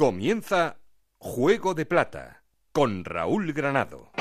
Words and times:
Comienza 0.00 0.76
Juego 1.18 1.74
de 1.74 1.84
Plata 1.84 2.44
con 2.70 3.04
Raúl 3.04 3.52
Granado. 3.52 4.12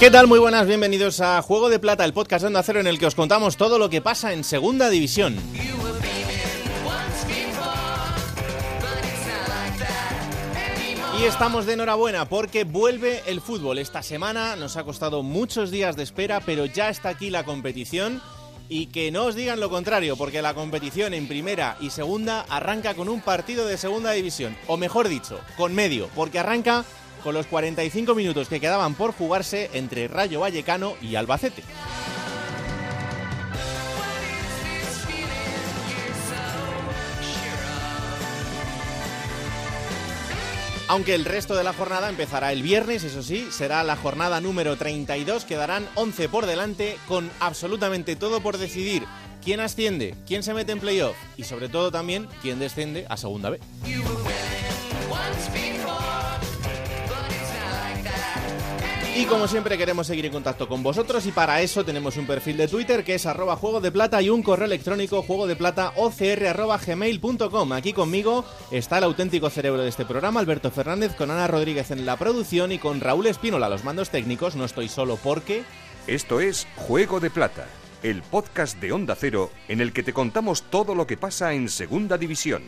¿Qué 0.00 0.10
tal? 0.10 0.26
Muy 0.26 0.40
buenas, 0.40 0.66
bienvenidos 0.66 1.20
a 1.20 1.40
Juego 1.40 1.68
de 1.68 1.78
Plata, 1.78 2.04
el 2.04 2.14
podcast 2.14 2.42
de 2.42 2.48
Onda 2.48 2.64
Cero 2.64 2.80
en 2.80 2.88
el 2.88 2.98
que 2.98 3.06
os 3.06 3.14
contamos 3.14 3.56
todo 3.56 3.78
lo 3.78 3.88
que 3.88 4.02
pasa 4.02 4.32
en 4.32 4.42
Segunda 4.42 4.90
División. 4.90 5.36
Y 11.18 11.24
estamos 11.24 11.64
de 11.64 11.72
enhorabuena 11.72 12.28
porque 12.28 12.64
vuelve 12.64 13.22
el 13.26 13.40
fútbol. 13.40 13.78
Esta 13.78 14.02
semana 14.02 14.54
nos 14.54 14.76
ha 14.76 14.84
costado 14.84 15.22
muchos 15.22 15.70
días 15.70 15.96
de 15.96 16.02
espera, 16.02 16.40
pero 16.40 16.66
ya 16.66 16.90
está 16.90 17.08
aquí 17.08 17.30
la 17.30 17.44
competición. 17.44 18.20
Y 18.68 18.86
que 18.86 19.10
no 19.10 19.24
os 19.24 19.34
digan 19.34 19.60
lo 19.60 19.70
contrario, 19.70 20.16
porque 20.16 20.42
la 20.42 20.52
competición 20.52 21.14
en 21.14 21.26
primera 21.26 21.78
y 21.80 21.88
segunda 21.88 22.44
arranca 22.50 22.94
con 22.94 23.08
un 23.08 23.22
partido 23.22 23.64
de 23.64 23.78
segunda 23.78 24.10
división. 24.10 24.56
O 24.66 24.76
mejor 24.76 25.08
dicho, 25.08 25.40
con 25.56 25.74
medio, 25.74 26.10
porque 26.14 26.38
arranca 26.38 26.84
con 27.24 27.32
los 27.32 27.46
45 27.46 28.14
minutos 28.14 28.48
que 28.48 28.60
quedaban 28.60 28.94
por 28.94 29.12
jugarse 29.12 29.70
entre 29.72 30.08
Rayo 30.08 30.40
Vallecano 30.40 30.96
y 31.00 31.14
Albacete. 31.14 31.62
Aunque 40.88 41.14
el 41.16 41.24
resto 41.24 41.56
de 41.56 41.64
la 41.64 41.72
jornada 41.72 42.08
empezará 42.08 42.52
el 42.52 42.62
viernes, 42.62 43.02
eso 43.02 43.22
sí, 43.22 43.48
será 43.50 43.82
la 43.82 43.96
jornada 43.96 44.40
número 44.40 44.76
32, 44.76 45.44
quedarán 45.44 45.88
11 45.96 46.28
por 46.28 46.46
delante 46.46 46.96
con 47.08 47.28
absolutamente 47.40 48.14
todo 48.14 48.40
por 48.40 48.56
decidir 48.56 49.02
quién 49.42 49.58
asciende, 49.58 50.14
quién 50.28 50.44
se 50.44 50.54
mete 50.54 50.70
en 50.70 50.78
playoff 50.78 51.16
y 51.36 51.42
sobre 51.42 51.68
todo 51.68 51.90
también 51.90 52.28
quién 52.40 52.60
desciende 52.60 53.04
a 53.08 53.16
segunda 53.16 53.50
B. 53.50 53.58
Y 59.16 59.24
como 59.24 59.48
siempre 59.48 59.78
queremos 59.78 60.06
seguir 60.06 60.26
en 60.26 60.32
contacto 60.32 60.68
con 60.68 60.82
vosotros 60.82 61.24
y 61.24 61.32
para 61.32 61.62
eso 61.62 61.86
tenemos 61.86 62.18
un 62.18 62.26
perfil 62.26 62.58
de 62.58 62.68
Twitter 62.68 63.02
que 63.02 63.14
es 63.14 63.24
arroba 63.24 63.56
juego 63.56 63.80
de 63.80 63.90
plata 63.90 64.20
y 64.20 64.28
un 64.28 64.42
correo 64.42 64.66
electrónico 64.66 65.22
juego 65.22 65.46
de 65.46 65.56
plata 65.56 65.94
gmail.com. 65.96 67.72
Aquí 67.72 67.94
conmigo 67.94 68.44
está 68.70 68.98
el 68.98 69.04
auténtico 69.04 69.48
cerebro 69.48 69.80
de 69.80 69.88
este 69.88 70.04
programa, 70.04 70.40
Alberto 70.40 70.70
Fernández, 70.70 71.14
con 71.14 71.30
Ana 71.30 71.46
Rodríguez 71.46 71.90
en 71.92 72.04
la 72.04 72.18
producción 72.18 72.72
y 72.72 72.78
con 72.78 73.00
Raúl 73.00 73.26
Espínola 73.26 73.70
los 73.70 73.84
mandos 73.84 74.10
técnicos. 74.10 74.54
No 74.54 74.66
estoy 74.66 74.90
solo 74.90 75.16
porque... 75.16 75.64
Esto 76.06 76.40
es 76.40 76.66
Juego 76.76 77.18
de 77.18 77.30
Plata, 77.30 77.66
el 78.02 78.20
podcast 78.20 78.78
de 78.80 78.92
Onda 78.92 79.14
Cero 79.14 79.50
en 79.68 79.80
el 79.80 79.94
que 79.94 80.02
te 80.02 80.12
contamos 80.12 80.64
todo 80.64 80.94
lo 80.94 81.06
que 81.06 81.16
pasa 81.16 81.54
en 81.54 81.70
Segunda 81.70 82.18
División. 82.18 82.64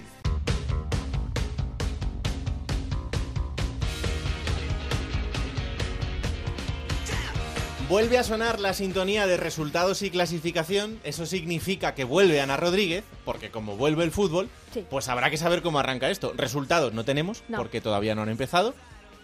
Vuelve 7.89 8.19
a 8.19 8.23
sonar 8.23 8.61
la 8.61 8.75
sintonía 8.75 9.27
de 9.27 9.39
resultados 9.39 10.03
y 10.03 10.11
clasificación. 10.11 11.01
Eso 11.05 11.25
significa 11.25 11.95
que 11.95 12.05
vuelve 12.05 12.41
Ana 12.41 12.59
Rodríguez, 12.59 13.03
porque 13.25 13.51
como 13.51 13.77
vuelve 13.79 14.05
el 14.05 14.11
fútbol, 14.11 14.51
Sí. 14.75 14.85
pues 14.91 15.09
habrá 15.09 15.31
que 15.31 15.39
saber 15.39 15.63
cómo 15.63 15.79
arranca 15.79 16.11
esto. 16.11 16.35
Resultados 16.37 16.93
no 16.93 17.05
tenemos, 17.05 17.43
No. 17.49 17.57
porque 17.57 17.81
todavía 17.81 18.15
no 18.15 18.23
han 18.23 18.29
empezado, 18.29 18.75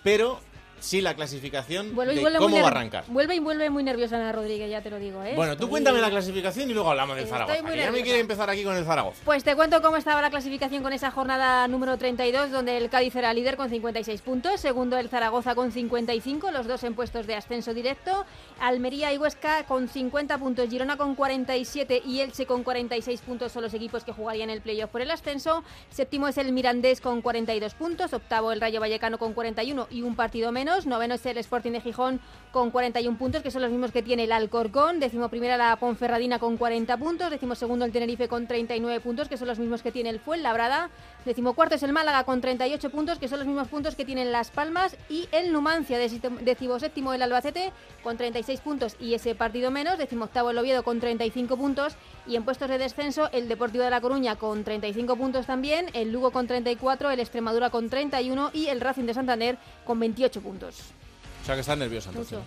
pero 0.02 0.40
sí 0.84 1.00
la 1.00 1.14
clasificación 1.14 1.94
Vuelve 1.94 2.12
y 2.12 2.16
de 2.16 2.22
vuelve 2.22 2.38
cómo 2.38 2.56
va 2.58 2.64
a 2.64 2.70
arrancar. 2.70 3.04
Vuelve 3.08 3.34
y 3.34 3.38
vuelve 3.40 3.70
muy 3.70 3.82
nerviosa 3.82 4.16
Ana 4.16 4.32
Rodríguez, 4.32 4.70
ya 4.70 4.82
te 4.82 4.90
lo 4.90 4.98
digo, 4.98 5.22
¿eh? 5.22 5.32
Bueno, 5.34 5.56
tú 5.56 5.68
cuéntame 5.68 6.00
la 6.00 6.10
clasificación 6.10 6.70
y 6.70 6.74
luego 6.74 6.90
hablamos 6.90 7.16
del 7.16 7.26
Zaragoza. 7.26 7.62
que 7.62 7.76
ya 7.76 7.90
me 7.90 8.02
quiere 8.02 8.20
empezar 8.20 8.50
aquí 8.50 8.62
con 8.64 8.76
el 8.76 8.84
Zaragoza. 8.84 9.20
Pues 9.24 9.42
te 9.44 9.56
cuento 9.56 9.80
cómo 9.80 9.96
estaba 9.96 10.20
la 10.20 10.30
clasificación 10.30 10.82
con 10.82 10.92
esa 10.92 11.10
jornada 11.10 11.66
número 11.68 11.96
32, 11.96 12.50
donde 12.50 12.76
el 12.76 12.90
Cádiz 12.90 13.16
era 13.16 13.32
líder 13.32 13.56
con 13.56 13.70
56 13.70 14.20
puntos, 14.20 14.60
segundo 14.60 14.98
el 14.98 15.08
Zaragoza 15.08 15.54
con 15.54 15.72
55, 15.72 16.50
los 16.50 16.66
dos 16.66 16.84
en 16.84 16.94
puestos 16.94 17.26
de 17.26 17.34
ascenso 17.34 17.72
directo, 17.72 18.26
Almería 18.60 19.12
y 19.12 19.18
Huesca 19.18 19.64
con 19.64 19.88
50 19.88 20.38
puntos, 20.38 20.68
Girona 20.68 20.96
con 20.96 21.14
47 21.14 22.02
y 22.04 22.20
Elche 22.20 22.46
con 22.46 22.62
46 22.62 23.20
puntos 23.22 23.52
son 23.52 23.62
los 23.62 23.72
equipos 23.74 24.04
que 24.04 24.12
jugarían 24.12 24.50
el 24.50 24.60
playoff 24.60 24.90
por 24.90 25.00
el 25.00 25.10
ascenso, 25.10 25.64
séptimo 25.90 26.28
es 26.28 26.36
el 26.38 26.52
Mirandés 26.52 27.00
con 27.00 27.22
42 27.22 27.74
puntos, 27.74 28.12
octavo 28.12 28.52
el 28.52 28.60
Rayo 28.60 28.80
Vallecano 28.80 29.18
con 29.18 29.32
41 29.32 29.88
y 29.90 30.02
un 30.02 30.16
partido 30.16 30.52
menos, 30.52 30.73
noveno 30.86 31.14
es 31.14 31.24
el 31.26 31.38
Sporting 31.38 31.72
de 31.72 31.80
Gijón 31.80 32.20
con 32.52 32.70
41 32.70 33.16
puntos, 33.16 33.42
que 33.42 33.50
son 33.50 33.62
los 33.62 33.70
mismos 33.70 33.92
que 33.92 34.02
tiene 34.02 34.24
el 34.24 34.32
Alcorcón, 34.32 35.00
décimo 35.00 35.28
primera 35.28 35.56
la 35.56 35.76
Ponferradina 35.76 36.38
con 36.38 36.56
40 36.56 36.96
puntos, 36.96 37.30
décimo 37.30 37.54
segundo 37.54 37.84
el 37.84 37.92
Tenerife 37.92 38.28
con 38.28 38.46
39 38.46 39.00
puntos, 39.00 39.28
que 39.28 39.36
son 39.36 39.48
los 39.48 39.58
mismos 39.58 39.82
que 39.82 39.92
tiene 39.92 40.10
el 40.10 40.20
Fuenlabrada, 40.20 40.90
décimo 41.24 41.54
cuarto 41.54 41.76
es 41.76 41.82
el 41.82 41.92
Málaga 41.92 42.24
con 42.24 42.40
38 42.40 42.90
puntos, 42.90 43.18
que 43.18 43.28
son 43.28 43.38
los 43.38 43.46
mismos 43.46 43.68
puntos 43.68 43.94
que 43.94 44.04
tienen 44.04 44.32
Las 44.32 44.50
Palmas, 44.50 44.96
y 45.08 45.28
el 45.32 45.52
Numancia, 45.52 45.98
décimo 45.98 46.78
séptimo 46.78 47.12
el 47.12 47.22
Albacete 47.22 47.72
con 48.02 48.16
36 48.16 48.60
puntos. 48.60 48.96
Y 49.00 49.14
ese 49.14 49.34
partido 49.34 49.70
menos, 49.70 49.98
décimo 49.98 50.24
octavo 50.24 50.50
el 50.50 50.58
Oviedo 50.58 50.82
con 50.82 51.00
35 51.00 51.56
puntos, 51.56 51.94
y 52.26 52.36
en 52.36 52.44
puestos 52.44 52.68
de 52.68 52.78
descenso 52.78 53.30
el 53.32 53.48
Deportivo 53.48 53.84
de 53.84 53.90
La 53.90 54.00
Coruña 54.00 54.36
con 54.36 54.64
35 54.64 55.16
puntos 55.16 55.46
también, 55.46 55.86
el 55.92 56.12
Lugo 56.12 56.30
con 56.30 56.46
34, 56.46 57.10
el 57.10 57.20
Extremadura 57.20 57.70
con 57.70 57.88
31 57.90 58.50
y 58.52 58.66
el 58.66 58.80
Racing 58.80 59.04
de 59.04 59.14
Santander 59.14 59.58
con 59.84 60.00
28 60.00 60.40
puntos. 60.40 60.53
O 60.62 61.44
sea 61.44 61.54
que 61.54 61.60
estás 61.60 61.78
nerviosa 61.78 62.10
entonces. 62.10 62.38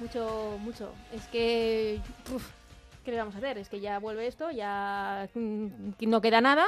Mucho, 0.00 0.58
mucho, 0.58 0.58
mucho. 0.58 0.92
Es 1.12 1.26
que. 1.28 2.00
uf, 2.34 2.44
¿Qué 3.04 3.12
le 3.12 3.18
vamos 3.18 3.36
a 3.36 3.38
hacer? 3.38 3.56
Es 3.56 3.68
que 3.68 3.78
ya 3.78 4.00
vuelve 4.00 4.26
esto, 4.26 4.50
ya 4.50 5.28
mm, 5.34 5.94
no 6.00 6.20
queda 6.20 6.40
nada. 6.40 6.66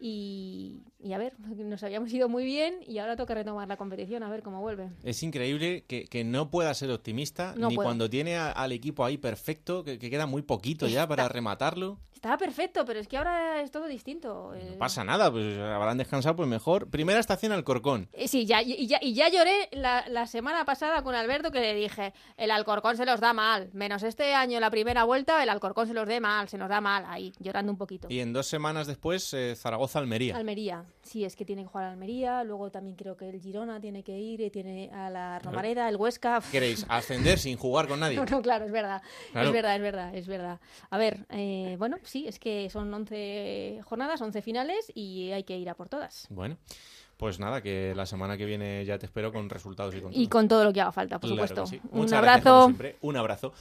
Y, 0.00 0.82
y 1.04 1.12
a 1.12 1.18
ver, 1.18 1.34
nos 1.56 1.82
habíamos 1.82 2.12
ido 2.12 2.28
muy 2.28 2.44
bien 2.44 2.80
y 2.86 2.98
ahora 2.98 3.14
toca 3.16 3.34
retomar 3.34 3.68
la 3.68 3.76
competición, 3.76 4.22
a 4.22 4.30
ver 4.30 4.42
cómo 4.42 4.60
vuelve. 4.60 4.90
Es 5.04 5.22
increíble 5.22 5.84
que, 5.86 6.06
que 6.06 6.24
no 6.24 6.50
pueda 6.50 6.72
ser 6.74 6.90
optimista 6.90 7.54
No 7.56 7.68
ni 7.68 7.76
cuando 7.76 8.08
tiene 8.10 8.36
a- 8.36 8.50
al 8.50 8.72
equipo 8.72 9.04
ahí 9.04 9.18
perfecto, 9.18 9.84
que, 9.84 9.98
que 9.98 10.10
queda 10.10 10.26
muy 10.26 10.42
poquito 10.42 10.86
ya 10.88 11.06
para 11.06 11.28
rematarlo. 11.28 11.98
Estaba 12.14 12.38
perfecto, 12.38 12.86
pero 12.86 13.00
es 13.00 13.06
que 13.06 13.18
ahora 13.18 13.60
es 13.60 13.70
todo 13.70 13.86
distinto. 13.86 14.54
No 14.54 14.78
pasa 14.78 15.04
nada, 15.04 15.30
pues 15.30 15.58
habrán 15.58 15.98
descansado, 15.98 16.34
pues 16.34 16.48
mejor. 16.48 16.88
Primera 16.88 17.20
estación 17.20 17.52
Alcorcón. 17.52 18.08
Eh, 18.14 18.28
Sí, 18.28 18.46
ya, 18.46 18.62
y, 18.62 18.86
ya, 18.86 18.98
y 19.02 19.12
ya 19.12 19.28
lloré 19.28 19.68
la, 19.72 20.06
la 20.08 20.26
semana 20.26 20.64
pasada 20.64 21.02
con 21.02 21.14
Alberto 21.14 21.50
que 21.50 21.60
le 21.60 21.74
dije, 21.74 22.14
el 22.38 22.50
Alcorcón 22.50 22.96
se 22.96 23.04
los 23.04 23.20
da 23.20 23.34
mal, 23.34 23.68
menos 23.74 24.02
este 24.02 24.32
año 24.34 24.58
la 24.58 24.70
primera 24.70 25.04
vuelta, 25.04 25.42
el 25.42 25.50
Alcorcón 25.50 25.86
se 25.86 25.92
los 25.92 26.08
dé 26.08 26.18
mal, 26.20 26.48
se 26.48 26.56
nos 26.56 26.70
da 26.70 26.80
mal, 26.80 27.04
ahí, 27.08 27.30
llorando 27.40 27.70
un 27.70 27.76
poquito. 27.76 28.08
Y 28.08 28.20
en 28.20 28.32
dos 28.32 28.46
semanas 28.46 28.86
después, 28.86 29.34
eh, 29.34 29.54
Zaragoza-Almería. 29.54 30.34
Almería, 30.34 30.82
sí, 31.04 31.24
es 31.24 31.36
que 31.36 31.44
tiene 31.44 31.62
que 31.62 31.68
jugar 31.68 31.86
a 31.86 31.90
Almería, 31.92 32.42
luego 32.44 32.70
también 32.70 32.96
creo 32.96 33.16
que 33.16 33.28
el 33.28 33.40
Girona 33.40 33.80
tiene 33.80 34.02
que 34.02 34.18
ir, 34.18 34.40
y 34.40 34.50
tiene 34.50 34.90
a 34.92 35.10
la 35.10 35.38
Romareda, 35.38 35.88
el 35.88 35.96
Huesca. 35.96 36.40
¿Queréis 36.50 36.84
ascender 36.88 37.38
sin 37.38 37.56
jugar 37.56 37.86
con 37.86 38.00
nadie? 38.00 38.16
No, 38.24 38.24
no, 38.24 38.42
claro, 38.42 38.64
es 38.64 38.72
verdad, 38.72 39.02
Claro. 39.32 39.48
es 39.48 39.52
verdad, 39.52 39.76
es 39.76 39.82
verdad, 39.82 40.14
es 40.16 40.26
verdad. 40.26 40.60
A 40.90 40.98
ver, 40.98 41.26
eh, 41.30 41.76
bueno, 41.78 41.98
sí, 42.02 42.26
es 42.26 42.38
que 42.38 42.68
son 42.70 42.92
11 42.92 43.80
jornadas, 43.84 44.20
11 44.20 44.42
finales 44.42 44.90
y 44.94 45.30
hay 45.32 45.44
que 45.44 45.56
ir 45.56 45.68
a 45.70 45.74
por 45.74 45.88
todas. 45.88 46.26
Bueno, 46.30 46.56
pues 47.16 47.38
nada, 47.38 47.62
que 47.62 47.92
la 47.94 48.06
semana 48.06 48.36
que 48.36 48.44
viene 48.44 48.84
ya 48.84 48.98
te 48.98 49.06
espero 49.06 49.32
con 49.32 49.48
resultados 49.48 49.94
y 49.94 50.00
con 50.00 50.12
Y 50.12 50.24
todo. 50.26 50.30
con 50.30 50.48
todo 50.48 50.64
lo 50.64 50.72
que 50.72 50.80
haga 50.80 50.92
falta, 50.92 51.18
por 51.20 51.30
Claro 51.30 51.46
supuesto. 51.48 51.66
sí. 51.66 51.80
Un 51.92 52.00
Muchas 52.00 52.20
gracias, 52.22 52.46
abrazo. 52.46 52.64
siempre. 52.66 52.96
Un 53.02 53.16
abrazo. 53.16 53.52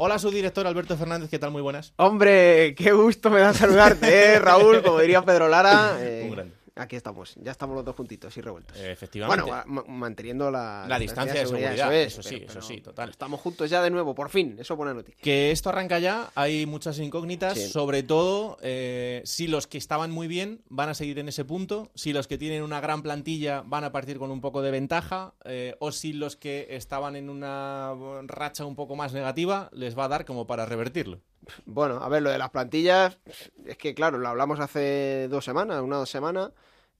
Hola, 0.00 0.18
su 0.20 0.30
director 0.30 0.64
Alberto 0.66 0.96
Fernández, 0.96 1.28
¿qué 1.28 1.38
tal? 1.40 1.50
Muy 1.50 1.62
buenas. 1.62 1.92
Hombre, 1.96 2.74
qué 2.76 2.92
gusto 2.92 3.30
me 3.30 3.40
da 3.40 3.52
saludarte, 3.52 4.34
¿eh, 4.34 4.38
Raúl, 4.38 4.80
como 4.82 5.00
diría 5.00 5.22
Pedro 5.24 5.48
Lara. 5.48 5.96
eh, 6.00 6.22
Un 6.28 6.30
grande. 6.36 6.54
Aquí 6.78 6.96
estamos, 6.96 7.34
ya 7.36 7.50
estamos 7.52 7.76
los 7.76 7.84
dos 7.84 7.94
juntitos 7.96 8.36
y 8.36 8.40
revueltos. 8.40 8.76
Efectivamente. 8.78 9.42
bueno, 9.42 9.62
ma- 9.66 9.84
manteniendo 9.86 10.50
la, 10.50 10.86
La 10.88 10.98
distancia 10.98 11.40
de 11.40 11.46
seguridad, 11.46 11.94
es, 11.94 12.12
eso 12.14 12.22
sí, 12.22 12.36
pero- 12.36 12.44
eso 12.44 12.54
pero- 12.54 12.66
sí, 12.66 12.80
total. 12.80 13.10
Estamos 13.10 13.40
juntos 13.40 13.68
ya 13.70 13.82
de 13.82 13.90
nuevo, 13.90 14.14
por 14.14 14.30
fin, 14.30 14.56
eso 14.58 14.76
buena 14.76 14.94
noticia. 14.94 15.20
Que 15.22 15.50
esto 15.50 15.68
arranca 15.70 15.98
ya, 15.98 16.30
hay 16.34 16.66
muchas 16.66 16.98
incógnitas, 16.98 17.54
Sí. 17.58 17.68
sobre 17.68 18.02
todo 18.02 18.56
eh, 18.62 19.22
si 19.24 19.48
los 19.48 19.66
que 19.66 19.78
estaban 19.78 20.10
muy 20.10 20.28
bien 20.28 20.60
van 20.68 20.88
a 20.88 20.94
seguir 20.94 21.18
en 21.18 21.28
ese 21.28 21.44
punto, 21.44 21.90
si 21.94 22.12
los 22.12 22.26
que 22.26 22.38
tienen 22.38 22.62
una 22.62 22.80
gran 22.80 23.02
plantilla 23.02 23.62
van 23.66 23.84
a 23.84 23.92
partir 23.92 24.18
con 24.18 24.30
un 24.30 24.40
poco 24.40 24.62
de 24.62 24.70
ventaja, 24.70 25.34
eh, 25.44 25.74
o 25.80 25.92
si 25.92 26.12
los 26.12 26.36
que 26.36 26.66
estaban 26.70 27.16
en 27.16 27.30
una 27.30 27.94
racha 28.26 28.64
un 28.64 28.76
poco 28.76 28.96
más 28.96 29.12
negativa 29.12 29.68
les 29.72 29.98
va 29.98 30.04
a 30.04 30.08
dar 30.08 30.24
como 30.24 30.46
para 30.46 30.66
revertirlo. 30.66 31.20
Bueno, 31.64 31.96
a 32.02 32.08
ver, 32.08 32.22
lo 32.22 32.30
de 32.30 32.38
las 32.38 32.50
plantillas, 32.50 33.18
es 33.66 33.76
que 33.76 33.94
claro, 33.94 34.18
lo 34.18 34.28
hablamos 34.28 34.60
hace 34.60 35.28
dos 35.28 35.44
semanas, 35.44 35.80
una 35.82 35.96
o 35.96 36.00
dos 36.00 36.10
semanas, 36.10 36.52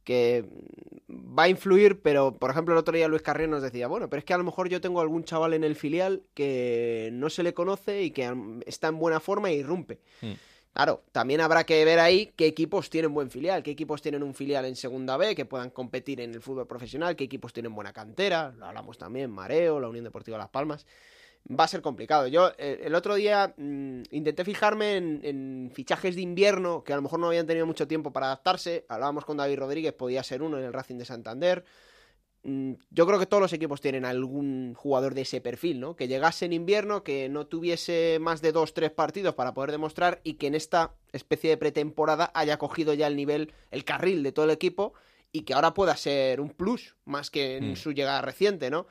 que 0.05 0.45
va 1.09 1.45
a 1.45 1.49
influir, 1.49 2.01
pero 2.01 2.35
por 2.35 2.51
ejemplo 2.51 2.75
el 2.75 2.79
otro 2.79 2.95
día 2.95 3.09
Luis 3.09 3.23
Carrión 3.23 3.51
nos 3.51 3.63
decía, 3.63 3.89
bueno, 3.89 4.09
pero 4.09 4.19
es 4.19 4.25
que 4.25 4.35
a 4.35 4.39
lo 4.39 4.45
mejor 4.45 4.69
yo 4.69 4.81
tengo 4.81 5.01
algún 5.01 5.25
chaval 5.25 5.55
en 5.55 5.65
el 5.65 5.77
filial 5.77 6.23
que 6.35 7.11
no 7.13 7.29
se 7.31 7.43
le 7.43 7.55
conoce 7.55 8.03
y 8.03 8.11
que 8.11 8.35
está 8.67 8.89
en 8.89 8.99
buena 8.99 9.21
forma 9.21 9.51
e 9.51 9.57
irrumpe. 9.57 10.01
Mm. 10.23 10.33
Claro, 10.73 11.03
también 11.13 11.41
habrá 11.41 11.65
que 11.65 11.85
ver 11.85 11.99
ahí 11.99 12.33
qué 12.37 12.47
equipos 12.47 12.89
tienen 12.89 13.13
buen 13.13 13.31
filial, 13.31 13.63
qué 13.63 13.73
equipos 13.73 14.01
tienen 14.01 14.23
un 14.23 14.35
filial 14.35 14.65
en 14.65 14.77
segunda 14.77 15.17
B 15.17 15.35
que 15.35 15.45
puedan 15.45 15.71
competir 15.71 16.21
en 16.21 16.33
el 16.33 16.41
fútbol 16.41 16.67
profesional, 16.67 17.17
qué 17.17 17.25
equipos 17.25 17.53
tienen 17.53 17.75
buena 17.75 17.93
cantera, 17.93 18.55
lo 18.57 18.67
hablamos 18.67 18.97
también, 18.97 19.31
Mareo, 19.31 19.81
la 19.81 19.89
Unión 19.89 20.05
Deportiva 20.05 20.39
Las 20.39 20.51
Palmas. 20.51 20.87
Va 21.51 21.65
a 21.65 21.69
ser 21.69 21.81
complicado. 21.81 22.27
Yo 22.27 22.53
eh, 22.59 22.81
el 22.85 22.95
otro 22.95 23.15
día 23.15 23.55
mm, 23.57 24.03
intenté 24.11 24.45
fijarme 24.45 24.97
en, 24.97 25.21
en 25.25 25.71
fichajes 25.75 26.15
de 26.15 26.21
invierno 26.23 26.85
que 26.85 26.93
a 26.93 26.97
lo 26.97 27.03
mejor 27.03 27.21
no 27.21 27.27
habían 27.29 27.47
tenido 27.47 27.67
mucho 27.67 27.89
tiempo 27.89 28.13
para 28.13 28.27
adaptarse. 28.27 28.85
Hablábamos 28.89 29.25
con 29.25 29.39
David 29.39 29.59
Rodríguez, 29.59 29.93
podía 29.95 30.23
ser 30.23 30.43
uno 30.43 30.59
en 30.59 30.65
el 30.65 30.73
Racing 30.75 30.97
de 30.99 31.05
Santander. 31.07 31.65
Mm, 32.43 32.75
yo 32.91 33.07
creo 33.07 33.19
que 33.19 33.27
todos 33.27 33.41
los 33.41 33.53
equipos 33.55 33.81
tienen 33.81 34.05
algún 34.05 34.75
jugador 34.75 35.15
de 35.15 35.23
ese 35.23 35.41
perfil, 35.41 35.81
¿no? 35.81 35.97
Que 35.97 36.07
llegase 36.07 36.45
en 36.45 36.53
invierno, 36.53 37.03
que 37.03 37.29
no 37.31 37.47
tuviese 37.47 38.19
más 38.21 38.43
de 38.43 38.53
dos, 38.53 38.75
tres 38.75 38.91
partidos 38.91 39.35
para 39.35 39.55
poder 39.55 39.73
demostrar 39.73 40.21
y 40.25 40.35
que 40.35 40.47
en 40.49 40.55
esta 40.55 40.95
especie 41.13 41.51
de 41.51 41.57
pretemporada 41.57 42.31
haya 42.35 42.59
cogido 42.59 42.93
ya 42.95 43.07
el 43.07 43.17
nivel, 43.17 43.53
el 43.71 43.85
carril 43.85 44.23
de 44.23 44.33
todo 44.33 44.45
el 44.45 44.51
equipo 44.53 44.93
y 45.33 45.43
que 45.43 45.55
ahora 45.55 45.73
pueda 45.75 45.97
ser 45.97 46.41
un 46.43 46.51
plus 46.51 46.95
más 47.07 47.31
que 47.31 47.57
en 47.57 47.73
Mm. 47.73 47.77
su 47.77 47.93
llegada 47.93 48.21
reciente, 48.23 48.71
¿no? 48.71 48.87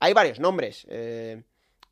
Hay 0.00 0.12
varios 0.12 0.38
nombres. 0.38 0.86
eh, 0.88 1.42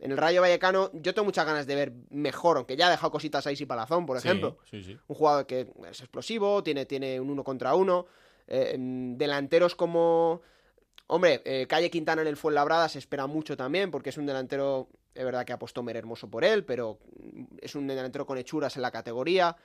en 0.00 0.12
el 0.12 0.17
Rayo 0.17 0.41
Vallecano 0.41 0.91
yo 0.94 1.12
tengo 1.14 1.26
muchas 1.26 1.47
ganas 1.47 1.67
de 1.67 1.75
ver 1.75 1.93
mejor, 2.11 2.56
aunque 2.56 2.76
ya 2.76 2.87
ha 2.88 2.91
dejado 2.91 3.11
cositas 3.12 3.47
ahí 3.47 3.56
y 3.58 3.67
Palazón, 3.67 4.06
por 4.06 4.17
ejemplo. 4.17 4.58
Sí, 4.70 4.82
sí. 4.82 4.99
Un 5.06 5.17
jugador 5.17 5.47
que 5.47 5.69
es 5.91 6.00
explosivo, 6.00 6.62
tiene, 6.62 6.87
tiene 6.87 7.20
un 7.20 7.31
uno 7.31 7.44
contra 7.44 7.75
uno. 7.75 8.06
eh, 8.47 8.73
em, 8.75 9.17
delanteros 9.17 9.75
como. 9.76 10.41
Hombre, 11.06 11.43
eh, 11.44 11.67
Calle 11.69 11.91
Quintana 11.91 12.23
en 12.23 12.29
el 12.29 12.37
Fuenlabrada 12.37 12.88
se 12.88 12.99
espera 12.99 13.26
mucho 13.26 13.56
también, 13.56 13.91
porque 13.91 14.11
es 14.11 14.17
un 14.17 14.26
delantero. 14.26 14.88
Es 15.14 15.25
verdad 15.25 15.44
que 15.44 15.52
apostó 15.52 15.82
Mer 15.82 15.97
Hermoso 15.97 16.29
por 16.31 16.44
él, 16.44 16.64
pero 16.64 16.99
mm, 17.20 17.44
es 17.61 17.75
un 17.75 17.87
delantero 17.87 18.25
con 18.26 18.38
hechuras 18.38 18.76
en 18.76 18.82
la 18.82 18.91
categoría. 18.91 19.56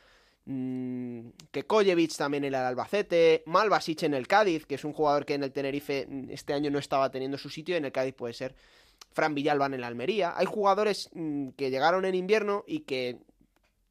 Mm, 0.45 1.29
que 1.51 1.63
Kojevic 1.65 2.15
también 2.15 2.43
en 2.43 2.53
el 2.53 2.55
Albacete. 2.55 3.43
Malvasic 3.45 4.03
en 4.03 4.13
el 4.13 4.27
Cádiz, 4.27 4.65
que 4.65 4.75
es 4.75 4.83
un 4.83 4.93
jugador 4.93 5.25
que 5.25 5.33
en 5.35 5.43
el 5.43 5.51
Tenerife 5.51 6.05
mm, 6.07 6.29
este 6.31 6.53
año 6.53 6.69
no 6.71 6.79
estaba 6.79 7.09
teniendo 7.09 7.37
su 7.37 7.49
sitio. 7.49 7.75
y 7.75 7.77
En 7.77 7.85
el 7.85 7.91
Cádiz 7.91 8.13
puede 8.15 8.33
ser 8.33 8.55
Fran 9.11 9.35
Villalba 9.35 9.65
en 9.67 9.75
el 9.75 9.83
Almería. 9.83 10.33
Hay 10.35 10.45
jugadores 10.45 11.09
mm, 11.13 11.49
que 11.49 11.71
llegaron 11.71 12.05
en 12.05 12.15
invierno 12.15 12.63
y 12.67 12.81
que 12.81 13.19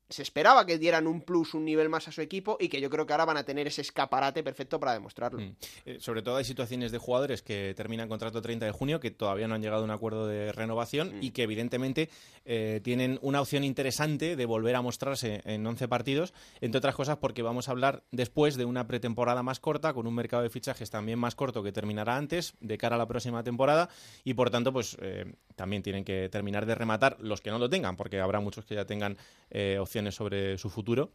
se 0.09 0.23
esperaba 0.23 0.67
que 0.67 0.79
dieran 0.79 1.07
un 1.07 1.23
plus, 1.23 1.55
un 1.55 1.65
nivel 1.65 1.89
más 1.89 2.09
a 2.09 2.13
su 2.13 2.21
equipo 2.21 2.57
y 2.61 2.69
que 2.69 2.81
yo 2.81 2.91
creo 2.91 3.07
que 3.07 3.13
ahora 3.13 3.25
van 3.25 3.37
a 3.37 3.45
tener 3.45 3.67
ese 3.67 3.81
escaparate 3.81 4.43
perfecto 4.43 4.79
para 4.79 4.93
demostrarlo. 4.93 5.41
Mm. 5.41 5.57
Eh, 5.87 5.97
sobre 6.01 6.23
todo 6.23 6.37
hay 6.37 6.45
situaciones 6.45 6.93
de 6.93 6.99
jugadores 6.99 7.43
que 7.43 7.75
terminan 7.77 8.09
contrato 8.09 8.43
30 8.43 8.67
de 8.67 8.73
junio 8.73 9.01
que 9.01 9.11
todavía 9.11 9.49
no 9.49 9.55
han 9.55 9.63
llegado 9.63 9.83
a 9.83 9.85
un 9.85 9.91
acuerdo 9.91 10.27
de 10.27 10.53
renovación 10.53 11.05
Mm. 11.05 11.23
y 11.23 11.31
que 11.31 11.43
evidentemente 11.43 12.09
eh, 12.45 12.81
tienen 12.83 13.19
una 13.23 13.41
opción 13.41 13.65
interesante 13.65 14.37
de 14.37 14.47
volver 14.47 14.77
a 14.77 14.83
mostrarse 14.83 15.41
en 15.45 15.67
11 15.67 15.89
partidos, 15.89 16.35
entre 16.61 16.79
otras 16.79 16.95
cosas 16.95 17.19
porque 17.19 17.43
vamos 17.43 17.69
a 17.69 17.73
hablar 17.73 18.03
después 18.11 18.57
de 18.57 18.65
una 18.65 18.87
pretemporada 18.87 19.43
más 19.43 19.61
corta, 19.61 19.95
con 19.95 20.07
un 20.07 20.15
mercado 20.15 20.43
de 20.43 20.51
fichajes 20.51 20.91
también 20.91 21.19
más 21.19 21.35
corto 21.35 21.63
que 21.63 21.73
terminará 21.73 22.17
antes, 22.17 22.55
de 22.61 22.79
cara 22.79 22.97
a 22.97 22.99
la 22.99 23.07
próxima 23.07 23.43
temporada, 23.43 23.89
y 24.25 24.35
por 24.35 24.51
tanto 24.51 24.73
pues 24.73 24.97
eh, 25.01 25.33
también 25.57 25.83
tienen 25.83 26.05
que 26.05 26.29
terminar 26.29 26.67
de 26.67 26.75
rematar 26.75 27.17
los 27.21 27.41
que 27.41 27.51
no 27.51 27.59
lo 27.59 27.71
tengan, 27.71 27.97
porque 27.97 28.21
habrá 28.21 28.41
muchos 28.41 28.65
que 28.65 28.75
ya 28.75 28.85
tengan 28.85 29.17
eh, 29.51 29.79
sobre 30.13 30.59
su 30.59 30.71
futuro 30.71 31.13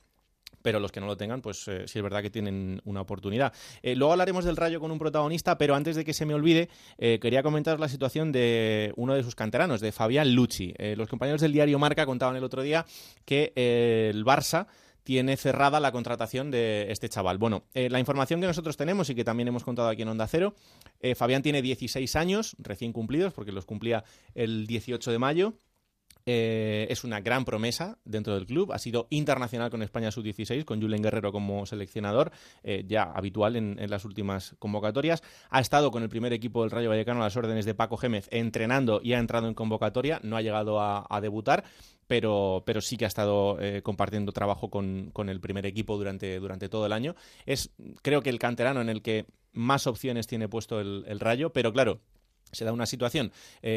pero 0.61 0.79
los 0.79 0.91
que 0.91 0.99
no 0.99 1.07
lo 1.07 1.17
tengan, 1.17 1.41
pues 1.41 1.67
eh, 1.67 1.87
sí 1.87 1.99
es 1.99 2.03
verdad 2.03 2.21
que 2.21 2.29
tienen 2.29 2.81
una 2.85 3.01
oportunidad. 3.01 3.53
Eh, 3.81 3.95
luego 3.95 4.11
hablaremos 4.11 4.45
del 4.45 4.57
Rayo 4.57 4.79
con 4.79 4.91
un 4.91 4.99
protagonista, 4.99 5.57
pero 5.57 5.75
antes 5.75 5.95
de 5.95 6.03
que 6.03 6.13
se 6.13 6.25
me 6.25 6.33
olvide, 6.33 6.69
eh, 6.97 7.19
quería 7.21 7.43
comentaros 7.43 7.79
la 7.79 7.89
situación 7.89 8.31
de 8.31 8.93
uno 8.95 9.13
de 9.13 9.23
sus 9.23 9.35
canteranos, 9.35 9.81
de 9.81 9.91
Fabián 9.91 10.33
Lucci. 10.33 10.73
Eh, 10.77 10.95
los 10.97 11.07
compañeros 11.07 11.41
del 11.41 11.53
diario 11.53 11.79
Marca 11.79 12.05
contaban 12.05 12.35
el 12.35 12.43
otro 12.43 12.61
día 12.61 12.85
que 13.25 13.53
el 13.55 14.25
Barça 14.25 14.67
tiene 15.03 15.37
cerrada 15.37 15.79
la 15.79 15.91
contratación 15.91 16.51
de 16.51 16.91
este 16.91 17.09
chaval. 17.09 17.39
Bueno, 17.39 17.63
la 17.73 17.99
información 17.99 18.41
que 18.41 18.47
nosotros 18.47 18.77
tenemos 18.77 19.09
y 19.09 19.15
que 19.15 19.23
también 19.23 19.47
hemos 19.47 19.63
contado 19.63 19.87
aquí 19.87 20.03
en 20.03 20.09
Onda 20.09 20.27
Cero, 20.27 20.53
Fabián 21.15 21.41
tiene 21.41 21.63
16 21.63 22.15
años 22.15 22.55
recién 22.59 22.93
cumplidos, 22.93 23.33
porque 23.33 23.51
los 23.51 23.65
cumplía 23.65 24.03
el 24.35 24.67
18 24.67 25.11
de 25.11 25.17
mayo. 25.17 25.53
Eh, 26.31 26.85
es 26.91 27.03
una 27.03 27.21
gran 27.21 27.43
promesa 27.43 27.97
dentro 28.05 28.35
del 28.35 28.45
club. 28.45 28.71
Ha 28.71 28.77
sido 28.77 29.07
internacional 29.09 29.71
con 29.71 29.81
España 29.81 30.11
sub-16, 30.11 30.63
con 30.63 30.79
Julen 30.79 31.01
Guerrero 31.01 31.31
como 31.31 31.65
seleccionador, 31.65 32.31
eh, 32.61 32.83
ya 32.87 33.01
habitual 33.01 33.55
en, 33.55 33.89
las 33.89 34.05
últimas 34.05 34.55
convocatorias. 34.59 35.23
Ha 35.49 35.59
estado 35.59 35.89
con 35.89 36.03
el 36.03 36.09
primer 36.09 36.31
equipo 36.31 36.61
del 36.61 36.69
Rayo 36.69 36.89
Vallecano 36.89 37.21
a 37.21 37.23
las 37.23 37.35
órdenes 37.35 37.65
de 37.65 37.73
Paco 37.73 37.97
Gémez, 37.97 38.27
entrenando 38.29 39.01
y 39.03 39.13
ha 39.13 39.17
entrado 39.17 39.47
en 39.47 39.55
convocatoria. 39.55 40.19
No 40.21 40.37
ha 40.37 40.43
llegado 40.43 40.79
a, 40.79 41.19
debutar, 41.19 41.63
pero, 42.05 42.61
pero 42.63 42.79
sí 42.79 42.95
que 42.95 43.05
ha 43.05 43.07
estado 43.07 43.59
eh, 43.59 43.81
compartiendo 43.81 44.31
trabajo 44.31 44.69
con, 44.69 45.09
con 45.11 45.29
el 45.29 45.41
primer 45.41 45.65
equipo 45.65 45.97
durante, 45.97 46.39
durante 46.39 46.69
todo 46.69 46.85
el 46.85 46.93
año. 46.93 47.15
Es, 47.47 47.71
creo 48.03 48.21
que 48.21 48.29
el 48.29 48.37
canterano 48.37 48.81
en 48.81 48.89
el 48.89 49.01
que 49.01 49.25
más 49.51 49.87
opciones 49.87 50.27
tiene 50.27 50.47
puesto 50.47 50.79
el, 50.79 51.19
Rayo, 51.19 51.51
pero 51.53 51.73
claro, 51.73 52.01
se 52.51 52.65
da 52.65 52.71
una 52.71 52.85
situación. 52.85 53.31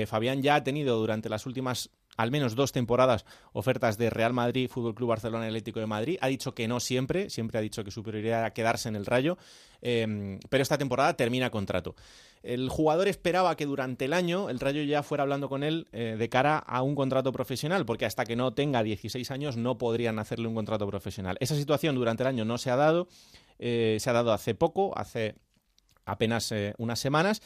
Fabián 0.06 0.42
ya 0.42 0.56
ha 0.56 0.64
tenido 0.64 0.98
durante 0.98 1.30
las 1.30 1.46
últimas 1.46 1.90
al 2.16 2.30
menos 2.30 2.54
dos 2.54 2.72
temporadas 2.72 3.24
ofertas 3.52 3.96
de 3.96 4.10
Real 4.10 4.32
Madrid, 4.32 4.68
Fútbol 4.68 4.94
Club 4.94 5.08
Barcelona 5.08 5.46
y 5.46 5.48
Atlético 5.48 5.80
de 5.80 5.86
Madrid. 5.86 6.18
Ha 6.20 6.28
dicho 6.28 6.54
que 6.54 6.68
no 6.68 6.80
siempre, 6.80 7.30
siempre 7.30 7.58
ha 7.58 7.62
dicho 7.62 7.84
que 7.84 7.90
su 7.90 8.02
prioridad 8.02 8.40
era 8.40 8.52
quedarse 8.52 8.88
en 8.88 8.96
el 8.96 9.06
Rayo, 9.06 9.38
eh, 9.80 10.38
pero 10.48 10.62
esta 10.62 10.78
temporada 10.78 11.14
termina 11.16 11.50
contrato. 11.50 11.94
El 12.42 12.68
jugador 12.68 13.08
esperaba 13.08 13.56
que 13.56 13.66
durante 13.66 14.04
el 14.04 14.12
año 14.12 14.50
el 14.50 14.60
Rayo 14.60 14.82
ya 14.82 15.02
fuera 15.02 15.22
hablando 15.22 15.48
con 15.48 15.62
él 15.62 15.88
eh, 15.92 16.16
de 16.18 16.28
cara 16.28 16.58
a 16.58 16.82
un 16.82 16.94
contrato 16.94 17.32
profesional, 17.32 17.86
porque 17.86 18.04
hasta 18.04 18.24
que 18.24 18.36
no 18.36 18.52
tenga 18.52 18.82
16 18.82 19.30
años 19.30 19.56
no 19.56 19.78
podrían 19.78 20.18
hacerle 20.18 20.48
un 20.48 20.54
contrato 20.54 20.86
profesional. 20.86 21.36
Esa 21.40 21.56
situación 21.56 21.94
durante 21.94 22.24
el 22.24 22.28
año 22.28 22.44
no 22.44 22.58
se 22.58 22.70
ha 22.70 22.76
dado, 22.76 23.08
eh, 23.58 23.96
se 24.00 24.10
ha 24.10 24.12
dado 24.12 24.32
hace 24.32 24.54
poco, 24.54 24.96
hace 24.98 25.36
apenas 26.04 26.52
unas 26.78 26.98
semanas, 26.98 27.42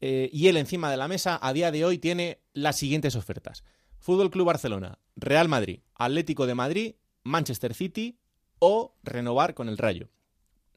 y 0.00 0.48
él 0.48 0.56
encima 0.56 0.90
de 0.90 0.96
la 0.96 1.06
mesa 1.06 1.38
a 1.40 1.52
día 1.52 1.70
de 1.70 1.84
hoy 1.84 1.98
tiene 1.98 2.40
las 2.54 2.76
siguientes 2.76 3.14
ofertas. 3.14 3.62
Fútbol 4.00 4.30
Club 4.30 4.46
Barcelona, 4.46 4.98
Real 5.16 5.48
Madrid, 5.48 5.80
Atlético 5.94 6.46
de 6.46 6.54
Madrid, 6.54 6.94
Manchester 7.22 7.74
City 7.74 8.18
o 8.58 8.94
renovar 9.02 9.54
con 9.54 9.68
el 9.68 9.78
Rayo. 9.78 10.08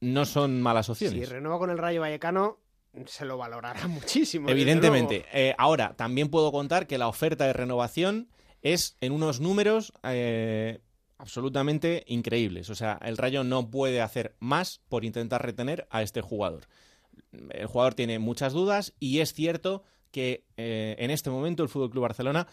No 0.02 0.26
son 0.26 0.62
malas 0.62 0.88
Si 0.88 0.92
opciones. 0.92 1.30
renueva 1.30 1.58
con 1.58 1.70
el 1.70 1.78
Rayo 1.78 2.02
Vallecano, 2.02 2.60
se 3.06 3.26
lo 3.26 3.38
valorará 3.38 3.88
muchísimo. 3.88 4.50
Evidentemente. 4.50 5.26
Eh, 5.34 5.56
ahora, 5.58 5.96
también 5.96 6.30
puedo 6.30 6.52
contar 6.52 6.86
que 6.88 6.98
la 6.98 7.08
oferta 7.08 7.46
de 7.48 7.54
renovación 7.54 8.28
es 8.62 8.98
en 9.02 9.14
unos 9.14 9.40
números 9.40 9.94
eh, 10.04 10.82
absolutamente 11.18 12.04
increíbles. 12.08 12.70
O 12.70 12.76
sea, 12.76 13.00
el 13.04 13.18
Rayo 13.18 13.44
no 13.44 13.70
puede 13.70 14.02
hacer 14.02 14.36
más 14.40 14.82
por 14.90 15.06
intentar 15.06 15.44
retener 15.46 15.88
a 15.90 16.02
este 16.02 16.22
jugador. 16.22 16.68
El 17.50 17.68
jugador 17.68 17.94
tiene 17.94 18.20
muchas 18.20 18.54
dudas 18.54 18.94
y 19.00 19.20
es 19.20 19.34
cierto 19.34 19.84
que 20.12 20.46
eh, 20.58 20.96
en 21.00 21.12
este 21.12 21.30
momento 21.30 21.64
el 21.64 21.70
Fútbol 21.70 21.90
Club 21.90 22.04
Barcelona 22.04 22.48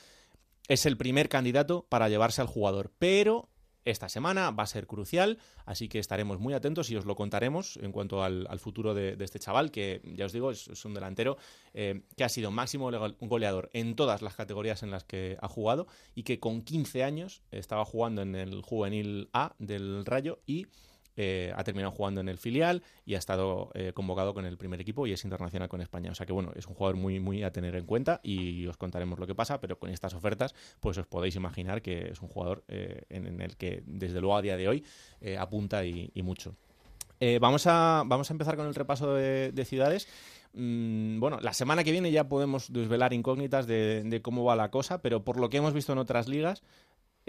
es 0.71 0.87
el 0.87 0.97
primer 0.97 1.29
candidato 1.29 1.85
para 1.89 2.09
llevarse 2.09 2.41
al 2.41 2.47
jugador, 2.47 2.93
pero 3.00 3.49
esta 3.85 4.09
semana 4.09 4.53
va 4.53 4.62
a 4.62 4.69
ser 4.69 4.87
crucial, 4.87 5.39
así 5.67 5.89
que 5.89 5.99
estaremos 5.99 6.39
muy 6.39 6.55
atentos 6.55 6.91
y 6.91 6.97
os 6.97 7.07
lo 7.07 7.17
contaremos 7.17 7.77
en 7.83 7.91
cuanto 7.91 8.23
al, 8.23 8.47
futuro 8.61 8.95
de, 8.95 9.17
este 9.19 9.41
chaval, 9.41 9.73
que 9.73 10.00
ya 10.15 10.27
os 10.27 10.33
digo, 10.33 10.53
es, 10.53 10.69
es 10.69 10.85
un 10.85 10.95
delantero 10.95 11.39
eh, 11.75 12.03
que 12.17 12.23
ha 12.23 12.29
sido 12.29 12.53
máximo 12.53 12.89
goleador 13.21 13.69
en 13.73 13.97
todas 13.97 14.23
las 14.23 14.37
categorías 14.37 14.85
en 14.85 14.93
las 14.93 15.03
que 15.03 15.37
ha 15.43 15.49
jugado 15.49 15.89
y 16.15 16.23
que 16.23 16.39
con 16.39 16.62
15 16.62 17.03
años 17.03 17.43
estaba 17.50 17.85
jugando 17.85 18.23
en 18.23 18.37
el 18.37 18.62
juvenil 18.62 19.29
A 19.33 19.57
del 19.59 20.07
Rayo 20.07 20.39
y 20.47 20.69
eh, 21.17 21.52
ha 21.57 21.64
terminado 21.64 21.93
jugando 21.93 22.21
en 22.21 22.29
el 22.29 22.38
filial 22.38 22.83
y 23.05 23.14
ha 23.14 23.19
estado 23.19 23.71
eh, 23.75 23.93
convocado 23.95 24.35
con 24.35 24.45
el 24.45 24.57
primer 24.57 24.81
equipo 24.81 25.07
y 25.07 25.12
es 25.12 25.25
internacional 25.25 25.69
con 25.69 25.81
España. 25.81 26.11
O 26.11 26.14
sea 26.14 26.26
que 26.26 26.33
bueno, 26.33 26.52
es 26.57 26.67
un 26.67 26.75
jugador 26.75 26.97
muy, 26.97 27.21
muy 27.21 27.43
a 27.43 27.52
tener 27.52 27.75
en 27.76 27.87
cuenta 27.87 28.21
y 28.23 28.67
os 28.67 28.76
contaremos 28.76 29.19
lo 29.19 29.26
que 29.26 29.35
pasa, 29.35 29.61
pero 29.61 29.79
con 29.79 29.90
estas 29.90 30.14
ofertas, 30.14 30.55
pues 30.81 30.99
os 30.99 31.07
podéis 31.07 31.37
imaginar 31.37 31.83
que 31.83 32.11
es 32.11 32.21
un 32.21 32.29
jugador 32.29 32.64
eh, 32.69 33.05
en, 33.09 33.40
el 33.40 33.57
que 33.57 33.83
desde 33.87 34.21
luego 34.21 34.37
a 34.37 34.43
día 34.43 34.57
de 34.57 34.69
hoy 34.69 34.85
apunta 35.38 35.85
y, 35.85 36.11
mucho. 36.23 36.55
Vamos, 37.40 37.67
a, 37.67 38.02
vamos 38.07 38.31
a 38.31 38.35
empezar 38.35 38.57
con 38.57 38.67
el 38.67 38.75
repaso 38.75 39.14
de, 39.14 39.52
de 39.52 39.64
ciudades. 39.64 40.09
Mm, 40.52 41.21
bueno, 41.21 41.38
la 41.40 41.52
semana 41.52 41.85
que 41.85 41.93
viene 41.93 42.11
ya 42.11 42.29
podemos 42.29 42.73
desvelar 42.73 43.12
incógnitas 43.12 43.67
de, 43.67 44.21
cómo 44.23 44.45
va 44.45 44.57
la 44.57 44.71
cosa, 44.71 45.00
pero 45.00 45.25
por 45.25 45.38
lo 45.38 45.49
que 45.49 45.59
hemos 45.59 45.73
visto 45.73 45.93
en 45.93 45.99
otras 45.99 46.29
ligas, 46.29 46.62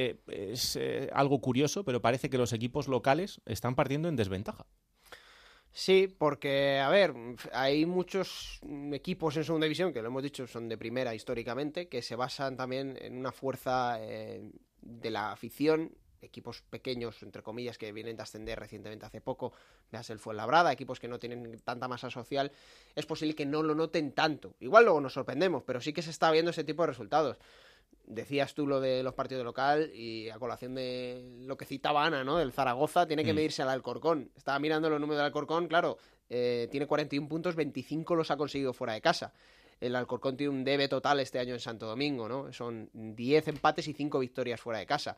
eh, 0.10 0.20
es 0.28 0.76
eh, 0.76 1.10
algo 1.14 1.42
curioso, 1.42 1.84
pero 1.84 2.02
parece 2.02 2.30
que 2.30 2.38
los 2.38 2.54
equipos 2.54 2.88
locales 2.88 3.42
están 3.46 3.76
partiendo 3.76 4.10
en 4.10 4.16
desventaja. 4.16 4.66
Sí, 5.74 6.14
porque, 6.18 6.80
a 6.80 6.90
ver, 6.90 7.14
hay 7.54 7.86
muchos 7.86 8.60
equipos 8.92 9.38
en 9.38 9.46
segunda 9.46 9.66
división, 9.66 9.94
que 9.94 10.02
lo 10.02 10.10
hemos 10.10 10.22
dicho, 10.22 10.46
son 10.46 10.68
de 10.68 10.78
primera 10.78 11.16
históricamente, 11.16 11.88
que 11.88 12.02
se 12.02 12.18
basan 12.18 12.58
también 12.58 12.98
en 13.02 13.18
una 13.18 13.32
fuerza 13.32 13.98
eh, 14.02 14.52
de 14.82 15.10
la 15.10 15.32
afición, 15.32 15.96
equipos 16.22 16.62
pequeños, 16.62 17.24
entre 17.24 17.42
comillas, 17.42 17.78
que 17.78 17.92
vienen 17.94 18.18
de 18.18 18.24
ascender 18.24 18.60
recientemente 18.60 19.06
hace 19.06 19.22
poco, 19.22 19.54
veas 19.92 20.10
el 20.10 20.20
Fuenlabrada, 20.20 20.74
equipos 20.74 21.00
que 21.00 21.08
no 21.08 21.20
tienen 21.20 21.60
tanta 21.64 21.88
masa 21.88 22.10
social, 22.10 22.52
es 22.94 23.06
posible 23.06 23.34
que 23.34 23.46
no 23.46 23.64
lo 23.64 23.74
noten 23.74 24.12
tanto. 24.12 24.56
Igual 24.60 24.84
luego 24.84 25.00
nos 25.00 25.14
sorprendemos, 25.14 25.64
pero 25.64 25.80
sí 25.80 25.94
que 25.94 26.02
se 26.02 26.12
está 26.12 26.32
viendo 26.32 26.52
ese 26.52 26.66
tipo 26.66 26.84
de 26.84 26.88
resultados. 26.88 27.38
Decías 28.06 28.54
tú 28.54 28.68
lo 28.68 28.80
de 28.82 29.04
los 29.04 29.14
partidos 29.14 29.40
de 29.42 29.46
local 29.46 29.92
y 29.94 30.30
a 30.30 30.38
colación 30.40 30.76
de 30.76 31.24
lo 31.46 31.58
que 31.58 31.66
citaba 31.66 32.06
Ana, 32.06 32.24
¿no? 32.24 32.38
Del 32.38 32.52
Zaragoza, 32.52 33.08
tiene 33.08 33.24
que 33.24 33.34
Mm. 33.34 33.36
medirse 33.36 33.62
al 33.62 33.70
Alcorcón. 33.70 34.32
Estaba 34.36 34.60
mirando 34.60 34.90
los 34.90 35.00
números 35.00 35.18
del 35.20 35.26
Alcorcón, 35.28 35.68
claro, 35.68 35.98
eh, 36.30 36.68
tiene 36.72 36.88
41 36.88 37.28
puntos, 37.28 37.56
25 37.56 38.16
los 38.16 38.32
ha 38.32 38.38
conseguido 38.38 38.74
fuera 38.74 38.94
de 38.94 39.02
casa. 39.02 39.34
El 39.80 39.96
Alcorcón 39.96 40.38
tiene 40.38 40.54
un 40.54 40.64
debe 40.64 40.88
total 40.88 41.20
este 41.20 41.40
año 41.40 41.54
en 41.54 41.60
Santo 41.60 41.88
Domingo, 41.88 42.30
¿no? 42.30 42.54
Son 42.54 42.90
10 42.94 43.48
empates 43.48 43.88
y 43.88 43.94
5 43.94 44.20
victorias 44.20 44.62
fuera 44.62 44.80
de 44.80 44.86
casa. 44.86 45.18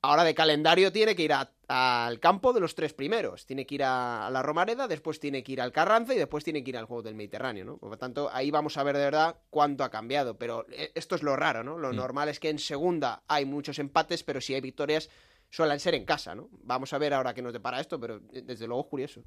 Ahora 0.00 0.22
de 0.24 0.34
calendario 0.34 0.92
tiene 0.92 1.16
que 1.16 1.22
ir 1.24 1.32
a- 1.32 1.50
al 1.66 2.20
campo 2.20 2.52
de 2.52 2.60
los 2.60 2.74
tres 2.76 2.94
primeros. 2.94 3.44
Tiene 3.46 3.66
que 3.66 3.74
ir 3.74 3.82
a, 3.84 4.26
a 4.28 4.30
la 4.30 4.42
Romareda, 4.42 4.86
después 4.86 5.18
tiene 5.18 5.42
que 5.42 5.52
ir 5.52 5.60
al 5.60 5.72
Carranza 5.72 6.14
y 6.14 6.18
después 6.18 6.44
tiene 6.44 6.62
que 6.62 6.70
ir 6.70 6.76
al 6.78 6.84
Juego 6.86 7.02
del 7.02 7.16
Mediterráneo, 7.16 7.64
¿no? 7.64 7.76
Por 7.78 7.90
lo 7.90 7.98
tanto, 7.98 8.30
ahí 8.32 8.50
vamos 8.52 8.76
a 8.76 8.84
ver 8.84 8.96
de 8.96 9.04
verdad 9.04 9.36
cuánto 9.50 9.82
ha 9.82 9.90
cambiado. 9.90 10.38
Pero 10.38 10.66
eh, 10.70 10.92
esto 10.94 11.16
es 11.16 11.22
lo 11.24 11.34
raro, 11.34 11.64
¿no? 11.64 11.76
Lo 11.78 11.92
Mm. 11.92 11.96
normal 11.96 12.28
es 12.28 12.38
que 12.38 12.48
en 12.48 12.58
segunda 12.60 13.22
hay 13.26 13.44
muchos 13.44 13.78
empates, 13.80 14.22
pero 14.22 14.40
si 14.40 14.54
hay 14.54 14.60
victorias 14.60 15.10
suelen 15.50 15.80
ser 15.80 15.94
en 15.94 16.04
casa, 16.04 16.34
¿no? 16.34 16.48
Vamos 16.62 16.92
a 16.92 16.98
ver 16.98 17.12
ahora 17.12 17.34
qué 17.34 17.42
nos 17.42 17.52
depara 17.52 17.80
esto, 17.80 17.98
pero 17.98 18.20
eh, 18.32 18.42
desde 18.42 18.66
luego 18.68 18.82
es 18.82 18.88
curioso. 18.88 19.22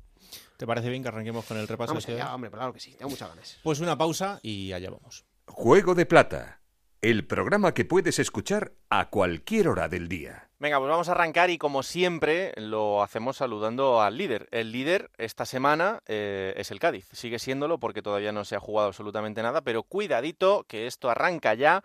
¿Te 0.56 0.66
parece 0.66 0.90
bien 0.90 1.02
que 1.04 1.10
arranquemos 1.10 1.44
con 1.46 1.58
el 1.58 1.68
repaso? 1.68 1.90
Vamos 1.90 2.06
de 2.06 2.14
este 2.14 2.22
allá, 2.24 2.34
hombre, 2.34 2.50
claro 2.50 2.72
que 2.72 2.80
sí, 2.80 2.94
tengo 2.96 3.10
muchas 3.10 3.28
ganas. 3.28 3.60
Pues 3.62 3.80
una 3.82 3.98
pausa 3.98 4.40
y 4.42 4.72
allá 4.72 4.90
vamos. 4.90 5.26
Juego 5.48 5.96
de 5.96 6.06
Plata, 6.06 6.61
el 7.02 7.26
programa 7.26 7.74
que 7.74 7.84
puedes 7.84 8.20
escuchar 8.20 8.74
a 8.92 9.10
cualquier 9.10 9.68
hora 9.68 9.90
del 9.90 10.08
día. 10.08 10.50
Venga, 10.60 10.78
pues 10.78 10.92
vamos 10.92 11.10
a 11.10 11.14
arrancar 11.14 11.50
y 11.50 11.58
como 11.58 11.82
siempre 11.82 12.54
lo 12.58 13.02
hacemos 13.02 13.38
saludando 13.38 14.02
al 14.02 14.18
líder. 14.18 14.48
El 14.52 14.72
líder 14.72 15.10
esta 15.18 15.48
semana 15.48 16.04
eh, 16.06 16.54
es 16.58 16.70
el 16.70 16.80
Cádiz. 16.80 17.08
Sigue 17.12 17.40
siéndolo 17.40 17.80
porque 17.80 18.04
todavía 18.04 18.32
no 18.32 18.46
se 18.46 18.56
ha 18.56 18.60
jugado 18.60 18.90
absolutamente 18.90 19.42
nada, 19.42 19.62
pero 19.62 19.82
cuidadito 19.82 20.64
que 20.68 20.86
esto 20.86 21.10
arranca 21.10 21.56
ya. 21.56 21.84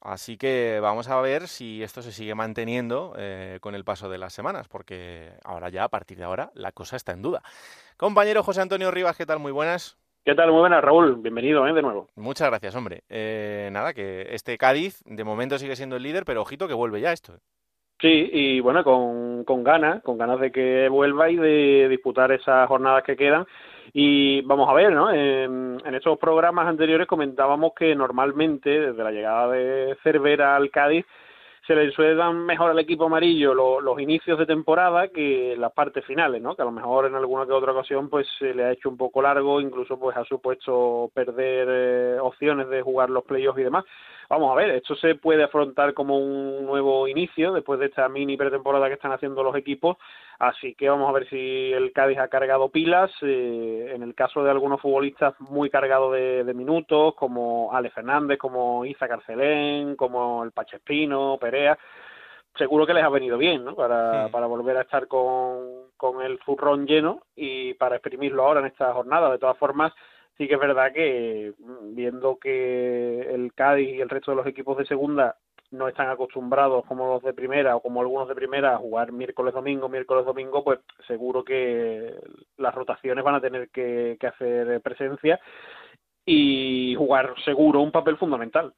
Así 0.00 0.36
que 0.36 0.78
vamos 0.80 1.08
a 1.08 1.20
ver 1.20 1.48
si 1.48 1.82
esto 1.82 2.00
se 2.00 2.12
sigue 2.12 2.36
manteniendo 2.36 3.14
eh, 3.16 3.58
con 3.60 3.74
el 3.74 3.84
paso 3.84 4.08
de 4.08 4.18
las 4.18 4.32
semanas, 4.32 4.68
porque 4.68 5.32
ahora 5.42 5.70
ya, 5.70 5.84
a 5.84 5.88
partir 5.88 6.18
de 6.18 6.24
ahora, 6.24 6.52
la 6.54 6.70
cosa 6.70 6.94
está 6.94 7.10
en 7.10 7.22
duda. 7.22 7.42
Compañero 7.96 8.44
José 8.44 8.60
Antonio 8.60 8.92
Rivas, 8.92 9.16
¿qué 9.16 9.26
tal? 9.26 9.40
Muy 9.40 9.52
buenas. 9.52 9.96
¿Qué 10.24 10.36
tal? 10.36 10.52
Muy 10.52 10.60
buenas, 10.60 10.84
Raúl. 10.84 11.16
Bienvenido 11.16 11.66
¿eh? 11.66 11.72
de 11.72 11.82
nuevo. 11.82 12.06
Muchas 12.14 12.48
gracias, 12.48 12.76
hombre. 12.76 13.02
Eh, 13.08 13.70
nada, 13.72 13.92
que 13.92 14.28
este 14.30 14.56
Cádiz 14.56 15.02
de 15.04 15.24
momento 15.24 15.58
sigue 15.58 15.74
siendo 15.74 15.96
el 15.96 16.04
líder, 16.04 16.24
pero 16.24 16.42
ojito 16.42 16.68
que 16.68 16.74
vuelve 16.74 17.00
ya 17.00 17.12
esto. 17.12 17.32
Sí, 18.00 18.30
y 18.32 18.60
bueno, 18.60 18.84
con, 18.84 19.42
con 19.42 19.64
ganas, 19.64 20.00
con 20.04 20.18
ganas 20.18 20.38
de 20.38 20.52
que 20.52 20.88
vuelva 20.88 21.28
y 21.28 21.36
de 21.36 21.88
disputar 21.88 22.30
esas 22.30 22.68
jornadas 22.68 23.02
que 23.02 23.16
quedan. 23.16 23.46
Y 23.92 24.42
vamos 24.42 24.68
a 24.68 24.74
ver, 24.74 24.92
¿no? 24.92 25.12
En, 25.12 25.82
en 25.84 25.94
estos 25.96 26.16
programas 26.18 26.68
anteriores 26.68 27.08
comentábamos 27.08 27.72
que 27.74 27.92
normalmente, 27.96 28.70
desde 28.70 29.02
la 29.02 29.10
llegada 29.10 29.50
de 29.50 29.96
Cervera 30.04 30.54
al 30.54 30.70
Cádiz, 30.70 31.04
se 31.66 31.74
le 31.76 31.90
suele 31.92 32.14
dar 32.16 32.32
mejor 32.34 32.70
al 32.70 32.78
equipo 32.78 33.04
amarillo 33.06 33.54
lo- 33.54 33.80
los 33.80 34.00
inicios 34.00 34.38
de 34.38 34.46
temporada 34.46 35.08
que 35.08 35.54
las 35.56 35.72
partes 35.72 36.04
finales, 36.04 36.42
¿no? 36.42 36.56
Que 36.56 36.62
a 36.62 36.64
lo 36.64 36.72
mejor 36.72 37.06
en 37.06 37.14
alguna 37.14 37.46
que 37.46 37.52
otra 37.52 37.72
ocasión 37.72 38.08
pues 38.08 38.26
se 38.38 38.52
le 38.52 38.64
ha 38.64 38.72
hecho 38.72 38.88
un 38.88 38.96
poco 38.96 39.22
largo, 39.22 39.60
incluso 39.60 39.98
pues 39.98 40.16
ha 40.16 40.24
supuesto 40.24 41.10
perder 41.14 41.68
eh, 41.70 42.18
opciones 42.20 42.68
de 42.68 42.82
jugar 42.82 43.10
los 43.10 43.24
playoffs 43.24 43.60
y 43.60 43.64
demás. 43.64 43.84
Vamos 44.32 44.50
a 44.50 44.54
ver, 44.54 44.70
esto 44.70 44.94
se 44.94 45.14
puede 45.16 45.42
afrontar 45.42 45.92
como 45.92 46.16
un 46.16 46.64
nuevo 46.64 47.06
inicio 47.06 47.52
después 47.52 47.78
de 47.78 47.84
esta 47.84 48.08
mini 48.08 48.34
pretemporada 48.34 48.88
que 48.88 48.94
están 48.94 49.12
haciendo 49.12 49.42
los 49.42 49.54
equipos, 49.54 49.98
así 50.38 50.74
que 50.74 50.88
vamos 50.88 51.06
a 51.10 51.12
ver 51.12 51.28
si 51.28 51.70
el 51.70 51.92
Cádiz 51.92 52.16
ha 52.18 52.28
cargado 52.28 52.70
pilas, 52.70 53.10
eh, 53.20 53.92
en 53.94 54.02
el 54.02 54.14
caso 54.14 54.42
de 54.42 54.50
algunos 54.50 54.80
futbolistas 54.80 55.38
muy 55.38 55.68
cargados 55.68 56.14
de, 56.14 56.44
de 56.44 56.54
minutos, 56.54 57.14
como 57.14 57.74
Ale 57.74 57.90
Fernández, 57.90 58.38
como 58.38 58.86
Isa 58.86 59.06
Carcelén, 59.06 59.96
como 59.96 60.42
el 60.44 60.52
Pachespino, 60.52 61.36
Perea, 61.38 61.78
seguro 62.56 62.86
que 62.86 62.94
les 62.94 63.04
ha 63.04 63.10
venido 63.10 63.36
bien, 63.36 63.62
¿no? 63.62 63.74
Para, 63.74 64.24
Sí. 64.28 64.32
para 64.32 64.46
volver 64.46 64.78
a 64.78 64.82
estar 64.82 65.08
con, 65.08 65.90
con 65.98 66.22
el 66.22 66.38
zurrón 66.46 66.86
lleno 66.86 67.20
y 67.36 67.74
para 67.74 67.96
exprimirlo 67.96 68.44
ahora 68.44 68.60
en 68.60 68.66
esta 68.68 68.94
jornada. 68.94 69.30
De 69.30 69.38
todas 69.38 69.58
formas, 69.58 69.92
sí 70.38 70.48
que 70.48 70.54
es 70.54 70.60
verdad 70.60 70.92
que 70.92 71.52
mm, 71.58 71.94
viendo 71.94 72.36
que 72.38 73.20
el 73.34 73.52
Cádiz 73.54 73.88
y 73.94 74.00
el 74.00 74.08
resto 74.08 74.32
de 74.32 74.36
los 74.38 74.46
equipos 74.46 74.78
de 74.78 74.86
segunda 74.86 75.36
no 75.70 75.88
están 75.88 76.10
acostumbrados 76.10 76.84
como 76.84 77.14
los 77.14 77.22
de 77.22 77.32
primera 77.32 77.76
o 77.76 77.80
como 77.80 78.00
algunos 78.00 78.28
de 78.28 78.34
primera 78.34 78.74
a 78.74 78.78
jugar 78.78 79.10
miércoles 79.10 79.54
domingo, 79.54 79.88
miércoles 79.88 80.26
domingo, 80.26 80.62
pues 80.62 80.80
seguro 81.06 81.42
que 81.42 82.14
las 82.58 82.74
rotaciones 82.74 83.24
van 83.24 83.36
a 83.36 83.40
tener 83.40 83.70
que, 83.70 84.18
que 84.20 84.26
hacer 84.26 84.80
presencia 84.82 85.40
y 86.24 86.94
jugar 86.96 87.34
seguro 87.44 87.80
un 87.80 87.90
papel 87.90 88.16
fundamental. 88.16 88.74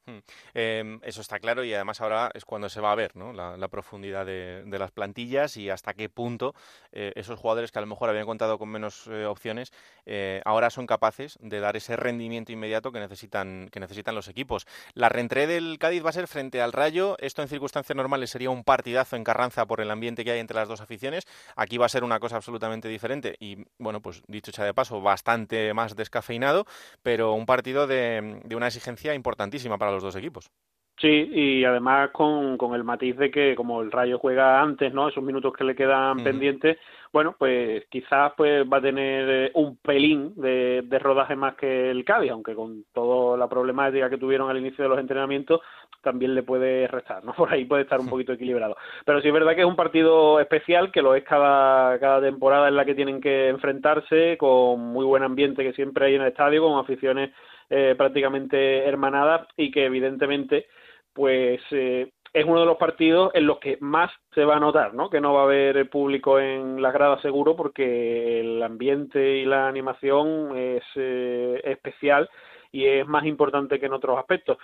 Eh, 0.54 0.98
eso 1.02 1.20
está 1.20 1.38
claro 1.38 1.62
y 1.64 1.74
además 1.74 2.00
ahora 2.00 2.30
es 2.34 2.44
cuando 2.44 2.68
se 2.68 2.80
va 2.80 2.92
a 2.92 2.94
ver 2.94 3.16
¿no? 3.16 3.32
la, 3.32 3.68
profundidad 3.68 4.24
de, 4.24 4.64
las 4.66 4.90
plantillas 4.92 5.56
y 5.56 5.68
hasta 5.68 5.94
qué 5.94 6.08
punto 6.08 6.54
eh, 6.92 7.12
esos 7.16 7.38
jugadores 7.38 7.70
que 7.70 7.78
a 7.78 7.82
lo 7.82 7.86
mejor 7.86 8.08
habían 8.08 8.26
contado 8.26 8.58
con 8.58 8.70
menos 8.70 9.06
eh, 9.08 9.26
opciones 9.26 9.72
eh, 10.06 10.42
ahora 10.44 10.70
son 10.70 10.86
capaces 10.86 11.38
de 11.40 11.60
dar 11.60 11.76
ese 11.76 11.96
rendimiento 11.96 12.52
inmediato 12.52 12.92
que 12.92 13.00
necesitan, 13.00 13.68
que 13.70 13.80
necesitan 13.80 14.14
los 14.14 14.28
equipos. 14.28 14.66
La 14.94 15.08
reentré 15.08 15.46
del 15.46 15.78
Cádiz 15.78 16.04
va 16.04 16.10
a 16.10 16.12
ser 16.12 16.28
frente 16.28 16.60
al 16.60 16.72
Rayo. 16.72 17.16
Esto 17.18 17.42
en 17.42 17.48
circunstancias 17.48 17.96
normales 17.96 18.30
sería 18.30 18.50
un 18.50 18.64
partidazo 18.64 19.16
en 19.16 19.24
Carranza 19.24 19.66
por 19.66 19.80
el 19.80 19.90
ambiente 19.90 20.24
que 20.24 20.32
hay 20.32 20.40
entre 20.40 20.56
las 20.56 20.68
dos 20.68 20.80
aficiones. 20.80 21.24
Aquí 21.56 21.78
va 21.78 21.86
a 21.86 21.90
ser 21.90 22.04
una 22.04 22.20
cosa 22.20 22.36
absolutamente 22.36 22.88
diferente 22.88 23.36
y, 23.38 23.64
bueno, 23.78 24.00
pues 24.00 24.22
dicho 24.26 24.52
sea 24.52 24.64
de 24.64 24.74
paso, 24.74 25.00
bastante 25.00 25.72
más 25.74 25.96
descafeinado, 25.96 26.66
pero 27.02 27.33
un 27.34 27.46
partido 27.46 27.86
de, 27.86 28.40
de 28.44 28.56
una 28.56 28.68
exigencia 28.68 29.14
importantísima 29.14 29.78
para 29.78 29.92
los 29.92 30.02
dos 30.02 30.16
equipos. 30.16 30.50
Sí, 30.96 31.28
y 31.32 31.64
además 31.64 32.10
con, 32.12 32.56
con 32.56 32.74
el 32.74 32.84
matiz 32.84 33.16
de 33.16 33.30
que 33.30 33.56
como 33.56 33.82
el 33.82 33.90
Rayo 33.90 34.18
juega 34.18 34.62
antes, 34.62 34.94
¿no? 34.94 35.08
Esos 35.08 35.24
minutos 35.24 35.52
que 35.52 35.64
le 35.64 35.74
quedan 35.74 36.22
pendientes, 36.22 36.78
bueno, 37.12 37.34
pues 37.36 37.84
quizás 37.90 38.32
pues 38.36 38.64
va 38.64 38.76
a 38.76 38.82
tener 38.82 39.28
eh, 39.28 39.50
un 39.54 39.76
pelín 39.78 40.34
de, 40.36 40.82
de 40.84 40.98
rodaje 41.00 41.34
más 41.34 41.56
que 41.56 41.90
el 41.90 42.04
Cádiz, 42.04 42.30
aunque 42.30 42.54
con 42.54 42.84
toda 42.92 43.36
la 43.36 43.48
problemática 43.48 44.08
que 44.08 44.18
tuvieron 44.18 44.48
al 44.48 44.58
inicio 44.58 44.84
de 44.84 44.88
los 44.88 44.98
entrenamientos 45.00 45.60
también 46.04 46.34
le 46.36 46.44
puede 46.44 46.86
restar, 46.86 47.24
¿no? 47.24 47.32
Por 47.36 47.52
ahí 47.52 47.64
puede 47.64 47.82
estar 47.82 47.98
un 47.98 48.08
poquito 48.08 48.32
equilibrado. 48.32 48.76
Pero 49.04 49.20
sí 49.20 49.28
es 49.28 49.34
verdad 49.34 49.56
que 49.56 49.62
es 49.62 49.66
un 49.66 49.74
partido 49.74 50.38
especial, 50.38 50.92
que 50.92 51.02
lo 51.02 51.16
es 51.16 51.24
cada, 51.24 51.98
cada 51.98 52.20
temporada 52.20 52.68
en 52.68 52.76
la 52.76 52.84
que 52.84 52.94
tienen 52.94 53.20
que 53.20 53.48
enfrentarse, 53.48 54.36
con 54.38 54.78
muy 54.78 55.04
buen 55.04 55.24
ambiente 55.24 55.64
que 55.64 55.72
siempre 55.72 56.06
hay 56.06 56.14
en 56.14 56.22
el 56.22 56.28
estadio, 56.28 56.62
con 56.62 56.78
aficiones 56.78 57.30
eh, 57.70 57.94
prácticamente 57.96 58.86
hermanadas 58.86 59.48
y 59.56 59.72
que 59.72 59.86
evidentemente 59.86 60.66
pues 61.14 61.60
eh, 61.70 62.10
es 62.32 62.44
uno 62.44 62.60
de 62.60 62.66
los 62.66 62.76
partidos 62.78 63.30
en 63.34 63.46
los 63.46 63.58
que 63.58 63.78
más 63.80 64.10
se 64.34 64.44
va 64.44 64.56
a 64.56 64.60
notar, 64.60 64.94
¿no? 64.94 65.08
Que 65.10 65.20
no 65.20 65.34
va 65.34 65.42
a 65.42 65.44
haber 65.44 65.88
público 65.88 66.38
en 66.40 66.82
las 66.82 66.92
gradas 66.92 67.22
seguro 67.22 67.56
porque 67.56 68.40
el 68.40 68.62
ambiente 68.62 69.38
y 69.38 69.44
la 69.46 69.68
animación 69.68 70.56
es 70.56 70.82
eh, 70.96 71.60
especial 71.64 72.28
y 72.72 72.86
es 72.86 73.06
más 73.06 73.24
importante 73.24 73.78
que 73.78 73.86
en 73.86 73.92
otros 73.92 74.18
aspectos. 74.18 74.58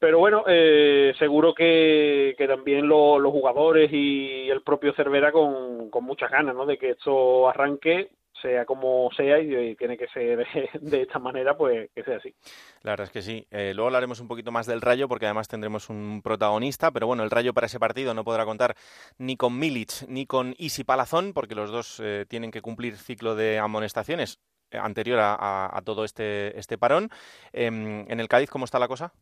Pero 0.00 0.18
bueno, 0.18 0.44
eh, 0.48 1.14
seguro 1.18 1.54
que, 1.54 2.34
que 2.36 2.48
también 2.48 2.88
lo- 2.88 3.18
los 3.20 3.32
jugadores 3.32 3.90
y 3.92 4.50
el 4.50 4.62
propio 4.62 4.92
Cervera 4.94 5.30
con, 5.32 5.90
con 5.90 6.04
muchas 6.04 6.30
ganas, 6.30 6.54
¿no? 6.56 6.66
De 6.66 6.76
que 6.78 6.90
esto 6.90 7.48
arranque 7.48 8.10
sea 8.42 8.64
como 8.66 9.08
sea 9.16 9.38
y, 9.38 9.74
tiene 9.76 9.96
que 9.96 10.08
ser 10.08 10.46
de, 10.80 11.02
esta 11.02 11.18
manera, 11.18 11.56
pues 11.56 11.90
que 11.94 12.02
sea 12.02 12.16
así. 12.16 12.34
La 12.82 12.92
verdad 12.92 13.06
es 13.06 13.12
que 13.12 13.22
sí. 13.22 13.46
Eh, 13.50 13.72
luego 13.74 13.86
hablaremos 13.86 14.20
un 14.20 14.28
poquito 14.28 14.50
más 14.50 14.66
del 14.66 14.80
Rayo 14.80 15.08
porque 15.08 15.26
además 15.26 15.48
tendremos 15.48 15.88
un 15.88 16.20
protagonista, 16.22 16.90
pero 16.90 17.06
bueno, 17.06 17.22
el 17.22 17.30
Rayo 17.30 17.54
para 17.54 17.66
ese 17.66 17.80
partido 17.80 18.12
no 18.12 18.24
podrá 18.24 18.44
contar 18.44 18.74
ni 19.18 19.36
con 19.36 19.58
Milic 19.58 20.06
ni 20.08 20.26
con 20.26 20.54
Isi 20.58 20.84
Palazón 20.84 21.32
porque 21.32 21.54
los 21.54 21.70
dos 21.70 22.00
eh, 22.04 22.26
tienen 22.28 22.50
que 22.50 22.60
cumplir 22.60 22.96
ciclo 22.96 23.34
de 23.34 23.58
amonestaciones 23.58 24.40
eh, 24.70 24.78
anterior 24.78 25.20
a 25.22 25.80
todo 25.84 26.04
este, 26.04 26.58
este 26.58 26.76
parón. 26.76 27.10
Em, 27.52 28.10
en 28.10 28.20
el 28.20 28.28
Cádiz, 28.28 28.50
¿cómo 28.50 28.64
está 28.64 28.78
la 28.78 28.88
cosa? 28.88 29.12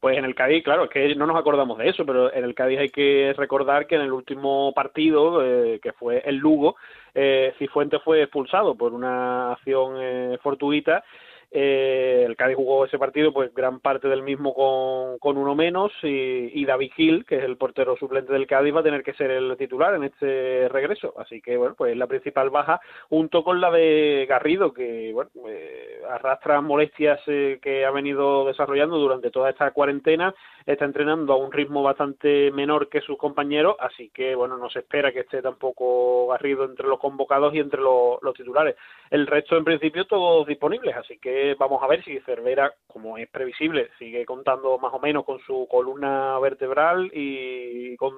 Pues 0.00 0.16
en 0.16 0.24
el 0.24 0.34
Cádiz, 0.34 0.64
claro, 0.64 0.84
es 0.84 0.90
que 0.90 1.14
no 1.14 1.26
nos 1.26 1.36
acordamos 1.36 1.76
de 1.76 1.90
eso, 1.90 2.06
pero 2.06 2.32
en 2.32 2.42
el 2.42 2.54
Cádiz 2.54 2.78
hay 2.78 2.88
que 2.88 3.34
recordar 3.36 3.86
que 3.86 3.96
en 3.96 4.00
el 4.00 4.12
último 4.12 4.72
partido, 4.74 5.44
eh, 5.44 5.78
que 5.82 5.92
fue 5.92 6.22
el 6.24 6.36
Lugo, 6.36 6.76
eh, 7.14 7.52
Cifuentes 7.58 8.00
fue 8.02 8.22
expulsado 8.22 8.74
por 8.74 8.94
una 8.94 9.52
acción 9.52 9.96
eh, 9.98 10.38
fortuita. 10.42 11.04
Eh, 11.52 12.24
el 12.26 12.36
Cádiz 12.36 12.56
jugó 12.56 12.84
ese 12.84 12.98
partido, 12.98 13.32
pues 13.32 13.52
gran 13.52 13.80
parte 13.80 14.06
del 14.08 14.22
mismo 14.22 14.54
con, 14.54 15.18
con 15.18 15.36
uno 15.36 15.56
menos 15.56 15.90
y, 16.02 16.60
y 16.60 16.64
David 16.64 16.92
Gil, 16.94 17.24
que 17.26 17.38
es 17.38 17.44
el 17.44 17.56
portero 17.56 17.96
suplente 17.96 18.32
del 18.32 18.46
Cádiz, 18.46 18.74
va 18.74 18.80
a 18.80 18.84
tener 18.84 19.02
que 19.02 19.14
ser 19.14 19.32
el 19.32 19.56
titular 19.56 19.94
en 19.94 20.04
este 20.04 20.68
regreso. 20.68 21.14
Así 21.18 21.40
que, 21.40 21.56
bueno, 21.56 21.74
pues 21.76 21.96
la 21.96 22.06
principal 22.06 22.50
baja, 22.50 22.80
junto 23.08 23.42
con 23.42 23.60
la 23.60 23.70
de 23.70 24.26
Garrido, 24.28 24.72
que, 24.72 25.10
bueno, 25.12 25.30
eh, 25.48 26.00
arrastra 26.08 26.60
molestias 26.60 27.20
eh, 27.26 27.58
que 27.60 27.84
ha 27.84 27.90
venido 27.90 28.44
desarrollando 28.46 28.98
durante 28.98 29.30
toda 29.30 29.50
esta 29.50 29.72
cuarentena, 29.72 30.32
está 30.66 30.84
entrenando 30.84 31.32
a 31.32 31.36
un 31.36 31.50
ritmo 31.50 31.82
bastante 31.82 32.52
menor 32.52 32.88
que 32.88 33.00
sus 33.00 33.18
compañeros, 33.18 33.74
así 33.80 34.10
que, 34.10 34.36
bueno, 34.36 34.56
no 34.56 34.70
se 34.70 34.80
espera 34.80 35.10
que 35.10 35.20
esté 35.20 35.42
tampoco 35.42 36.28
Garrido 36.28 36.64
entre 36.64 36.86
los 36.86 37.00
convocados 37.00 37.52
y 37.54 37.58
entre 37.58 37.80
los, 37.80 38.22
los 38.22 38.34
titulares. 38.34 38.76
El 39.10 39.26
resto, 39.26 39.56
en 39.56 39.64
principio, 39.64 40.04
todos 40.04 40.46
disponibles, 40.46 40.96
así 40.96 41.18
que 41.18 41.39
vamos 41.58 41.82
a 41.82 41.86
ver 41.86 42.02
si 42.04 42.18
Cervera 42.20 42.72
como 42.86 43.18
es 43.18 43.28
previsible, 43.28 43.88
sigue 43.98 44.24
contando 44.24 44.78
más 44.78 44.92
o 44.92 44.98
menos 44.98 45.24
con 45.24 45.38
su 45.40 45.66
columna 45.70 46.38
vertebral 46.40 47.10
y 47.14 47.96
con 47.96 48.14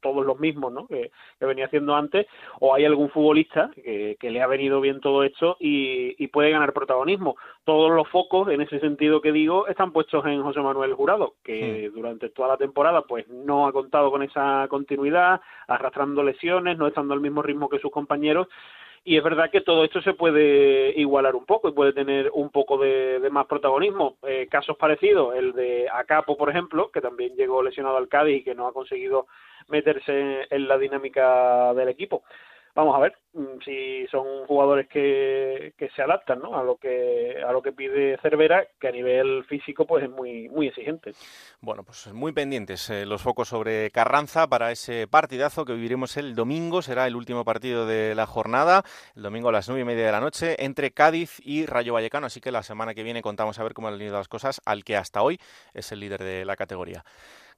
todos 0.00 0.24
los 0.24 0.38
mismos 0.38 0.72
¿no? 0.72 0.86
que, 0.86 1.10
venía 1.40 1.66
haciendo 1.66 1.94
antes, 1.94 2.26
o 2.60 2.74
hay 2.74 2.84
algún 2.84 3.10
futbolista 3.10 3.70
que, 3.74 4.16
le 4.20 4.42
ha 4.42 4.46
venido 4.46 4.80
bien 4.80 5.00
todo 5.00 5.22
esto 5.22 5.56
y, 5.60 6.26
puede 6.28 6.50
ganar 6.50 6.74
protagonismo. 6.74 7.36
Todos 7.64 7.90
los 7.90 8.06
focos, 8.08 8.48
en 8.48 8.60
ese 8.60 8.78
sentido 8.80 9.22
que 9.22 9.32
digo, 9.32 9.68
están 9.68 9.92
puestos 9.92 10.26
en 10.26 10.42
José 10.42 10.60
Manuel 10.60 10.92
Jurado, 10.92 11.34
que 11.42 11.90
durante 11.94 12.28
toda 12.28 12.48
la 12.48 12.56
temporada 12.56 13.02
pues 13.02 13.26
no 13.28 13.66
ha 13.66 13.72
contado 13.72 14.10
con 14.10 14.22
esa 14.22 14.66
continuidad, 14.68 15.40
arrastrando 15.66 16.22
lesiones, 16.22 16.76
no 16.76 16.88
estando 16.88 17.14
al 17.14 17.20
mismo 17.20 17.42
ritmo 17.42 17.68
que 17.68 17.78
sus 17.78 17.90
compañeros, 17.90 18.48
y 19.08 19.16
es 19.16 19.22
verdad 19.22 19.50
que 19.52 19.60
todo 19.60 19.84
esto 19.84 20.02
se 20.02 20.14
puede 20.14 20.92
igualar 21.00 21.36
un 21.36 21.46
poco 21.46 21.68
y 21.68 21.72
puede 21.72 21.92
tener 21.92 22.28
un 22.34 22.50
poco 22.50 22.76
de, 22.76 23.20
más 23.30 23.46
protagonismo. 23.46 24.16
Eh, 24.26 24.48
casos 24.50 24.76
parecidos, 24.76 25.36
el 25.36 25.52
de 25.52 25.88
Acapo, 25.88 26.36
por 26.36 26.50
ejemplo, 26.50 26.90
que 26.90 27.00
también 27.00 27.36
llegó 27.36 27.62
lesionado 27.62 27.98
al 27.98 28.08
Cádiz 28.08 28.40
y 28.40 28.42
que 28.42 28.56
no 28.56 28.66
ha 28.66 28.72
conseguido 28.72 29.28
meterse 29.68 30.48
en 30.50 30.66
la 30.66 30.76
dinámica 30.76 31.72
del 31.74 31.88
equipo 31.88 32.24
vamos 32.76 32.94
a 32.94 33.00
ver 33.00 33.16
mm, 33.32 33.58
si 33.64 34.06
son 34.08 34.46
jugadores 34.46 34.86
que, 34.88 35.72
que 35.76 35.88
se 35.96 36.02
adaptan 36.02 36.40
¿no? 36.40 36.56
a 36.56 36.62
lo 36.62 36.76
que 36.76 37.42
a 37.42 37.50
lo 37.50 37.62
que 37.62 37.72
pide 37.72 38.18
Cervera 38.18 38.68
que 38.78 38.88
a 38.88 38.92
nivel 38.92 39.44
físico 39.44 39.86
pues 39.86 40.04
es 40.04 40.10
muy 40.10 40.48
muy 40.50 40.68
exigente. 40.68 41.12
Bueno 41.60 41.82
pues 41.82 42.12
muy 42.12 42.32
pendientes 42.32 42.88
eh, 42.90 43.06
los 43.06 43.22
focos 43.22 43.48
sobre 43.48 43.90
Carranza 43.90 44.46
para 44.46 44.70
ese 44.70 45.08
partidazo 45.08 45.64
que 45.64 45.72
viviremos 45.72 46.16
el 46.18 46.34
domingo. 46.34 46.82
Será 46.82 47.06
el 47.06 47.16
último 47.16 47.44
partido 47.44 47.86
de 47.86 48.14
la 48.14 48.26
jornada 48.26 48.84
el 49.16 49.22
domingo 49.22 49.48
a 49.48 49.52
las 49.52 49.68
nueve 49.68 49.82
y 49.82 49.86
media 49.86 50.06
de 50.06 50.12
la 50.12 50.20
noche 50.20 50.62
entre 50.62 50.90
Cádiz 50.92 51.40
y 51.42 51.64
Rayo 51.64 51.94
Vallecano. 51.94 52.26
Así 52.26 52.40
que 52.40 52.52
la 52.52 52.62
semana 52.62 52.94
que 52.94 53.02
viene 53.02 53.22
contamos 53.22 53.58
a 53.58 53.62
ver 53.62 53.72
cómo 53.72 53.88
han 53.88 54.00
ido 54.00 54.18
las 54.18 54.28
cosas 54.28 54.60
al 54.66 54.84
que 54.84 54.96
hasta 54.96 55.22
hoy 55.22 55.40
es 55.72 55.90
el 55.92 56.00
líder 56.00 56.22
de 56.22 56.44
la 56.44 56.56
categoría. 56.56 57.04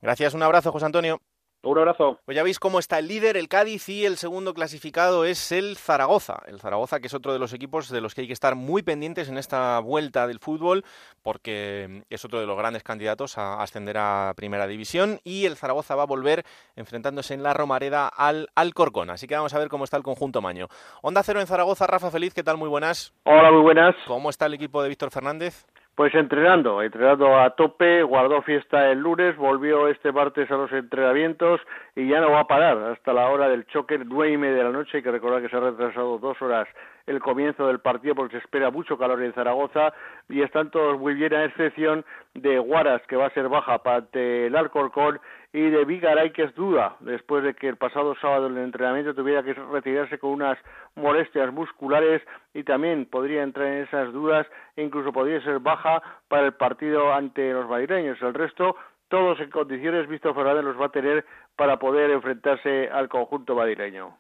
Gracias 0.00 0.34
un 0.34 0.44
abrazo 0.44 0.70
José 0.70 0.87
Antonio 0.87 1.20
un 1.62 1.78
abrazo. 1.78 2.18
Pues 2.24 2.36
ya 2.36 2.42
veis 2.42 2.58
cómo 2.58 2.78
está 2.78 2.98
el 2.98 3.08
líder, 3.08 3.36
el 3.36 3.48
Cádiz, 3.48 3.88
y 3.88 4.06
el 4.06 4.16
segundo 4.16 4.54
clasificado 4.54 5.24
es 5.24 5.52
el 5.52 5.76
Zaragoza. 5.76 6.40
El 6.46 6.60
Zaragoza, 6.60 7.00
que 7.00 7.08
es 7.08 7.14
otro 7.14 7.32
de 7.32 7.38
los 7.38 7.52
equipos 7.52 7.88
de 7.90 8.00
los 8.00 8.14
que 8.14 8.22
hay 8.22 8.26
que 8.26 8.32
estar 8.32 8.54
muy 8.54 8.82
pendientes 8.82 9.28
en 9.28 9.38
esta 9.38 9.78
vuelta 9.80 10.26
del 10.26 10.38
fútbol, 10.38 10.84
porque 11.22 12.04
es 12.10 12.24
otro 12.24 12.40
de 12.40 12.46
los 12.46 12.56
grandes 12.56 12.82
candidatos 12.82 13.38
a 13.38 13.62
ascender 13.62 13.96
a 13.98 14.32
Primera 14.36 14.66
División. 14.66 15.20
Y 15.24 15.46
el 15.46 15.56
Zaragoza 15.56 15.94
va 15.94 16.04
a 16.04 16.06
volver 16.06 16.44
enfrentándose 16.76 17.34
en 17.34 17.42
la 17.42 17.54
Romareda 17.54 18.08
al 18.08 18.48
Alcorcón. 18.54 19.10
Así 19.10 19.26
que 19.26 19.36
vamos 19.36 19.54
a 19.54 19.58
ver 19.58 19.68
cómo 19.68 19.84
está 19.84 19.96
el 19.96 20.02
conjunto 20.02 20.40
Maño. 20.40 20.68
Onda 21.02 21.22
Cero 21.22 21.40
en 21.40 21.46
Zaragoza, 21.46 21.86
Rafa 21.86 22.10
Feliz, 22.10 22.34
¿qué 22.34 22.42
tal? 22.42 22.56
Muy 22.56 22.68
buenas. 22.68 23.12
Hola, 23.24 23.50
muy 23.50 23.62
buenas. 23.62 23.94
¿Cómo 24.06 24.30
está 24.30 24.46
el 24.46 24.54
equipo 24.54 24.82
de 24.82 24.88
Víctor 24.88 25.10
Fernández? 25.10 25.66
Pues 25.99 26.14
entrenando, 26.14 26.81
entrenando 26.81 27.37
a 27.37 27.50
tope, 27.57 28.05
guardó 28.05 28.40
fiesta 28.43 28.88
el 28.93 29.00
lunes, 29.00 29.37
volvió 29.37 29.88
este 29.88 30.12
martes 30.12 30.49
a 30.49 30.55
los 30.55 30.71
entrenamientos 30.71 31.61
y 31.97 32.07
ya 32.07 32.21
no 32.21 32.31
va 32.31 32.43
a 32.43 32.47
parar 32.47 32.78
hasta 32.93 33.12
la 33.12 33.28
hora 33.28 33.49
del 33.49 33.67
choque, 33.67 33.99
nueve 34.07 34.33
y 34.33 34.37
media 34.37 34.59
de 34.59 34.62
la 34.62 34.71
noche. 34.71 34.99
Hay 34.99 35.02
que 35.02 35.11
recordar 35.11 35.43
que 35.43 35.49
se 35.49 35.57
ha 35.57 35.59
retrasado 35.59 36.19
dos 36.19 36.40
horas 36.40 36.69
el 37.09 37.19
comienzo 37.19 37.67
del 37.67 37.81
partido 37.81 38.14
porque 38.14 38.37
se 38.37 38.45
espera 38.45 38.71
mucho 38.71 38.97
calor 38.97 39.21
en 39.25 39.33
Zaragoza 39.33 39.93
y 40.28 40.43
están 40.43 40.71
todos 40.71 41.00
muy 41.00 41.14
bien 41.14 41.35
a 41.35 41.47
excepción 41.47 42.05
de 42.35 42.61
Guaras 42.61 43.02
que 43.09 43.17
va 43.17 43.26
a 43.26 43.31
ser 43.31 43.49
baja 43.49 43.83
para 43.83 44.07
el 44.12 44.55
Alcorcón 44.55 45.19
y 45.52 45.71
de 45.71 45.85
Vigaray 45.85 46.33
que 46.33 46.45
es 46.45 46.55
duda 46.55 46.97
después 47.00 47.43
de 47.43 47.55
que 47.55 47.69
el 47.69 47.76
pasado 47.76 48.14
sábado 48.21 48.49
en 48.49 48.59
el 48.59 48.64
entrenamiento 48.64 49.14
tuviera 49.14 49.43
que 49.43 49.55
retirarse 49.55 50.19
con 50.19 50.31
unas 50.31 50.59
molestias 50.95 51.52
musculares 51.52 52.23
y 52.52 52.64
también 52.64 53.07
podría 53.07 53.43
entrar 53.43 53.67
en 53.67 53.85
esas 53.85 54.12
dudas 54.12 54.47
e 54.76 54.83
incluso 54.83 55.12
podría 55.12 55.43
ser 55.43 55.59
baja 55.59 56.02
para 56.28 56.47
el 56.47 56.52
partido 56.52 57.12
ante 57.12 57.52
los 57.52 57.69
madrileños. 57.69 58.21
El 58.21 58.35
resto 58.35 58.76
todos 59.09 59.40
en 59.40 59.50
condiciones 59.50 60.07
Víctor 60.07 60.35
Fernández 60.35 60.64
los 60.64 60.81
va 60.81 60.87
a 60.87 60.90
tener 60.90 61.25
para 61.57 61.78
poder 61.78 62.11
enfrentarse 62.11 62.88
al 62.90 63.09
conjunto 63.09 63.55
madrileño. 63.55 64.17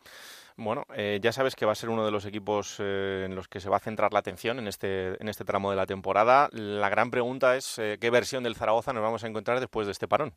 Bueno, 0.60 0.86
eh, 0.92 1.20
ya 1.22 1.30
sabes 1.30 1.54
que 1.54 1.66
va 1.66 1.70
a 1.72 1.76
ser 1.76 1.88
uno 1.88 2.04
de 2.04 2.10
los 2.10 2.26
equipos 2.26 2.78
eh, 2.80 3.22
en 3.26 3.36
los 3.36 3.46
que 3.46 3.60
se 3.60 3.70
va 3.70 3.76
a 3.76 3.80
centrar 3.80 4.12
la 4.12 4.18
atención 4.18 4.58
en 4.58 4.66
este, 4.66 5.14
en 5.22 5.28
este 5.28 5.44
tramo 5.44 5.70
de 5.70 5.76
la 5.76 5.86
temporada. 5.86 6.48
La 6.50 6.88
gran 6.88 7.12
pregunta 7.12 7.54
es 7.54 7.78
eh, 7.78 7.96
qué 8.00 8.10
versión 8.10 8.42
del 8.42 8.56
Zaragoza 8.56 8.92
nos 8.92 9.04
vamos 9.04 9.22
a 9.22 9.28
encontrar 9.28 9.60
después 9.60 9.86
de 9.86 9.92
este 9.92 10.08
parón. 10.08 10.32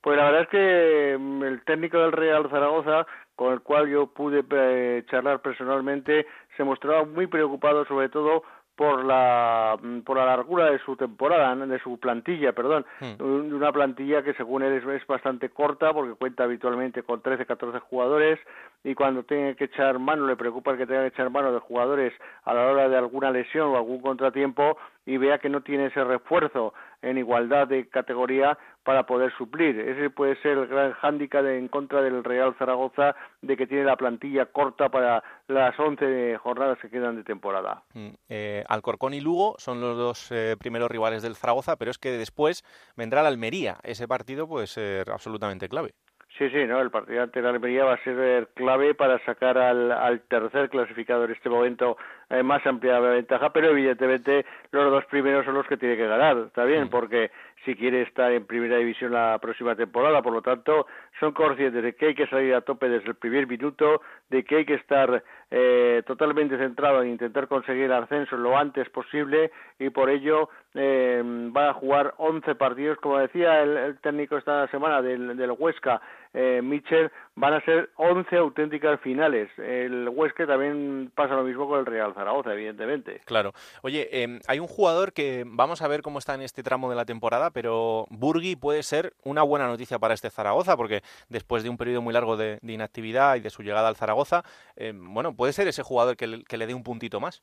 Pues 0.00 0.16
la 0.16 0.24
verdad 0.24 0.42
es 0.42 0.48
que 0.48 1.16
mm, 1.18 1.42
el 1.42 1.62
técnico 1.64 1.98
del 1.98 2.12
Real 2.12 2.48
Zaragoza, 2.50 3.06
con 3.34 3.52
el 3.52 3.60
cual 3.60 3.88
yo 3.88 4.06
pude 4.06 5.04
charlar 5.06 5.40
personalmente, 5.40 6.26
se 6.56 6.64
mostraba 6.64 7.04
muy 7.04 7.26
preocupado 7.26 7.84
sobre 7.86 8.08
todo 8.08 8.42
por 8.76 9.04
la 9.04 9.78
mm, 9.82 10.00
por 10.00 10.18
la 10.18 10.26
largura 10.26 10.70
de 10.70 10.78
su 10.80 10.96
temporada, 10.96 11.56
de 11.56 11.78
su 11.80 11.98
plantilla, 11.98 12.52
perdón, 12.52 12.84
hmm. 13.00 13.54
una 13.54 13.72
plantilla 13.72 14.22
que 14.22 14.34
según 14.34 14.62
él 14.62 14.82
es, 14.88 15.06
bastante 15.06 15.48
corta 15.48 15.92
porque 15.92 16.14
cuenta 16.14 16.44
habitualmente 16.44 17.02
con 17.02 17.22
13, 17.22 17.46
14 17.46 17.80
jugadores 17.80 18.38
y 18.84 18.94
cuando 18.94 19.22
tiene 19.22 19.56
que 19.56 19.64
echar 19.64 19.98
mano, 19.98 20.26
le 20.26 20.36
preocupa 20.36 20.76
que 20.76 20.86
tenga 20.86 21.02
que 21.02 21.08
echar 21.08 21.30
mano 21.30 21.52
de 21.52 21.58
jugadores 21.58 22.12
a 22.44 22.54
la 22.54 22.66
hora 22.66 22.88
de 22.88 22.96
alguna 22.96 23.30
lesión 23.30 23.68
o 23.68 23.76
algún 23.76 24.00
contratiempo 24.00 24.76
y 25.06 25.16
vea 25.16 25.38
que 25.38 25.48
no 25.48 25.62
tiene 25.62 25.86
ese 25.86 26.04
refuerzo 26.04 26.74
en 27.02 27.18
igualdad 27.18 27.68
de 27.68 27.88
categoría 27.88 28.58
para 28.82 29.04
poder 29.04 29.32
suplir. 29.36 29.80
Ese 29.80 30.10
puede 30.10 30.36
ser 30.42 30.58
el 30.58 30.66
gran 30.68 30.92
hándicap 30.92 31.44
en 31.44 31.68
contra 31.68 32.02
del 32.02 32.22
Real 32.22 32.54
Zaragoza 32.58 33.16
de 33.42 33.56
que 33.56 33.66
tiene 33.66 33.84
la 33.84 33.96
plantilla 33.96 34.46
corta 34.46 34.88
para 34.88 35.22
las 35.48 35.78
11 35.78 36.36
jornadas 36.38 36.78
que 36.80 36.90
quedan 36.90 37.16
de 37.16 37.24
temporada. 37.24 37.82
Mm, 37.94 38.10
eh, 38.28 38.64
Alcorcón 38.68 39.14
y 39.14 39.20
Lugo 39.20 39.56
son 39.58 39.80
los 39.80 39.96
dos 39.96 40.30
eh, 40.30 40.56
primeros 40.58 40.90
rivales 40.90 41.22
del 41.22 41.34
Zaragoza, 41.34 41.76
pero 41.76 41.90
es 41.90 41.98
que 41.98 42.12
después 42.12 42.64
vendrá 42.96 43.22
la 43.22 43.28
Almería. 43.28 43.78
Ese 43.82 44.06
partido 44.06 44.46
puede 44.46 44.66
ser 44.66 45.10
absolutamente 45.10 45.68
clave. 45.68 45.94
Sí, 46.38 46.50
sí, 46.50 46.66
no, 46.66 46.80
el 46.82 46.90
partido 46.90 47.22
ante 47.22 47.40
la 47.40 47.48
Almería 47.48 47.84
va 47.84 47.94
a 47.94 48.04
ser 48.04 48.48
clave 48.54 48.94
para 48.94 49.18
sacar 49.24 49.56
al, 49.56 50.20
tercer 50.28 50.68
clasificado 50.68 51.24
en 51.24 51.32
este 51.32 51.48
momento 51.48 51.96
eh, 52.30 52.42
más 52.42 52.66
amplia 52.66 52.98
ventaja, 52.98 53.50
pero 53.50 53.70
evidentemente 53.70 54.44
los 54.72 54.90
dos 54.90 55.04
primeros 55.06 55.44
son 55.44 55.54
los 55.54 55.66
que 55.66 55.76
tiene 55.76 55.96
que 55.96 56.06
ganar, 56.06 56.36
está 56.46 56.64
bien, 56.64 56.84
mm. 56.84 56.90
porque 56.90 57.30
si 57.64 57.74
quiere 57.74 58.02
estar 58.02 58.32
en 58.32 58.46
primera 58.46 58.76
división 58.76 59.12
la 59.12 59.38
próxima 59.40 59.74
temporada, 59.74 60.22
por 60.22 60.32
lo 60.32 60.42
tanto 60.42 60.86
son 61.18 61.32
conscientes 61.32 61.82
de 61.82 61.94
que 61.94 62.06
hay 62.06 62.14
que 62.14 62.26
salir 62.28 62.54
a 62.54 62.60
tope 62.60 62.88
desde 62.88 63.08
el 63.08 63.16
primer 63.16 63.46
minuto, 63.46 64.00
de 64.30 64.44
que 64.44 64.56
hay 64.56 64.64
que 64.64 64.74
estar 64.74 65.22
eh, 65.50 66.02
totalmente 66.06 66.56
centrado 66.58 67.02
en 67.02 67.10
intentar 67.10 67.48
conseguir 67.48 67.84
el 67.84 67.92
ascenso 67.92 68.36
lo 68.36 68.56
antes 68.56 68.88
posible 68.90 69.50
y 69.78 69.90
por 69.90 70.10
ello 70.10 70.48
eh, 70.74 71.22
va 71.56 71.70
a 71.70 71.74
jugar 71.74 72.14
11 72.18 72.54
partidos, 72.54 72.98
como 72.98 73.18
decía 73.18 73.62
el, 73.62 73.98
técnico 74.00 74.36
esta 74.36 74.66
semana 74.68 75.02
del, 75.02 75.36
del 75.36 75.52
Huesca, 75.52 76.00
eh, 76.34 76.60
Mitchell, 76.62 77.10
van 77.36 77.52
a 77.52 77.60
ser 77.60 77.90
11 77.96 78.34
auténticas 78.36 78.98
finales. 79.00 79.50
El 79.58 80.08
Huesca 80.08 80.46
también 80.46 81.12
pasa 81.14 81.34
lo 81.34 81.44
mismo 81.44 81.68
con 81.68 81.78
el 81.78 81.86
Real 81.86 82.14
Zaragoza, 82.14 82.54
evidentemente. 82.54 83.20
Claro. 83.26 83.52
Oye, 83.82 84.08
em, 84.22 84.40
hay 84.48 84.58
un 84.58 84.66
jugador 84.66 85.12
que 85.12 85.44
vamos 85.46 85.82
a 85.82 85.88
ver 85.88 86.00
cómo 86.00 86.18
está 86.18 86.34
en 86.34 86.40
este 86.40 86.62
tramo 86.62 86.88
de 86.88 86.96
la 86.96 87.04
temporada, 87.04 87.50
pero 87.50 88.06
Burgui 88.08 88.56
puede 88.56 88.82
ser 88.82 89.12
una 89.22 89.42
buena 89.42 89.66
noticia 89.66 89.98
para 89.98 90.14
este 90.14 90.30
Zaragoza, 90.30 90.76
porque 90.76 91.02
después 91.28 91.62
de 91.62 91.68
un 91.68 91.76
periodo 91.76 92.00
muy 92.00 92.14
largo 92.14 92.36
de, 92.36 92.58
inactividad 92.62 93.36
y 93.36 93.40
de 93.40 93.50
su 93.50 93.62
llegada 93.62 93.88
al 93.88 93.96
Zaragoza, 93.96 94.42
em, 94.74 95.12
bueno, 95.12 95.36
puede 95.36 95.52
ser 95.52 95.68
ese 95.68 95.82
jugador 95.82 96.16
que 96.16 96.26
le, 96.26 96.66
dé 96.66 96.74
un 96.74 96.82
puntito 96.82 97.20
más. 97.20 97.42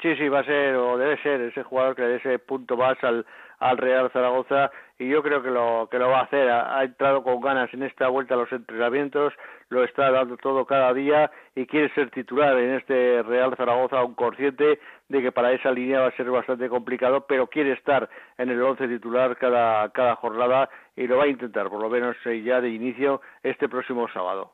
Sí, 0.00 0.16
sí, 0.16 0.28
va 0.28 0.40
a 0.40 0.44
ser 0.44 0.74
o 0.74 0.98
debe 0.98 1.16
ser 1.22 1.40
ese 1.42 1.62
jugador 1.62 1.94
que 1.94 2.02
le 2.02 2.08
dé 2.08 2.16
ese 2.16 2.38
punto 2.40 2.76
más 2.76 2.96
al, 3.04 3.24
al 3.62 3.78
Real 3.78 4.10
Zaragoza 4.10 4.72
y 4.98 5.08
yo 5.08 5.22
creo 5.22 5.42
que 5.42 5.50
lo 5.50 5.88
que 5.90 5.98
lo 5.98 6.08
va 6.08 6.20
a 6.20 6.24
hacer. 6.24 6.50
Ha, 6.50 6.82
entrado 6.82 7.22
con 7.22 7.40
ganas 7.40 7.72
en 7.72 7.84
esta 7.84 8.08
vuelta 8.08 8.34
a 8.34 8.36
los 8.36 8.52
entrenamientos, 8.52 9.32
lo 9.68 9.84
está 9.84 10.10
dando 10.10 10.36
todo 10.36 10.66
cada 10.66 10.92
día 10.92 11.30
y 11.54 11.66
quiere 11.66 11.92
ser 11.94 12.10
titular 12.10 12.58
en 12.58 12.74
este 12.74 13.22
Real 13.22 13.54
Zaragoza, 13.56 14.02
un 14.04 14.14
consciente 14.14 14.80
de 15.08 15.22
que 15.22 15.30
para 15.30 15.52
esa 15.52 15.70
línea 15.70 16.00
va 16.00 16.08
a 16.08 16.16
ser 16.16 16.28
bastante 16.30 16.68
complicado, 16.68 17.24
pero 17.26 17.46
quiere 17.46 17.72
estar 17.72 18.08
en 18.36 18.50
el 18.50 18.60
once 18.62 18.88
titular 18.88 19.36
cada 19.36 19.88
cada 19.90 20.16
jornada 20.16 20.68
y 20.96 21.06
lo 21.06 21.18
va 21.18 21.24
a 21.24 21.28
intentar, 21.28 21.68
por 21.70 21.80
lo 21.80 21.88
menos 21.88 22.16
eh, 22.26 22.42
ya 22.42 22.60
de 22.60 22.70
inicio 22.70 23.20
este 23.42 23.68
próximo 23.68 24.08
sábado. 24.08 24.52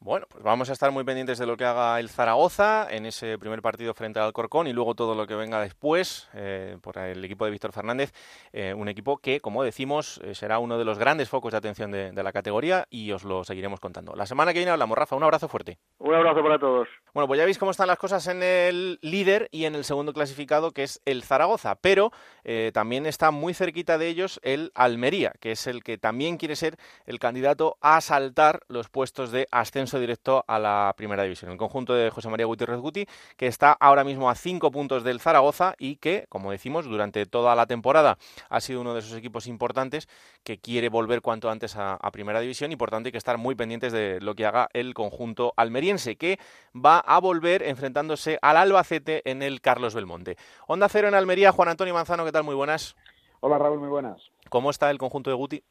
Bueno, 0.00 0.26
pues 0.30 0.44
vamos 0.44 0.70
a 0.70 0.74
estar 0.74 0.92
muy 0.92 1.02
pendientes 1.02 1.38
de 1.38 1.46
lo 1.46 1.56
que 1.56 1.64
haga 1.64 1.98
el 1.98 2.08
Zaragoza 2.08 2.86
en 2.88 3.04
ese 3.04 3.36
primer 3.36 3.60
partido 3.60 3.94
frente 3.94 4.20
al 4.20 4.26
Alcorcón 4.26 4.68
y 4.68 4.72
luego 4.72 4.94
todo 4.94 5.16
lo 5.16 5.26
que 5.26 5.34
venga 5.34 5.60
después 5.60 6.28
eh, 6.34 6.78
por 6.80 6.98
el 6.98 7.24
equipo 7.24 7.44
de 7.44 7.50
Víctor 7.50 7.72
Fernández, 7.72 8.12
eh, 8.52 8.72
un 8.74 8.88
equipo 8.88 9.18
que, 9.18 9.40
como 9.40 9.64
decimos, 9.64 10.20
eh, 10.22 10.36
será 10.36 10.60
uno 10.60 10.78
de 10.78 10.84
los 10.84 11.00
grandes 11.00 11.28
focos 11.28 11.50
de 11.50 11.58
atención 11.58 11.90
de, 11.90 12.12
la 12.12 12.32
categoría 12.32 12.86
y 12.90 13.10
os 13.10 13.24
lo 13.24 13.42
seguiremos 13.42 13.80
contando. 13.80 14.14
La 14.14 14.26
semana 14.26 14.52
que 14.52 14.60
viene 14.60 14.70
hablamos, 14.70 14.96
Rafa, 14.96 15.16
un 15.16 15.24
abrazo 15.24 15.48
fuerte. 15.48 15.78
Un 15.98 16.14
abrazo 16.14 16.42
para 16.42 16.58
todos. 16.60 16.88
Bueno, 17.12 17.26
pues 17.26 17.38
ya 17.38 17.44
veis 17.44 17.58
cómo 17.58 17.72
están 17.72 17.88
las 17.88 17.98
cosas 17.98 18.26
en 18.28 18.42
el 18.42 19.00
líder 19.02 19.48
y 19.50 19.64
en 19.64 19.74
el 19.74 19.84
segundo 19.84 20.12
clasificado, 20.12 20.70
que 20.70 20.84
es 20.84 21.00
el 21.06 21.24
Zaragoza, 21.24 21.74
pero 21.74 22.12
también 22.72 23.04
está 23.04 23.30
muy 23.30 23.52
cerquita 23.52 23.98
de 23.98 24.08
ellos 24.08 24.40
el 24.42 24.72
Almería, 24.74 25.32
que 25.40 25.52
es 25.52 25.66
el 25.66 25.82
que 25.82 25.98
también 25.98 26.38
quiere 26.38 26.56
ser 26.56 26.76
el 27.04 27.18
candidato 27.18 27.76
a 27.80 28.00
saltar 28.00 28.60
los 28.68 28.88
puestos 28.88 29.30
de 29.32 29.46
ascenso 29.50 29.87
ascenso 29.88 30.00
directo 30.00 30.44
a 30.46 30.58
la 30.58 30.94
primera 30.96 31.22
división. 31.22 31.50
El 31.50 31.56
conjunto 31.56 31.94
de 31.94 32.10
José 32.10 32.28
María 32.28 32.46
Gutiérrez 32.46 32.78
Guti, 32.78 33.06
que 33.36 33.46
está 33.46 33.72
ahora 33.72 34.04
mismo 34.04 34.28
a 34.30 34.34
cinco 34.34 34.70
puntos 34.70 35.02
del 35.02 35.20
Zaragoza 35.20 35.74
y 35.78 35.96
que, 35.96 36.26
como 36.28 36.50
decimos, 36.50 36.84
durante 36.84 37.24
toda 37.26 37.54
la 37.54 37.66
temporada 37.66 38.18
ha 38.50 38.60
sido 38.60 38.82
uno 38.82 38.92
de 38.92 39.00
esos 39.00 39.16
equipos 39.16 39.46
importantes 39.46 40.08
que 40.44 40.58
quiere 40.58 40.88
volver 40.90 41.22
cuanto 41.22 41.50
antes 41.50 41.76
a, 41.76 41.94
a 41.94 42.10
primera 42.10 42.40
división 42.40 42.70
y 42.70 42.76
por 42.76 42.90
tanto 42.90 43.08
hay 43.08 43.12
que 43.12 43.18
estar 43.18 43.38
muy 43.38 43.54
pendientes 43.54 43.92
de 43.92 44.20
lo 44.20 44.34
que 44.34 44.46
haga 44.46 44.68
el 44.74 44.94
conjunto 44.94 45.54
almeriense, 45.56 46.16
que 46.16 46.38
va 46.74 46.98
a 46.98 47.18
volver 47.18 47.62
enfrentándose 47.62 48.38
al 48.42 48.56
Albacete 48.58 49.22
en 49.28 49.42
el 49.42 49.60
Carlos 49.60 49.94
Belmonte. 49.94 50.36
Onda 50.66 50.88
Cero 50.88 51.08
en 51.08 51.14
Almería, 51.14 51.52
Juan 51.52 51.70
Antonio 51.70 51.94
Manzano, 51.94 52.24
¿qué 52.24 52.32
tal? 52.32 52.44
Muy 52.44 52.54
buenas. 52.54 52.94
Hola 53.40 53.56
Raúl, 53.56 53.78
muy 53.78 53.88
buenas. 53.88 54.30
¿Cómo 54.50 54.70
está 54.70 54.90
el 54.90 54.98
conjunto 54.98 55.30
de 55.30 55.36
Guti? 55.36 55.62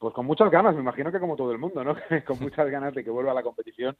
Pues 0.00 0.14
con 0.14 0.24
muchas 0.24 0.50
ganas, 0.50 0.74
me 0.74 0.80
imagino 0.80 1.12
que 1.12 1.20
como 1.20 1.36
todo 1.36 1.52
el 1.52 1.58
mundo, 1.58 1.84
¿no? 1.84 1.94
con 2.26 2.40
muchas 2.40 2.70
ganas 2.70 2.94
de 2.94 3.04
que 3.04 3.10
vuelva 3.10 3.32
a 3.32 3.34
la 3.34 3.42
competición, 3.42 3.94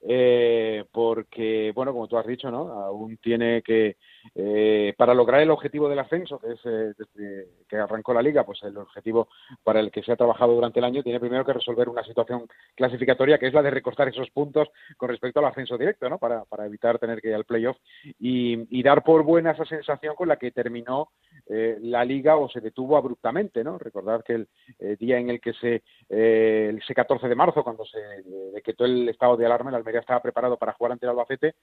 eh, 0.00 0.82
porque, 0.90 1.72
bueno, 1.74 1.92
como 1.92 2.08
tú 2.08 2.16
has 2.16 2.26
dicho, 2.26 2.50
¿no? 2.50 2.72
Aún 2.72 3.18
tiene 3.18 3.60
que, 3.60 3.98
eh, 4.34 4.94
para 4.96 5.14
lograr 5.14 5.40
el 5.40 5.50
objetivo 5.50 5.88
del 5.88 5.98
ascenso, 5.98 6.38
que 6.38 6.52
es 6.52 6.60
eh, 6.64 6.94
desde 6.96 7.48
que 7.68 7.76
arrancó 7.76 8.14
la 8.14 8.22
liga, 8.22 8.44
pues 8.44 8.62
el 8.62 8.76
objetivo 8.76 9.28
para 9.62 9.80
el 9.80 9.90
que 9.90 10.02
se 10.02 10.12
ha 10.12 10.16
trabajado 10.16 10.54
durante 10.54 10.78
el 10.78 10.84
año, 10.84 11.02
tiene 11.02 11.20
primero 11.20 11.44
que 11.44 11.52
resolver 11.52 11.88
una 11.88 12.04
situación 12.04 12.46
clasificatoria, 12.74 13.38
que 13.38 13.46
es 13.46 13.54
la 13.54 13.62
de 13.62 13.70
recortar 13.70 14.08
esos 14.08 14.30
puntos 14.30 14.68
con 14.96 15.08
respecto 15.08 15.40
al 15.40 15.46
ascenso 15.46 15.78
directo, 15.78 16.08
¿no? 16.08 16.18
Para, 16.18 16.44
para 16.44 16.66
evitar 16.66 16.98
tener 16.98 17.20
que 17.20 17.28
ir 17.28 17.34
al 17.34 17.44
playoff 17.44 17.76
y, 18.18 18.82
dar 18.82 19.04
por 19.04 19.22
buena 19.22 19.52
esa 19.52 19.64
sensación 19.64 20.16
con 20.16 20.26
la 20.26 20.36
que 20.36 20.50
terminó 20.50 21.10
eh, 21.46 21.78
la 21.80 22.04
liga 22.04 22.36
o 22.36 22.48
se 22.48 22.60
detuvo 22.60 22.96
abruptamente, 22.96 23.62
¿no? 23.62 23.78
Recordar 23.78 24.24
que 24.24 24.34
el 24.34 24.48
eh, 24.80 24.96
día 24.98 25.18
en 25.18 25.30
el 25.30 25.40
que 25.40 25.52
se, 25.52 25.82
eh, 26.08 26.76
ese 26.82 26.94
14 26.94 27.28
de 27.28 27.34
marzo, 27.34 27.62
cuando 27.62 27.84
se 27.84 27.98
decretó 28.52 28.84
el 28.84 29.08
estado 29.08 29.36
de 29.36 29.46
alarma, 29.46 29.70
el 29.70 29.76
Almería 29.76 30.00
estaba 30.00 30.20
preparado 30.20 30.56
para 30.56 30.72
jugar 30.72 30.92
ante 30.92 31.06
el 31.06 31.10
Albacete, 31.10 31.54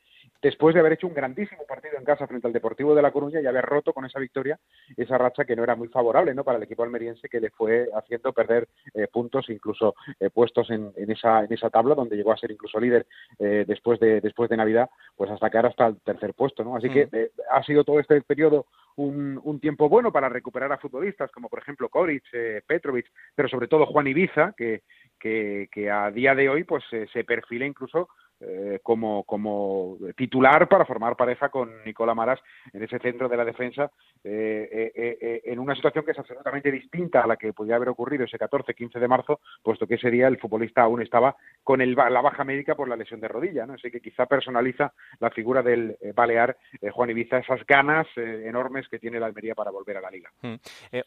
después 0.42 0.74
de 0.74 0.80
haber 0.80 0.94
hecho 0.94 1.08
un 1.08 1.14
grandísimo 1.14 1.64
partido 1.68 1.98
en 1.98 2.06
casa 2.06 2.28
frente 2.28 2.48
al 2.48 2.49
Deportivo 2.54 2.96
de 2.96 3.02
La 3.02 3.12
Coruña 3.12 3.42
y 3.42 3.46
haber 3.46 3.66
roto 3.66 3.94
con 3.94 4.06
esa 4.06 4.20
victoria 4.20 4.60
esa 4.98 5.18
racha 5.18 5.46
que 5.46 5.56
no 5.56 5.64
era 5.64 5.76
muy 5.76 5.88
favorable, 5.88 6.34
¿no? 6.34 6.44
Para 6.44 6.58
el 6.58 6.64
equipo 6.64 6.84
almeriense 6.84 7.30
que 7.30 7.40
le 7.40 7.50
fue 7.52 7.88
haciendo 7.96 8.34
perder 8.34 8.68
puntos, 9.12 9.50
incluso 9.50 9.96
puestos 10.34 10.70
en, 10.70 10.92
en, 10.96 11.12
esa 11.12 11.44
en 11.44 11.54
esa 11.54 11.70
tabla 11.70 11.96
donde 11.96 12.16
llegó 12.16 12.32
a 12.32 12.38
ser 12.38 12.52
incluso 12.52 12.80
líder 12.80 13.06
después 13.40 14.00
de 14.00 14.22
después 14.22 14.50
de 14.50 14.58
Navidad, 14.58 14.90
pues 15.16 15.30
hasta 15.32 15.50
caer 15.50 15.68
hasta 15.68 15.88
el 15.88 15.98
tercer 16.02 16.34
puesto, 16.34 16.64
¿no? 16.64 16.76
Así 16.76 16.90
mm. 16.90 16.94
que 16.94 17.32
ha 17.50 17.64
sido 17.64 17.84
todo 17.84 18.00
este 18.00 18.22
periodo 18.22 18.66
un, 18.96 19.40
un, 19.44 19.60
tiempo 19.60 19.88
bueno 19.88 20.12
para 20.12 20.30
recuperar 20.30 20.72
a 20.72 20.78
futbolistas 20.78 21.32
como 21.32 21.50
por 21.50 21.60
ejemplo 21.60 21.90
Koric, 21.90 22.24
eh, 22.34 22.62
Petrovic, 22.66 23.08
pero 23.34 23.48
sobre 23.48 23.68
todo 23.68 23.86
Juan 23.86 24.08
Ibiza, 24.08 24.54
que, 24.58 24.84
que, 25.20 25.70
que 25.72 25.90
a 25.90 26.12
día 26.12 26.36
de 26.36 26.50
hoy 26.50 26.64
pues 26.64 26.84
eh, 26.92 27.08
se 27.14 27.24
perfila 27.24 27.66
incluso 27.66 28.10
eh, 28.42 28.80
como, 28.82 29.26
como 29.26 29.98
titular 30.16 30.70
para 30.70 30.86
formar 30.86 31.18
pareja 31.18 31.50
con 31.50 31.84
Nicola 31.84 32.16
Maras 32.16 32.40
en 32.72 32.82
ese 32.82 32.98
centro 33.00 33.28
de 33.28 33.36
la 33.36 33.44
defensa, 33.44 33.92
eh, 34.24 34.94
eh, 34.96 35.42
en 35.44 35.60
una 35.60 35.76
situación 35.76 36.06
que 36.06 36.12
es 36.12 36.20
absolutamente 36.20 36.72
distinta 36.72 37.22
a 37.22 37.28
la 37.28 37.36
que 37.36 37.52
podía 37.52 37.76
haber 37.76 37.90
ocurrido 37.90 38.24
ese 38.24 38.38
14-15 38.38 38.98
de 38.98 39.08
marzo, 39.10 39.42
puesto 39.62 39.86
que 39.86 39.96
ese 39.96 40.10
día 40.10 40.30
el 40.30 40.40
futbolista 40.40 40.84
aún 40.84 41.02
estaba 41.02 41.36
con 41.66 41.82
el, 41.82 41.96
la 41.96 42.22
baja 42.22 42.46
médica 42.46 42.76
por 42.76 42.88
la 42.88 42.96
lesión 42.96 43.20
de 43.20 43.28
rodilla, 43.28 43.66
¿no? 43.66 43.74
así 43.74 43.92
que 43.92 44.00
quizá 44.00 44.26
personaliza 44.26 44.94
la 45.20 45.32
figura 45.32 45.62
del 45.62 45.98
Balear 46.16 46.56
Juan 46.94 47.10
Ibiza, 47.10 47.40
esas 47.40 47.66
ganas 47.66 48.08
enormes 48.16 48.88
que 48.88 49.00
tiene 49.00 49.20
la 49.20 49.26
Almería 49.26 49.54
para 49.54 49.72
volver 49.72 49.98
a 49.98 50.02
la 50.02 50.12
liga. 50.12 50.32
Hmm. 50.42 50.56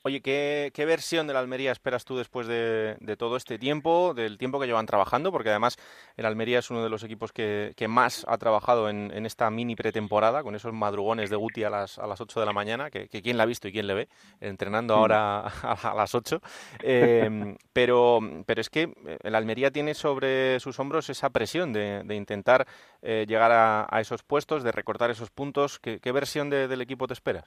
oye, 0.02 0.20
¿qué, 0.20 0.70
¿qué, 0.74 0.84
versión 0.84 1.26
de 1.26 1.32
la 1.32 1.40
Almería 1.40 1.72
esperas 1.72 2.04
tú 2.04 2.18
después 2.18 2.46
de, 2.46 2.96
de 3.00 3.16
todo 3.16 3.38
este 3.38 3.58
tiempo, 3.58 4.12
del 4.12 4.36
tiempo 4.36 4.60
que 4.60 4.66
llevan 4.66 4.84
trabajando? 4.84 5.32
Porque 5.32 5.48
además 5.48 5.78
el 6.18 6.26
Almería 6.26 6.58
es 6.58 6.70
uno 6.70 6.82
de 6.82 6.90
los 6.90 7.02
equipos 7.02 7.21
que, 7.30 7.74
que 7.76 7.86
más 7.86 8.24
ha 8.26 8.38
trabajado 8.38 8.88
en, 8.88 9.12
en, 9.14 9.26
esta 9.26 9.48
mini 9.50 9.76
pretemporada, 9.76 10.42
con 10.42 10.56
esos 10.56 10.72
madrugones 10.72 11.30
de 11.30 11.36
Guti 11.36 11.62
a 11.62 11.70
las, 11.70 12.00
a 12.00 12.08
las 12.08 12.20
8 12.20 12.40
de 12.40 12.46
la 12.46 12.52
mañana, 12.52 12.90
que, 12.90 13.08
que 13.08 13.22
quién 13.22 13.36
la 13.36 13.44
ha 13.44 13.46
visto 13.46 13.68
y 13.68 13.72
quién 13.72 13.86
le 13.86 13.94
ve, 13.94 14.08
entrenando 14.40 14.94
ahora 14.94 15.40
a, 15.62 15.90
a 15.92 15.94
las 15.94 16.14
8. 16.14 16.40
Eh, 16.82 17.56
pero, 17.72 18.18
pero 18.46 18.60
es 18.60 18.70
que 18.70 18.92
el 19.22 19.34
Almería 19.34 19.70
tiene 19.70 19.94
sobre 19.94 20.58
sus 20.58 20.80
hombros 20.80 21.10
esa 21.10 21.30
presión 21.30 21.72
de, 21.72 22.02
de 22.04 22.14
intentar 22.16 22.66
eh, 23.02 23.26
llegar 23.28 23.52
a, 23.52 23.86
a, 23.88 24.00
esos 24.00 24.22
puestos, 24.22 24.62
de 24.62 24.72
recortar 24.72 25.10
esos 25.10 25.30
puntos. 25.30 25.78
¿Qué, 25.78 26.00
qué 26.00 26.12
versión 26.12 26.50
de, 26.50 26.66
del 26.66 26.80
equipo 26.80 27.06
te 27.06 27.12
esperas? 27.12 27.44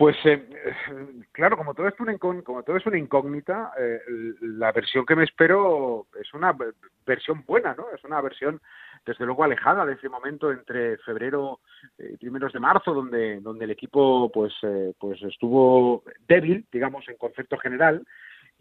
Pues 0.00 0.16
eh, 0.24 0.48
claro, 1.32 1.58
como 1.58 1.74
todo 1.74 1.86
es 1.86 2.00
una 2.00 2.16
como 2.16 2.62
todo 2.62 2.78
es 2.78 2.86
una 2.86 2.96
incógnita, 2.96 3.72
eh, 3.78 4.00
la 4.40 4.72
versión 4.72 5.04
que 5.04 5.14
me 5.14 5.24
espero 5.24 6.06
es 6.18 6.32
una 6.32 6.56
versión 7.04 7.44
buena, 7.46 7.74
¿no? 7.74 7.84
Es 7.94 8.02
una 8.04 8.18
versión 8.22 8.62
desde 9.04 9.26
luego 9.26 9.44
alejada 9.44 9.84
de 9.84 9.92
ese 9.92 10.08
momento 10.08 10.50
entre 10.52 10.96
febrero 10.96 11.60
y 11.98 12.16
primeros 12.16 12.50
de 12.54 12.60
marzo, 12.60 12.94
donde 12.94 13.40
donde 13.40 13.66
el 13.66 13.72
equipo 13.72 14.30
pues 14.32 14.54
eh, 14.62 14.94
pues 14.98 15.20
estuvo 15.22 16.02
débil, 16.26 16.64
digamos 16.72 17.06
en 17.06 17.18
concepto 17.18 17.58
general, 17.58 18.02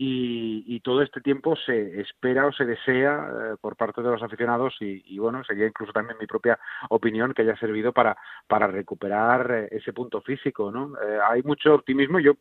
y, 0.01 0.63
y, 0.65 0.79
todo 0.79 1.01
este 1.01 1.19
tiempo 1.19 1.57
se 1.57 1.99
espera 1.99 2.45
o 2.45 2.53
se 2.53 2.63
desea 2.65 3.27
eh, 3.27 3.55
por 3.59 3.75
parte 3.75 4.01
de 4.01 4.09
los 4.09 4.23
aficionados 4.23 4.73
y, 4.79 5.19
bueno, 5.19 5.43
sería 5.43 5.67
incluso 5.67 5.91
también 5.91 6.17
mi 6.17 6.25
propia 6.25 6.57
opinión 6.87 7.33
que 7.33 7.41
haya 7.41 7.57
servido 7.57 7.91
para, 7.91 8.15
para 8.47 8.67
recuperar 8.67 9.51
eh, 9.51 9.67
ese 9.71 9.91
punto 9.91 10.21
físico, 10.21 10.71
¿no? 10.71 10.93
Eh, 11.01 11.19
hay 11.29 11.43
mucho 11.43 11.73
optimismo, 11.73 12.21
yo 12.21 12.35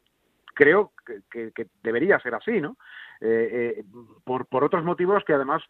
creo 0.54 0.92
que, 1.04 1.50
que, 1.50 1.66
debería 1.82 2.20
ser 2.20 2.36
así, 2.36 2.60
¿no? 2.60 2.76
Eh, 3.20 3.82
por, 4.22 4.46
por 4.46 4.62
otros 4.62 4.84
motivos 4.84 5.24
que 5.24 5.32
además 5.32 5.60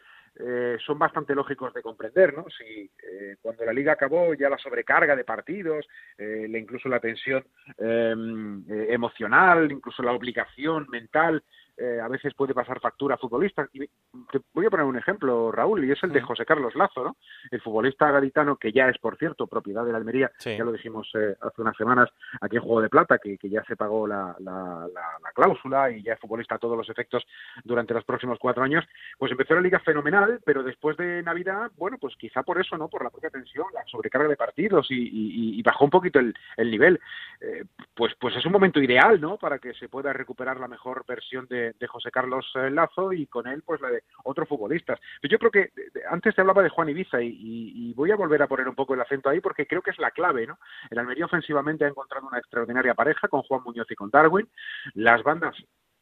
eh, 0.41 0.77
son 0.87 1.01
bastante 1.01 1.35
lógicos 1.35 1.75
de 1.75 1.83
comprender, 1.83 2.33
¿no? 2.33 2.45
Si 2.57 2.89
eh, 3.03 3.37
cuando 3.43 3.65
la 3.65 3.73
liga 3.73 3.95
acabó 3.95 4.35
ya 4.35 4.49
la 4.49 4.57
sobrecarga 4.57 5.17
de 5.17 5.25
partidos, 5.25 5.85
eh, 6.17 6.49
incluso 6.49 6.89
la 6.89 7.01
tensión 7.01 7.45
em, 7.77 8.65
emocional, 8.69 9.71
incluso 9.73 10.01
la 10.03 10.13
obligación 10.13 10.87
mental 10.91 11.43
eh, 11.79 12.01
a 12.01 12.09
veces 12.09 12.35
puede 12.35 12.55
pasar 12.55 12.81
factura 12.81 13.15
a 13.15 13.19
futbolistas. 13.19 13.69
Y 13.73 13.87
te 13.87 14.41
voy 14.53 14.67
a 14.67 14.71
poner 14.71 14.87
un 14.87 14.97
ejemplo, 14.97 15.53
Raúl, 15.53 15.85
y 15.85 15.93
es 15.93 16.03
el 16.03 16.13
de 16.13 16.21
José 16.21 16.45
Carlos 16.45 16.75
Lazo, 16.75 17.05
¿no? 17.05 17.17
El 17.51 17.61
futbolista 17.61 18.11
gaditano, 18.11 18.57
que 18.57 18.73
ya 18.73 18.89
es, 18.89 18.99
por 18.99 19.17
cierto, 19.17 19.47
propiedad 19.47 19.85
de 19.85 19.93
la 19.93 19.99
Almería, 19.99 20.31
sí. 20.39 20.57
ya 20.57 20.65
lo 20.65 20.73
dijimos 20.73 21.11
eh, 21.15 21.37
hace 21.41 21.63
unas 21.63 21.77
semanas 21.77 22.09
aquí 22.41 22.57
en 22.57 22.63
Juego 22.63 22.83
de 22.83 22.89
Plata, 22.89 23.19
que, 23.19 23.39
que 23.39 23.49
ya 23.49 23.63
se 23.65 23.77
pagó 23.77 24.07
la, 24.07 24.35
la, 24.41 24.87
la, 24.93 25.19
la, 25.23 25.33
cláusula 25.35 25.91
y 25.91 26.03
ya 26.03 26.15
es 26.15 26.21
futbolista 26.21 26.57
a 26.57 26.59
todos 26.59 26.77
los 26.77 26.89
efectos 26.89 27.25
durante 27.65 27.95
los 27.95 28.05
próximos 28.05 28.39
cuatro 28.41 28.63
años, 28.63 28.85
pues 29.17 29.31
empezó 29.33 29.55
la 29.55 29.61
liga 29.61 29.79
fenomenal, 29.81 30.41
pero 30.45 30.63
después 30.63 30.97
de 30.97 31.23
Navidad, 31.23 31.71
bueno, 31.77 31.97
pues 32.01 32.17
quizá 32.17 32.43
por 32.43 32.61
eso, 32.61 32.77
¿no? 32.77 32.89
Por 32.89 33.05
la 33.05 33.11
propia 33.11 33.31
tensión, 33.31 33.67
la 33.73 33.85
sobrecarga 33.87 34.29
de 34.29 34.37
partidos 34.37 34.91
y, 34.91 34.97
y, 34.97 35.59
y 35.59 35.63
bajó 35.63 35.85
un 35.85 35.91
poquito 35.91 36.19
el, 36.19 36.35
el 36.57 36.71
nivel. 36.71 37.01
Eh, 37.41 37.65
pues, 37.95 38.15
pues 38.19 38.37
es 38.37 38.45
un 38.47 38.53
momento 38.53 38.81
ideal, 38.81 39.21
¿no? 39.21 39.37
Para 39.37 39.59
que 39.59 39.75
se 39.75 39.89
pueda 39.89 40.13
recuperar 40.13 40.59
la 40.59 40.69
mejor 40.69 41.05
versión 41.07 41.47
de 41.47 41.68
de, 41.79 41.87
José 41.87 42.11
Carlos 42.11 42.51
eh, 42.55 42.71
Lazo 42.71 43.13
y 43.13 43.27
con 43.27 43.47
él 43.47 43.63
pues 43.65 43.81
la 43.81 43.91
de 43.91 44.03
otros 44.25 44.49
futbolistas. 44.49 45.01
Yo 45.23 45.39
creo 45.39 45.51
que 45.51 45.73
antes 46.11 46.35
te 46.35 46.41
hablaba 46.41 46.63
de 46.63 46.69
Juan 46.69 46.89
Ibiza 46.89 47.21
y, 47.23 47.93
voy 47.95 48.11
a 48.11 48.17
volver 48.17 48.43
a 48.43 48.47
poner 48.47 48.69
un 48.69 48.75
poco 48.75 48.95
el 48.95 49.01
acento 49.01 49.29
ahí 49.29 49.41
porque 49.41 49.67
creo 49.67 49.83
que 49.83 49.91
es 49.91 49.99
la 49.99 50.11
clave, 50.11 50.47
¿no? 50.47 50.59
El 50.91 50.99
Almería 50.99 51.25
ofensivamente 51.25 51.85
ha 51.85 51.89
encontrado 51.89 52.29
una 52.29 52.39
extraordinaria 52.39 52.95
pareja 52.95 53.29
con 53.29 53.43
Juan 53.43 53.63
Muñoz 53.65 53.91
y 53.91 53.97
con 53.97 54.11
Darwin. 54.11 54.49
Las 54.95 55.23
bandas 55.23 55.57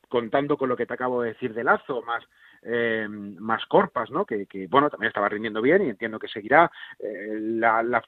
contando 0.09 0.57
con 0.57 0.69
lo 0.69 0.77
que 0.77 0.87
te 0.87 0.95
acabo 0.95 1.23
de 1.23 1.31
decir 1.31 1.55
de 1.55 1.65
Lazo, 1.65 2.03
más 2.03 2.23
eh, 2.63 3.07
más 3.09 3.65
Corpas, 3.67 4.11
¿no? 4.11 4.25
Que, 4.25 4.47
que, 4.47 4.67
bueno, 4.67 4.91
también 4.91 5.09
estaba 5.09 5.29
rindiendo 5.29 5.63
bien 5.63 5.83
y 5.83 5.91
entiendo 5.91 6.19
que 6.19 6.29
seguirá. 6.29 6.71
Eh, 6.99 7.39
la, 7.39 7.83
la 7.83 8.03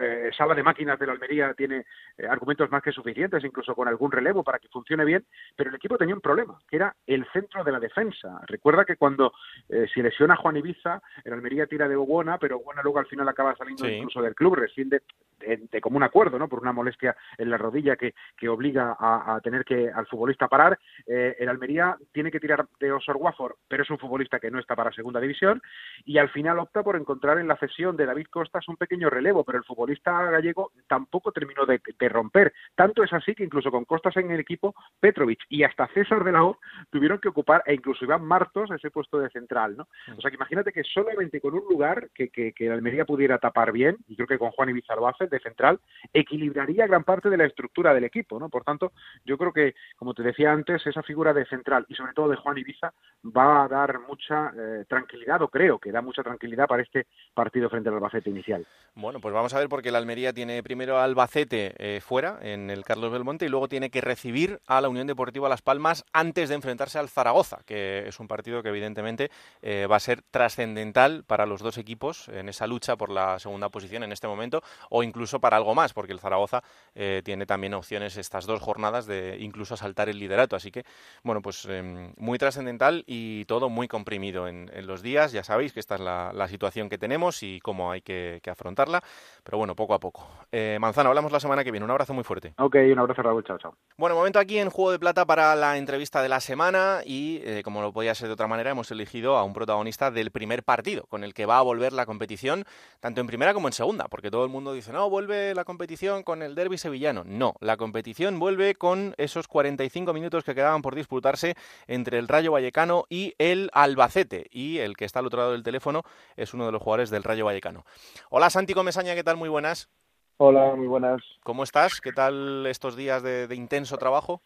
eh, 0.00 0.30
sala 0.36 0.54
de 0.54 0.62
máquinas 0.62 0.98
de 0.98 1.06
la 1.06 1.12
Almería 1.12 1.54
tiene 1.54 1.84
eh, 2.16 2.26
argumentos 2.26 2.70
más 2.70 2.82
que 2.82 2.92
suficientes, 2.92 3.44
incluso 3.44 3.74
con 3.74 3.88
algún 3.88 4.10
relevo 4.10 4.42
para 4.42 4.58
que 4.58 4.68
funcione 4.68 5.04
bien, 5.04 5.24
pero 5.56 5.70
el 5.70 5.76
equipo 5.76 5.98
tenía 5.98 6.14
un 6.14 6.20
problema, 6.20 6.58
que 6.68 6.76
era 6.76 6.94
el 7.06 7.26
centro 7.32 7.64
de 7.64 7.72
la 7.72 7.80
defensa. 7.80 8.40
Recuerda 8.46 8.84
que 8.84 8.96
cuando 8.96 9.32
eh, 9.68 9.86
se 9.92 10.02
lesiona 10.02 10.36
Juan 10.36 10.56
Ibiza, 10.56 11.02
el 11.24 11.32
Almería 11.32 11.66
tira 11.66 11.88
de 11.88 11.96
Oguona, 11.96 12.38
pero 12.38 12.56
Oguona 12.56 12.82
luego 12.82 12.98
al 12.98 13.06
final 13.06 13.28
acaba 13.28 13.56
saliendo 13.56 13.84
sí. 13.84 13.92
incluso 13.92 14.22
del 14.22 14.34
club, 14.34 14.54
rescinde 14.54 15.02
de, 15.40 15.68
de, 15.70 15.80
común 15.80 16.02
acuerdo, 16.02 16.38
¿no? 16.38 16.48
Por 16.48 16.60
una 16.60 16.72
molestia 16.72 17.16
en 17.38 17.50
la 17.50 17.58
rodilla 17.58 17.96
que, 17.96 18.14
que 18.36 18.48
obliga 18.48 18.96
a, 18.98 19.34
a, 19.34 19.40
tener 19.40 19.64
que 19.64 19.90
al 19.90 20.06
futbolista 20.06 20.48
parar. 20.48 20.78
Eh, 21.06 21.36
el 21.38 21.48
Almería 21.48 21.96
tiene 22.12 22.30
que 22.30 22.40
tirar 22.40 22.66
de 22.78 22.92
Osor 22.92 23.16
Wafford, 23.16 23.54
pero 23.68 23.82
es 23.82 23.90
un 23.90 23.98
futbolista 23.98 24.38
que 24.38 24.50
no 24.50 24.58
está 24.58 24.76
para 24.76 24.92
segunda 24.92 25.20
división, 25.20 25.62
y 26.04 26.18
al 26.18 26.30
final 26.30 26.58
opta 26.58 26.82
por 26.82 26.96
encontrar 26.96 27.38
en 27.38 27.48
la 27.48 27.56
cesión 27.56 27.96
de 27.96 28.06
David 28.06 28.26
Costas 28.30 28.68
un 28.68 28.76
pequeño 28.76 29.10
relevo, 29.10 29.44
pero 29.44 29.58
el 29.58 29.64
futbolista 29.64 30.30
gallego 30.30 30.72
tampoco 30.86 31.32
terminó 31.32 31.66
de, 31.66 31.80
de, 31.98 32.08
romper. 32.08 32.52
Tanto 32.74 33.02
es 33.02 33.12
así 33.12 33.34
que 33.34 33.44
incluso 33.44 33.70
con 33.70 33.84
Costas 33.84 34.16
en 34.16 34.30
el 34.30 34.40
equipo, 34.40 34.74
Petrovic 35.00 35.40
y 35.48 35.62
hasta 35.62 35.88
César 35.88 36.24
de 36.24 36.32
la 36.32 36.44
O 36.44 36.58
tuvieron 36.90 37.18
que 37.18 37.28
ocupar, 37.28 37.62
e 37.66 37.74
incluso 37.74 38.04
Iván 38.04 38.24
Martos, 38.24 38.70
ese 38.70 38.90
puesto 38.90 39.18
de 39.18 39.30
central, 39.30 39.76
¿no? 39.76 39.88
O 40.16 40.20
sea 40.20 40.30
que 40.30 40.36
imagínate 40.36 40.72
que 40.72 40.84
solamente 40.84 41.40
con 41.40 41.54
un 41.54 41.64
lugar 41.68 42.08
que, 42.14 42.28
que, 42.28 42.52
que 42.52 42.70
Almería 42.70 43.04
pudiera 43.04 43.38
tapar 43.38 43.72
bien, 43.72 43.96
y 44.08 44.16
creo 44.16 44.28
que 44.28 44.38
con 44.38 44.50
Juan 44.50 44.70
Ibiza 44.70 44.94
lo 44.94 45.08
hace, 45.08 45.23
De 45.28 45.40
central 45.40 45.80
equilibraría 46.12 46.86
gran 46.86 47.04
parte 47.04 47.30
de 47.30 47.36
la 47.36 47.46
estructura 47.46 47.94
del 47.94 48.04
equipo, 48.04 48.38
¿no? 48.38 48.48
Por 48.48 48.64
tanto, 48.64 48.92
yo 49.24 49.38
creo 49.38 49.52
que, 49.52 49.74
como 49.96 50.14
te 50.14 50.22
decía 50.22 50.52
antes, 50.52 50.86
esa 50.86 51.02
figura 51.02 51.32
de 51.32 51.46
central 51.46 51.86
y 51.88 51.94
sobre 51.94 52.12
todo 52.12 52.28
de 52.28 52.36
Juan 52.36 52.58
Ibiza 52.58 52.92
va 53.24 53.64
a 53.64 53.68
dar 53.68 54.00
mucha 54.00 54.52
eh, 54.56 54.84
tranquilidad, 54.88 55.42
o 55.42 55.48
creo 55.48 55.78
que 55.78 55.92
da 55.92 56.02
mucha 56.02 56.22
tranquilidad 56.22 56.66
para 56.66 56.82
este 56.82 57.06
partido 57.32 57.70
frente 57.70 57.88
al 57.88 57.96
Albacete 57.96 58.30
inicial. 58.30 58.66
Bueno, 58.94 59.20
pues 59.20 59.34
vamos 59.34 59.54
a 59.54 59.58
ver 59.58 59.68
porque 59.68 59.90
la 59.90 59.98
Almería 59.98 60.32
tiene 60.32 60.62
primero 60.62 60.98
al 60.98 61.10
Albacete 61.10 61.74
eh, 61.78 62.00
fuera, 62.00 62.38
en 62.42 62.70
el 62.70 62.84
Carlos 62.84 63.12
Belmonte, 63.12 63.46
y 63.46 63.48
luego 63.48 63.68
tiene 63.68 63.90
que 63.90 64.00
recibir 64.00 64.60
a 64.66 64.80
la 64.80 64.88
Unión 64.88 65.06
Deportiva 65.06 65.48
Las 65.48 65.62
Palmas 65.62 66.04
antes 66.12 66.48
de 66.48 66.54
enfrentarse 66.54 66.98
al 66.98 67.08
Zaragoza, 67.08 67.58
que 67.64 68.06
es 68.08 68.20
un 68.20 68.28
partido 68.28 68.62
que 68.62 68.68
evidentemente 68.68 69.30
eh, 69.62 69.86
va 69.90 69.96
a 69.96 70.00
ser 70.00 70.22
trascendental 70.22 71.24
para 71.26 71.46
los 71.46 71.60
dos 71.60 71.78
equipos 71.78 72.28
en 72.28 72.48
esa 72.48 72.66
lucha 72.66 72.96
por 72.96 73.10
la 73.10 73.38
segunda 73.38 73.68
posición 73.68 74.02
en 74.02 74.12
este 74.12 74.26
momento, 74.26 74.62
o 74.90 75.02
incluso 75.02 75.13
para 75.40 75.56
algo 75.56 75.74
más, 75.74 75.92
porque 75.92 76.12
el 76.12 76.20
Zaragoza 76.20 76.62
eh, 76.94 77.22
tiene 77.24 77.46
también 77.46 77.74
opciones 77.74 78.16
estas 78.16 78.46
dos 78.46 78.60
jornadas 78.60 79.06
de 79.06 79.36
incluso 79.40 79.74
asaltar 79.74 80.08
el 80.08 80.18
liderato. 80.18 80.56
Así 80.56 80.70
que, 80.70 80.84
bueno, 81.22 81.40
pues 81.40 81.64
em, 81.66 82.12
muy 82.16 82.38
trascendental 82.38 83.04
y 83.06 83.44
todo 83.46 83.68
muy 83.68 83.88
comprimido 83.88 84.48
en, 84.48 84.70
los 84.86 85.02
días. 85.02 85.32
Ya 85.32 85.42
sabéis 85.42 85.72
que 85.72 85.80
esta 85.80 85.94
es 85.94 86.00
la, 86.00 86.48
situación 86.48 86.88
que 86.90 86.98
tenemos 86.98 87.42
y 87.42 87.58
cómo 87.60 87.90
hay 87.90 88.02
que, 88.02 88.40
afrontarla, 88.50 89.02
pero 89.42 89.58
bueno, 89.58 89.74
poco 89.74 89.94
a 89.94 89.98
poco. 89.98 90.28
Eh, 90.52 90.76
Manzano, 90.80 91.08
hablamos 91.08 91.32
la 91.32 91.40
semana 91.40 91.64
que 91.64 91.70
viene. 91.70 91.84
Un 91.84 91.90
abrazo 91.90 92.12
muy 92.12 92.22
fuerte. 92.22 92.54
Ok, 92.58 92.76
un 92.92 92.98
abrazo, 92.98 93.22
Raúl. 93.22 93.42
Chao, 93.44 93.58
chao. 93.58 93.74
Bueno, 93.96 94.14
momento 94.14 94.38
aquí 94.38 94.58
en 94.58 94.70
Juego 94.70 94.92
de 94.92 94.98
Plata 94.98 95.24
para 95.24 95.56
la 95.56 95.78
entrevista 95.78 96.22
de 96.22 96.28
la 96.28 96.40
semana 96.40 97.00
y, 97.04 97.40
eh, 97.44 97.62
como 97.64 97.80
lo 97.80 97.92
podía 97.92 98.14
ser 98.14 98.28
de 98.28 98.34
otra 98.34 98.46
manera, 98.46 98.70
hemos 98.70 98.90
elegido 98.90 99.36
a 99.36 99.44
un 99.44 99.54
protagonista 99.54 100.10
del 100.10 100.30
primer 100.30 100.62
partido 100.62 101.06
con 101.08 101.24
el 101.24 101.34
que 101.34 101.46
va 101.46 101.58
a 101.58 101.62
volver 101.62 101.92
la 101.92 102.06
competición, 102.06 102.64
tanto 103.00 103.20
en 103.20 103.26
primera 103.26 103.54
como 103.54 103.68
en 103.68 103.72
segunda, 103.72 104.08
porque 104.08 104.30
todo 104.30 104.44
el 104.44 104.50
mundo 104.50 104.72
dice, 104.72 104.92
no, 104.92 105.03
vuelve 105.10 105.54
la 105.54 105.64
competición 105.64 106.22
con 106.22 106.42
el 106.42 106.54
derby 106.54 106.78
sevillano. 106.78 107.22
No, 107.24 107.54
la 107.60 107.76
competición 107.76 108.38
vuelve 108.38 108.74
con 108.74 109.14
esos 109.16 109.48
45 109.48 110.12
minutos 110.12 110.44
que 110.44 110.54
quedaban 110.54 110.82
por 110.82 110.94
disputarse 110.94 111.54
entre 111.86 112.18
el 112.18 112.28
Rayo 112.28 112.52
Vallecano 112.52 113.04
y 113.08 113.34
el 113.38 113.70
Albacete. 113.72 114.46
Y 114.50 114.78
el 114.78 114.96
que 114.96 115.04
está 115.04 115.20
al 115.20 115.26
otro 115.26 115.40
lado 115.40 115.52
del 115.52 115.62
teléfono 115.62 116.02
es 116.36 116.54
uno 116.54 116.66
de 116.66 116.72
los 116.72 116.82
jugadores 116.82 117.10
del 117.10 117.22
Rayo 117.22 117.44
Vallecano. 117.44 117.84
Hola 118.30 118.50
Santi 118.50 118.74
Comesaña, 118.74 119.14
¿qué 119.14 119.24
tal? 119.24 119.36
Muy 119.36 119.48
buenas. 119.48 119.90
Hola, 120.36 120.74
muy 120.74 120.86
buenas. 120.86 121.22
¿Cómo 121.42 121.62
estás? 121.62 122.00
¿Qué 122.00 122.12
tal 122.12 122.66
estos 122.66 122.96
días 122.96 123.22
de, 123.22 123.48
intenso 123.54 123.96
trabajo? 123.98 124.42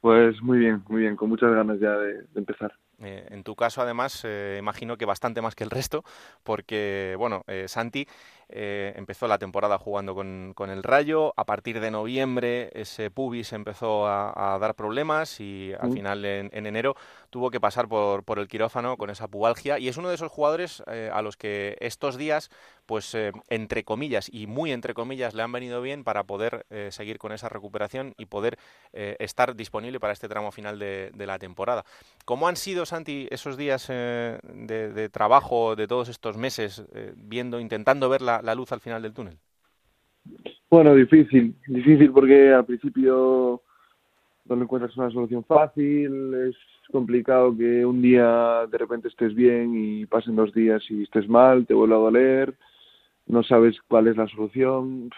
Pues 0.00 0.42
muy 0.42 0.58
bien, 0.58 0.82
muy 0.88 1.02
bien, 1.02 1.16
con 1.16 1.28
muchas 1.28 1.52
ganas 1.52 1.78
ya 1.78 1.92
de 1.92 2.26
empezar. 2.34 2.72
Eh, 3.02 3.26
en 3.30 3.42
tu 3.42 3.56
caso, 3.56 3.80
además, 3.80 4.22
eh, 4.24 4.56
imagino 4.58 4.96
que 4.96 5.06
bastante 5.06 5.40
más 5.40 5.54
que 5.54 5.64
el 5.64 5.70
resto, 5.70 6.04
porque, 6.42 7.14
bueno, 7.18 7.42
eh, 7.46 7.66
Santi 7.66 8.06
empezó 8.52 9.28
la 9.28 9.38
temporada 9.38 9.78
jugando 9.78 10.14
con, 10.14 10.54
el 10.70 10.82
Rayo, 10.82 11.32
a 11.36 11.44
partir 11.44 11.80
de 11.80 11.90
noviembre 11.90 12.70
ese 12.74 13.10
pubis 13.10 13.52
empezó 13.52 14.06
a, 14.06 14.58
dar 14.60 14.74
problemas 14.74 15.40
y 15.40 15.72
al 15.78 15.90
mm. 15.90 15.92
final 15.92 16.24
en, 16.24 16.66
enero 16.66 16.94
tuvo 17.30 17.50
que 17.50 17.60
pasar 17.60 17.88
por, 17.88 18.24
por, 18.24 18.38
el 18.38 18.48
quirófano 18.48 18.96
con 18.96 19.10
esa 19.10 19.28
pubalgia 19.28 19.78
y 19.78 19.88
es 19.88 19.96
uno 19.96 20.08
de 20.08 20.16
esos 20.16 20.30
jugadores 20.30 20.82
a 21.12 21.22
los 21.22 21.36
que 21.36 21.76
estos 21.80 22.16
días, 22.16 22.50
pues, 22.90 23.16
entre 23.48 23.84
comillas 23.84 24.28
y 24.32 24.48
muy 24.48 24.72
entre 24.72 24.94
comillas, 24.94 25.32
le 25.32 25.42
han 25.42 25.52
venido 25.52 25.80
bien 25.80 26.02
para 26.02 26.24
poder 26.24 26.66
seguir 26.90 27.18
con 27.18 27.30
esa 27.30 27.48
recuperación 27.48 28.14
y 28.18 28.26
poder 28.26 28.58
estar 28.92 29.54
disponible 29.54 30.00
para 30.00 30.12
este 30.12 30.28
tramo 30.28 30.50
final 30.50 30.80
de, 30.80 31.12
la 31.16 31.38
temporada. 31.38 31.84
¿Cómo 32.24 32.48
han 32.48 32.56
sido 32.56 32.84
Santi, 32.84 33.28
esos 33.30 33.56
días 33.56 33.86
eh, 33.90 34.38
de, 34.42 35.08
trabajo, 35.08 35.76
de 35.76 35.86
todos 35.86 36.08
estos 36.08 36.36
meses, 36.36 36.84
eh, 36.92 37.12
viendo, 37.16 37.60
intentando 37.60 38.08
ver 38.08 38.22
la, 38.22 38.54
luz 38.54 38.72
al 38.72 38.80
final 38.80 39.02
del 39.02 39.12
túnel? 39.12 39.36
Bueno, 40.68 40.94
difícil, 40.94 41.54
difícil 41.68 42.10
porque 42.10 42.52
al 42.52 42.64
principio 42.64 43.62
no 44.46 44.62
encuentras 44.62 44.96
una 44.96 45.10
solución 45.10 45.44
fácil, 45.44 46.34
es 46.48 46.56
complicado 46.90 47.56
que 47.56 47.86
un 47.86 48.02
día 48.02 48.66
de 48.66 48.78
repente 48.78 49.08
estés 49.08 49.34
bien 49.34 49.74
y 49.76 50.06
pasen 50.06 50.34
dos 50.34 50.52
días 50.52 50.82
y 50.90 51.04
estés 51.04 51.28
mal, 51.28 51.66
te 51.66 51.74
vuelve 51.74 51.94
a 51.94 51.98
doler, 51.98 52.54
no 53.30 53.42
sabes 53.42 53.80
cuál 53.88 54.08
es 54.08 54.16
la 54.16 54.26
solución, 54.28 55.10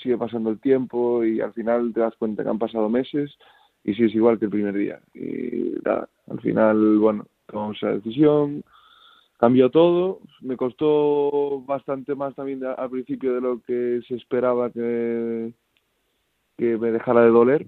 sigue 0.00 0.16
pasando 0.16 0.50
el 0.50 0.60
tiempo 0.60 1.24
y 1.24 1.40
al 1.40 1.52
final 1.52 1.92
te 1.92 2.00
das 2.00 2.14
cuenta 2.16 2.42
que 2.42 2.48
han 2.48 2.58
pasado 2.58 2.88
meses 2.88 3.36
y 3.82 3.94
sí 3.94 4.04
es 4.04 4.14
igual 4.14 4.38
que 4.38 4.44
el 4.46 4.50
primer 4.50 4.74
día. 4.74 5.00
Y 5.14 5.74
al 5.84 6.40
final, 6.40 6.98
bueno, 6.98 7.26
tomamos 7.46 7.76
esa 7.76 7.92
decisión, 7.92 8.62
cambió 9.38 9.70
todo, 9.70 10.20
me 10.42 10.56
costó 10.56 11.62
bastante 11.62 12.14
más 12.14 12.34
también 12.34 12.62
al 12.64 12.90
principio 12.90 13.34
de 13.34 13.40
lo 13.40 13.60
que 13.62 14.00
se 14.06 14.14
esperaba 14.14 14.70
que, 14.70 15.52
que 16.56 16.76
me 16.78 16.92
dejara 16.92 17.22
de 17.22 17.30
doler, 17.30 17.66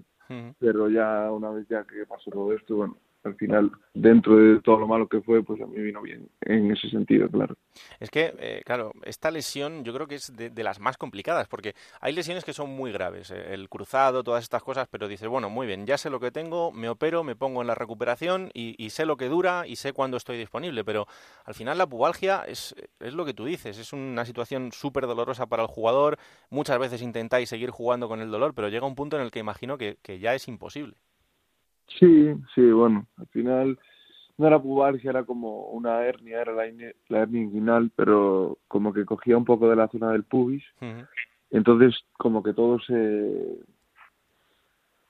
pero 0.59 0.88
ya 0.88 1.31
una 1.31 1.51
vez 1.51 1.66
ya 1.68 1.85
que 1.85 2.07
pasó 2.07 2.31
todo 2.31 2.53
esto, 2.55 2.77
bueno, 2.77 2.97
al 3.25 3.35
final, 3.37 3.71
dentro 3.95 4.37
de 4.37 4.61
todo 4.61 4.79
lo 4.81 4.87
malo 4.87 5.09
que 5.09 5.21
fue, 5.21 5.43
pues 5.43 5.61
a 5.61 5.67
mí 5.67 5.81
vino 5.81 6.03
bien 6.03 6.29
en 6.41 6.71
ese 6.73 6.89
sentido, 6.89 7.29
claro. 7.29 7.57
Es 8.01 8.11
que, 8.11 8.35
eh, 8.39 8.63
claro, 8.65 8.93
esta 9.05 9.31
lesión 9.31 9.85
yo 9.85 9.95
creo 9.95 10.07
que 10.07 10.17
es 10.17 10.33
de, 10.35 10.51
las 10.63 10.81
más 10.81 10.97
complicadas, 10.97 11.49
porque 11.49 11.75
hay 12.01 12.13
lesiones 12.13 12.45
que 12.45 12.53
son 12.53 12.71
muy 12.71 12.93
graves, 12.93 13.31
eh, 13.31 13.55
el 13.55 13.69
cruzado, 13.69 14.25
todas 14.25 14.43
estas 14.43 14.63
cosas, 14.63 14.89
pero 14.91 15.09
dices, 15.09 15.29
bueno, 15.29 15.51
muy 15.51 15.67
bien, 15.67 15.87
ya 15.87 15.99
sé 15.99 16.11
lo 16.11 16.21
que 16.21 16.31
tengo, 16.31 16.73
me 16.73 16.89
opero, 16.89 17.25
me 17.25 17.37
pongo 17.37 17.61
en 17.61 17.69
la 17.69 17.75
recuperación 17.75 18.51
y, 18.55 18.91
sé 18.91 19.07
lo 19.07 19.17
que 19.17 19.29
dura 19.29 19.67
y 19.67 19.77
sé 19.77 19.93
cuándo 19.93 20.17
estoy 20.17 20.37
disponible, 20.37 20.85
pero 20.85 21.07
al 21.45 21.55
final 21.55 21.79
la 21.79 21.87
pubalgia 21.87 22.45
es, 22.47 22.75
es 23.01 23.15
lo 23.15 23.25
que 23.25 23.33
tú 23.33 23.47
dices, 23.47 23.79
es 23.79 23.93
una 23.93 24.27
situación 24.27 24.71
súper 24.73 25.07
dolorosa 25.07 25.47
para 25.47 25.63
el 25.63 25.69
jugador, 25.69 26.19
muchas 26.51 26.79
veces 26.79 27.01
intentáis 27.01 27.49
seguir 27.49 27.71
jugando 27.71 28.09
con 28.09 28.21
el 28.21 28.31
dolor, 28.31 28.53
pero 28.55 28.69
llega 28.69 28.87
un 28.87 28.95
punto 28.95 29.17
en 29.17 29.23
el 29.23 29.31
que 29.31 29.39
imagino 29.39 29.79
que 29.79 30.19
ya 30.21 30.35
es 30.35 30.47
imposible. 30.49 30.97
Sí, 31.98 32.35
sí, 32.55 32.70
bueno, 32.70 33.07
al 33.16 33.26
final 33.28 33.78
no 34.38 34.46
era 34.46 34.61
pubalgia, 34.61 35.11
era 35.11 35.24
como 35.24 35.66
una 35.68 36.05
hernia, 36.05 36.40
era 36.40 36.52
la, 36.52 36.64
la 37.09 37.18
hernia 37.18 37.42
inguinal, 37.42 37.90
pero 37.94 38.59
como 38.68 38.92
que 38.92 39.05
cogía 39.05 39.37
un 39.37 39.44
poco 39.44 39.68
de 39.68 39.76
la 39.76 39.88
zona 39.88 40.12
del 40.12 40.24
pubis. 40.24 40.64
Entonces, 41.50 41.94
como 42.14 42.42
que 42.42 42.55
todo 42.55 42.78
se... 42.81 43.59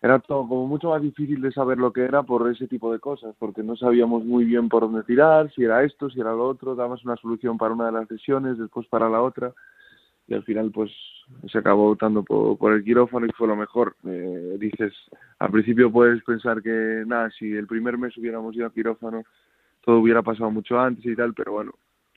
Era 0.00 0.18
todo 0.18 0.48
como 0.48 0.66
mucho 0.66 0.90
más 0.90 1.00
difícil 1.00 1.40
de 1.40 1.52
saber 1.52 1.78
lo 1.78 1.92
que 1.92 2.02
era 2.02 2.24
por 2.24 2.50
ese 2.50 2.66
tipo 2.66 2.92
de 2.92 2.98
cosas, 2.98 3.36
porque 3.38 3.62
no 3.62 3.76
sabíamos 3.76 4.24
muy 4.24 4.44
bien 4.44 4.68
por 4.68 4.82
dónde 4.82 5.04
tirar, 5.04 5.52
si 5.52 5.62
era 5.62 5.84
esto, 5.84 6.10
si 6.10 6.20
era 6.20 6.32
lo 6.32 6.48
otro, 6.48 6.74
dábamos 6.74 7.04
una 7.04 7.16
solución 7.16 7.56
para 7.56 7.72
una 7.72 7.86
de 7.86 7.92
las 7.92 8.10
lesiones, 8.10 8.58
después 8.58 8.88
para 8.88 9.08
la 9.08 9.22
otra 9.22 9.54
y 10.26 10.34
al 10.34 10.44
final 10.44 10.70
pues 10.72 10.90
se 11.50 11.58
acabó 11.58 11.90
optando 11.90 12.22
por, 12.22 12.72
el 12.72 12.84
quirófano 12.84 13.26
y 13.26 13.32
fue 13.32 13.48
lo 13.48 13.56
mejor. 13.56 13.96
Eh, 14.06 14.56
dices, 14.58 14.92
al 15.38 15.50
principio 15.50 15.90
puedes 15.90 16.22
pensar 16.24 16.62
que 16.62 17.04
nada, 17.06 17.30
si 17.30 17.52
el 17.52 17.66
primer 17.66 17.98
mes 17.98 18.16
hubiéramos 18.16 18.54
ido 18.54 18.66
al 18.66 18.72
quirófano 18.72 19.24
todo 19.82 19.98
hubiera 19.98 20.22
pasado 20.22 20.50
mucho 20.50 20.78
antes 20.78 21.04
y 21.04 21.16
tal, 21.16 21.34
pero 21.34 21.52
bueno, 21.52 21.72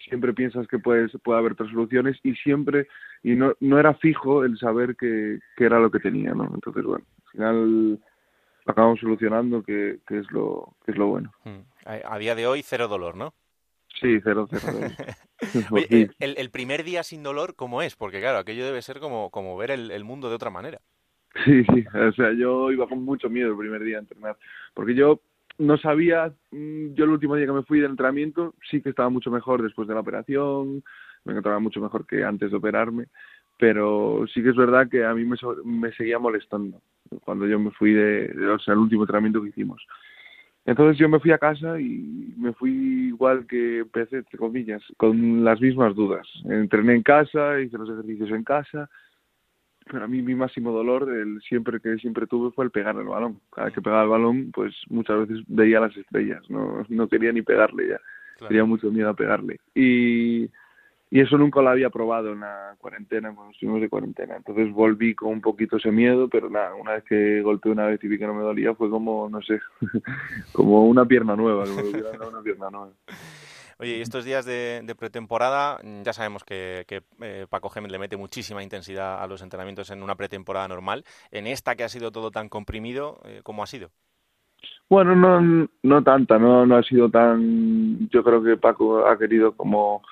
siempre 0.07 0.33
piensas 0.33 0.67
que 0.67 0.79
puedes, 0.79 1.11
puede 1.23 1.39
haber 1.39 1.53
otras 1.53 1.69
soluciones 1.69 2.17
y 2.23 2.35
siempre, 2.35 2.87
y 3.23 3.35
no, 3.35 3.53
no 3.59 3.79
era 3.79 3.93
fijo 3.95 4.43
el 4.43 4.57
saber 4.57 4.95
que, 4.95 5.39
era 5.57 5.79
lo 5.79 5.91
que 5.91 5.99
tenía, 5.99 6.33
¿no? 6.33 6.49
Entonces, 6.53 6.83
bueno, 6.83 7.05
al 7.25 7.31
final 7.31 7.91
lo 7.91 8.71
acabamos 8.71 8.99
solucionando, 8.99 9.63
que, 9.63 9.99
que, 10.07 10.19
es, 10.19 10.31
lo, 10.31 10.75
que 10.85 10.91
es 10.91 10.97
lo 10.97 11.07
bueno. 11.07 11.31
Hmm. 11.43 11.61
A 11.85 12.17
día 12.17 12.35
de 12.35 12.47
hoy, 12.47 12.63
cero 12.63 12.87
dolor, 12.87 13.15
¿no? 13.15 13.33
Sí, 13.99 14.19
cero, 14.23 14.47
cero. 14.49 14.77
Oye, 15.71 16.09
el, 16.19 16.35
el, 16.37 16.49
primer 16.49 16.83
día 16.83 17.03
sin 17.03 17.23
dolor, 17.23 17.55
¿cómo 17.55 17.81
es? 17.81 17.95
Porque 17.95 18.19
claro, 18.19 18.39
aquello 18.39 18.65
debe 18.65 18.81
ser 18.81 18.99
como, 18.99 19.29
como 19.29 19.55
ver 19.57 19.71
el, 19.71 20.03
mundo 20.03 20.29
de 20.29 20.35
otra 20.35 20.49
manera. 20.49 20.79
Sí, 21.45 21.63
sí, 21.65 21.85
o 21.93 22.11
sea, 22.13 22.31
yo 22.33 22.71
iba 22.71 22.87
con 22.87 23.03
mucho 23.03 23.29
miedo 23.29 23.51
el 23.51 23.57
primer 23.57 23.83
día 23.83 23.97
a 23.97 24.01
entrenar, 24.01 24.37
porque 24.73 24.95
yo 24.95 25.21
no 25.57 25.77
sabía, 25.77 26.33
mm, 26.51 26.93
yo 26.93 27.05
el 27.05 27.11
último 27.11 27.35
día 27.35 27.45
que 27.45 27.51
me 27.51 27.63
fui 27.63 27.79
del 27.79 27.91
entrenamiento 27.91 28.53
sí 28.69 28.81
que 28.81 28.89
estaba 28.89 29.09
mucho 29.09 29.31
mejor 29.31 29.61
después 29.61 29.87
de 29.87 29.93
la 29.93 29.99
operación, 29.99 30.83
me 31.23 31.33
encontraba 31.33 31.59
mucho 31.59 31.81
mejor 31.81 32.05
que 32.05 32.23
antes 32.23 32.51
de 32.51 32.57
operarme, 32.57 33.07
pero 33.57 34.25
sí 34.33 34.43
que 34.43 34.49
es 34.49 34.55
verdad 34.55 34.89
que 34.89 35.05
a 35.05 35.13
mí 35.13 35.25
me, 35.25 35.37
me 35.63 35.91
seguía 35.93 36.19
molestando 36.19 36.81
cuando 37.23 37.47
yo 37.47 37.59
me 37.59 37.71
fui 37.71 37.93
de, 37.93 38.27
de 38.29 38.47
o 38.47 38.59
sea, 38.59 38.73
el 38.73 38.79
último 38.81 39.03
entrenamiento 39.03 39.41
que 39.41 39.49
hicimos. 39.49 39.85
Entonces 40.65 40.97
yo 40.97 41.07
me 41.07 41.19
fui 41.19 41.31
a 41.31 41.37
casa 41.37 41.79
y 41.79 42.33
me 42.37 42.51
fui 42.53 42.71
igual 43.07 43.45
que 43.45 43.79
empecé, 43.79 44.17
entre 44.17 44.37
comillas, 44.37 44.81
con 44.97 45.43
las 45.43 45.61
mismas 45.61 45.95
dudas. 45.95 46.27
Entrené 46.45 46.95
en 46.95 47.03
casa, 47.03 47.61
hice 47.61 47.77
los 47.77 47.89
ejercicios 47.89 48.31
en 48.31 48.43
casa, 48.43 48.89
pero 49.91 50.05
a 50.05 50.07
mí 50.07 50.23
mi 50.23 50.33
máximo 50.33 50.71
dolor, 50.71 51.07
el 51.11 51.39
siempre 51.41 51.79
que 51.79 51.97
siempre 51.97 52.25
tuve, 52.25 52.51
fue 52.51 52.65
el 52.65 52.71
pegar 52.71 52.95
el 52.95 53.05
balón. 53.05 53.39
Cada 53.51 53.65
vez 53.65 53.75
que 53.75 53.81
pegaba 53.81 54.03
el 54.03 54.09
balón, 54.09 54.51
pues 54.51 54.73
muchas 54.89 55.27
veces 55.27 55.45
veía 55.47 55.79
las 55.79 55.95
estrellas, 55.95 56.41
no, 56.49 56.83
no 56.89 57.07
quería 57.07 57.31
ni 57.31 57.43
pegarle 57.43 57.89
ya, 57.89 58.01
tenía 58.47 58.65
mucho 58.65 58.91
miedo 58.91 59.09
a 59.09 59.15
pegarle. 59.15 59.59
Y 59.75 60.49
y 61.09 61.21
eso 61.21 61.37
nunca 61.37 61.61
lo 61.61 61.69
había 61.69 61.89
probado 61.89 62.33
en 62.33 62.41
la 62.41 62.75
cuarentena, 62.77 63.33
cuando 63.33 63.53
estuvimos 63.53 63.81
de 63.81 63.89
cuarentena. 63.89 64.35
Entonces 64.37 64.71
volví 64.71 65.15
con 65.15 65.29
un 65.29 65.41
poquito 65.41 65.77
ese 65.77 65.91
miedo, 65.91 66.27
pero 66.27 66.49
nada, 66.49 66.73
una 66.75 66.93
vez 66.93 67.03
que 67.03 67.41
golpeé 67.41 67.71
una 67.71 67.85
vez 67.85 68.03
y 68.03 68.07
vi 68.07 68.17
que 68.17 68.27
no 68.27 68.33
me 68.33 68.43
dolía, 68.43 68.73
fue 68.73 68.89
como, 68.89 69.29
no 69.29 69.41
sé, 69.41 69.59
como 70.53 70.85
una 70.85 71.05
pierna 71.05 71.35
nueva, 71.35 71.63
como 71.65 72.29
una 72.29 72.41
pierna 72.41 72.69
nueva. 72.69 72.93
Oye, 73.77 73.97
y 73.97 74.01
estos 74.01 74.23
días 74.23 74.45
de, 74.45 74.95
pretemporada, 74.97 75.79
ya 76.03 76.13
sabemos 76.13 76.45
que, 76.45 76.85
eh, 76.89 77.45
Paco 77.49 77.69
Gémez 77.69 77.91
le 77.91 77.99
mete 77.99 78.15
muchísima 78.15 78.63
intensidad 78.63 79.21
a 79.21 79.27
los 79.27 79.41
entrenamientos 79.41 79.91
en 79.91 80.01
una 80.01 80.15
pretemporada 80.15 80.67
normal. 80.69 81.03
En 81.29 81.45
esta 81.45 81.75
que 81.75 81.83
ha 81.83 81.89
sido 81.89 82.11
todo 82.11 82.31
tan 82.31 82.47
comprimido, 82.47 83.19
eh, 83.25 83.41
¿cómo 83.43 83.63
ha 83.63 83.67
sido? 83.67 83.89
Bueno, 84.89 85.15
no, 85.15 85.67
no 85.83 86.03
tanta, 86.03 86.39
no, 86.39 86.65
no 86.65 86.77
ha 86.77 86.83
sido 86.83 87.09
tan. 87.09 88.07
Yo 88.09 88.23
creo 88.23 88.41
que 88.41 88.55
Paco 88.55 89.05
ha 89.05 89.17
querido 89.17 89.51
como, 89.57 90.03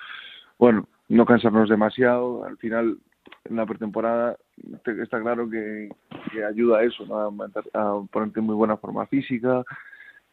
bueno, 0.58 0.86
no 1.08 1.24
cansarnos 1.26 1.68
demasiado. 1.68 2.44
Al 2.44 2.56
final, 2.58 2.98
en 3.44 3.56
la 3.56 3.66
pretemporada 3.66 4.36
está 4.84 5.20
claro 5.20 5.48
que, 5.48 5.88
ayuda 6.48 6.78
a 6.78 6.84
eso, 6.84 7.04
a, 7.14 7.28
a 7.74 8.02
ponerte 8.10 8.40
en 8.40 8.46
muy 8.46 8.54
buena 8.54 8.76
forma 8.76 9.06
física 9.06 9.64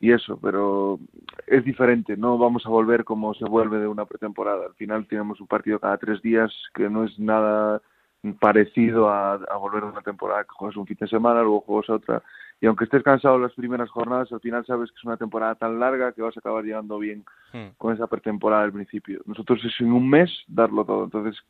y 0.01 0.11
eso, 0.11 0.37
pero 0.41 0.99
es 1.45 1.63
diferente, 1.63 2.17
no 2.17 2.39
vamos 2.39 2.65
a 2.65 2.69
volver 2.69 3.03
como 3.03 3.35
se 3.35 3.45
vuelve 3.45 3.77
de 3.79 3.87
una 3.87 4.05
pretemporada. 4.05 4.65
Al 4.65 4.73
final 4.73 5.05
tenemos 5.07 5.39
un 5.39 5.45
partido 5.45 5.79
cada 5.79 5.97
tres 5.99 6.21
días 6.23 6.51
que 6.73 6.89
no 6.89 7.03
es 7.03 7.19
nada 7.19 7.81
parecido 8.39 9.09
a, 9.09 9.37
volver 9.59 9.83
a 9.83 9.87
una 9.87 10.01
temporada 10.01 10.43
que 10.43 10.55
juegas 10.55 10.77
un 10.77 10.87
fin 10.87 10.97
de 10.99 11.07
semana, 11.07 11.41
luego 11.41 11.61
juegas 11.61 11.89
otra. 11.91 12.23
Y 12.61 12.67
aunque 12.67 12.83
estés 12.83 13.01
cansado 13.01 13.39
las 13.39 13.53
primeras 13.53 13.89
jornadas, 13.89 14.31
al 14.31 14.39
final 14.39 14.63
sabes 14.67 14.91
que 14.91 14.97
es 14.97 15.03
una 15.03 15.17
temporada 15.17 15.55
tan 15.55 15.79
larga 15.79 16.11
que 16.11 16.21
vas 16.21 16.37
a 16.37 16.39
acabar 16.39 16.63
llegando 16.63 16.99
bien 16.99 17.25
hmm. 17.53 17.69
con 17.77 17.91
esa 17.91 18.05
pretemporada 18.05 18.63
al 18.63 18.71
principio. 18.71 19.19
Nosotros 19.25 19.59
es 19.65 19.73
en 19.79 19.91
un 19.91 20.07
mes 20.07 20.29
darlo 20.47 20.85
todo. 20.85 21.05
Entonces, 21.05 21.41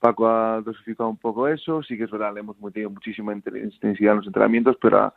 Paco 0.00 0.28
ha 0.28 0.60
dosificado 0.60 1.08
un 1.08 1.16
poco 1.16 1.46
eso. 1.46 1.80
Sí 1.84 1.96
que 1.96 2.04
es 2.04 2.10
verdad, 2.10 2.34
le 2.34 2.40
hemos 2.40 2.60
metido 2.60 2.90
muchísima 2.90 3.32
intensidad 3.32 4.12
en 4.12 4.18
los 4.18 4.26
entrenamientos, 4.26 4.76
pero 4.82 4.98
ha, 4.98 5.14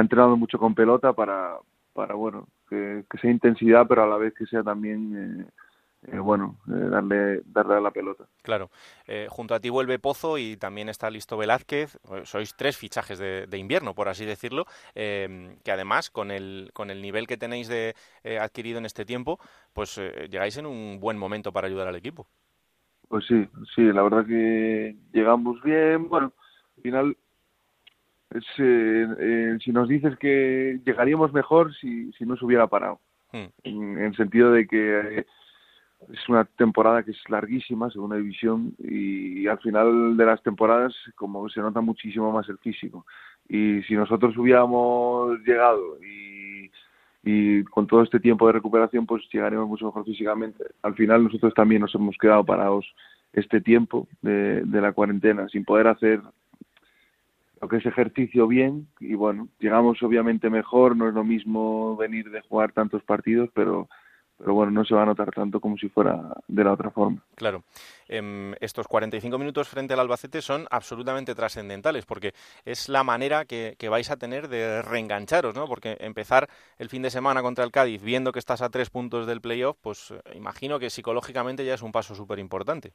entrenado 0.00 0.36
mucho 0.36 0.56
con 0.56 0.72
pelota 0.72 1.12
para, 1.12 1.56
para 1.92 2.14
bueno, 2.14 2.46
que, 2.68 3.04
sea 3.20 3.30
intensidad, 3.30 3.88
pero 3.88 4.04
a 4.04 4.06
la 4.06 4.18
vez 4.18 4.34
que 4.34 4.46
sea 4.46 4.62
también, 4.62 5.40
eh, 5.40 5.50
eh, 6.06 6.18
bueno, 6.18 6.56
eh, 6.68 6.88
darle, 6.90 7.42
darle 7.44 7.74
a 7.74 7.80
la 7.80 7.90
pelota. 7.90 8.24
Claro. 8.42 8.70
junto 9.28 9.54
a 9.54 9.60
ti 9.60 9.68
vuelve 9.68 9.98
Pozo 9.98 10.38
y 10.38 10.56
también 10.56 10.88
está 10.88 11.10
listo 11.10 11.36
Velázquez. 11.36 11.98
Sois 12.24 12.54
tres 12.56 12.76
fichajes 12.76 13.18
de, 13.18 13.58
invierno, 13.58 13.94
por 13.94 14.08
así 14.08 14.24
decirlo, 14.24 14.66
que 14.94 15.72
además, 15.72 16.10
con 16.10 16.30
el, 16.30 16.70
con 16.72 16.90
el 16.90 17.02
nivel 17.02 17.26
que 17.26 17.36
tenéis 17.36 17.68
de 17.68 17.94
adquirido 18.40 18.78
en 18.78 18.86
este 18.86 19.04
tiempo, 19.04 19.38
pues 19.72 20.00
llegáis 20.30 20.56
en 20.56 20.66
un 20.66 21.00
buen 21.00 21.18
momento 21.18 21.52
para 21.52 21.66
ayudar 21.66 21.88
al 21.88 21.96
equipo. 21.96 22.26
Pues 23.10 23.26
sí, 23.26 23.44
sí, 23.74 23.82
la 23.82 24.02
verdad 24.02 24.24
que 24.24 24.94
llegamos 25.12 25.60
bien. 25.64 26.08
Bueno, 26.08 26.32
al 26.76 26.82
final, 26.82 27.16
eh, 28.30 29.06
eh, 29.18 29.58
si 29.64 29.72
nos 29.72 29.88
dices 29.88 30.16
que 30.16 30.78
llegaríamos 30.84 31.32
mejor 31.32 31.74
si, 31.74 32.12
si 32.12 32.24
no 32.24 32.36
se 32.36 32.44
hubiera 32.44 32.68
parado. 32.68 33.00
Hmm. 33.32 33.46
En, 33.64 33.98
el 33.98 34.14
sentido 34.14 34.52
de 34.52 34.68
que 34.68 35.00
eh, 35.00 35.26
es 36.12 36.28
una 36.28 36.44
temporada 36.44 37.02
que 37.02 37.10
es 37.10 37.18
larguísima, 37.28 37.90
segunda 37.90 38.16
división, 38.16 38.74
y, 38.78 39.46
al 39.46 39.58
final 39.58 40.16
de 40.16 40.26
las 40.26 40.42
temporadas 40.42 40.94
como 41.14 41.48
se 41.48 41.60
nota 41.60 41.80
muchísimo 41.80 42.32
más 42.32 42.48
el 42.48 42.58
físico. 42.58 43.06
Y 43.48 43.82
si 43.82 43.94
nosotros 43.94 44.36
hubiéramos 44.36 45.38
llegado 45.40 45.98
y 46.02 46.30
y 47.22 47.64
con 47.64 47.86
todo 47.86 48.02
este 48.02 48.20
tiempo 48.20 48.46
de 48.46 48.54
recuperación 48.54 49.06
pues 49.06 49.22
llegaremos 49.30 49.68
mucho 49.68 49.86
mejor 49.86 50.04
físicamente. 50.04 50.64
Al 50.82 50.94
final 50.94 51.24
nosotros 51.24 51.52
también 51.54 51.82
nos 51.82 51.94
hemos 51.94 52.16
quedado 52.16 52.44
parados 52.44 52.86
este 53.32 53.60
tiempo 53.60 54.08
de, 54.22 54.62
de 54.62 54.80
la 54.80 54.92
cuarentena 54.92 55.48
sin 55.48 55.64
poder 55.64 55.86
hacer 55.88 56.20
lo 57.60 57.68
que 57.68 57.76
es 57.76 57.86
ejercicio 57.86 58.46
bien 58.46 58.88
y 59.00 59.14
bueno, 59.14 59.48
llegamos 59.58 60.02
obviamente 60.02 60.48
mejor, 60.48 60.96
no 60.96 61.08
es 61.08 61.14
lo 61.14 61.24
mismo 61.24 61.94
venir 61.96 62.30
de 62.30 62.40
jugar 62.40 62.72
tantos 62.72 63.02
partidos, 63.02 63.50
pero 63.54 63.88
pero 64.40 64.54
bueno, 64.54 64.72
no 64.72 64.84
se 64.86 64.94
va 64.94 65.02
a 65.02 65.06
notar 65.06 65.30
tanto 65.30 65.60
como 65.60 65.76
si 65.76 65.88
fuera 65.90 66.34
de 66.48 66.64
la 66.64 66.72
otra 66.72 66.90
forma. 66.90 67.22
Claro. 67.34 67.62
Em, 68.08 68.54
estos 68.60 68.88
45 68.88 69.38
minutos 69.38 69.68
frente 69.68 69.92
al 69.92 70.00
Albacete 70.00 70.40
son 70.40 70.66
absolutamente 70.70 71.34
trascendentales 71.34 72.06
porque 72.06 72.32
es 72.64 72.88
la 72.88 73.04
manera 73.04 73.44
que, 73.44 73.76
vais 73.90 74.10
a 74.10 74.16
tener 74.16 74.48
de 74.48 74.80
reengancharos, 74.82 75.54
¿no? 75.54 75.66
Porque 75.66 75.96
empezar 76.00 76.48
el 76.78 76.88
fin 76.88 77.02
de 77.02 77.10
semana 77.10 77.42
contra 77.42 77.64
el 77.64 77.70
Cádiz 77.70 78.02
viendo 78.02 78.32
que 78.32 78.38
estás 78.38 78.62
a 78.62 78.70
tres 78.70 78.88
puntos 78.88 79.26
del 79.26 79.42
playoff, 79.42 79.76
pues 79.80 80.10
eh, 80.10 80.20
imagino 80.34 80.78
que 80.78 80.88
psicológicamente 80.88 81.64
ya 81.64 81.74
es 81.74 81.82
un 81.82 81.92
paso 81.92 82.14
súper 82.14 82.38
importante. 82.38 82.92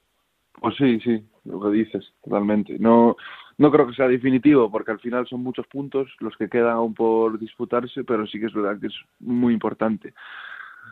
Pues 0.59 0.75
sí, 0.77 0.99
sí, 1.01 1.23
lo 1.43 1.59
que 1.59 1.69
dices, 1.69 2.13
totalmente. 2.23 2.79
No, 2.79 3.17
no 3.57 3.71
creo 3.71 3.87
que 3.87 3.93
sea 3.93 4.07
definitivo, 4.07 4.71
porque 4.71 4.91
al 4.91 4.99
final 4.99 5.27
son 5.27 5.43
muchos 5.43 5.67
puntos 5.67 6.09
los 6.21 6.35
que 6.37 6.49
quedan 6.49 6.71
aún 6.71 6.93
por 6.93 7.37
disputarse, 7.37 8.03
pero 8.03 8.25
sí 8.25 8.39
que 8.39 8.47
es 8.47 8.53
verdad 8.53 8.79
que 8.79 8.87
es 8.87 8.95
muy 9.19 9.53
importante 9.53 10.13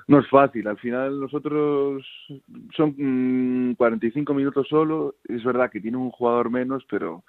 no 0.08 0.20
es 0.20 0.28
fácil. 0.30 0.68
Al 0.68 0.78
final 0.78 1.20
nosotros 1.20 2.06
son 2.76 3.76
45 3.78 4.34
mm, 4.34 4.36
minutos 4.36 4.68
solo. 4.68 5.16
Es 5.28 5.44
verdad 5.44 5.70
que 5.72 5.80
tiene 5.80 5.98
un 5.98 6.12
jugador 6.12 6.50
menos, 6.50 6.84
pero 6.90 7.24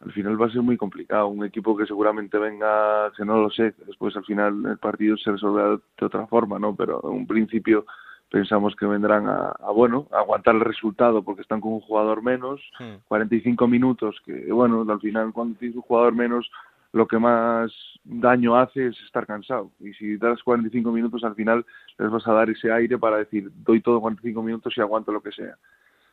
al 0.00 0.12
final 0.12 0.40
va 0.40 0.46
a 0.46 0.50
ser 0.50 0.62
muy 0.62 0.76
complicado. 0.76 1.28
Un 1.28 1.44
equipo 1.44 1.76
que 1.76 1.86
seguramente 1.86 2.38
venga, 2.38 3.10
que 3.16 3.24
no 3.24 3.40
lo 3.40 3.50
sé, 3.50 3.74
después 3.86 4.16
al 4.16 4.24
final 4.24 4.64
el 4.66 4.78
partido 4.78 5.16
se 5.16 5.32
resolverá 5.32 5.70
de 5.70 6.06
otra 6.06 6.26
forma, 6.26 6.58
¿no? 6.58 6.74
Pero 6.74 7.00
en 7.04 7.10
un 7.10 7.26
principio 7.26 7.84
pensamos 8.30 8.76
que 8.76 8.86
vendrán 8.86 9.26
a, 9.26 9.54
bueno, 9.74 10.06
a 10.12 10.18
aguantar 10.18 10.54
el 10.54 10.60
resultado 10.60 11.22
porque 11.22 11.42
están 11.42 11.60
con 11.60 11.72
un 11.72 11.80
jugador 11.80 12.22
menos, 12.22 12.60
45 13.08 13.66
hmm. 13.66 13.70
minutos, 13.70 14.16
que 14.24 14.52
bueno, 14.52 14.84
al 14.88 15.00
final 15.00 15.32
cuando 15.32 15.58
tienes 15.58 15.76
un 15.76 15.82
jugador 15.82 16.14
menos 16.14 16.50
lo 16.92 17.06
que 17.06 17.18
más 17.18 17.72
daño 18.04 18.56
hace 18.56 18.88
es 18.88 19.00
estar 19.02 19.26
cansado. 19.26 19.70
Y 19.80 19.92
si 19.94 20.16
das 20.16 20.42
45 20.42 20.90
minutos, 20.90 21.22
al 21.24 21.34
final 21.34 21.64
les 21.98 22.10
vas 22.10 22.26
a 22.26 22.32
dar 22.32 22.50
ese 22.50 22.72
aire 22.72 22.98
para 22.98 23.18
decir, 23.18 23.50
doy 23.54 23.80
todo 23.80 24.00
45 24.00 24.42
minutos 24.42 24.74
y 24.76 24.80
aguanto 24.80 25.12
lo 25.12 25.22
que 25.22 25.32
sea. 25.32 25.56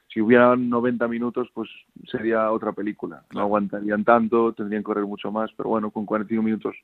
Si 0.07 0.21
hubieran 0.21 0.69
90 0.69 1.07
minutos, 1.07 1.49
pues 1.53 1.69
sería 2.09 2.51
otra 2.51 2.71
película. 2.71 3.23
No 3.33 3.41
aguantarían 3.41 4.03
tanto, 4.03 4.53
tendrían 4.53 4.81
que 4.81 4.87
correr 4.87 5.05
mucho 5.05 5.31
más, 5.31 5.51
pero 5.57 5.69
bueno, 5.69 5.91
con 5.91 6.05
45 6.05 6.43
minutos 6.43 6.75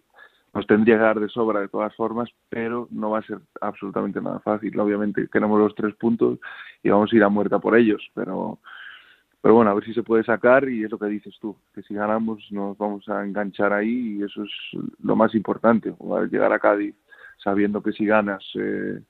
nos 0.54 0.67
tendría 0.67 0.95
que 0.97 1.04
dar 1.04 1.19
de 1.19 1.30
sobra 1.30 1.62
de 1.62 1.69
todas 1.69 1.95
formas, 1.95 2.30
pero 2.49 2.88
no 2.91 3.12
va 3.12 3.19
a 3.19 3.23
ser 3.23 3.39
absolutamente 3.62 4.21
nada 4.21 4.39
fácil. 4.39 4.77
Obviamente 4.80 5.30
queremos 5.32 5.60
los 5.60 5.75
tres 5.75 5.95
puntos 5.95 6.39
y 6.84 6.89
vamos 6.89 7.12
a 7.12 7.15
ir 7.15 7.23
a 7.23 7.30
muerta 7.30 7.60
por 7.60 7.77
ellos, 7.77 8.01
pero 8.13 8.60
pero 9.41 9.56
bueno, 9.56 9.71
a 9.71 9.73
ver 9.73 9.84
si 9.84 9.93
se 9.93 10.04
puede 10.04 10.23
sacar 10.23 10.69
y 10.69 10.84
es 10.84 10.91
lo 10.91 10.99
que 10.99 11.08
dices 11.08 11.36
tú, 11.41 11.56
que 11.73 11.82
si 11.82 11.93
ganamos 11.93 12.45
nos 12.51 12.77
vamos 12.77 13.08
a 13.10 13.23
enganchar 13.23 13.73
ahí 13.73 14.17
y 14.17 14.23
eso 14.23 14.43
es 14.43 14.51
lo 15.01 15.15
más 15.15 15.34
importante, 15.34 15.93
llegar 16.30 16.54
a 16.54 16.60
Cádiz 16.60 16.95
sabiendo 17.43 17.82
que 17.82 17.91
si 17.91 18.06
ganas 18.06 18.43
eh, 18.56 19.01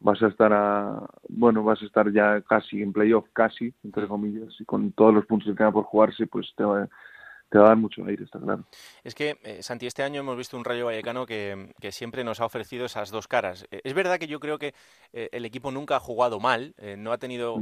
vas 0.00 0.22
a 0.22 0.28
estar 0.28 0.52
a, 0.52 1.06
bueno, 1.28 1.62
vas 1.62 1.82
a 1.82 1.86
estar 1.86 2.10
ya 2.10 2.40
casi 2.42 2.82
en 2.82 2.92
playoff, 2.92 3.26
casi, 3.32 3.74
entre 3.84 4.06
comillas, 4.06 4.54
y 4.58 4.64
con 4.64 4.92
todos 4.92 5.14
los 5.14 5.26
puntos 5.26 5.48
que 5.48 5.56
quedan 5.56 5.72
por 5.72 5.84
jugarse, 5.84 6.26
pues 6.26 6.52
te 6.56 6.64
va, 6.64 6.88
te 7.48 7.58
va 7.58 7.66
a 7.66 7.68
dar 7.68 7.76
mucho 7.76 8.04
aire, 8.04 8.24
está 8.24 8.40
claro. 8.40 8.64
Es 9.04 9.14
que, 9.14 9.38
eh, 9.44 9.62
Santi, 9.62 9.86
este 9.86 10.02
año 10.02 10.20
hemos 10.20 10.36
visto 10.36 10.56
un 10.56 10.64
Rayo 10.64 10.86
Vallecano 10.86 11.26
que, 11.26 11.72
siempre 11.90 12.24
nos 12.24 12.40
ha 12.40 12.44
ofrecido 12.44 12.86
esas 12.86 13.10
dos 13.10 13.28
caras. 13.28 13.66
Eh, 13.70 13.80
es 13.84 13.94
verdad 13.94 14.18
que 14.18 14.26
yo 14.26 14.40
creo 14.40 14.58
que 14.58 14.74
eh, 15.12 15.28
el 15.30 15.44
equipo 15.44 15.70
nunca 15.70 15.96
ha 15.96 16.00
jugado 16.00 16.40
mal, 16.40 16.74
no 16.98 17.12
ha 17.12 17.18
tenido 17.18 17.56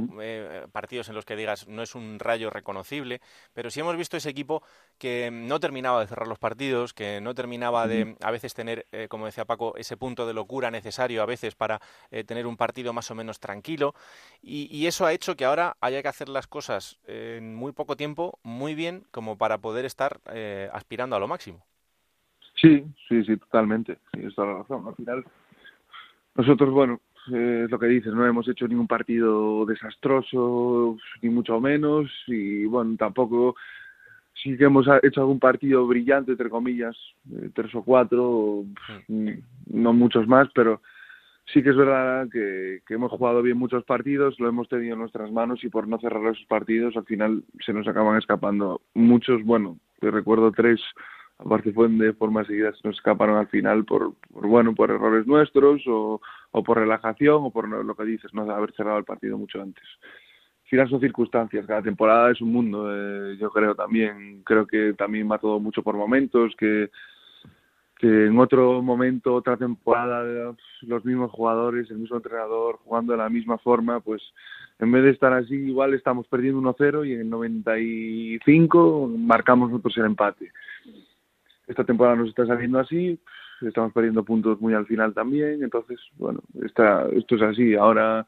partidos 0.71 1.09
en 1.09 1.15
los 1.15 1.25
que 1.25 1.35
digas 1.35 1.67
no 1.67 1.83
es 1.83 1.93
un 1.95 2.17
Rayo 2.19 2.49
reconocible, 2.49 3.21
pero 3.53 3.69
sí 3.69 3.79
hemos 3.79 3.95
visto 3.95 4.17
ese 4.17 4.29
equipo 4.29 4.63
que 4.97 5.29
no 5.31 5.59
terminaba 5.59 6.01
de 6.01 6.07
cerrar 6.07 6.27
los 6.27 6.39
partidos, 6.39 6.93
que 6.93 7.21
no 7.21 7.35
terminaba 7.35 7.87
de 7.87 8.15
a 8.21 8.31
veces 8.31 8.53
tener, 8.53 8.87
como 9.09 9.25
decía 9.25 9.45
Paco, 9.45 9.75
ese 9.77 9.95
punto 9.95 10.25
de 10.25 10.33
locura 10.33 10.71
necesario 10.71 11.21
a 11.21 11.25
veces 11.25 11.55
para 11.55 11.79
tener 12.25 12.47
un 12.47 12.57
partido 12.57 12.93
más 12.93 13.11
o 13.11 13.15
menos 13.15 13.39
tranquilo. 13.39 13.93
Y, 14.41 14.75
y 14.75 14.87
eso 14.87 15.05
ha 15.05 15.13
hecho 15.13 15.35
que 15.35 15.45
ahora 15.45 15.77
haya 15.81 16.01
que 16.01 16.07
hacer 16.07 16.29
las 16.29 16.47
cosas 16.47 16.97
en 17.05 17.55
muy 17.55 17.71
poco 17.71 17.95
tiempo, 17.95 18.39
muy 18.43 18.75
bien, 18.75 19.05
como 19.11 19.37
para 19.37 19.59
poder 19.59 19.74
estar 19.83 20.21
eh, 20.31 20.69
aspirando 20.71 21.17
a 21.17 21.19
lo 21.19 21.27
máximo. 21.27 21.65
Sí, 22.55 22.85
sí, 23.09 23.23
sí, 23.25 23.35
totalmente. 23.35 23.97
Sí, 24.13 24.21
es 24.23 24.37
la 24.37 24.45
razón. 24.45 24.87
Al 24.87 24.95
final, 24.95 25.25
nosotros, 26.35 26.71
bueno, 26.71 27.01
eh, 27.33 27.63
es 27.65 27.71
lo 27.71 27.77
que 27.77 27.87
dices, 27.87 28.13
no 28.13 28.25
hemos 28.25 28.47
hecho 28.47 28.67
ningún 28.67 28.87
partido 28.87 29.65
desastroso, 29.65 30.97
ni 31.21 31.29
mucho 31.29 31.59
menos, 31.59 32.09
y 32.27 32.65
bueno, 32.65 32.95
tampoco 32.97 33.55
sí 34.41 34.57
que 34.57 34.65
hemos 34.65 34.85
hecho 35.01 35.21
algún 35.21 35.39
partido 35.39 35.87
brillante, 35.87 36.31
entre 36.31 36.49
comillas, 36.49 36.95
eh, 37.31 37.49
tres 37.53 37.73
o 37.73 37.83
cuatro, 37.83 38.63
mm, 39.07 39.29
no 39.67 39.93
muchos 39.93 40.27
más, 40.27 40.47
pero 40.53 40.81
sí 41.45 41.61
que 41.61 41.69
es 41.69 41.75
verdad 41.75 42.27
que, 42.31 42.81
hemos 42.89 43.11
jugado 43.11 43.41
bien 43.41 43.57
muchos 43.57 43.83
partidos, 43.83 44.39
lo 44.39 44.49
hemos 44.49 44.67
tenido 44.67 44.93
en 44.93 44.99
nuestras 44.99 45.31
manos 45.31 45.63
y 45.63 45.69
por 45.69 45.87
no 45.87 45.99
cerrar 45.99 46.23
esos 46.25 46.45
partidos 46.47 46.95
al 46.97 47.05
final 47.05 47.43
se 47.65 47.73
nos 47.73 47.87
acaban 47.87 48.17
escapando 48.17 48.81
muchos, 48.93 49.43
bueno, 49.43 49.77
te 49.99 50.11
recuerdo 50.11 50.51
tres, 50.51 50.81
aparte 51.37 51.71
fue 51.71 51.87
de 51.87 52.13
forma 52.13 52.45
seguida 52.45 52.71
se 52.73 52.87
nos 52.87 52.97
escaparon 52.97 53.37
al 53.37 53.47
final 53.47 53.85
por, 53.85 54.13
bueno, 54.29 54.73
por 54.73 54.91
errores 54.91 55.27
nuestros 55.27 55.83
o, 55.87 56.19
por 56.63 56.77
relajación 56.77 57.43
o 57.43 57.51
por 57.51 57.67
lo 57.67 57.95
que 57.95 58.05
dices, 58.05 58.33
no 58.33 58.49
haber 58.49 58.73
cerrado 58.73 58.97
el 58.97 59.05
partido 59.05 59.37
mucho 59.37 59.61
antes. 59.61 59.83
Al 60.63 60.69
final 60.69 60.89
son 60.89 60.99
circunstancias, 60.99 61.67
cada 61.67 61.83
temporada 61.83 62.31
es 62.31 62.41
un 62.41 62.51
mundo, 62.51 62.87
eh, 62.91 63.37
yo 63.37 63.51
creo 63.51 63.75
también, 63.75 64.41
creo 64.43 64.65
que 64.65 64.93
también 64.93 65.29
va 65.31 65.37
todo 65.37 65.59
mucho 65.59 65.83
por 65.83 65.95
momentos, 65.95 66.55
que 66.57 66.89
en 68.05 68.37
otro 68.39 68.81
momento, 68.81 69.33
otra 69.33 69.57
temporada, 69.57 70.53
los 70.81 71.05
mismos 71.05 71.31
jugadores, 71.31 71.89
el 71.89 71.97
mismo 71.97 72.17
entrenador, 72.17 72.77
jugando 72.83 73.13
de 73.13 73.17
la 73.17 73.29
misma 73.29 73.57
forma, 73.57 73.99
pues 73.99 74.21
en 74.79 74.91
vez 74.91 75.03
de 75.03 75.11
estar 75.11 75.33
así, 75.33 75.55
igual 75.55 75.93
estamos 75.93 76.27
perdiendo 76.27 76.59
1-0 76.61 77.07
y 77.07 77.13
en 77.13 77.21
el 77.21 77.29
95 77.29 79.11
marcamos 79.17 79.69
nosotros 79.69 79.97
el 79.97 80.05
empate. 80.05 80.51
Esta 81.67 81.83
temporada 81.83 82.15
nos 82.17 82.29
está 82.29 82.45
saliendo 82.45 82.79
así, 82.79 83.19
estamos 83.61 83.93
perdiendo 83.93 84.23
puntos 84.23 84.59
muy 84.59 84.73
al 84.73 84.85
final 84.85 85.13
también, 85.13 85.63
entonces, 85.63 85.99
bueno, 86.17 86.41
está, 86.63 87.07
esto 87.13 87.35
es 87.35 87.41
así. 87.41 87.75
Ahora 87.75 88.27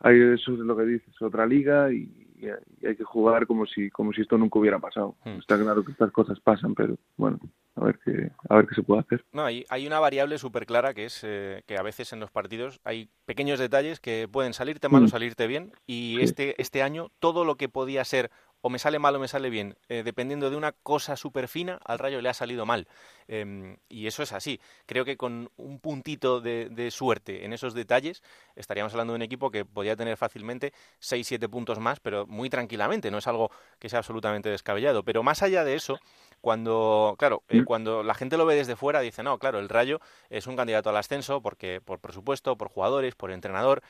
hay 0.00 0.20
eso 0.20 0.52
es 0.52 0.58
lo 0.58 0.76
que 0.76 0.84
dices, 0.84 1.22
otra 1.22 1.46
liga 1.46 1.92
y, 1.92 2.21
hay 2.48 2.96
que 2.96 3.04
jugar 3.04 3.46
como 3.46 3.66
si 3.66 3.90
como 3.90 4.12
si 4.12 4.22
esto 4.22 4.38
nunca 4.38 4.58
hubiera 4.58 4.78
pasado. 4.78 5.16
Hmm. 5.24 5.38
Está 5.38 5.58
claro 5.58 5.84
que 5.84 5.92
estas 5.92 6.10
cosas 6.12 6.40
pasan, 6.40 6.74
pero 6.74 6.96
bueno, 7.16 7.38
a 7.76 7.84
ver 7.84 7.98
qué 8.04 8.30
a 8.48 8.56
ver 8.56 8.66
qué 8.66 8.74
se 8.74 8.82
puede 8.82 9.00
hacer. 9.00 9.24
No, 9.32 9.44
hay, 9.44 9.64
hay 9.68 9.86
una 9.86 10.00
variable 10.00 10.38
súper 10.38 10.66
clara 10.66 10.94
que 10.94 11.04
es 11.04 11.20
eh, 11.22 11.62
que 11.66 11.76
a 11.76 11.82
veces 11.82 12.12
en 12.12 12.20
los 12.20 12.30
partidos 12.30 12.80
hay 12.84 13.08
pequeños 13.24 13.58
detalles 13.58 14.00
que 14.00 14.28
pueden 14.30 14.54
salirte 14.54 14.88
mal 14.88 15.02
o 15.02 15.06
hmm. 15.06 15.10
salirte 15.10 15.46
bien 15.46 15.72
y 15.86 16.20
este 16.20 16.60
este 16.60 16.82
año 16.82 17.10
todo 17.18 17.44
lo 17.44 17.56
que 17.56 17.68
podía 17.68 18.04
ser 18.04 18.30
o 18.62 18.70
me 18.70 18.78
sale 18.78 18.98
mal 18.98 19.14
o 19.16 19.18
me 19.18 19.28
sale 19.28 19.50
bien, 19.50 19.76
eh, 19.88 20.02
dependiendo 20.04 20.48
de 20.48 20.56
una 20.56 20.72
cosa 20.72 21.16
súper 21.16 21.48
fina, 21.48 21.80
al 21.84 21.98
Rayo 21.98 22.22
le 22.22 22.28
ha 22.28 22.34
salido 22.34 22.64
mal. 22.64 22.86
Em, 23.26 23.76
y 23.88 24.06
eso 24.06 24.22
es 24.22 24.32
así. 24.32 24.60
Creo 24.86 25.04
que 25.04 25.16
con 25.16 25.50
un 25.56 25.80
puntito 25.80 26.40
de, 26.40 26.90
suerte 26.92 27.44
en 27.44 27.52
esos 27.52 27.74
detalles, 27.74 28.22
estaríamos 28.54 28.92
hablando 28.92 29.12
de 29.12 29.16
un 29.16 29.22
equipo 29.22 29.50
que 29.50 29.64
podría 29.64 29.96
tener 29.96 30.16
fácilmente 30.16 30.72
6-7 31.00 31.48
puntos 31.48 31.80
más, 31.80 31.98
pero 31.98 32.26
muy 32.26 32.48
tranquilamente, 32.50 33.10
no 33.10 33.18
es 33.18 33.26
algo 33.26 33.50
que 33.80 33.88
sea 33.88 33.98
absolutamente 33.98 34.48
descabellado. 34.48 35.02
Pero 35.02 35.24
más 35.24 35.42
allá 35.42 35.64
de 35.64 35.74
eso, 35.74 35.98
cuando, 36.40 37.16
claro, 37.18 37.42
eh, 37.48 37.62
mm. 37.62 37.64
cuando 37.64 38.02
la 38.04 38.14
gente 38.14 38.36
lo 38.36 38.46
ve 38.46 38.54
desde 38.54 38.76
fuera, 38.76 39.00
dice, 39.00 39.24
no, 39.24 39.38
claro, 39.38 39.58
el 39.58 39.68
Rayo 39.68 40.00
es 40.30 40.46
un 40.46 40.56
candidato 40.56 40.90
al 40.90 40.96
ascenso, 40.96 41.42
porque 41.42 41.80
por 41.80 41.98
presupuesto, 41.98 42.56
por 42.56 42.68
jugadores, 42.68 43.16
por 43.16 43.32
entrenador, 43.32 43.82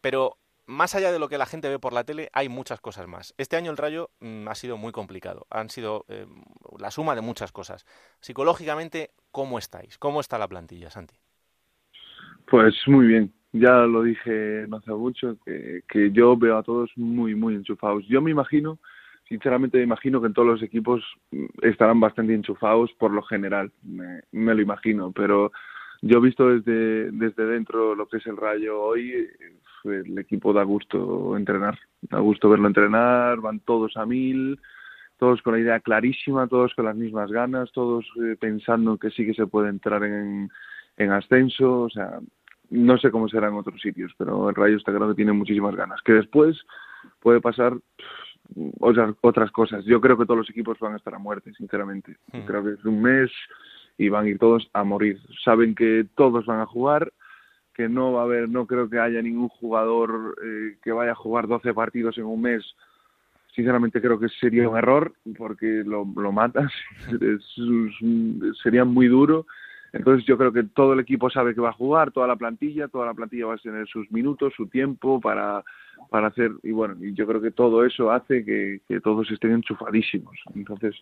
pero 0.00 0.36
más 0.66 0.94
allá 0.94 1.12
de 1.12 1.18
lo 1.18 1.28
que 1.28 1.38
la 1.38 1.46
gente 1.46 1.68
ve 1.68 1.78
por 1.78 1.92
la 1.92 2.04
tele, 2.04 2.30
hay 2.32 2.48
muchas 2.48 2.80
cosas 2.80 3.06
más. 3.06 3.34
Este 3.38 3.56
año 3.56 3.70
el 3.70 3.76
Rayo 3.76 4.10
mm, 4.20 4.48
ha 4.48 4.54
sido 4.54 4.76
muy 4.76 4.92
complicado. 4.92 5.46
Han 5.50 5.68
sido 5.70 6.04
eh, 6.08 6.26
la 6.78 6.90
suma 6.90 7.14
de 7.14 7.20
muchas 7.20 7.52
cosas. 7.52 7.84
Psicológicamente, 8.20 9.10
¿cómo 9.30 9.58
estáis? 9.58 9.98
¿Cómo 9.98 10.20
está 10.20 10.38
la 10.38 10.48
plantilla, 10.48 10.90
Santi? 10.90 11.16
Pues 12.46 12.74
muy 12.86 13.06
bien. 13.06 13.32
Ya 13.52 13.72
lo 13.86 14.02
dije 14.02 14.66
no 14.68 14.78
hace 14.78 14.90
mucho, 14.90 15.36
que, 15.44 15.82
que 15.88 16.10
yo 16.10 16.36
veo 16.36 16.58
a 16.58 16.62
todos 16.62 16.90
muy, 16.96 17.34
muy 17.34 17.54
enchufados. 17.54 18.04
Yo 18.08 18.20
me 18.20 18.32
imagino, 18.32 18.78
sinceramente 19.28 19.78
me 19.78 19.84
imagino 19.84 20.20
que 20.20 20.26
en 20.26 20.34
todos 20.34 20.48
los 20.48 20.62
equipos 20.62 21.02
mm, 21.30 21.44
estarán 21.62 22.00
bastante 22.00 22.34
enchufados 22.34 22.90
por 22.98 23.12
lo 23.12 23.22
general. 23.22 23.70
Me, 23.82 24.22
me 24.32 24.54
lo 24.54 24.62
imagino, 24.62 25.12
pero 25.12 25.52
yo 26.04 26.18
he 26.18 26.20
visto 26.20 26.48
desde, 26.50 27.10
desde 27.12 27.46
dentro 27.46 27.94
lo 27.94 28.06
que 28.06 28.18
es 28.18 28.26
el 28.26 28.36
Rayo 28.36 28.80
hoy, 28.80 29.26
el 29.84 30.18
equipo 30.18 30.52
da 30.52 30.62
gusto 30.62 31.34
entrenar, 31.36 31.78
da 32.02 32.18
gusto 32.18 32.50
verlo 32.50 32.68
entrenar, 32.68 33.40
van 33.40 33.60
todos 33.60 33.96
a 33.96 34.04
mil, 34.04 34.60
todos 35.18 35.40
con 35.40 35.54
la 35.54 35.60
idea 35.60 35.80
clarísima, 35.80 36.46
todos 36.46 36.74
con 36.74 36.84
las 36.84 36.96
mismas 36.96 37.30
ganas, 37.30 37.72
todos 37.72 38.04
eh, 38.22 38.36
pensando 38.38 38.98
que 38.98 39.10
sí 39.10 39.24
que 39.24 39.32
se 39.32 39.46
puede 39.46 39.70
entrar 39.70 40.04
en, 40.04 40.50
en 40.98 41.10
ascenso, 41.10 41.82
o 41.82 41.90
sea, 41.90 42.18
no 42.68 42.98
sé 42.98 43.10
cómo 43.10 43.28
será 43.28 43.48
en 43.48 43.54
otros 43.54 43.80
sitios, 43.80 44.12
pero 44.18 44.50
el 44.50 44.54
Rayo 44.54 44.76
está 44.76 44.92
claro 44.92 45.08
que 45.08 45.16
tiene 45.16 45.32
muchísimas 45.32 45.74
ganas. 45.74 46.02
Que 46.02 46.12
después 46.12 46.60
puede 47.20 47.40
pasar 47.40 47.74
otras, 48.80 49.14
otras 49.22 49.50
cosas. 49.52 49.84
Yo 49.86 50.00
creo 50.02 50.18
que 50.18 50.26
todos 50.26 50.38
los 50.38 50.50
equipos 50.50 50.78
van 50.80 50.94
a 50.94 50.96
estar 50.96 51.14
a 51.14 51.18
muerte, 51.18 51.52
sinceramente. 51.54 52.16
Hmm. 52.32 52.44
Creo 52.46 52.62
que 52.62 52.70
es 52.72 52.84
un 52.84 53.00
mes 53.00 53.30
y 53.96 54.08
van 54.08 54.26
a 54.26 54.28
ir 54.28 54.38
todos 54.38 54.68
a 54.72 54.84
morir. 54.84 55.20
Saben 55.44 55.74
que 55.74 56.06
todos 56.14 56.46
van 56.46 56.60
a 56.60 56.66
jugar, 56.66 57.12
que 57.74 57.88
no 57.88 58.12
va 58.12 58.22
a 58.22 58.24
haber, 58.24 58.48
no 58.48 58.66
creo 58.66 58.88
que 58.88 58.98
haya 58.98 59.20
ningún 59.22 59.48
jugador 59.48 60.36
eh, 60.44 60.76
que 60.82 60.92
vaya 60.92 61.12
a 61.12 61.16
jugar 61.16 61.48
12 61.48 61.74
partidos 61.74 62.18
en 62.18 62.24
un 62.24 62.40
mes. 62.40 62.64
Sinceramente 63.54 64.00
creo 64.00 64.18
que 64.18 64.28
sería 64.28 64.68
un 64.68 64.76
error 64.76 65.12
porque 65.36 65.82
lo, 65.84 66.04
lo 66.16 66.32
matas, 66.32 66.72
sería 68.62 68.84
muy 68.84 69.08
duro. 69.08 69.46
Entonces 69.92 70.26
yo 70.26 70.36
creo 70.36 70.52
que 70.52 70.64
todo 70.64 70.94
el 70.94 71.00
equipo 71.00 71.30
sabe 71.30 71.54
que 71.54 71.60
va 71.60 71.68
a 71.68 71.74
jugar, 71.74 72.10
toda 72.10 72.26
la 72.26 72.34
plantilla, 72.34 72.88
toda 72.88 73.06
la 73.06 73.14
plantilla 73.14 73.46
va 73.46 73.54
a 73.54 73.58
tener 73.58 73.86
sus 73.86 74.10
minutos, 74.10 74.52
su 74.56 74.66
tiempo 74.66 75.20
para, 75.20 75.62
para 76.10 76.28
hacer, 76.28 76.50
y 76.64 76.72
bueno, 76.72 76.96
yo 76.98 77.24
creo 77.28 77.40
que 77.40 77.52
todo 77.52 77.84
eso 77.84 78.10
hace 78.10 78.44
que, 78.44 78.80
que 78.88 79.00
todos 79.00 79.30
estén 79.30 79.52
enchufadísimos. 79.52 80.36
Entonces, 80.56 80.96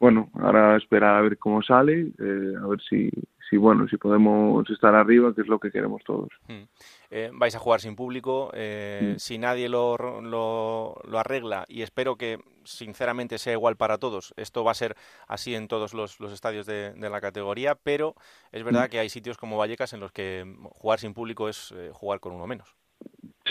bueno, 0.00 0.30
ahora 0.34 0.76
esperar 0.76 1.16
a 1.16 1.22
ver 1.22 1.38
cómo 1.38 1.62
sale, 1.62 2.12
eh, 2.18 2.54
a 2.62 2.66
ver 2.66 2.80
si, 2.88 3.10
si, 3.50 3.56
bueno, 3.56 3.88
si 3.88 3.96
podemos 3.96 4.68
estar 4.70 4.94
arriba, 4.94 5.34
que 5.34 5.40
es 5.40 5.48
lo 5.48 5.58
que 5.58 5.72
queremos 5.72 6.02
todos. 6.04 6.28
Hmm. 6.46 6.64
Eh, 7.10 7.30
vais 7.32 7.54
a 7.56 7.58
jugar 7.58 7.80
sin 7.80 7.96
público, 7.96 8.50
eh, 8.54 9.14
hmm. 9.14 9.18
si 9.18 9.38
nadie 9.38 9.68
lo, 9.68 9.96
lo, 10.20 11.00
lo, 11.04 11.18
arregla, 11.18 11.64
y 11.68 11.82
espero 11.82 12.16
que 12.16 12.38
sinceramente 12.64 13.38
sea 13.38 13.54
igual 13.54 13.76
para 13.76 13.98
todos, 13.98 14.34
esto 14.36 14.62
va 14.62 14.70
a 14.70 14.74
ser 14.74 14.94
así 15.26 15.54
en 15.54 15.66
todos 15.66 15.94
los, 15.94 16.20
los 16.20 16.32
estadios 16.32 16.66
de, 16.66 16.92
de, 16.92 17.10
la 17.10 17.20
categoría, 17.20 17.74
pero 17.74 18.14
es 18.52 18.62
verdad 18.62 18.86
hmm. 18.86 18.90
que 18.90 18.98
hay 19.00 19.08
sitios 19.08 19.36
como 19.36 19.58
Vallecas 19.58 19.94
en 19.94 20.00
los 20.00 20.12
que 20.12 20.44
jugar 20.70 21.00
sin 21.00 21.12
público 21.12 21.48
es 21.48 21.74
jugar 21.92 22.20
con 22.20 22.32
uno 22.34 22.46
menos. 22.46 22.76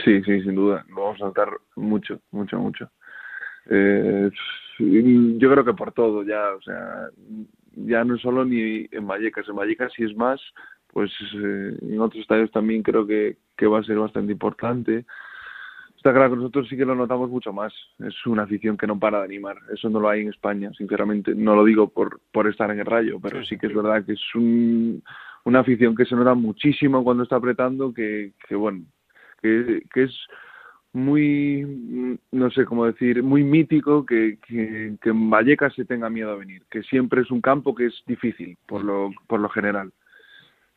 Sí, 0.03 0.21
sí, 0.23 0.41
sin 0.43 0.55
duda, 0.55 0.85
lo 0.89 1.03
vamos 1.03 1.21
a 1.21 1.25
notar 1.25 1.49
mucho, 1.75 2.21
mucho, 2.31 2.57
mucho. 2.57 2.89
Eh, 3.69 4.29
yo 4.79 5.51
creo 5.51 5.65
que 5.65 5.73
por 5.73 5.91
todo 5.91 6.23
ya, 6.23 6.53
o 6.55 6.61
sea, 6.61 7.09
ya 7.75 8.03
no 8.03 8.17
solo 8.17 8.45
ni 8.45 8.87
en 8.91 9.07
Vallecas, 9.07 9.47
en 9.49 9.55
Vallecas 9.55 9.91
si 9.93 10.03
es 10.03 10.15
más, 10.15 10.41
pues 10.91 11.11
eh, 11.35 11.77
en 11.81 11.99
otros 11.99 12.21
estadios 12.21 12.51
también 12.51 12.83
creo 12.83 13.05
que, 13.05 13.37
que 13.55 13.67
va 13.67 13.79
a 13.79 13.83
ser 13.83 13.97
bastante 13.97 14.31
importante. 14.31 15.05
Está 15.95 16.13
claro 16.13 16.29
que 16.29 16.37
nosotros 16.37 16.67
sí 16.69 16.77
que 16.77 16.85
lo 16.85 16.95
notamos 16.95 17.29
mucho 17.29 17.51
más. 17.51 17.73
Es 17.99 18.25
una 18.27 18.43
afición 18.43 18.77
que 18.77 18.87
no 18.87 18.99
para 18.99 19.19
de 19.19 19.25
animar. 19.25 19.57
Eso 19.73 19.89
no 19.89 19.99
lo 19.99 20.09
hay 20.09 20.21
en 20.21 20.29
España, 20.29 20.71
sinceramente. 20.77 21.33
No 21.35 21.55
lo 21.55 21.65
digo 21.65 21.89
por, 21.89 22.21
por 22.31 22.47
estar 22.47 22.69
en 22.69 22.79
el 22.79 22.85
rayo, 22.85 23.19
pero 23.19 23.43
sí 23.43 23.57
que 23.57 23.67
es 23.67 23.73
verdad 23.73 24.05
que 24.05 24.13
es 24.13 24.35
un, 24.35 25.03
una 25.43 25.59
afición 25.59 25.95
que 25.95 26.05
se 26.05 26.15
nota 26.15 26.35
muchísimo 26.35 27.03
cuando 27.03 27.23
está 27.23 27.37
apretando, 27.37 27.93
que, 27.93 28.33
que 28.47 28.55
bueno, 28.55 28.85
que, 29.41 29.81
que 29.91 30.03
es 30.03 30.15
muy, 30.97 32.19
no 32.31 32.49
sé 32.51 32.65
cómo 32.65 32.85
decir, 32.85 33.21
muy 33.23 33.43
mítico 33.43 34.05
que, 34.05 34.39
que, 34.47 34.95
que, 35.01 35.09
en 35.09 35.29
Vallecas 35.29 35.73
se 35.75 35.85
tenga 35.85 36.09
miedo 36.09 36.31
a 36.31 36.35
venir, 36.35 36.63
que 36.69 36.81
siempre 36.83 37.21
es 37.21 37.31
un 37.31 37.41
campo 37.41 37.75
que 37.75 37.85
es 37.85 38.03
difícil 38.07 38.57
por 38.65 38.83
lo, 38.83 39.11
por 39.27 39.39
lo 39.39 39.49
general. 39.49 39.91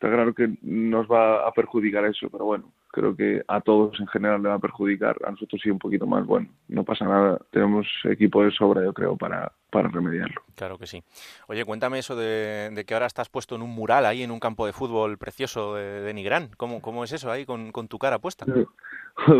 Está 0.01 0.15
claro 0.15 0.33
que 0.33 0.49
nos 0.63 1.05
va 1.05 1.47
a 1.47 1.51
perjudicar 1.51 2.03
eso, 2.05 2.27
pero 2.31 2.45
bueno, 2.45 2.73
creo 2.87 3.15
que 3.15 3.43
a 3.47 3.61
todos 3.61 3.99
en 3.99 4.07
general 4.07 4.41
le 4.41 4.49
va 4.49 4.55
a 4.55 4.59
perjudicar, 4.59 5.15
a 5.23 5.29
nosotros 5.29 5.61
sí 5.61 5.69
un 5.69 5.77
poquito 5.77 6.07
más. 6.07 6.25
Bueno, 6.25 6.47
no 6.69 6.83
pasa 6.83 7.05
nada, 7.05 7.39
tenemos 7.51 7.85
equipo 8.05 8.43
de 8.43 8.49
sobra, 8.49 8.83
yo 8.83 8.93
creo, 8.93 9.15
para, 9.15 9.51
para 9.69 9.89
remediarlo. 9.89 10.41
Claro 10.55 10.79
que 10.79 10.87
sí. 10.87 11.03
Oye, 11.45 11.63
cuéntame 11.65 11.99
eso 11.99 12.15
de, 12.15 12.83
que 12.87 12.95
ahora 12.95 13.05
estás 13.05 13.29
puesto 13.29 13.53
en 13.53 13.61
un 13.61 13.69
mural 13.69 14.07
ahí 14.07 14.23
en 14.23 14.31
un 14.31 14.39
campo 14.39 14.65
de 14.65 14.73
fútbol 14.73 15.19
precioso 15.19 15.75
de, 15.75 16.01
de 16.01 16.13
Nigrán. 16.15 16.49
¿Cómo, 16.57 16.81
¿Cómo 16.81 17.03
es 17.03 17.11
eso 17.11 17.29
ahí 17.29 17.45
con, 17.45 17.71
con 17.71 17.87
tu 17.87 17.99
cara 17.99 18.17
puesta? 18.17 18.47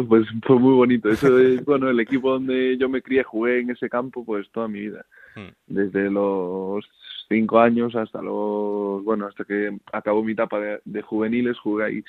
Pues 0.10 0.28
fue 0.46 0.60
muy 0.60 0.74
bonito. 0.74 1.10
Eso 1.10 1.40
es, 1.40 1.64
bueno, 1.66 1.90
el 1.90 2.00
equipo 2.02 2.34
donde 2.34 2.78
yo 2.78 2.90
me 2.90 3.02
crié, 3.02 3.24
jugué 3.24 3.62
en 3.62 3.70
ese 3.72 3.90
campo 3.90 4.24
pues 4.24 4.52
toda 4.52 4.68
mi 4.68 4.82
vida. 4.82 5.06
Hmm. 5.34 5.48
Desde 5.66 6.12
los 6.12 6.86
cinco 7.32 7.60
años 7.60 7.96
hasta 7.96 8.22
los, 8.22 9.04
bueno, 9.04 9.28
hasta 9.28 9.46
que 9.46 9.78
acabó 9.92 10.24
mi 10.24 10.34
etapa 10.34 10.60
de, 10.84 11.02
juveniles, 11.02 11.58
jugué 11.60 11.86
ahí 11.86 12.04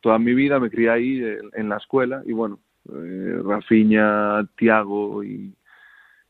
toda 0.00 0.18
mi 0.18 0.32
vida, 0.32 0.60
me 0.60 0.70
crié 0.70 0.90
ahí 0.90 1.22
en 1.52 1.68
la 1.68 1.76
escuela 1.76 2.22
y 2.24 2.32
bueno, 2.32 2.60
eh, 2.88 3.40
Rafiña, 3.44 4.46
Tiago 4.56 5.22
y, 5.22 5.52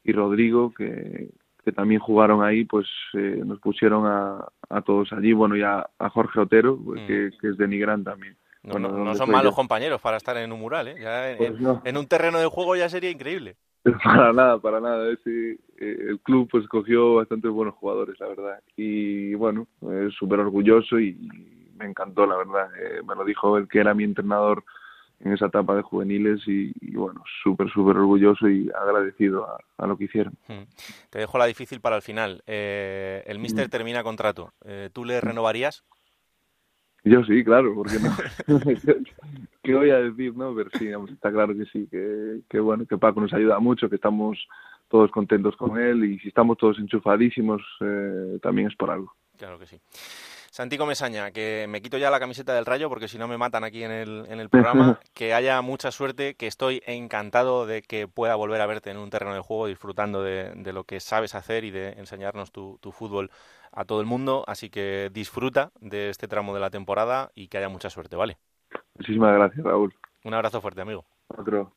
y 0.05 0.13
Rodrigo, 0.13 0.73
que, 0.73 1.29
que 1.65 1.73
también 1.73 2.01
jugaron 2.01 2.43
ahí, 2.43 2.65
pues 2.65 2.87
eh, 3.15 3.43
nos 3.45 3.61
pusieron 3.61 4.07
a, 4.07 4.49
a 4.69 4.83
todos 4.83 5.13
allí, 5.13 5.33
bueno, 5.33 5.57
y 5.57 5.63
a, 5.63 5.87
Jorge 6.13 6.41
Otero, 6.41 6.79
pues, 6.83 7.03
hmm. 7.03 7.07
que, 7.07 7.31
que, 7.41 7.49
es 7.49 7.59
de 7.59 7.69
Nigrán 7.69 8.05
también. 8.05 8.37
No, 8.63 8.73
bueno, 8.73 8.89
no, 8.91 9.15
son 9.15 9.31
malos 9.31 9.55
compañeros 9.55 10.01
para 10.01 10.19
estar 10.19 10.37
en 10.37 10.53
un 10.53 10.61
mural, 10.61 10.89
¿eh? 10.89 10.97
Ya 11.01 11.35
pues 11.39 11.53
en, 11.85 11.97
un 11.97 12.07
terreno 12.07 12.39
de 12.39 12.47
juego 12.47 12.77
ya 12.77 12.91
sería 12.91 13.11
increíble. 13.11 13.57
Para 14.05 14.33
nada, 14.33 14.59
para 14.59 14.81
nada. 14.81 15.11
Eh, 15.11 15.57
el 15.79 16.21
club 16.21 16.49
pues 16.51 16.67
cogió 16.69 17.15
bastantes 17.15 17.51
buenos 17.51 17.75
jugadores, 17.77 18.19
la 18.21 18.29
verdad. 18.29 18.61
Y 18.77 19.35
bueno, 19.35 19.67
es 20.05 20.13
súper 20.15 20.41
orgulloso 20.41 21.01
y, 21.01 21.17
me 21.79 21.87
encantó, 21.87 22.27
la 22.27 22.37
verdad. 22.37 22.69
Eh, 22.79 23.01
me 23.09 23.15
lo 23.15 23.25
dijo 23.25 23.57
el 23.57 23.67
que 23.67 23.81
era 23.81 23.95
mi 23.95 24.05
entrenador 24.05 24.65
en 25.21 25.33
esa 25.33 25.47
etapa 25.47 25.75
de 25.75 25.83
juveniles 25.83 26.41
y, 26.47 26.73
bueno, 26.95 27.25
súper, 27.43 27.71
súper 27.71 27.97
orgulloso 27.97 28.49
y 28.49 28.71
agradecido 28.79 29.47
a, 29.79 29.87
lo 29.87 29.97
que 29.97 30.05
hicieron. 30.05 30.35
Hmm. 30.47 30.65
Te 31.09 31.19
dejo 31.19 31.39
la 31.39 31.47
difícil 31.47 31.81
para 31.81 31.97
el 31.97 32.03
final. 32.03 32.43
Eh, 32.47 33.23
el 33.27 33.39
míster 33.39 33.67
mm. 33.67 33.71
termina 33.71 34.03
contrato. 34.03 34.53
¿Tú 34.93 35.07
le 35.07 35.21
renovarías? 35.23 35.85
Yo 37.05 37.25
sí, 37.25 37.43
claro, 37.45 37.75
porque 37.75 37.99
no. 37.99 38.11
¿Qué 39.63 39.75
voy 39.75 39.91
a 39.91 40.01
decir, 40.01 40.35
no? 40.37 40.55
Pero 40.55 40.71
sí, 40.79 40.89
está 41.13 41.31
claro 41.31 41.55
que 41.55 41.65
sí, 41.67 41.87
que, 41.91 42.41
que 42.49 42.61
bueno, 42.61 42.87
que 42.87 42.99
Paco 42.99 43.21
nos 43.21 43.33
ayuda 43.33 43.59
mucho, 43.59 43.89
que 43.89 43.97
estamos 43.97 44.39
todos 44.89 45.11
contentos 45.11 45.57
con 45.57 45.79
él 45.79 46.05
y 46.05 46.19
si 46.19 46.29
estamos 46.29 46.59
todos 46.59 46.79
enchufadísimos, 46.79 47.63
eh, 47.81 48.39
también 48.43 48.69
es 48.69 48.77
por 48.77 48.91
algo. 48.91 49.15
Claro 49.39 49.59
que 49.59 49.67
sí. 49.67 49.81
Santico 50.51 50.85
Mesaña, 50.85 51.31
que 51.31 51.67
me 51.69 51.81
quito 51.81 51.97
ya 51.97 52.11
la 52.11 52.19
camiseta 52.19 52.53
del 52.55 52.67
Rayo 52.67 52.89
porque 52.89 53.07
si 53.07 53.19
no 53.19 53.29
me 53.29 53.39
matan 53.39 53.63
aquí 53.63 53.85
en 53.85 53.93
el, 53.93 54.27
en 54.29 54.41
el 54.41 54.49
programa. 54.49 54.99
que 55.15 55.33
haya 55.33 55.63
mucha 55.63 55.93
suerte, 55.93 56.35
que 56.35 56.49
estoy 56.49 56.83
encantado 56.87 57.67
de 57.67 57.83
que 57.83 58.09
pueda 58.09 58.35
volver 58.35 58.61
a 58.61 58.67
verte 58.67 58.91
en 58.91 58.99
un 58.99 59.11
terreno 59.11 59.33
de 59.33 59.41
juego 59.41 59.69
disfrutando 59.69 60.25
de, 60.25 60.73
lo 60.73 60.85
que 60.85 60.99
sabes 60.99 61.37
hacer 61.37 61.65
y 61.65 61.71
de 61.71 61.91
enseñarnos 61.93 62.51
tu, 62.51 62.79
tu 62.81 62.91
fútbol 62.91 63.31
a 63.71 63.85
todo 63.85 64.01
el 64.01 64.07
mundo. 64.07 64.45
Así 64.49 64.71
que 64.71 65.09
disfruta 65.13 65.71
de 65.81 66.11
este 66.11 66.27
tramo 66.27 66.53
de 66.53 66.61
la 66.61 66.71
temporada 66.71 67.31
y 67.37 67.47
que 67.47 67.59
haya 67.59 67.69
mucha 67.69 67.89
suerte, 67.89 68.17
¿vale? 68.17 68.39
Muchísimas 68.97 69.33
gracias, 69.35 69.65
Raúl. 69.65 69.95
Un 70.25 70.35
abrazo 70.35 70.61
fuerte, 70.61 70.81
amigo. 70.81 71.05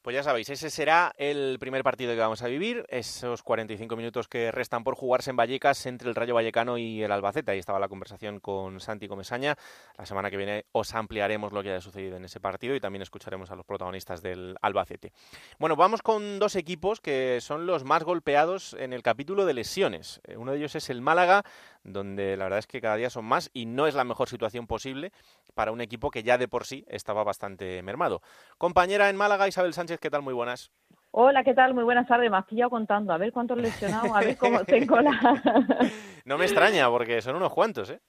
Pues 0.01 0.15
ya 0.15 0.23
sabéis, 0.23 0.49
ese 0.49 0.69
será 0.69 1.13
el 1.17 1.57
primer 1.59 1.83
partido 1.83 2.13
que 2.13 2.19
vamos 2.19 2.41
a 2.41 2.47
vivir, 2.47 2.85
esos 2.89 3.43
45 3.43 3.95
minutos 3.95 4.27
que 4.27 4.51
restan 4.51 4.83
por 4.83 4.95
jugarse 4.95 5.29
en 5.29 5.37
Vallecas 5.37 5.85
entre 5.85 6.09
el 6.09 6.15
Rayo 6.15 6.33
Vallecano 6.33 6.77
y 6.77 7.03
el 7.03 7.11
Albacete. 7.11 7.51
Ahí 7.51 7.59
estaba 7.59 7.79
la 7.79 7.87
conversación 7.87 8.39
con 8.39 8.79
Santi 8.79 9.07
Comesaña. 9.07 9.55
La 9.97 10.05
semana 10.05 10.31
que 10.31 10.37
viene 10.37 10.65
os 10.71 10.93
ampliaremos 10.95 11.53
lo 11.53 11.61
que 11.61 11.69
haya 11.69 11.81
sucedido 11.81 12.17
en 12.17 12.25
ese 12.25 12.39
partido 12.39 12.75
y 12.75 12.79
también 12.79 13.03
escucharemos 13.03 13.51
a 13.51 13.55
los 13.55 13.65
protagonistas 13.65 14.21
del 14.21 14.55
Albacete. 14.61 15.13
Bueno, 15.59 15.75
vamos 15.75 16.01
con 16.01 16.39
dos 16.39 16.55
equipos 16.55 16.99
que 16.99 17.39
son 17.39 17.67
los 17.67 17.83
más 17.83 18.03
golpeados 18.03 18.75
en 18.79 18.91
el 18.91 19.03
capítulo 19.03 19.45
de 19.45 19.53
lesiones. 19.53 20.19
Eh, 20.25 20.35
uno 20.35 20.51
de 20.51 20.57
ellos 20.57 20.75
es 20.75 20.89
el 20.89 21.01
Málaga, 21.01 21.43
donde 21.83 22.37
la 22.37 22.45
verdad 22.45 22.59
es 22.59 22.67
que 22.67 22.81
cada 22.81 22.95
día 22.95 23.09
son 23.09 23.25
más 23.25 23.49
y 23.53 23.65
no 23.65 23.87
es 23.87 23.93
la 23.93 24.03
mejor 24.03 24.29
situación 24.29 24.67
posible 24.67 25.11
para 25.53 25.71
un 25.71 25.81
equipo 25.81 26.09
que 26.09 26.23
ya 26.23 26.37
de 26.37 26.47
por 26.47 26.65
sí 26.65 26.85
estaba 26.87 27.23
bastante 27.23 27.81
mermado. 27.83 28.21
Compañera 28.57 29.09
en 29.09 29.15
Málaga, 29.15 29.42
Isabel 29.47 29.73
Sánchez, 29.73 29.99
¿qué 29.99 30.09
tal? 30.09 30.21
Muy 30.21 30.33
buenas. 30.33 30.71
Hola, 31.11 31.43
¿qué 31.43 31.53
tal? 31.53 31.73
Muy 31.73 31.83
buenas 31.83 32.07
tardes. 32.07 32.31
Me 32.31 32.37
has 32.37 32.45
pillado 32.45 32.71
contando. 32.71 33.13
A 33.13 33.17
ver 33.17 33.31
cuántos 33.31 33.57
lesionados, 33.57 34.11
a 34.15 34.19
ver 34.19 34.35
cómo 34.37 34.63
tengo 34.65 34.99
la... 34.99 35.11
no 36.25 36.37
me 36.37 36.45
extraña, 36.45 36.89
porque 36.89 37.21
son 37.21 37.35
unos 37.35 37.53
cuantos, 37.53 37.89
¿eh? 37.91 38.01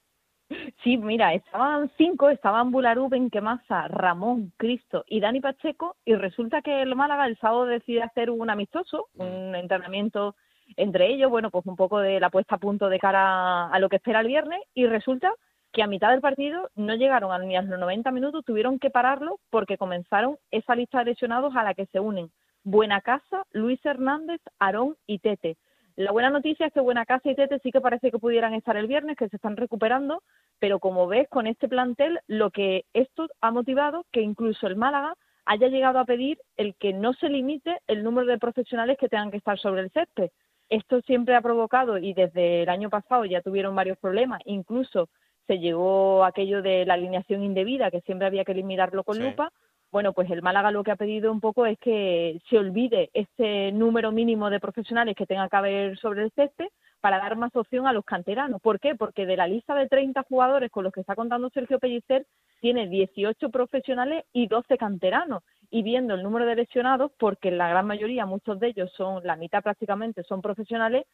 Sí, 0.83 0.97
mira, 0.97 1.33
estaban 1.33 1.91
cinco, 1.97 2.29
estaban 2.29 2.71
Bularú, 2.71 3.09
Benquemasa, 3.09 3.87
Ramón, 3.87 4.53
Cristo 4.57 5.03
y 5.07 5.19
Dani 5.19 5.41
Pacheco, 5.41 5.95
y 6.05 6.15
resulta 6.15 6.61
que 6.61 6.83
el 6.83 6.95
Málaga 6.95 7.25
el 7.25 7.37
sábado 7.39 7.65
decide 7.65 8.03
hacer 8.03 8.29
un 8.29 8.49
amistoso, 8.49 9.07
un 9.15 9.51
mm. 9.51 9.55
entrenamiento 9.55 10.35
entre 10.77 11.13
ellos, 11.13 11.29
bueno, 11.29 11.49
pues 11.49 11.65
un 11.65 11.75
poco 11.75 11.99
de 11.99 12.19
la 12.19 12.29
puesta 12.29 12.55
a 12.55 12.59
punto 12.59 12.89
de 12.89 12.99
cara 12.99 13.67
a 13.67 13.79
lo 13.79 13.89
que 13.89 13.95
espera 13.97 14.19
el 14.19 14.27
viernes, 14.27 14.61
y 14.73 14.85
resulta 14.85 15.33
que 15.75 15.83
a 15.83 15.87
mitad 15.87 16.11
del 16.11 16.21
partido 16.21 16.69
no 16.75 16.95
llegaron 16.95 17.45
ni 17.49 17.57
a 17.57 17.61
los 17.61 17.77
90 17.77 18.09
minutos, 18.11 18.45
tuvieron 18.45 18.79
que 18.79 18.89
pararlo 18.89 19.39
porque 19.49 19.77
comenzaron 19.77 20.37
esa 20.49 20.73
lista 20.73 20.99
de 20.99 21.11
lesionados 21.11 21.53
a 21.53 21.63
la 21.63 21.73
que 21.73 21.85
se 21.87 21.99
unen 21.99 22.31
Buena 22.63 23.01
Casa, 23.01 23.43
Luis 23.51 23.85
Hernández, 23.85 24.39
Aarón 24.57 24.95
y 25.05 25.19
Tete. 25.19 25.57
La 25.97 26.13
buena 26.13 26.29
noticia 26.29 26.67
es 26.67 26.73
que 26.73 26.79
Buena 26.79 27.05
Casa 27.05 27.29
y 27.29 27.35
Tete 27.35 27.59
sí 27.59 27.73
que 27.73 27.81
parece 27.81 28.09
que 28.09 28.19
pudieran 28.19 28.53
estar 28.53 28.77
el 28.77 28.87
viernes, 28.87 29.17
que 29.17 29.27
se 29.27 29.35
están 29.35 29.57
recuperando, 29.57 30.23
pero 30.59 30.79
como 30.79 31.07
ves 31.07 31.27
con 31.27 31.45
este 31.45 31.67
plantel, 31.67 32.21
lo 32.27 32.51
que 32.51 32.85
esto 32.93 33.27
ha 33.41 33.51
motivado 33.51 34.05
que 34.13 34.21
incluso 34.21 34.67
el 34.67 34.77
Málaga 34.77 35.15
haya 35.45 35.67
llegado 35.67 35.99
a 35.99 36.05
pedir 36.05 36.39
el 36.55 36.75
que 36.75 36.93
no 36.93 37.11
se 37.15 37.27
limite 37.27 37.79
el 37.87 38.01
número 38.01 38.27
de 38.27 38.39
profesionales 38.39 38.97
que 38.97 39.09
tengan 39.09 39.29
que 39.29 39.37
estar 39.37 39.59
sobre 39.59 39.81
el 39.81 39.91
césped. 39.91 40.29
Esto 40.69 41.01
siempre 41.01 41.35
ha 41.35 41.41
provocado, 41.41 41.97
y 41.97 42.13
desde 42.13 42.63
el 42.63 42.69
año 42.69 42.89
pasado 42.89 43.25
ya 43.25 43.41
tuvieron 43.41 43.75
varios 43.75 43.97
problemas, 43.97 44.41
incluso 44.45 45.09
se 45.47 45.59
llegó 45.59 46.23
aquello 46.23 46.61
de 46.61 46.85
la 46.85 46.95
alineación 46.95 47.43
indebida, 47.43 47.91
que 47.91 48.01
siempre 48.01 48.27
había 48.27 48.45
que 48.45 48.53
eliminarlo 48.53 49.03
con 49.03 49.19
lupa. 49.19 49.51
Bueno, 49.91 50.13
pues 50.13 50.29
el 50.31 50.41
Málaga 50.41 50.71
lo 50.71 50.83
que 50.83 50.91
ha 50.91 50.95
pedido 50.95 51.31
un 51.31 51.39
poco 51.39 51.65
es 51.65 51.77
que 51.79 52.41
se 52.49 52.57
olvide 52.57 53.09
este 53.13 53.71
número 53.71 54.11
mínimo 54.11 54.49
de 54.49 54.59
profesionales 54.59 55.15
que 55.15 55.25
tenga 55.25 55.47
que 55.47 55.55
haber 55.55 55.97
sobre 55.97 56.23
el 56.23 56.31
césped 56.31 56.67
para 56.99 57.19
dar 57.19 57.37
más 57.37 57.55
opción 57.55 57.87
a 57.87 57.93
los 57.93 58.03
canteranos. 58.03 58.61
¿Por 58.61 58.79
qué? 58.79 58.95
Porque 58.95 59.25
de 59.25 59.37
la 59.37 59.47
lista 59.47 59.75
de 59.75 59.87
30 59.87 60.23
jugadores 60.23 60.71
con 60.71 60.83
los 60.83 60.91
que 60.91 61.01
está 61.01 61.15
contando 61.15 61.49
Sergio 61.51 61.79
Pellicer, 61.79 62.25
tiene 62.61 62.87
18 62.87 63.49
profesionales 63.49 64.25
y 64.33 64.47
12 64.47 64.77
canteranos. 64.77 65.43
Y 65.69 65.83
viendo 65.83 66.15
el 66.15 66.23
número 66.23 66.45
de 66.45 66.55
lesionados, 66.55 67.11
porque 67.19 67.51
la 67.51 67.69
gran 67.69 67.85
mayoría, 67.85 68.25
muchos 68.25 68.59
de 68.59 68.69
ellos 68.69 68.91
son, 68.97 69.25
la 69.25 69.35
mitad 69.35 69.61
prácticamente 69.61 70.23
son 70.23 70.41
profesionales, 70.41 71.05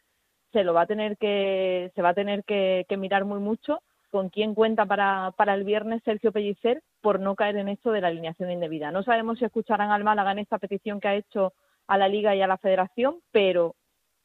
se 0.54 0.64
lo 0.64 0.74
va 0.74 0.82
a 0.84 0.88
tener 0.88 1.18
que, 1.18 1.92
se 1.94 2.02
va 2.02 2.10
a 2.10 2.14
tener 2.14 2.44
que 2.46 2.86
mirar 2.98 3.26
muy 3.26 3.40
mucho 3.40 3.82
con 4.12 4.30
quién 4.30 4.54
cuenta 4.54 4.86
para, 4.86 5.34
para 5.38 5.54
el 5.54 5.64
viernes 5.64 6.04
Sergio 6.04 6.32
Pellicer 6.32 6.84
por 7.02 7.20
no 7.20 7.36
caer 7.36 7.56
en 7.56 7.70
esto 7.70 7.92
de 7.92 8.02
la 8.02 8.10
alineación 8.10 8.52
indebida. 8.52 8.92
No 8.92 9.04
sabemos 9.04 9.40
si 9.40 9.46
escucharán 9.46 9.90
al 9.90 10.04
Málaga 10.04 10.34
en 10.34 10.40
esta 10.40 10.60
petición 10.60 11.00
que 11.00 11.08
ha 11.08 11.16
hecho 11.16 11.54
a 11.88 11.98
la 11.98 12.08
Liga 12.08 12.36
y 12.36 12.42
a 12.42 12.48
la 12.48 12.58
Federación, 12.58 13.22
pero 13.32 13.76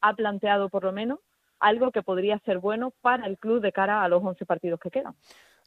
ha 0.00 0.14
planteado 0.14 0.68
por 0.68 0.84
lo 0.84 0.92
menos 0.92 1.20
algo 1.60 1.90
que 1.90 2.02
podría 2.02 2.38
ser 2.40 2.58
bueno 2.58 2.92
para 3.00 3.26
el 3.26 3.38
club 3.38 3.60
de 3.60 3.72
cara 3.72 4.02
a 4.02 4.08
los 4.08 4.22
11 4.22 4.44
partidos 4.44 4.80
que 4.80 4.90
quedan. 4.90 5.14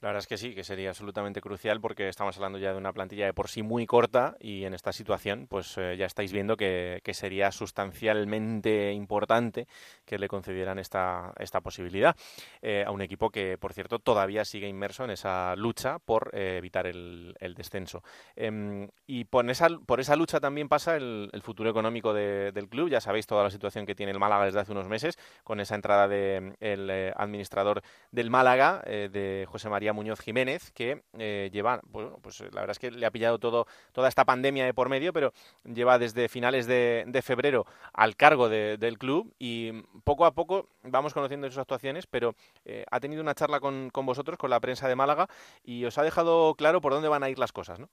La 0.02 0.10
verdad 0.10 0.20
es 0.20 0.28
que 0.28 0.38
sí, 0.38 0.56
que 0.56 0.64
sería 0.64 0.90
absolutamente 0.90 1.42
crucial 1.42 1.82
porque 1.82 2.08
estamos 2.08 2.38
hablando 2.38 2.58
ya 2.58 2.72
de 2.72 2.78
una 2.78 2.94
plantilla 2.94 3.26
de 3.26 3.34
por 3.34 3.50
sí 3.50 3.64
muy 3.64 3.86
corta 3.86 4.38
y 4.40 4.64
en 4.64 4.74
esta 4.74 4.94
situación 4.94 5.46
pues 5.50 5.78
eh, 5.78 5.98
ya 5.98 6.06
estáis 6.06 6.32
viendo 6.32 6.56
que, 6.56 7.02
sería 7.12 7.52
sustancialmente 7.52 8.94
importante 8.94 9.68
que 10.06 10.18
le 10.18 10.30
concedieran 10.30 10.80
esta, 10.80 11.34
esta 11.38 11.60
posibilidad 11.60 12.16
eh, 12.62 12.86
a 12.88 12.92
un 12.92 13.02
equipo 13.02 13.30
que, 13.30 13.58
por 13.58 13.74
cierto, 13.74 14.00
todavía 14.00 14.46
sigue 14.46 14.70
inmerso 14.70 15.04
en 15.04 15.10
esa 15.10 15.56
lucha 15.58 16.00
por 16.00 16.30
eh, 16.34 16.56
evitar 16.58 16.88
el, 16.88 17.36
descenso. 17.58 18.02
Em, 18.38 18.88
y 19.06 19.26
por 19.26 19.50
esa, 19.50 19.68
por 19.86 20.00
esa 20.00 20.16
lucha 20.16 20.40
también 20.40 20.70
pasa 20.70 20.96
el, 20.96 21.30
futuro 21.44 21.70
económico 21.70 22.14
del 22.14 22.70
club. 22.70 22.90
Ya 22.90 23.02
sabéis 23.02 23.26
toda 23.26 23.44
la 23.44 23.50
situación 23.50 23.86
que 23.86 23.96
tiene 23.96 24.12
el 24.12 24.20
Málaga 24.20 24.46
desde 24.46 24.60
hace 24.60 24.72
unos 24.72 24.88
meses 24.88 25.18
con 25.44 25.60
esa 25.60 25.76
entrada 25.76 26.08
del 26.08 26.56
de, 26.60 27.14
administrador 27.18 27.82
del 28.12 28.30
Málaga, 28.30 28.82
de 28.86 29.46
José 29.50 29.68
María 29.68 29.89
Muñoz 29.94 30.20
Jiménez, 30.20 30.72
que 30.72 31.04
eh, 31.18 31.50
lleva, 31.52 31.82
bueno, 31.86 32.18
pues 32.22 32.42
la 32.42 32.62
verdad 32.62 32.72
es 32.72 32.80
que 32.80 32.92
le 32.92 33.06
ha 33.06 33.12
pillado 33.12 33.40
todo, 33.40 33.66
toda 33.92 34.08
esta 34.08 34.26
pandemia 34.26 34.66
de 34.66 34.74
por 34.74 34.90
medio, 34.90 35.14
pero 35.14 35.34
lleva 35.64 36.00
desde 36.00 36.30
finales 36.30 36.68
de, 36.68 37.22
febrero 37.24 37.66
al 37.94 38.16
cargo 38.16 38.48
del 38.50 38.98
club 38.98 39.34
y 39.38 39.84
poco 40.04 40.26
a 40.26 40.32
poco 40.32 40.70
vamos 40.84 41.14
conociendo 41.14 41.48
sus 41.48 41.58
actuaciones, 41.58 42.08
pero 42.08 42.34
eh, 42.66 42.86
ha 42.90 43.00
tenido 43.00 43.22
una 43.22 43.36
charla 43.36 43.60
con, 43.60 43.90
con 43.90 44.06
vosotros, 44.06 44.38
con 44.38 44.50
la 44.50 44.60
prensa 44.60 44.88
de 44.88 44.96
Málaga, 44.96 45.28
y 45.64 45.86
os 45.86 45.98
ha 45.98 46.04
dejado 46.04 46.56
claro 46.56 46.82
por 46.82 46.94
dónde 46.94 47.10
van 47.10 47.24
a 47.24 47.30
ir 47.30 47.40
las 47.40 47.52
cosas, 47.52 47.80
¿no? 47.80 47.90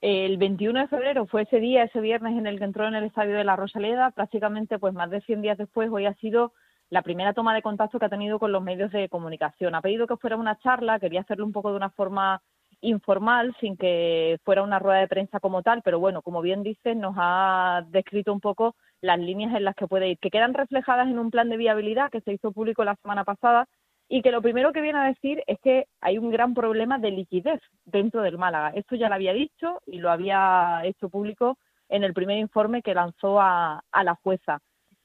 El 0.00 0.36
21 0.36 0.80
de 0.80 0.88
febrero 0.88 1.26
fue 1.26 1.42
ese 1.42 1.60
día, 1.60 1.84
ese 1.84 2.00
viernes 2.00 2.36
en 2.36 2.46
el 2.46 2.58
que 2.58 2.64
entró 2.64 2.86
en 2.86 2.94
el 2.94 3.04
estadio 3.04 3.36
de 3.36 3.44
la 3.44 3.56
Rosaleda. 3.56 4.10
Prácticamente, 4.10 4.78
pues 4.78 4.94
más 4.94 5.10
de 5.10 5.20
100 5.22 5.42
días 5.42 5.58
después, 5.58 5.90
hoy 5.90 6.06
ha 6.06 6.14
sido 6.14 6.52
la 6.90 7.02
primera 7.02 7.34
toma 7.34 7.54
de 7.54 7.62
contacto 7.62 7.98
que 7.98 8.06
ha 8.06 8.10
tenido 8.10 8.38
con 8.38 8.52
los 8.52 8.62
medios 8.62 8.90
de 8.92 9.08
comunicación. 9.08 9.74
Ha 9.74 9.82
pedido 9.82 10.06
que 10.06 10.16
fuera 10.16 10.36
una 10.36 10.58
charla, 10.58 10.98
quería 10.98 11.20
hacerlo 11.20 11.44
un 11.44 11.52
poco 11.52 11.70
de 11.70 11.76
una 11.76 11.90
forma 11.90 12.40
informal, 12.80 13.54
sin 13.60 13.76
que 13.76 14.38
fuera 14.44 14.62
una 14.62 14.78
rueda 14.78 15.00
de 15.00 15.08
prensa 15.08 15.40
como 15.40 15.62
tal, 15.62 15.82
pero 15.82 15.98
bueno, 15.98 16.22
como 16.22 16.40
bien 16.42 16.62
dice, 16.62 16.94
nos 16.94 17.14
ha 17.18 17.84
descrito 17.88 18.32
un 18.32 18.40
poco 18.40 18.76
las 19.00 19.18
líneas 19.18 19.54
en 19.54 19.64
las 19.64 19.74
que 19.74 19.86
puede 19.88 20.08
ir, 20.10 20.18
que 20.18 20.30
quedan 20.30 20.54
reflejadas 20.54 21.08
en 21.08 21.18
un 21.18 21.30
plan 21.30 21.48
de 21.48 21.56
viabilidad 21.56 22.10
que 22.10 22.20
se 22.20 22.32
hizo 22.32 22.52
público 22.52 22.84
la 22.84 22.96
semana 22.96 23.24
pasada 23.24 23.66
y 24.08 24.22
que 24.22 24.30
lo 24.30 24.42
primero 24.42 24.72
que 24.72 24.80
viene 24.80 24.98
a 24.98 25.04
decir 25.04 25.42
es 25.46 25.58
que 25.60 25.86
hay 26.00 26.18
un 26.18 26.30
gran 26.30 26.54
problema 26.54 26.98
de 26.98 27.10
liquidez 27.10 27.60
dentro 27.84 28.22
del 28.22 28.38
Málaga. 28.38 28.70
Esto 28.74 28.96
ya 28.96 29.08
lo 29.08 29.16
había 29.16 29.32
dicho 29.34 29.80
y 29.86 29.98
lo 29.98 30.10
había 30.10 30.80
hecho 30.84 31.10
público 31.10 31.58
en 31.88 32.04
el 32.04 32.14
primer 32.14 32.38
informe 32.38 32.82
que 32.82 32.94
lanzó 32.94 33.40
a 33.40 33.82
la 33.92 34.14
jueza 34.22 34.60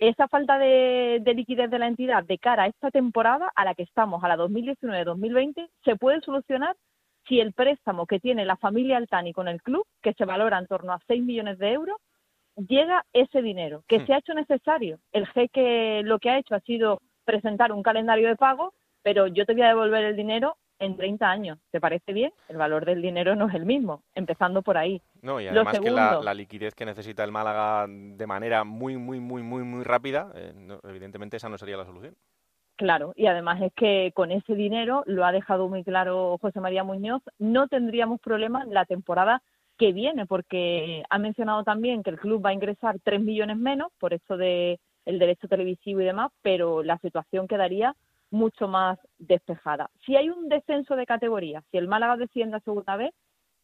esa 0.10 0.28
falta 0.28 0.58
de, 0.58 1.22
liquidez 1.36 1.70
de 1.70 1.80
la 1.80 1.88
entidad 1.88 2.24
de 2.24 2.38
cara 2.38 2.64
a 2.64 2.68
esta 2.68 2.92
temporada 2.92 3.52
a 3.56 3.66
la 3.66 3.76
que 3.76 3.84
estamos, 3.84 4.24
a 4.24 4.28
la 4.28 4.38
2019-2020, 4.38 5.70
se 5.84 5.96
puede 5.96 6.22
solucionar 6.22 6.76
si 7.28 7.40
el 7.40 7.54
préstamo 7.54 8.06
que 8.06 8.20
tiene 8.20 8.46
la 8.46 8.58
familia 8.58 8.98
Altani 8.98 9.34
con 9.34 9.48
el 9.48 9.62
club, 9.62 9.86
que 10.02 10.14
se 10.14 10.26
valora 10.26 10.60
en 10.60 10.68
torno 10.68 10.94
a 10.94 11.00
6 11.08 11.24
millones 11.24 11.58
de 11.58 11.72
euros, 11.72 11.98
llega 12.56 13.06
ese 13.14 13.42
dinero, 13.42 13.84
que 13.88 14.06
se 14.06 14.14
ha 14.14 14.18
hecho 14.18 14.34
necesario. 14.34 15.00
El 15.12 15.26
jeque 15.28 16.02
lo 16.04 16.20
que 16.20 16.30
ha 16.30 16.38
hecho 16.38 16.56
ha 16.56 16.60
sido 16.62 17.00
presentar 17.24 17.72
un 17.72 17.82
calendario 17.82 18.28
de 18.28 18.36
pago, 18.36 18.74
pero 19.02 19.28
yo 19.28 19.46
te 19.46 19.54
voy 19.54 19.64
a 19.64 19.70
devolver 19.70 20.04
el 20.04 20.16
dinero 20.16 20.58
en 20.86 20.96
30 20.96 21.30
años. 21.30 21.60
¿Te 21.72 21.80
parece 21.80 22.14
bien? 22.14 22.32
El 22.48 22.58
valor 22.58 22.86
del 22.86 23.02
dinero 23.02 23.36
no 23.36 23.48
es 23.48 23.56
el 23.56 23.66
mismo, 23.66 24.04
empezando 24.16 24.62
por 24.62 24.78
ahí. 24.78 25.02
No, 25.22 25.40
y 25.40 25.48
además 25.48 25.80
que 25.80 25.92
la, 25.92 26.34
liquidez 26.34 26.76
que 26.76 26.86
necesita 26.86 27.24
el 27.24 27.32
Málaga 27.32 27.86
de 27.88 28.28
manera 28.28 28.64
muy, 28.64 28.98
muy, 28.98 29.20
muy, 29.20 29.44
muy, 29.44 29.64
muy 29.64 29.84
rápida, 29.84 30.32
eh, 30.36 30.54
evidentemente 30.84 31.38
esa 31.38 31.50
no 31.50 31.58
sería 31.58 31.78
la 31.78 31.86
solución. 31.86 32.16
Claro, 32.76 33.14
y 33.16 33.28
además 33.28 33.62
es 33.62 33.72
que 33.74 34.12
con 34.16 34.32
ese 34.32 34.56
dinero, 34.56 35.04
lo 35.06 35.26
ha 35.26 35.32
dejado 35.32 35.70
muy 35.70 35.84
claro 35.84 36.38
José 36.42 36.60
María 36.60 36.84
Muñoz, 36.84 37.22
no 37.38 37.68
tendríamos 37.68 38.20
problemas 38.20 38.68
la 38.68 38.86
temporada 38.86 39.44
que 39.78 39.94
viene, 39.94 40.26
porque 40.26 41.04
ha 41.10 41.20
mencionado 41.20 41.64
también 41.64 42.04
que 42.04 42.10
el 42.10 42.20
club 42.20 42.44
va 42.44 42.50
a 42.50 42.54
ingresar 42.54 42.98
3 43.04 43.22
millones 43.22 43.58
menos 43.58 43.92
por 44.00 44.14
eso 44.14 44.38
de 44.38 44.80
el 45.06 45.20
derecho 45.20 45.48
televisivo 45.48 46.02
y 46.02 46.06
demás, 46.06 46.32
pero 46.42 46.82
la 46.82 46.98
situación 47.00 47.48
quedaría 47.48 47.96
mucho 48.34 48.68
más 48.68 48.98
despejada. 49.20 49.92
Si 50.06 50.16
hay 50.16 50.30
un 50.30 50.50
descenso 50.50 50.96
de 50.96 51.06
categoría, 51.06 51.64
si 51.70 51.78
el 51.78 51.88
Málaga 51.88 52.18
desciende 52.18 52.58
a 52.58 52.62
segunda 52.62 52.98
vez, 52.98 53.14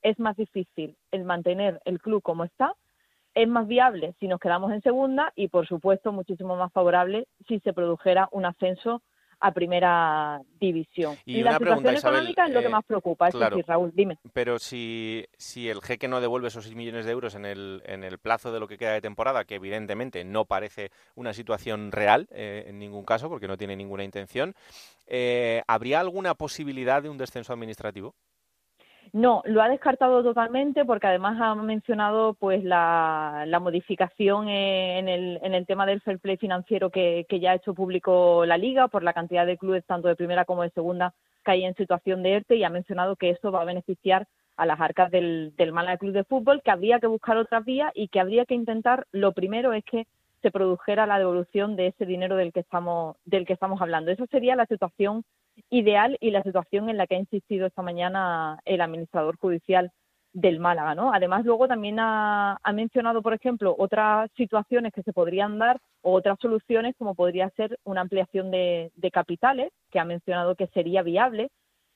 es 0.03 0.17
más 0.19 0.37
difícil 0.37 0.95
el 1.11 1.23
mantener 1.25 1.81
el 1.85 1.99
club 1.99 2.21
como 2.21 2.43
está, 2.43 2.73
es 3.33 3.47
más 3.47 3.67
viable 3.67 4.13
si 4.19 4.27
nos 4.27 4.39
quedamos 4.39 4.71
en 4.71 4.81
segunda 4.81 5.33
y, 5.35 5.47
por 5.47 5.67
supuesto, 5.67 6.11
muchísimo 6.11 6.55
más 6.55 6.71
favorable 6.71 7.27
si 7.47 7.59
se 7.61 7.73
produjera 7.73 8.29
un 8.31 8.45
ascenso 8.45 9.01
a 9.39 9.51
primera 9.51 10.41
división. 10.59 11.17
Y 11.25 11.41
la 11.41 11.51
una 11.51 11.59
situación 11.59 11.83
pregunta, 11.83 11.93
Isabel, 11.93 12.15
económica 12.17 12.45
es 12.45 12.53
lo 12.53 12.59
que 12.59 12.65
eh, 12.65 12.69
más 12.69 12.85
preocupa, 12.85 13.27
eso 13.29 13.37
claro. 13.37 13.57
sí, 13.57 13.63
Raúl, 13.65 13.91
dime. 13.93 14.17
Pero 14.33 14.59
si, 14.59 15.25
si 15.37 15.69
el 15.69 15.81
jeque 15.81 16.07
no 16.07 16.21
devuelve 16.21 16.49
esos 16.49 16.65
6 16.65 16.75
millones 16.75 17.05
de 17.05 17.11
euros 17.11 17.35
en 17.35 17.45
el, 17.45 17.81
en 17.85 18.03
el 18.03 18.19
plazo 18.19 18.51
de 18.51 18.59
lo 18.59 18.67
que 18.67 18.77
queda 18.77 18.93
de 18.93 19.01
temporada, 19.01 19.45
que 19.45 19.55
evidentemente 19.55 20.23
no 20.23 20.45
parece 20.45 20.91
una 21.15 21.33
situación 21.33 21.91
real 21.91 22.27
eh, 22.31 22.65
en 22.67 22.79
ningún 22.79 23.05
caso, 23.05 23.29
porque 23.29 23.47
no 23.47 23.57
tiene 23.57 23.75
ninguna 23.75 24.03
intención, 24.03 24.55
eh, 25.07 25.63
¿habría 25.67 25.99
alguna 25.99 26.35
posibilidad 26.35 27.01
de 27.01 27.09
un 27.09 27.17
descenso 27.17 27.53
administrativo? 27.53 28.15
No, 29.11 29.41
lo 29.45 29.61
ha 29.61 29.69
descartado 29.69 30.23
totalmente 30.23 30.85
porque 30.85 31.07
además 31.07 31.37
ha 31.41 31.55
mencionado 31.55 32.35
pues 32.35 32.63
la, 32.63 33.45
modificación 33.59 34.49
eh, 34.49 34.99
en 34.99 35.07
el, 35.07 35.39
en 35.41 35.53
el 35.55 35.65
tema 35.65 35.85
del 35.85 36.01
fair 36.01 36.19
play 36.19 36.37
financiero 36.37 36.89
que, 36.89 37.25
que 37.27 37.39
ya 37.39 37.51
ha 37.51 37.55
hecho 37.55 37.73
público 37.73 38.45
la 38.45 38.57
liga 38.57 38.87
por 38.87 39.03
la 39.03 39.13
cantidad 39.13 39.45
de 39.45 39.57
clubes 39.57 39.85
tanto 39.85 40.07
de 40.07 40.15
primera 40.15 40.45
como 40.45 40.63
de 40.63 40.69
segunda 40.71 41.13
que 41.43 41.51
hay 41.51 41.65
en 41.65 41.75
situación 41.75 42.21
de 42.21 42.33
ERTE 42.33 42.55
y 42.57 42.63
ha 42.63 42.69
mencionado 42.69 43.15
que 43.15 43.31
eso 43.31 43.51
va 43.51 43.61
a 43.61 43.65
beneficiar 43.65 44.27
a 44.57 44.65
las 44.65 44.79
arcas 44.79 45.09
del, 45.09 45.53
del 45.57 45.71
Málaga 45.71 45.97
Club 45.97 46.11
de 46.11 46.25
Fútbol, 46.25 46.61
que 46.61 46.71
habría 46.71 46.99
que 46.99 47.07
buscar 47.07 47.37
otras 47.37 47.63
vías 47.63 47.91
y 47.95 48.09
que 48.09 48.19
habría 48.19 48.45
que 48.45 48.55
intentar, 48.55 49.07
lo 49.11 49.31
primero 49.31 49.71
es 49.71 49.85
que 49.85 50.05
se 50.41 50.51
produjera 50.51 51.05
la 51.05 51.17
devolución 51.17 51.75
de 51.75 51.87
ese 51.87 52.05
dinero 52.05 52.35
del 52.35 52.53
que 52.53 52.59
estamos, 52.59 53.17
del 53.25 53.45
que 53.45 53.53
estamos 53.53 53.81
hablando. 53.81 54.11
Esa 54.11 54.25
sería 54.27 54.55
la 54.55 54.65
situación 54.65 55.23
ideal 55.69 56.17
y 56.19 56.31
la 56.31 56.43
situación 56.43 56.89
en 56.89 56.97
la 56.97 57.07
que 57.07 57.15
ha 57.15 57.19
insistido 57.19 57.67
esta 57.67 57.81
mañana 57.81 58.59
el 58.65 58.81
administrador 58.81 59.37
judicial 59.37 59.91
del 60.33 60.59
Málaga, 60.59 60.95
¿no? 60.95 61.13
Además, 61.13 61.43
luego 61.45 61.67
también 61.67 61.99
ha, 61.99 62.59
ha, 62.61 62.73
mencionado, 62.73 63.21
por 63.21 63.33
ejemplo, 63.33 63.75
otras 63.77 64.29
situaciones 64.37 64.93
que 64.93 65.03
se 65.03 65.13
podrían 65.13 65.57
dar 65.57 65.79
o 66.01 66.13
otras 66.13 66.37
soluciones, 66.39 66.95
como 66.97 67.15
podría 67.15 67.49
ser 67.51 67.79
una 67.83 68.01
ampliación 68.01 68.51
de, 68.51 68.91
de 68.95 69.11
capitales, 69.11 69.71
que 69.89 69.99
ha 69.99 70.05
mencionado 70.05 70.55
que 70.55 70.67
sería 70.67 71.01
viable 71.01 71.49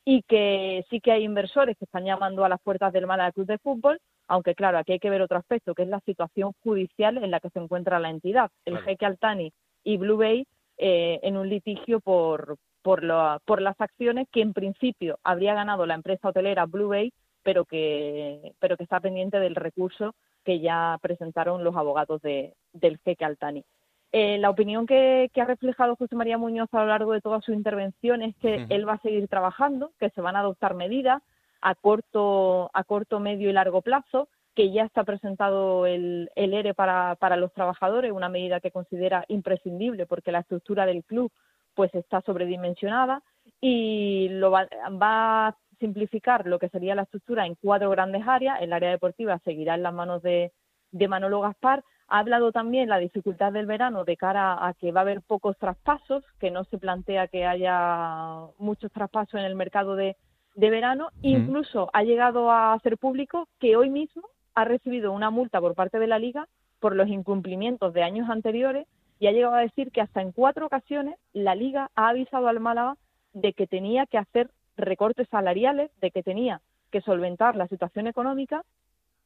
y 0.06 0.24
que 0.24 0.84
sí 0.90 1.00
que 1.00 1.12
hay 1.12 1.24
inversores 1.24 1.78
que 1.78 1.86
están 1.86 2.06
llamando 2.06 2.44
a 2.44 2.50
las 2.50 2.62
puertas 2.62 2.92
del 2.92 3.08
Málaga 3.08 3.32
Club 3.32 3.48
de 3.48 3.60
Fútbol, 3.60 4.00
aunque 4.28 4.56
claro, 4.56 4.78
aquí 4.78 4.94
hay 4.94 5.00
que 5.00 5.10
ver 5.10 5.22
otro 5.22 5.38
aspecto, 5.38 5.76
que 5.76 5.84
es 5.84 5.90
la 5.90 6.00
situación 6.02 6.54
judicial 6.64 7.18
en 7.18 7.32
la 7.32 7.40
que 7.40 7.50
se 7.50 7.60
encuentra 7.60 8.00
la 8.00 8.10
entidad. 8.10 8.50
El 8.66 8.74
Claro. 8.74 8.86
jeque 8.86 9.06
Altani 9.06 9.54
y 9.84 9.98
Blue 9.98 10.18
Bay 10.18 10.46
eh, 10.78 11.20
en 11.24 11.38
un 11.38 11.50
litigio 11.50 12.00
por, 12.00 12.58
por, 12.84 13.04
lo- 13.04 13.40
por 13.46 13.62
las 13.62 13.80
acciones 13.82 14.28
que 14.32 14.42
en 14.42 14.54
principio 14.54 15.18
habría 15.24 15.56
ganado 15.56 15.86
la 15.88 15.96
empresa 15.96 16.30
hotelera 16.30 16.66
Blue 16.68 16.90
Bay, 16.90 17.12
pero 17.42 17.66
que, 17.66 18.54
pero 18.60 18.78
que 18.78 18.84
está 18.84 19.00
pendiente 19.00 19.40
del 19.40 19.56
recurso 19.56 20.14
que 20.46 20.60
ya 20.60 20.98
presentaron 21.02 21.64
los 21.64 21.76
abogados 21.76 22.22
de, 22.22 22.54
del 22.74 23.00
jeque 23.00 23.26
Altani. 23.26 23.64
Eh, 24.12 24.38
la 24.38 24.50
opinión 24.52 24.86
que, 24.86 25.32
que 25.34 25.42
ha 25.42 25.46
reflejado 25.46 25.96
José 25.96 26.16
María 26.16 26.38
Muñoz 26.38 26.70
a 26.74 26.82
lo 26.82 26.88
largo 26.88 27.14
de 27.14 27.22
toda 27.22 27.42
su 27.42 27.52
intervención 27.52 28.22
es 28.22 28.36
que 28.36 28.68
él 28.70 28.88
va 28.88 28.94
a 28.94 29.02
seguir 29.02 29.28
trabajando, 29.28 29.92
que 30.00 30.12
se 30.12 30.22
van 30.22 30.36
a 30.36 30.40
adoptar 30.42 30.76
medidas 30.76 31.24
a 31.62 31.74
corto, 31.76 32.70
a 32.74 32.84
corto, 32.84 33.20
medio 33.20 33.50
y 33.50 33.54
largo 33.54 33.82
plazo, 33.82 34.28
que 34.54 34.72
ya 34.72 34.84
está 34.84 35.04
presentado 35.04 35.88
el, 35.88 36.30
el 36.36 36.54
ERE 36.54 36.74
para, 36.76 37.16
para 37.16 37.38
los 37.38 37.52
trabajadores, 37.54 38.12
una 38.12 38.30
medida 38.30 38.60
que 38.60 38.70
considera 38.70 39.26
imprescindible 39.30 40.06
porque 40.06 40.32
la 40.32 40.40
estructura 40.42 40.86
del 40.86 41.04
club 41.04 41.32
pues 41.76 41.94
está 41.96 42.22
sobredimensionada 42.22 43.22
y 43.62 44.30
lo 44.30 44.52
va, 44.52 44.68
va 45.02 45.48
a 45.48 45.58
simplificar 45.80 46.48
lo 46.48 46.60
que 46.60 46.70
sería 46.70 46.96
la 46.96 47.04
estructura 47.04 47.46
en 47.46 47.56
cuatro 47.56 47.90
grandes 47.90 48.24
áreas. 48.28 48.62
El 48.62 48.74
área 48.74 48.90
deportiva 48.90 49.40
seguirá 49.40 49.76
en 49.76 49.84
las 49.84 49.94
manos 49.94 50.22
de, 50.22 50.52
de 50.92 51.08
Manolo 51.08 51.42
Gaspar. 51.42 51.84
Ha 52.08 52.20
hablado 52.20 52.52
también 52.52 52.90
la 52.90 53.00
dificultad 53.00 53.52
del 53.52 53.66
verano 53.66 54.04
de 54.04 54.18
cara 54.18 54.66
a 54.66 54.74
que 54.74 54.92
va 54.92 55.02
a 55.02 55.04
haber 55.04 55.22
pocos 55.22 55.58
traspasos, 55.58 56.24
que 56.40 56.52
no 56.52 56.64
se 56.66 56.78
plantea 56.78 57.28
que 57.28 57.46
haya 57.46 58.46
muchos 58.58 58.92
traspasos 58.92 59.36
en 59.36 59.46
el 59.46 59.56
mercado 59.56 59.96
de, 59.96 60.16
de 60.56 60.70
verano. 60.70 61.10
Incluso 61.22 61.90
ha 61.94 62.04
llegado 62.04 62.52
a 62.52 62.74
hacer 62.74 62.98
público 62.98 63.48
que 63.60 63.76
hoy 63.76 63.90
mismo 63.90 64.24
ha 64.56 64.66
recibido 64.66 65.12
una 65.12 65.32
multa 65.32 65.60
por 65.60 65.74
parte 65.76 66.00
de 66.00 66.08
la 66.08 66.20
liga 66.20 66.48
por 66.80 66.96
los 66.96 67.08
incumplimientos 67.08 67.94
de 67.94 68.04
años 68.04 68.30
anteriores 68.30 68.88
y 69.20 69.28
ha 69.28 69.32
llegado 69.32 69.56
a 69.56 69.62
decir 69.62 69.92
que 69.92 70.02
hasta 70.02 70.22
en 70.22 70.32
cuatro 70.32 70.66
ocasiones 70.66 71.16
la 71.34 71.56
liga 71.56 71.90
ha 71.96 72.10
avisado 72.10 72.48
al 72.48 72.60
Málaga 72.60 72.98
de 73.34 73.54
que 73.54 73.68
tenía 73.68 74.06
que 74.06 74.18
hacer 74.18 74.50
recortes 74.78 75.28
salariales, 75.30 75.92
de 76.02 76.12
que 76.12 76.24
tenía 76.24 76.62
que 76.92 77.02
solventar 77.02 77.56
la 77.56 77.68
situación 77.68 78.08
económica, 78.08 78.64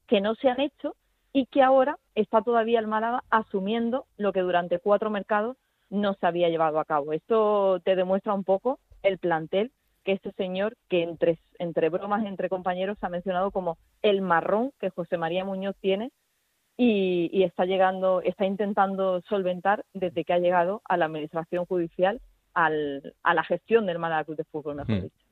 que 0.08 0.22
no 0.22 0.36
se 0.36 0.50
han 0.50 0.60
hecho 0.60 0.96
y 1.34 1.46
que 1.48 1.62
ahora 1.62 1.98
está 2.16 2.42
todavía 2.42 2.80
el 2.80 2.88
Málaga 2.88 3.24
asumiendo 3.30 4.06
lo 4.18 4.32
que 4.34 4.42
durante 4.42 4.80
cuatro 4.80 5.10
mercados 5.10 5.58
no 5.90 6.14
se 6.16 6.26
había 6.26 6.50
llevado 6.50 6.80
a 6.80 6.86
cabo. 6.86 7.14
Esto 7.14 7.80
te 7.82 7.96
demuestra 7.96 8.34
un 8.34 8.44
poco 8.44 8.80
el 9.04 9.18
plantel 9.18 9.72
que 10.04 10.14
este 10.14 10.32
señor, 10.34 10.78
que 10.88 11.04
entre, 11.04 11.38
entre 11.60 11.90
bromas, 11.90 12.26
entre 12.26 12.50
compañeros, 12.50 12.98
ha 13.02 13.10
mencionado 13.10 13.52
como 13.52 13.78
el 14.02 14.22
marrón 14.22 14.72
que 14.80 14.90
José 14.90 15.18
María 15.18 15.44
Muñoz 15.44 15.76
tiene 15.82 16.12
y, 16.78 17.30
y 17.34 17.44
está 17.44 17.66
llegando, 17.66 18.22
está 18.22 18.46
intentando 18.46 19.22
solventar 19.22 19.84
desde 19.94 20.24
que 20.24 20.34
ha 20.34 20.40
llegado 20.40 20.82
a 20.86 20.96
la 20.96 21.06
administración 21.06 21.66
judicial 21.66 22.22
al, 22.54 23.14
a 23.24 23.34
la 23.34 23.44
gestión 23.44 23.86
del 23.86 24.00
Málaga 24.00 24.26
Club 24.26 24.38
de 24.38 24.44
Fútbol, 24.46 24.76
mejor 24.76 24.96
Hmm. 24.96 25.02
dicho. 25.02 25.27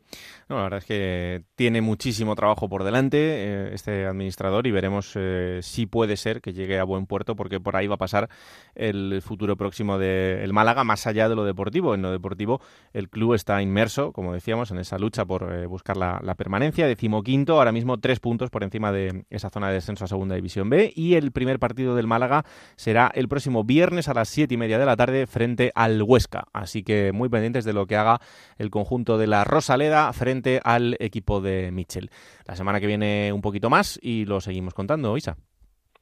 La 0.47 0.57
verdad 0.57 0.77
es 0.77 0.85
que 0.85 1.41
tiene 1.55 1.81
muchísimo 1.81 2.35
trabajo 2.35 2.69
por 2.69 2.83
delante 2.83 3.17
eh, 3.17 3.69
este 3.73 4.05
administrador 4.05 4.67
y 4.67 4.71
veremos 4.71 5.13
eh, 5.15 5.59
si 5.63 5.87
puede 5.87 6.17
ser 6.17 6.39
que 6.39 6.53
llegue 6.53 6.77
a 6.77 6.83
buen 6.83 7.07
puerto 7.07 7.35
porque 7.35 7.59
por 7.59 7.75
ahí 7.75 7.87
va 7.87 7.95
a 7.95 7.97
pasar 7.97 8.29
el 8.75 9.23
futuro 9.23 9.57
próximo 9.57 9.97
del 9.97 10.53
Málaga 10.53 10.83
más 10.83 11.07
allá 11.07 11.29
de 11.29 11.35
lo 11.35 11.45
deportivo. 11.45 11.95
En 11.95 12.03
lo 12.03 12.11
deportivo 12.11 12.61
el 12.93 13.09
club 13.09 13.33
está 13.33 13.59
inmerso, 13.63 14.11
como 14.11 14.33
decíamos, 14.33 14.69
en 14.69 14.77
esa 14.77 14.99
lucha 14.99 15.25
por 15.25 15.51
eh, 15.51 15.65
buscar 15.65 15.97
la, 15.97 16.19
la 16.21 16.35
permanencia. 16.35 16.85
Decimoquinto, 16.85 17.57
ahora 17.57 17.71
mismo 17.71 17.97
tres 17.99 18.19
puntos 18.19 18.51
por 18.51 18.63
encima 18.63 18.91
de 18.91 19.25
esa 19.31 19.49
zona 19.49 19.69
de 19.69 19.75
descenso 19.75 20.05
a 20.05 20.07
Segunda 20.07 20.35
División 20.35 20.69
B 20.69 20.93
y 20.95 21.15
el 21.15 21.31
primer 21.31 21.57
partido 21.57 21.95
del 21.95 22.05
Málaga 22.05 22.45
será 22.75 23.11
el 23.15 23.27
próximo 23.27 23.63
viernes 23.63 24.09
a 24.09 24.13
las 24.13 24.29
siete 24.29 24.53
y 24.53 24.57
media 24.57 24.77
de 24.77 24.85
la 24.85 24.95
tarde 24.95 25.25
frente 25.25 25.71
al 25.73 26.03
Huesca. 26.03 26.45
Así 26.53 26.83
que 26.83 27.11
muy 27.13 27.29
pendientes 27.29 27.65
de 27.65 27.73
lo 27.73 27.87
que 27.87 27.95
haga 27.95 28.21
el 28.59 28.69
conjunto 28.69 29.17
de 29.17 29.25
la 29.25 29.43
Rosaleda 29.43 29.94
frente 30.13 30.59
al 30.63 30.95
equipo 30.99 31.41
de 31.41 31.71
Mitchell. 31.71 32.09
La 32.45 32.55
semana 32.55 32.79
que 32.79 32.87
viene 32.87 33.31
un 33.33 33.41
poquito 33.41 33.69
más 33.69 33.99
y 34.01 34.25
lo 34.25 34.41
seguimos 34.41 34.73
contando, 34.73 35.15
Isa. 35.17 35.37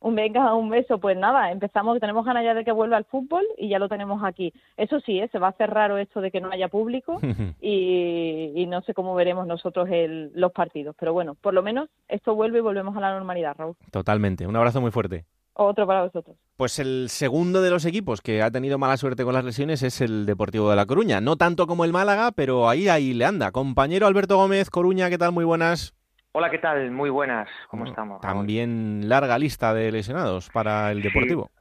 Un 0.03 0.15
venga, 0.15 0.53
un 0.53 0.69
beso. 0.69 0.97
Pues 0.97 1.17
nada, 1.17 1.49
empezamos, 1.49 1.97
tenemos 2.01 2.25
ganas 2.25 2.43
ya 2.43 2.53
de 2.53 2.65
que 2.65 2.73
vuelva 2.73 2.97
al 2.97 3.05
fútbol 3.05 3.45
y 3.57 3.69
ya 3.69 3.79
lo 3.79 3.87
tenemos 3.87 4.21
aquí. 4.23 4.53
Eso 4.75 4.99
sí, 4.99 5.17
¿eh? 5.19 5.29
se 5.31 5.39
va 5.39 5.47
a 5.47 5.51
hacer 5.51 5.69
raro 5.69 5.97
esto 5.97 6.19
de 6.19 6.29
que 6.29 6.41
no 6.41 6.51
haya 6.51 6.67
público 6.67 7.19
y, 7.61 8.51
y 8.53 8.65
no 8.65 8.81
sé 8.81 8.93
cómo 8.93 9.15
veremos 9.15 9.47
nosotros 9.47 9.87
el, 9.89 10.31
los 10.35 10.51
partidos. 10.51 10.93
Pero 10.99 11.13
bueno, 11.13 11.35
por 11.35 11.53
lo 11.53 11.63
menos 11.63 11.89
esto 12.09 12.35
vuelve 12.35 12.57
y 12.57 12.61
volvemos 12.61 12.97
a 12.97 12.99
la 12.99 13.13
normalidad, 13.13 13.55
Raúl. 13.57 13.77
Totalmente. 13.91 14.45
Un 14.45 14.57
abrazo 14.57 14.81
muy 14.81 14.91
fuerte. 14.91 15.23
Otro 15.55 15.85
para 15.85 16.03
vosotros. 16.03 16.35
Pues 16.57 16.79
el 16.79 17.09
segundo 17.09 17.61
de 17.61 17.69
los 17.69 17.85
equipos 17.85 18.21
que 18.21 18.41
ha 18.41 18.51
tenido 18.51 18.77
mala 18.77 18.97
suerte 18.97 19.23
con 19.23 19.33
las 19.33 19.43
lesiones 19.43 19.83
es 19.83 20.01
el 20.01 20.25
Deportivo 20.25 20.69
de 20.69 20.75
La 20.75 20.85
Coruña. 20.85 21.21
No 21.21 21.35
tanto 21.35 21.67
como 21.67 21.85
el 21.85 21.91
Málaga, 21.91 22.31
pero 22.31 22.69
ahí, 22.69 22.89
ahí 22.89 23.13
le 23.13 23.25
anda. 23.25 23.51
Compañero 23.51 24.07
Alberto 24.07 24.37
Gómez, 24.37 24.69
Coruña, 24.69 25.09
¿qué 25.09 25.17
tal? 25.17 25.31
Muy 25.31 25.45
buenas. 25.45 25.93
Hola, 26.31 26.49
¿qué 26.49 26.57
tal? 26.57 26.89
Muy 26.89 27.11
buenas. 27.11 27.47
¿Cómo 27.69 27.85
estamos? 27.85 28.19
También 28.21 29.07
larga 29.07 29.37
lista 29.37 29.73
de 29.73 29.91
lesionados 29.91 30.49
para 30.49 30.91
el 30.91 31.03
Deportivo. 31.03 31.51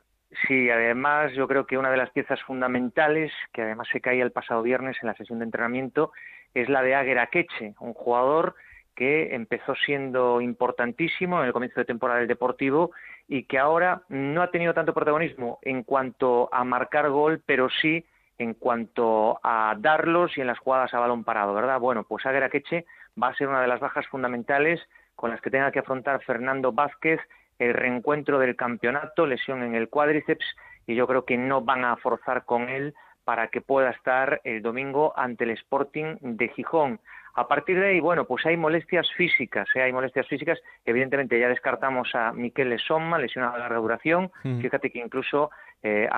Sí, 0.48 0.70
además 0.70 1.32
yo 1.34 1.46
creo 1.46 1.66
que 1.66 1.76
una 1.76 1.90
de 1.90 1.98
las 1.98 2.10
piezas 2.10 2.40
fundamentales, 2.42 3.30
que 3.52 3.60
además 3.60 3.88
se 3.92 4.00
caía 4.00 4.24
el 4.24 4.32
pasado 4.32 4.62
viernes 4.62 4.96
en 5.02 5.08
la 5.08 5.14
sesión 5.14 5.38
de 5.38 5.44
entrenamiento, 5.44 6.12
es 6.54 6.70
la 6.70 6.82
de 6.82 6.94
Águera 6.94 7.26
Queche, 7.26 7.74
un 7.80 7.92
jugador 7.92 8.54
que 8.94 9.34
empezó 9.34 9.74
siendo 9.74 10.40
importantísimo 10.40 11.40
en 11.40 11.46
el 11.46 11.52
comienzo 11.52 11.80
de 11.80 11.86
temporada 11.86 12.20
del 12.20 12.28
Deportivo 12.28 12.92
y 13.28 13.44
que 13.44 13.58
ahora 13.58 14.02
no 14.08 14.42
ha 14.42 14.50
tenido 14.50 14.74
tanto 14.74 14.94
protagonismo 14.94 15.58
en 15.62 15.82
cuanto 15.82 16.48
a 16.52 16.64
marcar 16.64 17.10
gol, 17.10 17.42
pero 17.46 17.68
sí 17.80 18.04
en 18.38 18.54
cuanto 18.54 19.38
a 19.42 19.74
darlos 19.78 20.36
y 20.36 20.40
en 20.40 20.46
las 20.46 20.58
jugadas 20.58 20.92
a 20.94 20.98
balón 20.98 21.24
parado, 21.24 21.54
¿verdad? 21.54 21.78
Bueno, 21.78 22.04
pues 22.04 22.26
Águera 22.26 22.50
Queche 22.50 22.84
va 23.20 23.28
a 23.28 23.34
ser 23.34 23.48
una 23.48 23.60
de 23.60 23.68
las 23.68 23.80
bajas 23.80 24.06
fundamentales 24.08 24.80
con 25.14 25.30
las 25.30 25.40
que 25.40 25.50
tenga 25.50 25.70
que 25.70 25.78
afrontar 25.78 26.22
Fernando 26.22 26.72
Vázquez 26.72 27.20
el 27.58 27.74
reencuentro 27.74 28.38
del 28.38 28.56
campeonato, 28.56 29.26
lesión 29.26 29.62
en 29.62 29.74
el 29.74 29.88
cuádriceps, 29.88 30.44
y 30.86 30.94
yo 30.94 31.06
creo 31.06 31.24
que 31.24 31.36
no 31.36 31.60
van 31.60 31.84
a 31.84 31.96
forzar 31.96 32.44
con 32.44 32.68
él 32.68 32.94
para 33.24 33.48
que 33.48 33.60
pueda 33.60 33.90
estar 33.90 34.40
el 34.42 34.62
domingo 34.62 35.12
ante 35.16 35.44
el 35.44 35.50
Sporting 35.50 36.16
de 36.20 36.48
Gijón. 36.48 36.98
A 37.34 37.48
partir 37.48 37.80
de 37.80 37.88
ahí, 37.88 38.00
bueno, 38.00 38.26
pues 38.26 38.44
hay 38.44 38.56
molestias 38.56 39.10
físicas, 39.16 39.66
¿eh? 39.74 39.82
hay 39.82 39.92
molestias 39.92 40.26
físicas. 40.26 40.60
Evidentemente 40.84 41.38
ya 41.38 41.48
descartamos 41.48 42.14
a 42.14 42.32
Miquel 42.32 42.78
Somma, 42.78 43.18
lesionado 43.18 43.54
a 43.54 43.58
larga 43.58 43.78
duración. 43.78 44.30
Mm. 44.44 44.60
Fíjate 44.60 44.90
que 44.90 44.98
incluso 44.98 45.50
eh, 45.82 46.08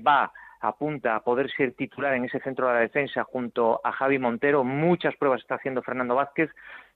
Ba 0.00 0.32
apunta 0.60 1.16
a 1.16 1.20
poder 1.20 1.50
ser 1.50 1.72
titular 1.72 2.14
en 2.14 2.24
ese 2.24 2.40
centro 2.40 2.68
de 2.68 2.74
la 2.74 2.80
defensa 2.80 3.24
junto 3.24 3.80
a 3.84 3.92
Javi 3.92 4.18
Montero. 4.18 4.64
Muchas 4.64 5.14
pruebas 5.16 5.42
está 5.42 5.56
haciendo 5.56 5.82
Fernando 5.82 6.14
Vázquez. 6.14 6.50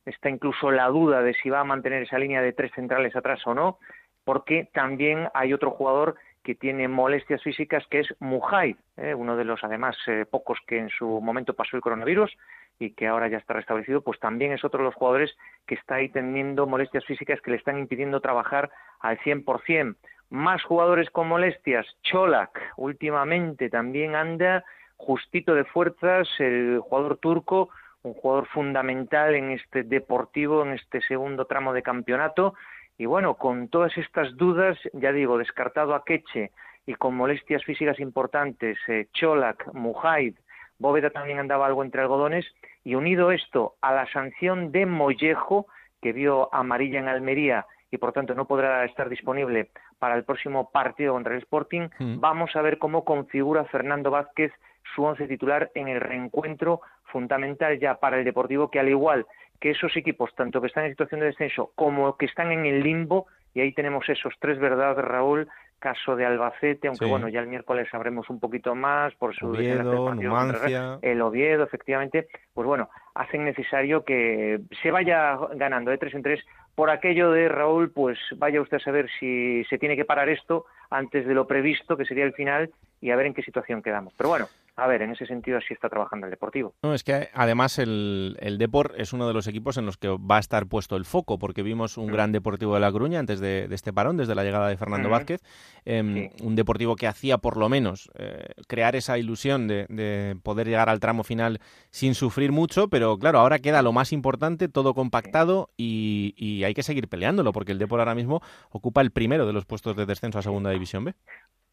Está 0.07 0.31
incluso 0.31 0.71
la 0.71 0.87
duda 0.87 1.21
de 1.21 1.35
si 1.35 1.51
va 1.51 1.61
a 1.61 1.64
mantener 1.64 2.03
esa 2.03 2.19
línea 2.19 2.41
de 2.41 2.55
tres 2.55 2.73
centrales 2.75 3.14
atrás 3.14 3.47
o 3.47 3.53
no, 3.53 3.79
porque 4.25 4.71
también 4.73 5.29
hay 5.35 5.53
otro 5.53 5.73
jugador 5.73 6.16
que 6.43 6.55
tiene 6.55 6.89
molestias 6.89 7.43
físicas, 7.43 7.87
que 7.91 8.01
es 8.01 8.14
Mujay, 8.21 8.75
¿eh? 8.97 9.14
uno 9.14 9.37
de 9.37 9.45
los 9.45 9.62
además 9.62 9.99
eh, 10.07 10.25
pocos 10.25 10.59
que 10.66 10.79
en 10.79 10.89
su 10.89 11.21
momento 11.21 11.53
pasó 11.53 11.77
el 11.77 11.83
coronavirus 11.83 12.35
y 12.79 12.91
que 12.91 13.07
ahora 13.07 13.29
ya 13.29 13.39
está 13.39 13.55
restablecido, 13.55 14.03
pues 14.03 14.20
también 14.20 14.53
es 14.53 14.64
otro 14.64 14.79
de 14.79 14.85
los 14.85 14.95
jugadores 14.95 15.37
que 15.66 15.74
está 15.74 15.97
ahí 15.97 16.09
teniendo 16.09 16.66
molestias 16.66 17.05
físicas 17.05 17.41
que 17.41 17.51
le 17.51 17.57
están 17.57 17.79
impidiendo 17.79 18.20
trabajar 18.20 18.70
al 19.01 19.18
100%. 19.18 19.97
Más 20.31 20.62
jugadores 20.62 21.11
con 21.11 21.29
molestias, 21.29 21.87
Cholak 22.03 22.74
últimamente 22.76 23.70
también 23.70 24.14
anda 24.14 24.64
justito 24.97 25.55
de 25.55 25.64
fuerzas, 25.64 26.29
el 26.39 26.81
jugador 26.81 27.16
turco, 27.16 27.70
un 28.03 28.14
jugador 28.14 28.47
fundamental 28.49 29.35
en 29.35 29.53
este 29.53 29.83
deportivo, 29.83 30.62
en 30.62 30.72
este 30.72 31.01
segundo 31.03 31.47
tramo 31.47 31.72
de 31.72 31.83
campeonato. 31.83 32.55
Y 32.99 33.07
bueno, 33.07 33.35
con 33.35 33.68
todas 33.68 33.97
estas 33.97 34.37
dudas, 34.37 34.79
ya 34.93 35.12
digo, 35.12 35.39
descartado 35.39 35.95
a 35.95 36.05
Queche 36.05 36.51
y 36.85 36.95
con 36.95 37.14
molestias 37.14 37.64
físicas 37.64 37.99
importantes, 38.01 38.76
eh, 38.89 39.09
Cholak, 39.12 39.72
Mujaid, 39.72 40.35
Bóveda 40.79 41.11
también 41.11 41.39
andaba 41.39 41.66
algo 41.66 41.83
entre 41.83 42.03
algodones, 42.03 42.47
y 42.89 42.95
unido 42.95 43.32
esto 43.32 43.74
a 43.82 43.93
la 43.93 44.11
sanción 44.11 44.72
de 44.72 44.86
Mollejo, 44.86 45.66
que 46.01 46.14
vio 46.14 46.49
amarilla 46.55 46.99
en 46.99 47.09
Almería 47.09 47.66
y 47.91 47.99
por 47.99 48.14
tanto 48.14 48.34
no 48.34 48.47
podrá 48.47 48.82
estar 48.86 49.11
disponible 49.11 49.68
para 49.99 50.14
el 50.14 50.24
próximo 50.24 50.70
partido 50.70 51.12
contra 51.12 51.34
el 51.34 51.41
Sporting, 51.41 51.91
mm. 51.99 52.18
vamos 52.18 52.57
a 52.57 52.62
ver 52.62 52.78
cómo 52.78 53.05
configura 53.05 53.66
Fernando 53.66 54.11
Vázquez 54.11 54.53
su 54.95 55.05
once 55.05 55.28
titular 55.28 55.70
en 55.74 55.89
el 55.89 56.01
reencuentro 56.01 56.80
fundamental 57.12 57.78
ya 57.78 57.97
para 57.97 58.16
el 58.16 58.24
Deportivo, 58.24 58.70
que 58.70 58.80
al 58.80 58.89
igual 58.89 59.26
que 59.61 59.72
esos 59.72 59.95
equipos, 59.95 60.34
tanto 60.34 60.62
que 60.62 60.68
están 60.68 60.84
en 60.86 60.93
situación 60.93 61.20
de 61.20 61.26
descenso 61.26 61.72
como 61.74 62.16
que 62.16 62.24
están 62.24 62.53
en 62.53 62.64
el 62.64 62.82
limbo, 62.82 63.26
y 63.53 63.61
ahí 63.61 63.72
tenemos 63.72 64.09
esos 64.09 64.32
tres 64.41 64.59
verdades, 64.59 65.05
Raúl, 65.05 65.47
caso 65.79 66.16
de 66.16 66.26
Albacete, 66.26 66.89
aunque 66.89 67.05
bueno, 67.05 67.29
ya 67.29 67.41
el 67.41 67.47
miércoles 67.47 67.89
sabremos 67.91 68.29
un 68.31 68.41
poquito 68.41 68.74
más 68.74 69.14
por 69.14 69.35
su 69.35 69.49
Oviedo, 69.49 70.14
Numancia. 70.14 70.99
el 71.03 71.20
Oviedo, 71.22 71.64
efectivamente, 71.64 72.29
pues 72.55 72.66
bueno, 72.66 72.89
hacen 73.14 73.45
necesario 73.45 74.05
que 74.05 74.61
se 74.83 74.91
vaya 74.91 75.37
ganando 75.55 75.91
de 75.91 75.99
tres 75.99 76.14
en 76.14 76.22
tres. 76.22 76.45
Por 76.74 76.91
aquello 76.91 77.33
de 77.33 77.49
Raúl, 77.49 77.91
pues 77.91 78.18
vaya 78.37 78.61
usted 78.61 78.76
a 78.76 78.81
saber 78.81 79.09
si 79.18 79.64
se 79.64 79.79
tiene 79.79 79.97
que 79.97 80.05
parar 80.05 80.29
esto 80.29 80.66
antes 80.91 81.26
de 81.26 81.35
lo 81.35 81.47
previsto, 81.47 81.97
que 81.97 82.05
sería 82.05 82.24
el 82.24 82.33
final, 82.33 82.70
y 83.01 83.11
a 83.11 83.16
ver 83.16 83.26
en 83.26 83.35
qué 83.35 83.43
situación 83.43 83.83
quedamos. 83.83 84.14
Pero 84.16 84.31
bueno, 84.31 84.47
a 84.79 84.87
ver, 84.87 85.03
en 85.03 85.11
ese 85.11 85.26
sentido 85.26 85.59
sí 85.61 85.74
está 85.74 85.89
trabajando 85.89 86.26
el 86.26 86.31
Deportivo. 86.31 86.72
No, 86.85 86.95
es 86.95 87.03
que 87.03 87.31
además 87.35 87.81
el, 87.81 88.37
el 88.41 88.59
Depor 88.59 88.95
es 88.97 89.12
uno 89.12 89.26
de 89.26 89.35
los 89.35 89.49
equipos 89.49 89.76
en 89.76 89.85
los 89.85 89.97
que 89.97 90.09
va 90.09 90.37
a 90.37 90.39
estar 90.39 90.66
puesto 90.66 90.95
el 90.95 91.05
foco, 91.05 91.37
porque 91.37 91.64
vimos 91.64 91.99
un 91.99 92.07
mm. 92.07 92.12
gran 92.12 92.31
Deportivo 92.31 92.74
de 92.74 92.81
La 92.81 92.93
Coruña 92.93 93.18
antes 93.18 93.41
de, 93.41 93.66
este 93.72 93.93
parón, 93.93 94.16
desde 94.16 94.37
la 94.37 94.45
llegada 94.45 94.68
de 94.68 94.76
Fernando 94.76 95.11
Vázquez, 95.11 95.43
em, 95.85 96.31
un 96.45 96.55
Deportivo 96.55 96.95
que 96.95 97.09
hacía 97.09 97.39
por 97.39 97.57
lo 97.57 97.68
menos 97.68 98.09
eh, 98.18 98.53
crear 98.68 98.95
esa 98.95 99.18
ilusión 99.18 99.66
de, 99.66 100.37
poder 100.45 100.68
llegar 100.68 100.89
al 100.89 101.01
tramo 101.01 101.24
final 101.24 101.59
sin 101.91 102.14
sufrir 102.14 102.53
mucho, 102.53 102.89
pero 102.89 103.18
claro, 103.18 103.41
ahora 103.41 103.59
queda 103.59 103.83
lo 103.83 103.93
más 103.93 104.12
importante, 104.12 104.68
todo 104.68 104.95
compactado 104.95 105.70
y, 105.76 106.35
y 106.37 106.62
hay 106.62 106.74
que 106.74 106.85
seguir 106.85 107.09
peleándolo, 107.09 107.53
porque 107.53 107.72
el 107.72 107.79
Depor 107.79 107.99
ahora 107.99 108.14
mismo 108.14 108.43
ocupa 108.70 109.01
el 109.01 109.11
primero 109.11 109.45
de 109.45 109.53
los 109.53 109.66
puestos 109.66 109.97
de 109.97 110.07
descenso 110.07 110.39
a 110.39 110.43
Segunda 110.43 110.70
División 110.70 111.05
B. 111.05 111.14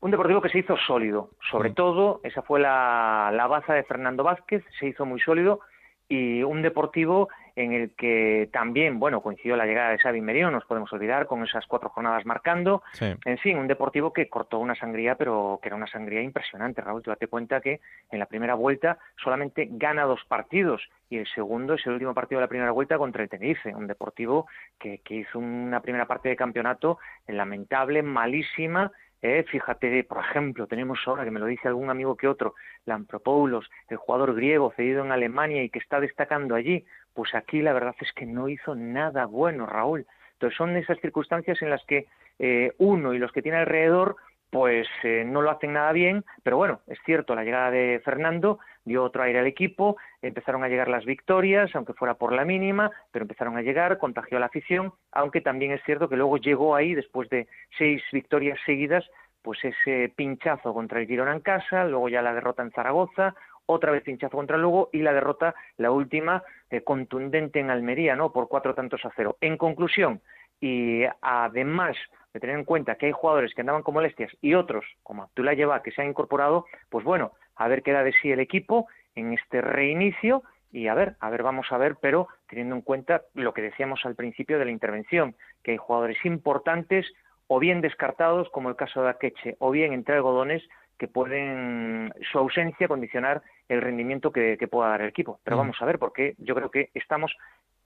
Un 0.06 0.12
deportivo 0.12 0.39
que 0.39 0.49
se 0.49 0.60
hizo 0.60 0.78
sólido, 0.78 1.32
sobre 1.49 1.72
mm. 1.72 1.74
todo, 1.74 2.20
esa 2.22 2.43
fue 2.43 2.60
la, 2.60 3.32
la 3.34 3.47
baza 3.47 3.74
de 3.74 3.82
Fernando 3.86 4.24
Vázquez, 4.24 4.64
se 4.80 4.86
hizo 4.86 5.03
muy 5.03 5.20
sólido 5.20 5.62
y 6.08 6.43
un 6.43 6.62
deportivo 6.62 7.28
en 7.56 7.72
el 7.72 7.95
que 7.95 8.47
también, 8.53 8.99
bueno, 8.99 9.22
coincidió 9.22 9.56
la 9.56 9.66
llegada 9.66 9.89
de 9.89 9.97
Xavi 9.97 10.22
Merino, 10.22 10.51
nos 10.51 10.66
podemos 10.66 10.93
olvidar, 10.93 11.26
con 11.26 11.43
esas 11.43 11.66
cuatro 11.66 11.89
jornadas 11.89 12.24
marcando. 12.24 12.84
En 12.99 13.38
fin, 13.39 13.58
un 13.58 13.66
deportivo 13.66 14.14
que 14.14 14.30
cortó 14.30 14.60
una 14.60 14.76
sangría, 14.76 15.16
pero 15.16 15.58
que 15.60 15.70
era 15.70 15.76
una 15.76 15.88
sangría 15.88 16.22
impresionante, 16.22 16.82
Raúl. 16.82 17.01
Tú 17.01 17.10
date 17.10 17.28
cuenta 17.28 17.62
que 17.62 17.80
en 18.12 18.20
la 18.20 18.28
primera 18.28 18.53
vuelta 18.53 18.99
solamente 19.24 19.70
gana 19.72 20.03
dos 20.03 20.20
partidos 20.28 20.82
y 21.10 21.18
el 21.18 21.28
segundo 21.34 21.76
es 21.76 21.86
el 21.88 21.93
último 21.93 22.14
partido 22.14 22.39
de 22.39 22.45
la 22.45 22.49
primera 22.49 22.72
vuelta 22.72 22.99
contra 22.99 23.24
el 23.24 23.30
Tenerife, 23.30 23.74
un 23.74 23.88
deportivo 23.88 24.47
que, 24.78 24.99
que 24.99 25.16
hizo 25.16 25.39
una 25.39 25.80
primera 25.80 26.06
parte 26.06 26.30
de 26.30 26.36
campeonato 26.36 26.99
lamentable, 27.28 28.03
malísima, 28.03 28.91
eh, 29.22 29.43
fíjate, 29.43 30.03
por 30.03 30.20
ejemplo, 30.20 30.68
tenemos 30.68 30.99
ahora, 31.05 31.24
que 31.24 31.32
me 31.32 31.39
lo 31.39 31.45
dice 31.45 31.68
algún 31.68 31.89
amigo 31.89 32.16
que 32.16 32.28
otro, 32.28 32.55
Lampropoulos, 32.86 33.70
el 33.89 33.97
jugador 33.97 34.36
griego 34.36 34.74
cedido 34.76 35.03
en 35.03 35.11
Alemania 35.11 35.63
y 35.63 35.70
que 35.70 35.80
está 35.80 35.99
destacando 35.99 36.55
allí. 36.55 36.86
Pues 37.13 37.34
aquí 37.34 37.61
la 37.61 37.74
verdad 37.74 37.95
es 38.01 38.11
que 38.13 38.26
no 38.26 38.49
hizo 38.49 38.76
nada 38.76 39.26
bueno, 39.26 39.66
Raúl. 39.66 40.05
Entonces 40.34 40.57
son 40.57 40.76
esas 40.76 40.99
circunstancias 40.99 41.61
en 41.61 41.70
las 41.70 41.84
que 41.86 42.07
eh, 42.39 42.74
uno 42.78 43.13
y 43.13 43.20
los 43.20 43.32
que 43.32 43.41
tiene 43.41 43.59
alrededor 43.59 44.18
pues 44.49 44.88
eh, 45.03 45.24
no 45.26 45.41
lo 45.41 45.51
hacen 45.51 45.74
nada 45.74 45.91
bien, 45.91 46.24
pero 46.43 46.55
bueno, 46.55 46.80
es 46.88 46.97
cierto, 47.05 47.36
la 47.36 47.43
llegada 47.43 47.72
de 47.72 48.01
Fernando 48.05 48.59
dio 48.86 49.04
otro 49.04 49.24
aire 49.24 49.40
al 49.40 49.48
equipo, 49.48 49.98
empezaron 50.22 50.64
a 50.64 50.70
llegar 50.70 50.88
las 50.88 51.06
victorias, 51.06 51.76
aunque 51.76 51.94
fuera 51.94 52.14
por 52.14 52.32
la 52.32 52.46
mínima, 52.46 52.92
pero 53.12 53.24
empezaron 53.24 53.58
a 53.58 53.62
llegar, 53.62 53.98
contagió 53.98 54.38
a 54.38 54.40
la 54.40 54.46
afición, 54.46 54.94
aunque 55.12 55.42
también 55.42 55.72
es 55.72 55.84
cierto 55.84 56.08
que 56.08 56.16
luego 56.16 56.38
llegó 56.38 56.76
ahí, 56.76 56.94
después 56.94 57.30
de 57.30 57.48
seis 57.78 58.02
victorias 58.12 58.60
seguidas, 58.66 59.04
pues 59.42 59.60
ese 59.64 60.12
pinchazo 60.16 60.74
contra 60.74 61.00
el 61.00 61.08
Girona 61.08 61.34
en 61.34 61.42
casa, 61.42 61.86
luego 61.86 62.10
ya 62.10 62.22
la 62.22 62.34
derrota 62.34 62.64
en 62.64 62.72
Zaragoza, 62.72 63.36
otra 63.68 63.92
vez 63.92 64.04
pinchazo 64.04 64.38
contra 64.38 64.56
el 64.56 64.62
Lugo 64.62 64.90
y 64.94 65.00
la 65.00 65.14
derrota, 65.14 65.56
la 65.78 65.92
última, 65.92 66.44
eh, 66.70 66.82
contundente 66.82 67.60
en 67.60 67.70
Almería, 67.70 68.16
¿no? 68.16 68.32
Por 68.32 68.48
cuatro 68.48 68.76
tantos 68.76 69.04
a 69.06 69.12
cero. 69.16 69.38
En 69.42 69.58
conclusión, 69.58 70.22
y 70.60 71.04
además 71.22 71.96
de 72.34 72.40
tener 72.40 72.58
en 72.58 72.66
cuenta 72.66 72.96
que 72.96 73.08
hay 73.08 73.12
jugadores 73.12 73.54
que 73.54 73.62
andaban 73.62 73.84
con 73.84 73.94
molestias 73.94 74.32
y 74.42 74.54
otros, 74.56 74.86
como 75.04 75.24
Abdullah 75.24 75.54
Lleva, 75.54 75.84
que 75.84 75.92
se 75.92 76.02
han 76.02 76.10
incorporado, 76.10 76.66
pues 76.90 77.06
bueno, 77.06 77.32
a 77.56 77.68
ver 77.68 77.84
qué 77.84 77.91
da 77.91 78.03
de 78.03 78.14
sí 78.22 78.32
el 78.32 78.39
equipo 78.39 78.88
en 79.16 79.34
este 79.34 79.62
reinicio 79.62 80.43
y 80.72 80.88
a 80.88 80.93
ver, 80.93 81.16
a 81.22 81.30
ver, 81.30 81.41
vamos 81.41 81.68
a 81.72 81.78
ver, 81.78 81.95
pero 82.01 82.28
teniendo 82.49 82.76
en 82.76 82.82
cuenta 82.82 83.22
lo 83.34 83.53
que 83.53 83.62
decíamos 83.62 84.01
al 84.06 84.16
principio 84.16 84.60
de 84.60 84.66
la 84.66 84.72
intervención, 84.72 85.36
que 85.64 85.72
hay 85.72 85.78
jugadores 85.78 86.18
importantes 86.26 87.06
o 87.47 87.60
bien 87.60 87.80
descartados, 87.80 88.49
como 88.49 88.70
el 88.70 88.76
caso 88.76 89.01
de 89.01 89.10
Akeche, 89.10 89.56
o 89.60 89.72
bien 89.72 89.93
entre 89.93 90.16
algodones 90.16 90.64
que 90.97 91.08
pueden 91.08 92.14
su 92.32 92.39
ausencia 92.39 92.88
condicionar 92.88 93.41
el 93.68 93.82
rendimiento 93.82 94.32
que, 94.32 94.58
pueda 94.70 94.89
dar 94.89 95.01
el 95.01 95.10
equipo. 95.10 95.39
Pero 95.43 95.58
mm. 95.58 95.60
vamos 95.60 95.78
a 95.82 95.86
ver, 95.86 95.99
porque 95.99 96.36
yo 96.39 96.56
creo 96.56 96.72
que 96.72 96.89
estamos 96.93 97.36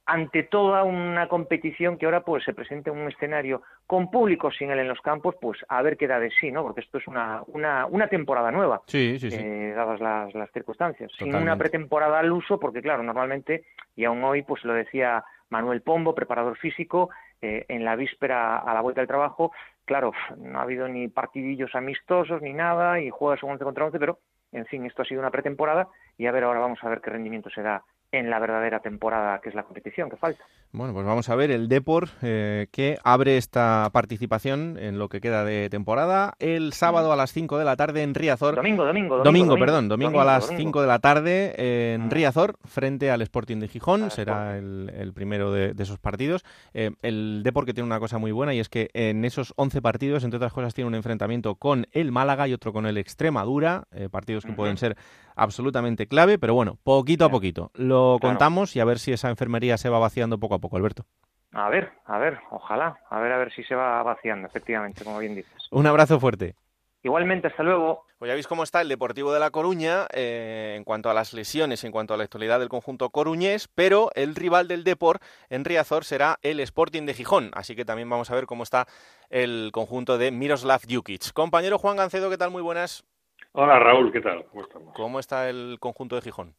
ante 0.09 0.41
toda 0.41 0.83
una 0.83 1.27
competición 1.27 1.97
que 1.97 2.05
ahora 2.05 2.21
pues 2.25 2.43
se 2.43 2.53
presenta 2.53 2.89
en 2.89 2.97
un 2.97 3.09
escenario 3.09 3.61
con 3.85 4.09
público 4.09 4.49
sin 4.49 4.71
él 4.71 4.79
en 4.79 4.87
los 4.87 4.99
campos, 5.01 5.35
pues 5.39 5.59
a 5.69 5.83
ver 5.83 5.97
qué 5.97 6.07
da 6.07 6.19
de 6.19 6.31
sí, 6.31 6.51
¿no? 6.51 6.63
Porque 6.63 6.81
esto 6.81 6.97
es 6.97 7.07
una, 7.07 7.43
una, 7.45 7.85
una 7.85 8.07
temporada 8.07 8.49
nueva, 8.49 8.81
sí, 8.87 9.19
sí, 9.19 9.29
sí. 9.29 9.37
Eh, 9.39 9.73
dadas 9.75 9.99
las, 9.99 10.33
las 10.33 10.51
circunstancias. 10.51 11.11
Sin 11.15 11.35
una 11.35 11.55
pretemporada 11.55 12.17
al 12.17 12.31
uso, 12.31 12.59
porque 12.59 12.81
claro, 12.81 13.03
normalmente, 13.03 13.65
y 13.95 14.05
aún 14.05 14.23
hoy, 14.23 14.41
pues 14.41 14.63
lo 14.65 14.73
decía 14.73 15.23
Manuel 15.49 15.83
Pombo, 15.83 16.15
preparador 16.15 16.57
físico, 16.57 17.11
eh, 17.39 17.65
en 17.67 17.85
la 17.85 17.95
víspera 17.95 18.57
a 18.57 18.73
la 18.73 18.81
vuelta 18.81 19.01
del 19.01 19.07
trabajo, 19.07 19.51
claro, 19.85 20.11
no 20.37 20.57
ha 20.57 20.63
habido 20.63 20.87
ni 20.87 21.07
partidillos 21.07 21.75
amistosos 21.75 22.41
ni 22.41 22.53
nada, 22.53 22.99
y 22.99 23.11
juegas 23.11 23.43
un 23.43 23.51
11 23.51 23.63
contra 23.63 23.85
11, 23.85 23.99
pero 23.99 24.19
en 24.51 24.65
fin, 24.65 24.87
esto 24.87 25.03
ha 25.03 25.05
sido 25.05 25.21
una 25.21 25.29
pretemporada 25.29 25.87
y 26.17 26.25
a 26.25 26.31
ver 26.31 26.45
ahora 26.45 26.61
vamos 26.61 26.79
a 26.81 26.89
ver 26.89 26.99
qué 26.99 27.11
rendimiento 27.11 27.51
se 27.51 27.61
da 27.61 27.83
en 28.11 28.29
la 28.29 28.39
verdadera 28.39 28.79
temporada 28.79 29.39
que 29.39 29.49
es 29.49 29.55
la 29.55 29.63
competición 29.63 30.09
que 30.09 30.17
falta. 30.17 30.43
Bueno, 30.71 30.93
pues 30.93 31.05
vamos 31.05 31.29
a 31.29 31.35
ver 31.35 31.49
el 31.51 31.67
Depor 31.67 32.09
eh, 32.21 32.67
que 32.71 32.97
abre 33.03 33.37
esta 33.37 33.89
participación 33.91 34.77
en 34.79 34.99
lo 34.99 35.09
que 35.09 35.19
queda 35.19 35.43
de 35.43 35.69
temporada 35.69 36.35
el 36.39 36.73
sábado 36.73 37.11
a 37.11 37.15
las 37.15 37.31
5 37.33 37.57
de 37.57 37.65
la 37.65 37.75
tarde 37.75 38.03
en 38.03 38.13
Riazor. 38.13 38.55
Domingo, 38.55 38.85
domingo. 38.85 39.23
Domingo, 39.23 39.57
perdón, 39.57 39.87
domingo, 39.87 40.21
a 40.21 40.25
las 40.25 40.47
5 40.47 40.81
de 40.81 40.87
la 40.87 40.99
tarde 40.99 41.93
en 41.93 42.11
Riazor 42.11 42.57
frente 42.65 43.09
al 43.09 43.21
Sporting 43.21 43.57
de 43.57 43.67
Gijón. 43.67 44.11
Será 44.11 44.57
el, 44.57 45.11
primero 45.15 45.51
de, 45.51 45.73
esos 45.77 45.97
partidos. 45.97 46.43
Eh, 46.73 46.91
el 47.01 47.41
Depor 47.43 47.65
que 47.65 47.73
tiene 47.73 47.87
una 47.87 47.99
cosa 47.99 48.17
muy 48.17 48.31
buena 48.31 48.53
y 48.53 48.59
es 48.59 48.69
que 48.69 48.89
en 48.93 49.25
esos 49.25 49.53
11 49.55 49.81
partidos, 49.81 50.23
entre 50.23 50.37
otras 50.37 50.53
cosas, 50.53 50.73
tiene 50.73 50.87
un 50.87 50.95
enfrentamiento 50.95 51.55
con 51.55 51.87
el 51.91 52.11
Málaga 52.11 52.47
y 52.47 52.53
otro 52.53 52.73
con 52.73 52.85
el 52.85 52.97
Extremadura. 52.97 53.85
Eh, 53.91 54.07
partidos 54.09 54.45
que 54.45 54.53
pueden 54.53 54.77
ser 54.77 54.97
absolutamente 55.39 56.07
clave, 56.07 56.37
pero 56.37 56.53
bueno, 56.53 56.77
poquito 56.83 57.25
a 57.25 57.29
poquito. 57.29 57.71
Lo 57.73 58.17
contamos 58.21 58.75
y 58.75 58.79
a 58.79 58.85
ver 58.85 58.99
si 58.99 59.11
esa 59.11 59.29
enfermería 59.29 59.77
se 59.77 59.89
va 59.89 59.99
vaciando 59.99 60.39
poco 60.39 60.55
a 60.55 60.59
poco, 60.59 60.77
Alberto. 60.77 61.05
A 61.51 61.69
ver, 61.69 61.91
a 62.05 62.19
ver, 62.19 62.39
ojalá, 62.51 62.99
a 63.09 63.19
ver 63.19 63.31
a 63.31 63.37
ver 63.37 63.51
si 63.53 63.63
se 63.63 63.73
va 63.73 64.03
vaciando, 64.03 64.47
efectivamente, 64.47 65.03
como 65.03 65.19
bien 65.19 65.35
dices. 65.35 65.67
Un 65.71 65.87
abrazo 65.87 66.19
fuerte. 66.19 66.55
Igualmente, 67.01 67.47
hasta 67.47 67.63
luego. 67.63 68.05
Pues 68.17 68.27
ya 68.27 68.33
veis 68.33 68.47
cómo 68.47 68.63
está 68.63 68.81
el 68.81 68.89
Deportivo 68.89 69.31
de 69.31 69.39
La 69.39 69.51
Coruña 69.51 70.05
eh, 70.11 70.75
en 70.75 70.83
cuanto 70.83 71.09
a 71.09 71.13
las 71.13 71.33
lesiones, 71.33 71.85
en 71.85 71.91
cuanto 71.93 72.13
a 72.13 72.17
la 72.17 72.25
actualidad 72.25 72.59
del 72.59 72.67
conjunto 72.67 73.09
coruñés, 73.09 73.69
pero 73.73 74.09
el 74.15 74.35
rival 74.35 74.67
del 74.67 74.83
Deport 74.83 75.23
en 75.49 75.63
Riazor 75.63 76.03
será 76.03 76.37
el 76.41 76.59
Sporting 76.59 77.05
de 77.05 77.13
Gijón. 77.13 77.51
Así 77.53 77.77
que 77.77 77.85
también 77.85 78.09
vamos 78.09 78.29
a 78.29 78.35
ver 78.35 78.45
cómo 78.45 78.63
está 78.63 78.87
el 79.29 79.69
conjunto 79.71 80.17
de 80.17 80.31
Miroslav 80.31 80.81
Jukic. 80.89 81.31
Compañero 81.31 81.79
Juan 81.79 81.95
Gancedo, 81.95 82.29
¿qué 82.29 82.37
tal? 82.37 82.51
Muy 82.51 82.61
buenas. 82.61 83.05
Hola 83.51 83.79
Raúl, 83.79 84.11
¿qué 84.11 84.21
tal? 84.21 84.45
¿Cómo 84.45 84.61
estamos? 84.63 84.93
¿Cómo 84.93 85.19
está 85.19 85.49
el 85.49 85.77
conjunto 85.79 86.15
de 86.15 86.21
Gijón? 86.21 86.53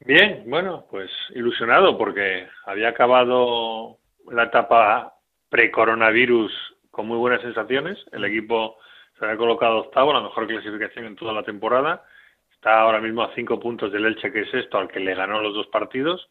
Bien, 0.00 0.44
bueno, 0.46 0.86
pues 0.90 1.10
ilusionado 1.34 1.98
porque 1.98 2.48
había 2.64 2.88
acabado 2.88 3.98
la 4.30 4.44
etapa 4.44 5.14
pre-coronavirus 5.50 6.52
con 6.90 7.06
muy 7.06 7.18
buenas 7.18 7.42
sensaciones. 7.42 7.98
El 8.12 8.24
equipo 8.24 8.78
se 9.18 9.26
había 9.26 9.36
colocado 9.36 9.80
octavo, 9.80 10.14
la 10.14 10.22
mejor 10.22 10.46
clasificación 10.46 11.04
en 11.04 11.16
toda 11.16 11.34
la 11.34 11.42
temporada. 11.42 12.02
Está 12.50 12.80
ahora 12.80 13.00
mismo 13.00 13.22
a 13.22 13.34
cinco 13.34 13.60
puntos 13.60 13.92
del 13.92 14.06
Elche, 14.06 14.32
que 14.32 14.40
es 14.40 14.54
esto, 14.54 14.78
al 14.78 14.88
que 14.88 15.00
le 15.00 15.14
ganó 15.14 15.42
los 15.42 15.52
dos 15.54 15.66
partidos. 15.66 16.30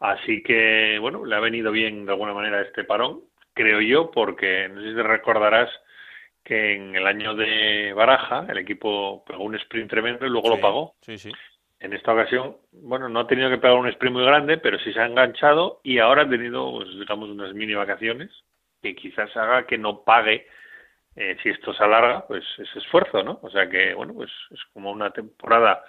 Así 0.00 0.42
que, 0.42 0.98
bueno, 0.98 1.26
le 1.26 1.36
ha 1.36 1.40
venido 1.40 1.70
bien 1.72 2.06
de 2.06 2.12
alguna 2.12 2.32
manera 2.32 2.62
este 2.62 2.84
parón, 2.84 3.20
creo 3.52 3.82
yo, 3.82 4.10
porque 4.10 4.66
no 4.70 4.80
sé 4.80 4.88
si 4.88 4.94
te 4.94 5.02
recordarás 5.02 5.68
que 6.44 6.74
en 6.74 6.94
el 6.94 7.06
año 7.06 7.34
de 7.34 7.92
Baraja 7.94 8.46
el 8.48 8.58
equipo 8.58 9.24
pegó 9.24 9.44
un 9.44 9.54
sprint 9.56 9.90
tremendo 9.90 10.26
y 10.26 10.30
luego 10.30 10.50
lo 10.50 10.60
pagó. 10.60 10.94
Sí, 11.00 11.16
sí. 11.16 11.32
En 11.80 11.92
esta 11.92 12.12
ocasión, 12.12 12.56
bueno, 12.70 13.08
no 13.08 13.20
ha 13.20 13.26
tenido 13.26 13.50
que 13.50 13.58
pegar 13.58 13.76
un 13.76 13.88
sprint 13.88 14.14
muy 14.14 14.24
grande, 14.24 14.58
pero 14.58 14.78
sí 14.78 14.92
se 14.92 15.00
ha 15.00 15.06
enganchado 15.06 15.80
y 15.82 15.98
ahora 15.98 16.22
ha 16.22 16.28
tenido, 16.28 16.70
pues, 16.72 16.88
digamos, 16.98 17.30
unas 17.30 17.54
mini 17.54 17.74
vacaciones 17.74 18.30
que 18.82 18.94
quizás 18.94 19.34
haga 19.36 19.66
que 19.66 19.78
no 19.78 20.02
pague, 20.04 20.46
eh, 21.16 21.36
si 21.42 21.48
esto 21.48 21.72
se 21.72 21.82
alarga, 21.82 22.26
pues 22.26 22.44
ese 22.58 22.78
esfuerzo, 22.78 23.22
¿no? 23.22 23.38
O 23.42 23.50
sea 23.50 23.68
que, 23.68 23.94
bueno, 23.94 24.12
pues 24.14 24.30
es 24.50 24.60
como 24.72 24.90
una 24.90 25.10
temporada, 25.10 25.82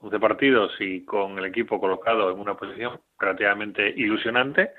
11 0.00 0.18
partidos 0.18 0.72
y 0.80 1.04
con 1.04 1.38
el 1.38 1.44
equipo 1.44 1.80
colocado 1.80 2.30
en 2.30 2.38
una 2.38 2.56
posición 2.56 3.00
relativamente 3.18 3.88
ilusionante 3.88 4.72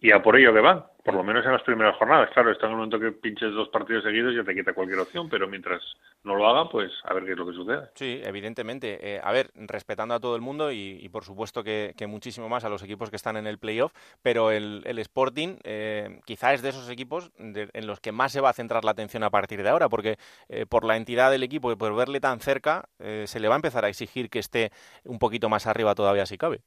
y 0.00 0.12
a 0.12 0.22
por 0.22 0.36
ello 0.36 0.52
que 0.52 0.60
van, 0.60 0.84
por 1.08 1.16
lo 1.16 1.24
menos 1.24 1.42
en 1.46 1.52
las 1.52 1.62
primeras 1.62 1.96
jornadas. 1.96 2.28
Claro, 2.34 2.52
está 2.52 2.66
en 2.66 2.72
el 2.72 2.76
momento 2.76 3.00
que 3.00 3.12
pinches 3.12 3.50
dos 3.54 3.70
partidos 3.70 4.04
seguidos 4.04 4.34
ya 4.36 4.44
te 4.44 4.54
quita 4.54 4.74
cualquier 4.74 4.98
opción, 4.98 5.26
pero 5.30 5.48
mientras 5.48 5.80
no 6.22 6.34
lo 6.34 6.46
hagan, 6.46 6.68
pues 6.68 6.92
a 7.04 7.14
ver 7.14 7.24
qué 7.24 7.32
es 7.32 7.38
lo 7.38 7.46
que 7.46 7.54
sucede. 7.54 7.88
Sí, 7.94 8.20
evidentemente. 8.22 8.98
Eh, 9.00 9.18
a 9.24 9.32
ver, 9.32 9.50
respetando 9.54 10.14
a 10.14 10.20
todo 10.20 10.36
el 10.36 10.42
mundo 10.42 10.70
y, 10.70 11.08
por 11.10 11.24
supuesto 11.24 11.64
que, 11.64 11.94
muchísimo 12.06 12.50
más 12.50 12.64
a 12.64 12.68
los 12.68 12.82
equipos 12.82 13.08
que 13.08 13.16
están 13.16 13.38
en 13.38 13.46
el 13.46 13.58
playoff, 13.58 13.94
pero 14.20 14.50
el, 14.50 14.84
Sporting 14.98 15.56
eh, 15.64 16.20
quizá 16.26 16.52
es 16.52 16.60
de 16.60 16.68
esos 16.68 16.90
equipos 16.90 17.30
en 17.38 17.86
los 17.86 18.00
que 18.00 18.12
más 18.12 18.30
se 18.30 18.42
va 18.42 18.50
a 18.50 18.52
centrar 18.52 18.84
la 18.84 18.90
atención 18.90 19.22
a 19.22 19.30
partir 19.30 19.62
de 19.62 19.70
ahora, 19.70 19.88
porque 19.88 20.18
eh, 20.50 20.66
por 20.66 20.84
la 20.84 20.98
entidad 20.98 21.30
del 21.30 21.42
equipo 21.42 21.72
y 21.72 21.76
por 21.76 21.96
verle 21.96 22.20
tan 22.20 22.40
cerca, 22.40 22.86
se 22.98 23.40
le 23.40 23.48
va 23.48 23.54
a 23.54 23.56
empezar 23.56 23.86
a 23.86 23.88
exigir 23.88 24.28
que 24.28 24.40
esté 24.40 24.72
un 25.04 25.18
poquito 25.18 25.48
más 25.48 25.66
arriba 25.66 25.94
todavía 25.94 26.26
si 26.26 26.36
cabe. 26.36 26.60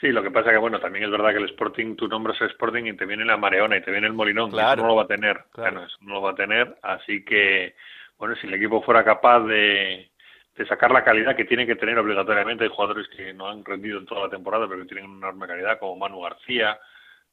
Sí, 0.00 0.08
lo 0.08 0.22
que 0.22 0.30
pasa 0.30 0.50
que, 0.50 0.58
bueno, 0.58 0.80
también 0.80 1.04
es 1.04 1.10
verdad 1.10 1.30
que 1.30 1.38
el 1.38 1.50
Sporting, 1.50 1.96
tú 1.96 2.08
nombras 2.08 2.40
el 2.40 2.48
Sporting 2.48 2.84
y 2.84 2.96
te 2.96 3.06
viene 3.06 3.24
la 3.24 3.36
Mareona 3.36 3.76
y 3.76 3.82
te 3.82 3.90
viene 3.90 4.06
el 4.06 4.12
Molinón, 4.12 4.50
claro, 4.50 4.72
eso 4.72 4.82
no 4.82 4.88
lo 4.88 4.96
va 4.96 5.04
a 5.04 5.06
tener, 5.06 5.44
claro. 5.52 5.84
eso 5.84 5.96
no 6.00 6.14
lo 6.14 6.22
va 6.22 6.32
a 6.32 6.34
tener, 6.34 6.76
así 6.82 7.24
que, 7.24 7.74
bueno, 8.18 8.34
si 8.36 8.46
el 8.46 8.54
equipo 8.54 8.82
fuera 8.82 9.04
capaz 9.04 9.40
de, 9.40 10.10
de 10.56 10.66
sacar 10.66 10.90
la 10.90 11.04
calidad 11.04 11.34
que 11.34 11.44
tiene 11.44 11.66
que 11.66 11.76
tener 11.76 11.98
obligatoriamente, 11.98 12.64
hay 12.64 12.70
jugadores 12.70 13.08
que 13.16 13.32
no 13.32 13.48
han 13.48 13.64
rendido 13.64 13.98
en 13.98 14.06
toda 14.06 14.24
la 14.24 14.30
temporada, 14.30 14.66
pero 14.68 14.80
que 14.80 14.88
tienen 14.88 15.06
una 15.10 15.28
enorme 15.28 15.46
calidad, 15.46 15.78
como 15.78 15.96
Manu 15.96 16.20
García, 16.20 16.78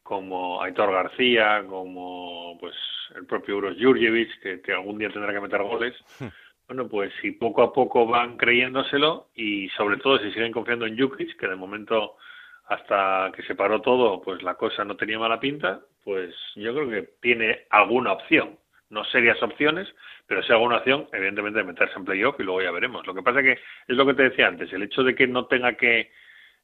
como 0.03 0.61
Aitor 0.61 0.91
García, 0.91 1.63
como 1.67 2.57
pues 2.59 2.75
el 3.15 3.25
propio 3.25 3.57
Uros 3.57 3.77
Jurjevic, 3.79 4.39
que, 4.39 4.61
que 4.61 4.73
algún 4.73 4.97
día 4.97 5.09
tendrá 5.09 5.33
que 5.33 5.41
meter 5.41 5.61
goles, 5.61 5.95
bueno, 6.67 6.87
pues 6.87 7.11
si 7.21 7.31
poco 7.31 7.63
a 7.63 7.73
poco 7.73 8.07
van 8.07 8.37
creyéndoselo 8.37 9.27
y 9.35 9.67
sobre 9.69 9.97
todo 9.97 10.19
si 10.19 10.31
siguen 10.31 10.53
confiando 10.53 10.85
en 10.85 10.97
Jukic, 10.97 11.37
que 11.37 11.47
de 11.47 11.55
momento 11.55 12.15
hasta 12.67 13.31
que 13.35 13.43
se 13.43 13.55
paró 13.55 13.81
todo, 13.81 14.21
pues 14.21 14.41
la 14.43 14.55
cosa 14.55 14.85
no 14.85 14.95
tenía 14.95 15.19
mala 15.19 15.39
pinta, 15.39 15.81
pues 16.03 16.33
yo 16.55 16.73
creo 16.73 16.89
que 16.89 17.09
tiene 17.21 17.65
alguna 17.69 18.13
opción. 18.13 18.57
No 18.89 19.05
serias 19.05 19.41
opciones, 19.41 19.87
pero 20.27 20.43
sí 20.43 20.51
alguna 20.51 20.77
opción, 20.77 21.07
evidentemente, 21.13 21.59
de 21.59 21.65
meterse 21.65 21.97
en 21.97 22.05
playoff 22.05 22.39
y 22.39 22.43
luego 22.43 22.61
ya 22.61 22.71
veremos. 22.71 23.05
Lo 23.07 23.13
que 23.13 23.23
pasa 23.23 23.41
que 23.41 23.53
es 23.53 23.59
lo 23.87 24.05
que 24.05 24.13
te 24.13 24.23
decía 24.23 24.47
antes, 24.47 24.71
el 24.73 24.83
hecho 24.83 25.03
de 25.03 25.15
que 25.15 25.27
no 25.27 25.45
tenga 25.45 25.73
que 25.73 26.11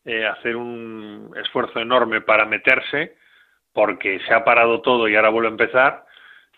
eh, 0.05 0.25
hacer 0.25 0.55
un 0.55 1.33
esfuerzo 1.35 1.79
enorme 1.79 2.21
para 2.21 2.45
meterse, 2.45 3.15
porque 3.73 4.19
se 4.27 4.33
ha 4.33 4.43
parado 4.43 4.81
todo 4.81 5.07
y 5.07 5.15
ahora 5.15 5.29
vuelve 5.29 5.49
a 5.49 5.51
empezar, 5.51 6.06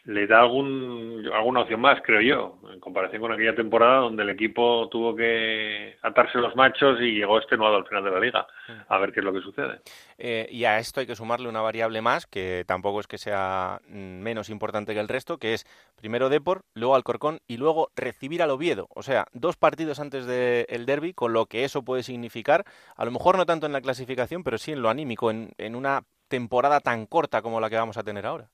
le 0.10 0.26
da 0.26 0.40
algún, 0.40 1.30
alguna 1.32 1.62
opción 1.62 1.82
más, 1.82 2.02
creo 2.04 2.20
yo, 2.20 2.58
en 2.74 2.80
comparación 2.80 3.22
con 3.22 3.32
aquella 3.32 3.54
temporada 3.54 3.98
donde 3.98 4.24
el 4.24 4.32
equipo 4.32 4.90
tuvo 4.90 5.16
que 5.16 5.98
atarse 6.02 6.40
los 6.40 6.56
machos 6.56 7.00
y 7.00 7.12
llegó 7.12 7.38
extenuado 7.38 7.76
al 7.76 7.88
final 7.88 8.04
de 8.04 8.12
la 8.12 8.20
liga. 8.20 8.48
A 8.88 8.98
ver 8.98 9.12
qué 9.12 9.20
es 9.20 9.24
lo 9.24 9.32
que 9.32 9.42
sucede. 9.42 9.82
Eh, 10.18 10.48
y 10.50 10.66
a 10.66 10.80
esto 10.80 11.00
hay 11.00 11.06
que 11.06 11.16
sumarle 11.16 11.48
una 11.48 11.62
variable 11.62 12.02
más, 12.02 12.26
que 12.26 12.64
tampoco 12.66 13.02
es 13.02 13.06
que 13.06 13.20
sea 13.20 13.82
mm, 13.88 14.20
menos 14.22 14.50
importante 14.50 14.96
que 14.96 15.00
el 15.00 15.08
resto, 15.08 15.38
que 15.38 15.54
es 15.54 15.68
primero 15.96 16.30
Depor, 16.30 16.64
luego 16.74 16.96
Alcorcón 16.96 17.42
y 17.48 17.58
luego 17.58 17.92
recibir 17.96 18.42
al 18.42 18.50
Oviedo. 18.50 18.88
O 18.96 19.04
sea, 19.04 19.28
dos 19.34 19.58
partidos 19.58 20.00
antes 20.00 20.26
del 20.26 20.88
derby, 20.88 21.14
con 21.14 21.34
lo 21.34 21.46
que 21.46 21.66
eso 21.66 21.84
puede 21.84 22.02
significar, 22.02 22.66
a 22.96 23.06
lo 23.06 23.12
mejor 23.12 23.38
no 23.38 23.46
tanto 23.46 23.68
en 23.68 23.74
la 23.74 23.82
clasificación, 23.82 24.44
pero 24.44 24.58
sí 24.58 24.72
en 24.72 24.82
lo 24.82 24.90
anímico, 24.90 25.30
en, 25.30 25.52
en 25.60 25.76
una 25.76 26.02
temporada 26.30 26.80
tan 26.80 27.06
corta 27.06 27.44
como 27.44 27.60
la 27.60 27.70
que 27.70 27.76
vamos 27.76 27.98
a 27.98 28.04
tener 28.04 28.26
ahora. 28.26 28.50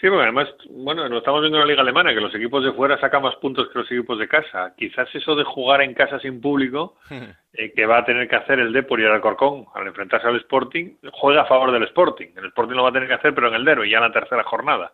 Sí, 0.00 0.08
porque 0.08 0.22
además, 0.22 0.48
bueno, 0.70 1.08
lo 1.08 1.18
estamos 1.18 1.40
viendo 1.40 1.58
en 1.58 1.64
la 1.64 1.70
liga 1.70 1.82
alemana, 1.82 2.14
que 2.14 2.20
los 2.20 2.32
equipos 2.32 2.62
de 2.62 2.70
fuera 2.70 3.00
sacan 3.00 3.20
más 3.20 3.34
puntos 3.36 3.68
que 3.68 3.80
los 3.80 3.90
equipos 3.90 4.16
de 4.16 4.28
casa. 4.28 4.72
Quizás 4.76 5.12
eso 5.12 5.34
de 5.34 5.42
jugar 5.42 5.82
en 5.82 5.92
casa 5.92 6.20
sin 6.20 6.40
público, 6.40 6.94
eh, 7.52 7.72
que 7.74 7.84
va 7.84 7.98
a 7.98 8.04
tener 8.04 8.28
que 8.28 8.36
hacer 8.36 8.60
el 8.60 8.72
Depor 8.72 9.00
y 9.00 9.04
el 9.04 9.10
Alcorcón 9.10 9.66
al 9.74 9.88
enfrentarse 9.88 10.28
al 10.28 10.36
Sporting, 10.36 10.94
juega 11.12 11.42
a 11.42 11.46
favor 11.46 11.72
del 11.72 11.82
Sporting. 11.82 12.28
El 12.36 12.46
Sporting 12.46 12.76
lo 12.76 12.84
va 12.84 12.90
a 12.90 12.92
tener 12.92 13.08
que 13.08 13.14
hacer, 13.14 13.34
pero 13.34 13.48
en 13.48 13.54
el 13.54 13.64
Dero, 13.64 13.84
y 13.84 13.90
ya 13.90 13.96
en 13.96 14.04
la 14.04 14.12
tercera 14.12 14.44
jornada. 14.44 14.92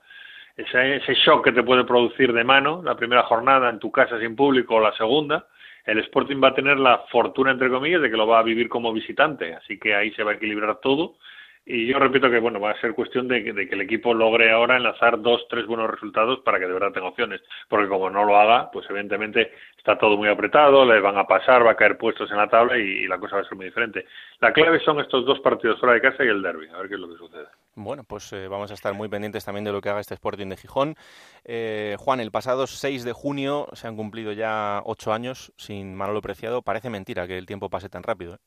Ese, 0.56 0.96
ese 0.96 1.14
shock 1.14 1.44
que 1.44 1.52
te 1.52 1.62
puede 1.62 1.84
producir 1.84 2.32
de 2.32 2.44
mano, 2.44 2.80
la 2.82 2.94
primera 2.94 3.24
jornada 3.24 3.68
en 3.68 3.80
tu 3.80 3.92
casa 3.92 4.18
sin 4.18 4.34
público 4.34 4.76
o 4.76 4.80
la 4.80 4.94
segunda, 4.94 5.48
el 5.84 5.98
Sporting 5.98 6.42
va 6.42 6.48
a 6.48 6.54
tener 6.54 6.78
la 6.78 7.04
fortuna, 7.10 7.50
entre 7.50 7.68
comillas, 7.68 8.00
de 8.00 8.10
que 8.10 8.16
lo 8.16 8.26
va 8.26 8.38
a 8.38 8.42
vivir 8.42 8.70
como 8.70 8.90
visitante. 8.90 9.52
Así 9.52 9.78
que 9.78 9.94
ahí 9.94 10.12
se 10.12 10.22
va 10.22 10.30
a 10.30 10.34
equilibrar 10.36 10.76
todo 10.80 11.16
y 11.66 11.86
yo 11.86 11.98
repito 11.98 12.30
que 12.30 12.40
bueno 12.40 12.60
va 12.60 12.72
a 12.72 12.80
ser 12.80 12.94
cuestión 12.94 13.26
de 13.26 13.42
que, 13.42 13.50
el 13.50 13.80
equipo 13.80 14.12
logre 14.12 14.50
ahora 14.50 14.76
enlazar 14.76 15.20
dos, 15.20 15.46
tres 15.48 15.66
buenos 15.66 15.90
resultados 15.90 16.40
para 16.40 16.58
que 16.58 16.66
de 16.66 16.72
verdad 16.74 16.92
tenga 16.92 17.08
opciones. 17.08 17.40
Porque 17.68 17.88
como 17.88 18.10
no 18.10 18.24
lo 18.24 18.36
haga, 18.36 18.70
pues 18.70 18.86
evidentemente 18.90 19.52
está 19.78 19.96
todo 19.96 20.16
muy 20.16 20.28
apretado, 20.28 20.84
le 20.84 21.00
van 21.00 21.16
a 21.16 21.26
pasar, 21.26 21.64
va 21.66 21.72
a 21.72 21.76
caer 21.76 21.96
puestos 21.96 22.30
en 22.30 22.36
la 22.36 22.48
tabla 22.48 22.76
y, 22.76 23.06
la 23.06 23.18
cosa 23.18 23.36
va 23.36 23.42
a 23.42 23.44
ser 23.44 23.56
muy 23.56 23.66
diferente. 23.66 24.06
La 24.40 24.52
clave 24.52 24.78
son 24.80 25.00
estos 25.00 25.24
dos 25.24 25.40
partidos 25.40 25.80
fuera 25.80 25.94
de 25.94 26.02
casa 26.02 26.24
y 26.24 26.28
el 26.28 26.42
derby, 26.42 26.68
a 26.68 26.78
ver 26.78 26.88
qué 26.88 26.94
es 26.94 27.00
lo 27.00 27.08
que 27.08 27.16
sucede. 27.16 27.46
Bueno, 27.76 28.04
pues 28.04 28.30
eh, 28.32 28.46
vamos 28.46 28.70
a 28.70 28.74
estar 28.74 28.92
muy 28.92 29.08
pendientes 29.08 29.44
también 29.44 29.64
de 29.64 29.72
lo 29.72 29.80
que 29.80 29.88
haga 29.88 30.00
este 30.00 30.14
Sporting 30.14 30.48
de 30.48 30.56
Gijón. 30.56 30.94
Eh, 31.44 31.96
Juan, 31.98 32.20
el 32.20 32.30
pasado 32.30 32.66
6 32.66 33.04
de 33.04 33.12
junio 33.12 33.68
se 33.72 33.88
han 33.88 33.96
cumplido 33.96 34.32
ya 34.32 34.82
ocho 34.84 35.12
años 35.12 35.52
sin 35.56 35.94
Manolo 35.94 36.20
Preciado. 36.20 36.62
Parece 36.62 36.90
mentira 36.90 37.26
que 37.26 37.38
el 37.38 37.46
tiempo 37.46 37.70
pase 37.70 37.88
tan 37.88 38.02
rápido. 38.02 38.34
¿eh? 38.34 38.38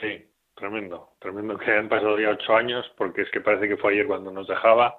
Sí, 0.00 0.35
Tremendo, 0.56 1.10
tremendo 1.18 1.58
que 1.58 1.70
han 1.70 1.88
pasado 1.88 2.18
ya 2.18 2.30
ocho 2.30 2.56
años, 2.56 2.90
porque 2.96 3.22
es 3.22 3.30
que 3.30 3.42
parece 3.42 3.68
que 3.68 3.76
fue 3.76 3.92
ayer 3.92 4.06
cuando 4.06 4.32
nos 4.32 4.48
dejaba, 4.48 4.96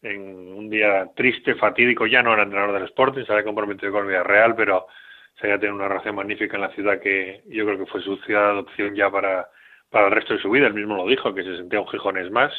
en 0.00 0.54
un 0.54 0.70
día 0.70 1.10
triste, 1.16 1.56
fatídico, 1.56 2.06
ya 2.06 2.22
no 2.22 2.32
era 2.32 2.44
entrenador 2.44 2.74
del 2.74 2.84
Sporting, 2.84 3.24
se 3.24 3.32
había 3.32 3.44
comprometido 3.44 3.90
con 3.90 4.08
el 4.08 4.24
Real, 4.24 4.54
pero 4.54 4.86
se 5.34 5.48
había 5.48 5.58
tenido 5.58 5.74
una 5.74 5.88
relación 5.88 6.14
magnífica 6.14 6.54
en 6.56 6.62
la 6.62 6.70
ciudad 6.70 7.00
que 7.00 7.42
yo 7.46 7.64
creo 7.66 7.78
que 7.78 7.86
fue 7.86 8.00
su 8.00 8.16
ciudad 8.18 8.42
de 8.42 8.50
adopción 8.50 8.94
ya 8.94 9.10
para, 9.10 9.50
para 9.90 10.06
el 10.06 10.12
resto 10.12 10.34
de 10.34 10.40
su 10.40 10.50
vida, 10.50 10.68
él 10.68 10.74
mismo 10.74 10.96
lo 10.96 11.08
dijo, 11.08 11.34
que 11.34 11.42
se 11.42 11.56
sentía 11.56 11.80
un 11.80 11.88
Gijones 11.88 12.30
más, 12.30 12.52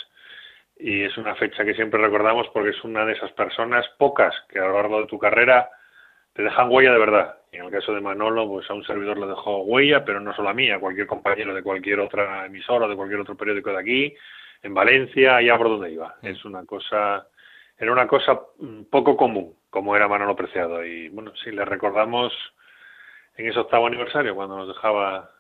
y 0.78 1.04
es 1.04 1.18
una 1.18 1.34
fecha 1.36 1.64
que 1.64 1.76
siempre 1.76 2.02
recordamos 2.02 2.50
porque 2.50 2.72
es 2.72 2.84
una 2.84 3.06
de 3.06 3.14
esas 3.14 3.32
personas 3.32 3.88
pocas 3.98 4.36
que 4.50 4.60
a 4.60 4.66
lo 4.66 4.74
largo 4.74 5.00
de 5.00 5.08
tu 5.08 5.18
carrera 5.18 5.70
te 6.34 6.44
dejan 6.44 6.70
huella 6.70 6.92
de 6.92 7.00
verdad. 7.00 7.37
En 7.58 7.66
el 7.66 7.72
caso 7.72 7.92
de 7.94 8.02
Manolo, 8.02 8.48
pues 8.48 8.70
a 8.70 8.74
un 8.76 8.84
servidor 8.84 9.18
le 9.18 9.26
dejó 9.26 9.64
huella, 9.64 10.06
pero 10.06 10.20
no 10.20 10.34
solo 10.36 10.50
a 10.50 10.54
mí, 10.54 10.70
a 10.70 10.80
cualquier 10.80 11.08
compañero 11.08 11.56
de 11.56 11.64
cualquier 11.64 12.00
otra 12.00 12.46
emisora, 12.46 12.88
de 12.88 12.96
cualquier 12.96 13.20
otro 13.22 13.36
periódico 13.36 13.72
de 13.72 13.80
aquí, 13.80 14.16
en 14.62 14.74
Valencia, 14.76 15.38
allá 15.38 15.58
por 15.58 15.70
donde 15.70 15.92
iba. 15.92 16.16
Es 16.22 16.46
una 16.46 16.66
cosa, 16.66 17.28
era 17.78 17.92
una 17.92 18.08
cosa 18.08 18.40
mm, 18.60 18.84
poco 18.84 19.18
común, 19.18 19.56
como 19.72 19.96
era 19.96 20.08
Manolo 20.08 20.36
Preciado. 20.36 20.86
Y 20.86 21.10
bueno, 21.10 21.34
si 21.44 21.52
le 21.52 21.66
recordamos 21.66 22.32
en 23.38 23.48
ese 23.50 23.60
octavo 23.60 23.88
aniversario, 23.88 24.36
cuando 24.36 24.58
nos 24.58 24.68
dejaba 24.68 25.32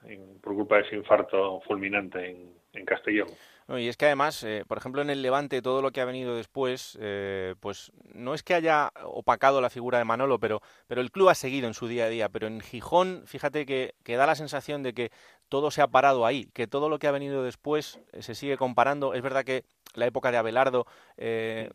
por 0.41 0.55
culpa 0.55 0.78
de 0.78 0.82
ese 0.84 0.95
infarto 0.95 1.61
fulminante 1.68 2.32
en, 2.32 2.51
en 2.74 2.86
Castellón 2.86 3.28
y 3.70 3.89
es 3.89 3.97
que 3.97 4.05
además, 4.05 4.43
eh, 4.43 4.63
por 4.65 4.78
ejemplo, 4.78 5.01
en 5.01 5.09
el 5.09 5.22
Levante, 5.22 5.61
todo 5.61 5.82
lo 5.82 5.91
que 5.91 5.99
ha 5.99 6.05
venido 6.05 6.36
después, 6.36 6.97
eh, 7.01 7.55
pues 7.59 7.91
no 8.13 8.34
es 8.34 8.41
que 8.41 8.53
haya 8.53 8.93
opacado 9.03 9.59
la 9.59 9.70
figura 9.70 9.97
de 9.97 10.05
Manolo, 10.05 10.39
pero, 10.39 10.61
pero 10.88 11.01
el 11.01 11.11
club 11.11 11.28
ha 11.28 11.36
seguido 11.36 11.68
en 11.68 11.74
su 11.74 11.89
día 11.89 12.05
a 12.05 12.09
día. 12.09 12.30
Pero 12.30 12.47
en 12.47 12.61
Gijón, 12.61 13.24
fíjate 13.26 13.65
que, 13.65 13.95
que 14.03 14.15
da 14.15 14.26
la 14.26 14.36
sensación 14.36 14.84
de 14.84 14.93
que 14.93 15.11
todo 15.49 15.70
se 15.70 15.82
ha 15.82 15.88
parado 15.88 16.26
ahí, 16.26 16.49
que 16.53 16.65
todo 16.68 16.88
lo 16.88 16.97
que 16.97 17.07
ha 17.07 17.11
venido 17.11 17.43
después 17.43 17.99
eh, 18.13 18.22
se 18.22 18.36
sigue 18.36 18.55
comparando. 18.55 19.13
Es 19.13 19.22
verdad 19.22 19.43
que 19.43 19.65
la 19.95 20.05
época 20.05 20.32
de 20.32 20.38
Abelardo 20.38 20.86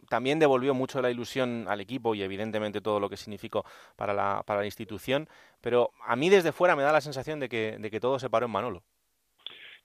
también 0.08 0.38
devolvió 0.38 0.74
mucho 0.74 1.02
la 1.02 1.10
ilusión 1.10 1.66
al 1.68 1.80
equipo 1.80 2.14
y 2.14 2.22
evidentemente 2.22 2.80
todo 2.80 3.00
lo 3.00 3.10
que 3.10 3.16
significó 3.16 3.64
para 3.96 4.14
la, 4.14 4.44
para 4.46 4.60
la 4.60 4.66
institución, 4.66 5.28
pero 5.60 5.90
a 6.06 6.14
mí 6.14 6.28
desde 6.28 6.52
fuera 6.52 6.76
me 6.76 6.84
da 6.84 6.92
la 6.92 7.00
sensación 7.00 7.40
de 7.40 7.48
que, 7.48 7.78
de 7.80 7.90
que 7.90 7.98
todo 7.98 8.20
se 8.20 8.30
paró 8.30 8.46
en 8.46 8.52
Manolo. 8.52 8.84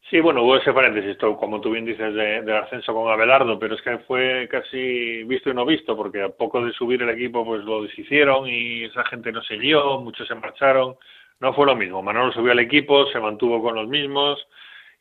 Sí, 0.09 0.21
bueno, 0.21 0.43
hubo 0.43 0.55
ese 0.55 0.71
paréntesis, 0.71 1.17
como 1.17 1.59
tú 1.59 1.71
bien 1.71 1.83
dices, 1.83 2.13
de, 2.13 2.41
del 2.41 2.55
ascenso 2.55 2.93
con 2.93 3.11
Abelardo, 3.11 3.59
pero 3.59 3.75
es 3.75 3.81
que 3.81 3.97
fue 3.99 4.47
casi 4.49 5.23
visto 5.23 5.49
y 5.49 5.53
no 5.53 5.65
visto, 5.65 5.97
porque 5.97 6.21
a 6.23 6.29
poco 6.29 6.63
de 6.63 6.71
subir 6.71 7.01
el 7.01 7.09
equipo, 7.09 7.43
pues 7.43 7.61
lo 7.65 7.83
deshicieron 7.83 8.47
y 8.47 8.85
esa 8.85 9.03
gente 9.05 9.33
no 9.33 9.41
siguió, 9.41 9.99
muchos 9.99 10.25
se 10.27 10.35
marcharon. 10.35 10.95
No 11.39 11.53
fue 11.53 11.65
lo 11.65 11.75
mismo. 11.75 12.01
Manolo 12.01 12.31
subió 12.31 12.53
al 12.53 12.59
equipo, 12.59 13.05
se 13.07 13.19
mantuvo 13.19 13.61
con 13.61 13.75
los 13.75 13.87
mismos 13.87 14.47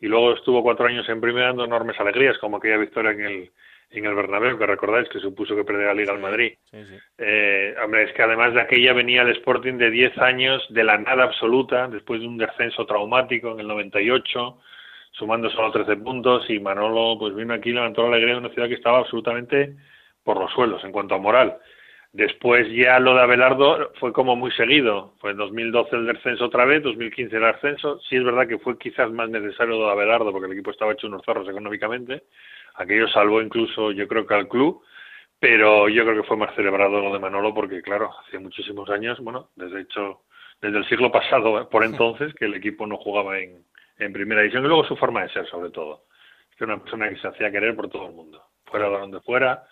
y 0.00 0.07
luego 0.07 0.34
estuvo 0.34 0.62
cuatro 0.62 0.86
años 0.86 1.09
en 1.09 1.20
primera 1.20 1.46
dando 1.46 1.64
enormes 1.64 1.98
alegrías, 2.00 2.36
como 2.38 2.57
aquella 2.57 2.76
victoria 2.76 3.12
en 3.12 3.20
el, 3.20 3.50
en 3.90 4.04
el 4.07 4.14
Bernabéu, 4.14 4.59
que 4.59 4.66
recordáis 4.66 5.09
que 5.09 5.20
supuso 5.20 5.54
que 5.54 5.64
perdió 5.64 5.86
la 5.86 5.94
Liga 5.94 6.12
al 6.12 6.20
Madrid. 6.20 6.54
Eh, 7.16 7.76
hombre, 7.82 8.02
es 8.02 8.12
que 8.12 8.22
además 8.22 8.54
de 8.54 8.61
aquella 8.61 8.92
venía 8.92 9.22
el 9.22 9.30
Sporting 9.30 9.74
de 9.74 9.90
10 9.90 10.18
años 10.18 10.66
de 10.68 10.82
la 10.82 10.98
nada 10.98 11.24
absoluta, 11.24 11.86
después 11.86 12.20
de 12.20 12.26
un 12.26 12.38
descenso 12.38 12.84
traumático 12.84 13.52
en 13.52 13.61
el 13.61 13.68
98, 13.68 14.59
sumando 15.18 15.50
solo 15.50 15.72
13 15.72 15.96
puntos, 15.96 16.48
y 16.50 16.60
Manolo 16.60 17.18
pues 17.18 17.34
vino 17.34 17.54
aquí 17.54 17.70
y 17.70 17.72
levantó 17.72 18.02
la 18.02 18.08
alegría 18.08 18.34
de 18.34 18.40
una 18.40 18.50
ciudad 18.50 18.68
que 18.68 18.74
estaba 18.74 18.98
absolutamente 18.98 19.76
por 20.22 20.38
los 20.38 20.50
suelos 20.52 20.82
en 20.84 20.92
cuanto 20.92 21.14
a 21.14 21.18
moral. 21.18 21.58
Después 22.12 22.66
ya 22.72 22.98
lo 22.98 23.14
de 23.14 23.20
Abelardo 23.20 23.92
fue 24.00 24.12
como 24.12 24.36
muy 24.36 24.50
seguido. 24.52 25.14
Fue 25.20 25.32
en 25.32 25.36
2012 25.36 25.96
el 25.96 26.06
descenso 26.06 26.46
otra 26.46 26.64
vez, 26.64 26.82
2015 26.82 27.36
el 27.36 27.44
ascenso. 27.44 28.00
Sí 28.08 28.16
es 28.16 28.24
verdad 28.24 28.48
que 28.48 28.58
fue 28.58 28.78
quizás 28.78 29.10
más 29.10 29.28
necesario 29.28 29.78
lo 29.78 29.86
de 29.86 29.92
Abelardo 29.92 30.32
porque 30.32 30.46
el 30.46 30.52
equipo 30.52 30.70
estaba 30.70 30.92
hecho 30.92 31.08
unos 31.08 31.22
zorros 31.24 31.48
económicamente. 31.48 32.22
Aquello 32.76 33.06
salvó 33.08 33.42
incluso 33.42 33.92
yo 33.92 34.08
creo 34.08 34.26
que 34.26 34.34
al 34.34 34.48
club. 34.48 34.82
Pero 35.38 35.90
yo 35.90 36.04
creo 36.04 36.22
que 36.22 36.26
fue 36.26 36.38
más 36.38 36.54
celebrado 36.54 37.00
lo 37.02 37.12
de 37.12 37.18
Manolo 37.18 37.52
porque 37.52 37.82
claro, 37.82 38.10
hace 38.26 38.38
muchísimos 38.38 38.88
años, 38.88 39.20
bueno, 39.20 39.50
desde 39.54 39.82
hecho, 39.82 40.22
desde 40.62 40.78
el 40.78 40.88
siglo 40.88 41.12
pasado 41.12 41.60
eh, 41.60 41.66
por 41.70 41.84
entonces 41.84 42.32
que 42.32 42.46
el 42.46 42.54
equipo 42.54 42.86
no 42.86 42.96
jugaba 42.96 43.38
en, 43.38 43.62
en 43.99 44.12
primera 44.12 44.42
división 44.42 44.64
y 44.64 44.68
luego 44.68 44.84
su 44.84 44.97
forma 44.97 45.22
de 45.22 45.32
ser 45.32 45.47
sobre 45.49 45.70
todo. 45.70 46.05
Que 46.57 46.64
una 46.64 46.82
persona 46.82 47.09
que 47.09 47.16
se 47.16 47.28
hacía 47.28 47.51
querer 47.51 47.76
por 47.76 47.88
todo 47.88 48.07
el 48.07 48.14
mundo, 48.14 48.42
fuera 48.64 48.88
de 48.88 48.99
donde 48.99 49.20
fuera 49.20 49.66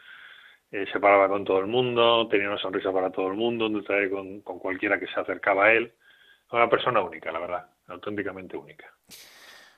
eh, 0.70 0.86
se 0.92 0.98
paraba 0.98 1.28
con 1.28 1.44
todo 1.44 1.60
el 1.60 1.66
mundo, 1.66 2.26
tenía 2.28 2.48
una 2.48 2.58
sonrisa 2.58 2.92
para 2.92 3.10
todo 3.10 3.28
el 3.28 3.34
mundo, 3.34 3.70
con, 4.10 4.40
con 4.40 4.58
cualquiera 4.58 4.98
que 4.98 5.06
se 5.06 5.20
acercaba 5.20 5.66
a 5.66 5.72
él. 5.72 5.92
Una 6.50 6.68
persona 6.68 7.00
única, 7.00 7.30
la 7.30 7.38
verdad, 7.38 7.66
auténticamente 7.86 8.56
única. 8.56 8.92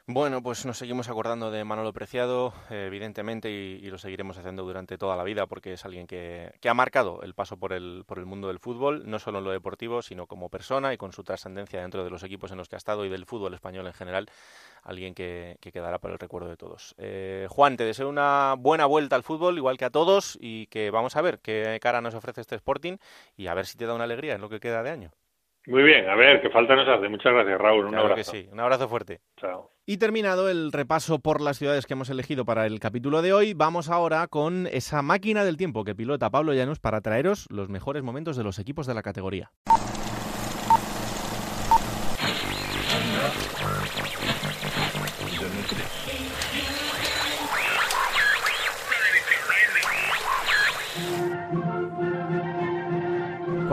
Bueno, 0.08 0.40
pues 0.40 0.64
nos 0.64 0.78
seguimos 0.78 1.08
acordando 1.08 1.50
de 1.50 1.64
Manolo 1.64 1.92
Preciado, 1.92 2.54
evidentemente, 2.70 3.50
y, 3.50 3.90
lo 3.90 3.98
seguiremos 3.98 4.38
haciendo 4.38 4.62
durante 4.62 4.98
toda 4.98 5.16
la 5.16 5.24
vida 5.24 5.48
porque 5.48 5.72
es 5.72 5.84
alguien 5.84 6.06
que, 6.06 6.52
ha 6.64 6.74
marcado 6.74 7.22
el 7.24 7.34
paso 7.34 7.56
por 7.56 7.72
el, 7.72 8.04
por 8.06 8.20
el 8.20 8.24
mundo 8.24 8.46
del 8.46 8.60
fútbol, 8.60 9.02
no 9.10 9.18
solo 9.18 9.38
en 9.38 9.44
lo 9.44 9.50
deportivo, 9.50 10.02
sino 10.02 10.28
como 10.28 10.48
persona 10.48 10.94
y 10.94 10.96
con 10.96 11.12
su 11.12 11.24
trascendencia 11.24 11.80
dentro 11.80 12.04
de 12.04 12.10
los 12.10 12.22
equipos 12.22 12.52
en 12.52 12.58
los 12.58 12.68
que 12.68 12.76
ha 12.76 12.78
estado 12.78 13.04
y 13.04 13.08
del 13.08 13.26
fútbol 13.26 13.52
español 13.54 13.84
en 13.88 13.94
general, 13.94 14.30
alguien 14.84 15.12
que, 15.12 15.58
quedará 15.60 15.98
para 15.98 16.14
el 16.14 16.20
recuerdo 16.20 16.48
de 16.48 16.56
todos. 16.56 16.94
Eh, 16.98 17.48
Juan, 17.50 17.76
te 17.76 17.82
deseo 17.82 18.08
una 18.08 18.54
buena 18.56 18.86
vuelta 18.86 19.16
al 19.16 19.24
fútbol, 19.24 19.58
igual 19.58 19.76
que 19.76 19.86
a 19.86 19.90
todos, 19.90 20.38
y 20.40 20.68
que 20.68 20.92
vamos 20.92 21.16
a 21.16 21.22
ver 21.22 21.40
qué 21.40 21.80
cara 21.82 22.00
nos 22.00 22.14
ofrece 22.14 22.42
este 22.42 22.54
Sporting 22.54 22.98
y 23.36 23.48
a 23.48 23.54
ver 23.54 23.66
si 23.66 23.76
te 23.76 23.86
da 23.86 23.94
una 23.94 24.04
alegría 24.04 24.36
en 24.36 24.40
lo 24.40 24.48
que 24.48 24.60
queda 24.60 24.84
de 24.84 24.90
año. 24.90 25.10
Muy 25.66 25.82
bien, 25.82 26.08
a 26.08 26.14
ver, 26.14 26.40
qué 26.40 26.50
falta 26.50 26.76
nos 26.76 26.88
hace. 26.88 27.08
Muchas 27.08 27.32
gracias, 27.32 27.60
Raúl. 27.60 27.86
Un 27.86 27.96
abrazo. 27.96 28.14
Que 28.14 28.24
sí. 28.24 28.48
Un 28.52 28.60
abrazo 28.60 28.88
fuerte. 28.88 29.20
Chao. 29.36 29.70
Y 29.84 29.98
terminado 29.98 30.48
el 30.48 30.72
repaso 30.72 31.18
por 31.18 31.40
las 31.40 31.58
ciudades 31.58 31.86
que 31.86 31.94
hemos 31.94 32.10
elegido 32.10 32.44
para 32.44 32.66
el 32.66 32.80
capítulo 32.80 33.22
de 33.22 33.32
hoy, 33.32 33.54
vamos 33.54 33.88
ahora 33.88 34.26
con 34.28 34.66
esa 34.68 35.02
máquina 35.02 35.44
del 35.44 35.56
tiempo 35.56 35.84
que 35.84 35.94
pilota 35.94 36.30
Pablo 36.30 36.54
Llanos 36.54 36.80
para 36.80 37.00
traeros 37.00 37.46
los 37.50 37.68
mejores 37.68 38.02
momentos 38.02 38.36
de 38.36 38.44
los 38.44 38.58
equipos 38.58 38.86
de 38.86 38.94
la 38.94 39.02
categoría. 39.02 39.52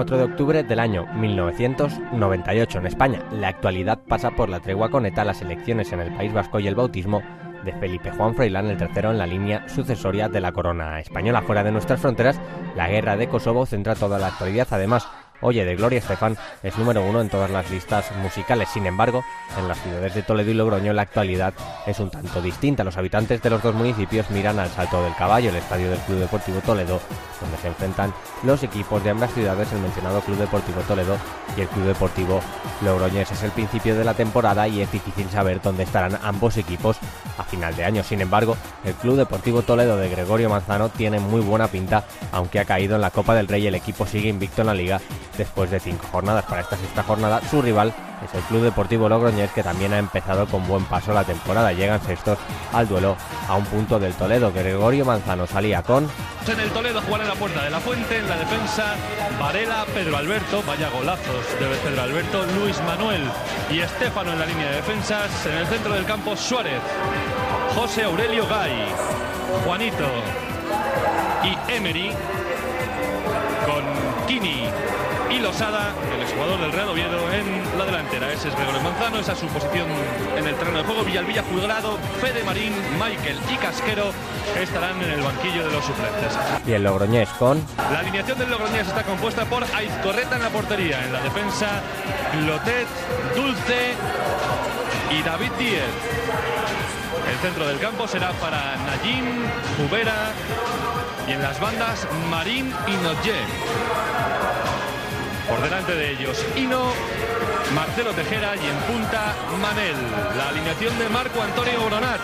4 0.03 0.17
de 0.17 0.23
octubre 0.25 0.63
del 0.63 0.81
año 0.81 1.05
1998 1.15 2.77
en 2.77 2.87
España. 2.87 3.21
La 3.31 3.47
actualidad 3.47 3.99
pasa 4.05 4.31
por 4.31 4.49
la 4.49 4.59
tregua 4.59 4.89
con 4.89 5.05
ETA, 5.05 5.23
las 5.23 5.41
elecciones 5.41 5.93
en 5.93 6.01
el 6.01 6.13
País 6.13 6.33
Vasco 6.33 6.59
y 6.59 6.67
el 6.67 6.75
bautismo 6.75 7.23
de 7.63 7.71
Felipe 7.71 8.11
Juan 8.11 8.35
Freilán, 8.35 8.67
el 8.67 8.75
tercero 8.75 9.11
en 9.11 9.17
la 9.17 9.25
línea 9.25 9.65
sucesoria 9.69 10.27
de 10.27 10.41
la 10.41 10.51
corona 10.51 10.99
española. 10.99 11.41
Fuera 11.41 11.63
de 11.63 11.71
nuestras 11.71 12.01
fronteras, 12.01 12.37
la 12.75 12.89
guerra 12.89 13.15
de 13.15 13.29
Kosovo 13.29 13.65
centra 13.65 13.95
toda 13.95 14.19
la 14.19 14.27
actualidad. 14.27 14.67
Además, 14.71 15.07
Oye 15.45 15.65
de 15.65 15.75
Gloria 15.75 15.99
Estefan 15.99 16.37
es 16.63 16.77
número 16.77 17.03
uno 17.03 17.19
en 17.19 17.27
todas 17.27 17.51
las 17.51 17.69
listas 17.69 18.05
musicales. 18.15 18.69
Sin 18.69 18.85
embargo, 18.85 19.25
en 19.59 19.67
las 19.67 19.77
ciudades 19.81 20.15
de 20.15 20.23
Toledo 20.23 20.49
y 20.49 20.53
Logroño 20.53 20.93
la 20.93 21.01
actualidad 21.01 21.53
es 21.85 21.99
un 21.99 22.09
tanto 22.09 22.41
distinta. 22.41 22.85
Los 22.85 22.95
habitantes 22.95 23.41
de 23.41 23.49
los 23.49 23.61
dos 23.61 23.75
municipios 23.75 24.29
miran 24.31 24.57
al 24.57 24.69
Salto 24.69 25.03
del 25.03 25.13
Caballo, 25.15 25.49
el 25.49 25.57
estadio 25.57 25.89
del 25.89 25.99
Club 25.99 26.19
Deportivo 26.19 26.61
Toledo, 26.61 27.01
donde 27.41 27.57
se 27.57 27.67
enfrentan 27.67 28.13
los 28.43 28.63
equipos 28.63 29.03
de 29.03 29.09
ambas 29.09 29.33
ciudades, 29.33 29.69
el 29.73 29.79
mencionado 29.79 30.21
Club 30.21 30.37
Deportivo 30.37 30.79
Toledo 30.87 31.17
y 31.57 31.61
el 31.61 31.67
Club 31.67 31.87
Deportivo 31.87 32.39
Logroñés. 32.81 33.29
Es 33.29 33.43
el 33.43 33.51
principio 33.51 33.97
de 33.97 34.05
la 34.05 34.13
temporada 34.13 34.65
y 34.69 34.79
es 34.79 34.89
difícil 34.93 35.29
saber 35.29 35.61
dónde 35.61 35.83
estarán 35.83 36.17
ambos 36.23 36.55
equipos 36.55 36.97
a 37.37 37.43
final 37.43 37.75
de 37.75 37.83
año. 37.83 38.01
Sin 38.01 38.21
embargo, 38.21 38.55
el 38.85 38.93
Club 38.93 39.17
Deportivo 39.17 39.61
Toledo 39.61 39.97
de 39.97 40.07
Gregorio 40.07 40.49
Manzano 40.49 40.87
tiene 40.87 41.19
muy 41.19 41.41
buena 41.41 41.67
pinta, 41.67 42.05
aunque 42.31 42.61
ha 42.61 42.65
caído 42.65 42.95
en 42.95 43.01
la 43.01 43.11
Copa 43.11 43.35
del 43.35 43.49
Rey. 43.49 43.67
El 43.67 43.75
equipo 43.75 44.05
sigue 44.05 44.29
invicto 44.29 44.61
en 44.61 44.67
la 44.67 44.73
liga 44.73 45.01
después 45.37 45.71
de 45.71 45.79
cinco 45.79 46.07
jornadas. 46.11 46.45
Para 46.45 46.61
esta 46.61 46.77
sexta 46.77 47.03
jornada, 47.03 47.41
su 47.49 47.61
rival 47.61 47.93
es 48.23 48.33
el 48.33 48.41
Club 48.43 48.63
Deportivo 48.63 49.09
Logroñés, 49.09 49.51
que 49.51 49.63
también 49.63 49.93
ha 49.93 49.97
empezado 49.97 50.47
con 50.47 50.65
buen 50.67 50.85
paso 50.85 51.13
la 51.13 51.23
temporada. 51.23 51.71
Llegan 51.73 52.01
sextos 52.01 52.37
al 52.71 52.87
duelo 52.87 53.15
a 53.47 53.55
un 53.55 53.65
punto 53.65 53.99
del 53.99 54.13
Toledo. 54.13 54.51
Gregorio 54.51 55.05
Manzano 55.05 55.45
salía 55.47 55.81
con. 55.83 56.09
En 56.47 56.59
el 56.59 56.69
Toledo 56.71 57.01
jugar 57.01 57.21
en 57.21 57.27
la 57.27 57.35
puerta 57.35 57.63
de 57.63 57.69
la 57.69 57.79
Fuente, 57.79 58.17
en 58.17 58.29
la 58.29 58.37
defensa 58.37 58.95
Varela, 59.39 59.85
Pedro 59.93 60.17
Alberto, 60.17 60.63
vaya 60.67 60.89
golazos 60.89 61.59
de 61.59 61.89
Pedro 61.89 62.03
Alberto, 62.03 62.45
Luis 62.59 62.79
Manuel 62.85 63.21
y 63.71 63.79
Estefano 63.79 64.33
en 64.33 64.39
la 64.39 64.45
línea 64.45 64.69
de 64.69 64.75
defensas. 64.77 65.45
En 65.45 65.53
el 65.53 65.67
centro 65.67 65.93
del 65.93 66.05
campo, 66.05 66.35
Suárez, 66.35 66.81
José 67.75 68.03
Aurelio 68.03 68.45
Gay, 68.47 68.85
Juanito 69.65 70.07
y 71.43 71.71
Emery 71.71 72.11
con 73.65 74.27
Kini 74.27 74.62
Losada, 75.43 75.93
el 76.15 76.21
exjugador 76.21 76.57
del 76.61 76.71
Real 76.71 76.87
Oviedo, 76.87 77.19
en 77.33 77.77
la 77.77 77.83
delantera. 77.83 78.31
Ese 78.31 78.47
es 78.47 78.55
Gregorio 78.55 78.79
Manzano, 78.81 79.19
esa 79.19 79.33
es 79.33 79.39
su 79.39 79.47
posición 79.47 79.87
en 80.37 80.47
el 80.47 80.55
terreno 80.55 80.77
de 80.77 80.83
juego. 80.85 81.03
Villalvilla 81.03 81.43
Juzgado, 81.43 81.99
Fede 82.21 82.43
Marín, 82.45 82.73
Michael 82.93 83.37
y 83.51 83.57
Casquero 83.57 84.13
estarán 84.57 85.01
en 85.01 85.11
el 85.11 85.21
banquillo 85.21 85.65
de 85.67 85.71
los 85.73 85.83
suplentes. 85.83 86.39
Y 86.65 86.71
el 86.71 86.83
Logroñés 86.83 87.27
con... 87.37 87.61
La 87.91 87.99
alineación 87.99 88.39
del 88.39 88.51
Logroñés 88.51 88.87
está 88.87 89.03
compuesta 89.03 89.43
por 89.43 89.65
Aizcorreta 89.65 90.37
en 90.37 90.43
la 90.43 90.49
portería, 90.49 91.03
en 91.03 91.11
la 91.11 91.19
defensa 91.19 91.67
Lotet, 92.47 92.87
Dulce 93.35 93.95
y 95.11 95.21
David 95.23 95.51
Díez. 95.59 95.83
El 97.29 97.37
centro 97.39 97.67
del 97.67 97.79
campo 97.79 98.07
será 98.07 98.31
para 98.33 98.77
Nayim, 98.77 99.25
Jubera 99.77 100.31
y 101.27 101.33
en 101.33 101.41
las 101.41 101.59
bandas 101.59 102.07
Marín 102.29 102.73
y 102.87 102.95
Nodje. 103.03 103.41
Por 105.47 105.61
delante 105.61 105.93
de 105.93 106.11
ellos, 106.11 106.45
Hino, 106.55 106.91
Marcelo 107.75 108.11
Tejera 108.11 108.55
y 108.55 108.65
en 108.65 108.77
punta, 108.93 109.35
Manel. 109.61 109.95
La 110.37 110.49
alineación 110.49 110.97
de 110.97 111.09
Marco 111.09 111.41
Antonio 111.41 111.81
Boronat. 111.81 112.21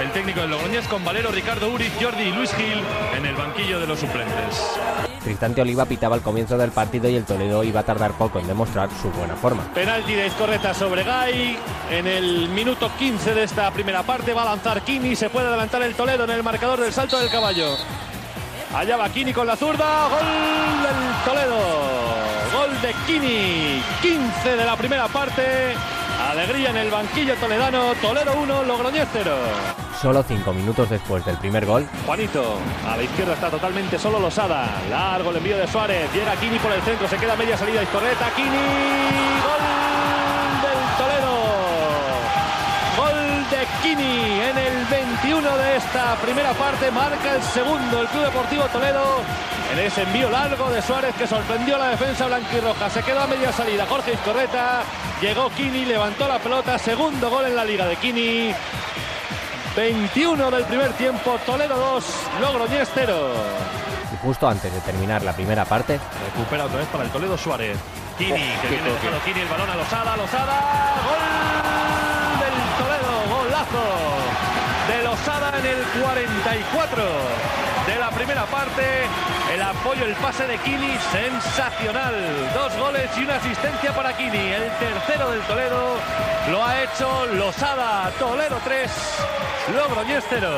El 0.00 0.12
técnico 0.12 0.40
de 0.40 0.48
Logroñés 0.48 0.86
con 0.86 1.04
Valero, 1.04 1.32
Ricardo 1.32 1.70
Uriz, 1.70 1.92
Jordi 2.00 2.24
y 2.24 2.32
Luis 2.32 2.54
Gil 2.54 2.80
en 3.16 3.26
el 3.26 3.34
banquillo 3.34 3.80
de 3.80 3.86
los 3.86 3.98
suplentes. 3.98 4.78
Cristante 5.24 5.60
Oliva 5.60 5.84
pitaba 5.86 6.14
al 6.14 6.22
comienzo 6.22 6.56
del 6.56 6.70
partido 6.70 7.08
y 7.08 7.16
el 7.16 7.24
Toledo 7.24 7.64
iba 7.64 7.80
a 7.80 7.82
tardar 7.82 8.12
poco 8.12 8.38
en 8.38 8.46
demostrar 8.46 8.88
su 9.02 9.10
buena 9.10 9.34
forma. 9.34 9.64
Penalti 9.74 10.14
de 10.14 10.28
correcta 10.30 10.72
sobre 10.72 11.02
Gay. 11.02 11.58
En 11.90 12.06
el 12.06 12.48
minuto 12.48 12.90
15 12.98 13.34
de 13.34 13.42
esta 13.42 13.70
primera 13.72 14.02
parte 14.04 14.32
va 14.32 14.42
a 14.42 14.56
lanzar 14.56 14.82
Kini. 14.82 15.16
Se 15.16 15.28
puede 15.28 15.48
adelantar 15.48 15.82
el 15.82 15.94
Toledo 15.94 16.24
en 16.24 16.30
el 16.30 16.42
marcador 16.42 16.80
del 16.80 16.92
salto 16.92 17.18
del 17.18 17.30
caballo. 17.30 17.76
Allá 18.74 18.96
va 18.96 19.08
Kini 19.08 19.32
con 19.32 19.46
la 19.46 19.56
zurda. 19.56 20.08
Gol 20.08 20.82
del 20.82 21.24
Toledo. 21.24 21.58
Gol 22.52 22.80
de 22.82 22.94
Kini. 23.06 23.82
15 24.02 24.56
de 24.56 24.64
la 24.64 24.76
primera 24.76 25.08
parte. 25.08 25.74
Alegría 26.30 26.70
en 26.70 26.76
el 26.76 26.90
banquillo 26.90 27.34
toledano. 27.36 27.94
Toledo 28.02 28.32
1, 28.38 28.64
Logroñez 28.64 29.08
0. 29.12 29.34
Solo 30.00 30.22
5 30.22 30.52
minutos 30.52 30.90
después 30.90 31.24
del 31.24 31.38
primer 31.38 31.64
gol. 31.64 31.88
Juanito, 32.04 32.58
a 32.86 32.96
la 32.96 33.02
izquierda 33.02 33.34
está 33.34 33.50
totalmente 33.50 33.98
solo 33.98 34.20
Losada. 34.20 34.68
Largo 34.90 35.30
el 35.30 35.36
envío 35.36 35.56
de 35.56 35.66
Suárez. 35.66 36.12
Llega 36.12 36.36
Kini 36.36 36.58
por 36.58 36.72
el 36.72 36.82
centro. 36.82 37.08
Se 37.08 37.16
queda 37.16 37.36
media 37.36 37.56
salida 37.56 37.82
y 37.82 37.86
correta. 37.86 38.30
Kini. 38.36 38.48
Gol 38.48 39.77
Kini 43.82 44.40
en 44.40 44.58
el 44.58 44.84
21 44.86 45.56
de 45.56 45.76
esta 45.76 46.16
primera 46.16 46.52
parte. 46.52 46.90
Marca 46.90 47.36
el 47.36 47.42
segundo 47.42 48.00
el 48.00 48.08
Club 48.08 48.24
Deportivo 48.24 48.64
Toledo 48.64 49.22
en 49.72 49.78
ese 49.78 50.02
envío 50.02 50.30
largo 50.30 50.70
de 50.70 50.82
Suárez 50.82 51.14
que 51.14 51.26
sorprendió 51.26 51.78
la 51.78 51.90
defensa 51.90 52.26
blanquirroja. 52.26 52.90
Se 52.90 53.02
quedó 53.02 53.20
a 53.20 53.26
media 53.26 53.52
salida 53.52 53.86
Jorge 53.86 54.14
Iscorreta, 54.14 54.82
llegó 55.20 55.50
Kini, 55.50 55.84
levantó 55.84 56.26
la 56.26 56.38
pelota, 56.38 56.78
segundo 56.78 57.30
gol 57.30 57.46
en 57.46 57.56
la 57.56 57.64
liga 57.64 57.86
de 57.86 57.96
Kini. 57.96 58.54
21 59.76 60.50
del 60.50 60.64
primer 60.64 60.92
tiempo, 60.94 61.38
Toledo 61.46 61.76
2, 61.76 62.04
Logroñés 62.40 62.88
0. 62.94 63.32
Y 64.12 64.16
justo 64.26 64.48
antes 64.48 64.72
de 64.72 64.80
terminar 64.80 65.22
la 65.22 65.32
primera 65.32 65.64
parte, 65.64 66.00
recupera 66.34 66.64
otra 66.64 66.78
vez 66.78 66.88
para 66.88 67.04
el 67.04 67.10
Toledo 67.10 67.38
Suárez. 67.38 67.78
Kini, 68.16 68.30
que 68.30 68.68
viene 68.68 68.90
Kini, 69.24 69.40
el 69.40 69.48
balón 69.48 69.70
a 69.70 69.76
Losada, 69.76 70.16
Losada, 70.16 70.60
gol 71.04 71.77
de 73.70 75.02
Losada 75.04 75.58
en 75.58 75.66
el 75.66 75.82
44 76.02 77.77
de 77.88 77.98
la 77.98 78.10
primera 78.10 78.44
parte. 78.44 78.82
El 79.52 79.62
apoyo, 79.62 80.04
el 80.04 80.14
pase 80.16 80.46
de 80.46 80.58
Kini, 80.58 80.92
sensacional. 81.10 82.14
Dos 82.52 82.76
goles 82.76 83.10
y 83.16 83.22
una 83.22 83.36
asistencia 83.36 83.94
para 83.94 84.14
Kini. 84.14 84.36
El 84.36 84.70
tercero 84.78 85.30
del 85.30 85.40
Toledo 85.42 85.96
lo 86.50 86.64
ha 86.64 86.82
hecho 86.82 87.26
Losada. 87.32 88.10
Toledo 88.18 88.58
3, 88.62 88.90
Logroñés 89.74 90.24
0. 90.28 90.48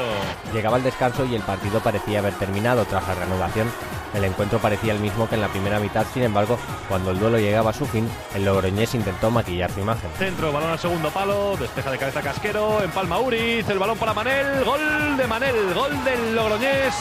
Llegaba 0.53 0.77
el 0.79 0.83
descanso 0.83 1.25
y 1.25 1.37
el 1.37 1.43
partido 1.43 1.79
parecía 1.81 2.19
haber 2.19 2.35
terminado 2.35 2.85
tras 2.85 3.07
la 3.07 3.15
reanudación 3.15 3.71
el 4.15 4.25
encuentro 4.25 4.59
parecía 4.59 4.93
el 4.93 4.99
mismo 4.99 5.29
que 5.29 5.37
en 5.37 5.41
la 5.41 5.49
primera 5.49 5.79
mitad, 5.79 6.05
sin 6.13 6.25
embargo, 6.25 6.59
cuando 6.89 7.13
el 7.13 7.19
duelo 7.19 7.39
llegaba 7.39 7.71
a 7.71 7.73
su 7.73 7.87
fin, 7.87 8.09
el 8.35 8.45
logroñés 8.45 8.95
intentó 8.95 9.31
maquillar 9.31 9.71
su 9.71 9.81
imagen. 9.81 10.11
Centro, 10.19 10.53
balón 10.53 10.71
al 10.71 10.79
segundo 10.79 11.11
palo, 11.11 11.57
despeja 11.57 11.91
de 11.91 11.99
cabeza 11.99 12.21
Casquero, 12.21 12.83
empalma 12.83 13.21
Uriz, 13.21 13.69
el 13.69 13.79
balón 13.79 13.99
para 13.99 14.13
Manel, 14.13 14.65
gol 14.65 15.17
de 15.17 15.27
Manel, 15.27 15.75
gol 15.75 16.05
del 16.05 16.35
logroñés, 16.35 16.95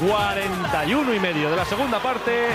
41 0.00 1.14
y 1.14 1.20
medio 1.20 1.50
de 1.50 1.56
la 1.56 1.64
segunda 1.64 2.00
parte, 2.00 2.48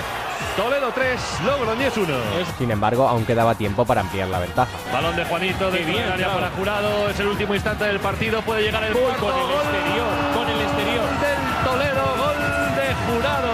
Toledo 0.56 0.92
3, 0.94 1.20
Logroñés 1.46 1.96
1. 1.96 2.14
Sin 2.58 2.72
embargo, 2.72 3.08
aún 3.08 3.26
quedaba 3.26 3.56
tiempo 3.56 3.86
para 3.86 4.02
ampliar 4.02 4.28
la 4.28 4.40
ventaja. 4.40 4.72
Balón 4.92 5.16
de 5.16 5.26
Juanito 5.26 5.72
de 5.72 5.80
bien, 5.84 6.12
área 6.12 6.34
para 6.34 6.50
Jurado, 6.50 7.10
es 7.10 7.20
el 7.20 7.28
último 7.28 7.54
instante 7.54 7.86
del 7.86 8.00
partido, 8.00 8.42
puede 8.42 8.64
llegar 8.64 8.84
el 8.84 8.94
gol 8.94 9.14
con 9.20 9.34
el 9.34 9.50
exterior, 9.50 10.08
con 10.34 10.50
el 10.50 10.62
exterior 10.62 11.06
del 11.20 11.64
Toledo, 11.64 12.04
gol 12.18 12.38
de 12.76 12.88
Jurado. 13.08 13.54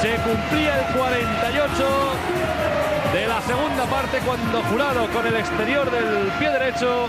Se 0.00 0.14
cumplía 0.16 0.78
el 0.78 0.94
48 0.96 1.88
de 3.12 3.26
la 3.26 3.40
segunda 3.42 3.84
parte 3.86 4.18
cuando 4.18 4.62
Jurado 4.64 5.08
con 5.08 5.26
el 5.26 5.36
exterior 5.36 5.90
del 5.90 6.30
pie 6.38 6.50
derecho 6.50 7.08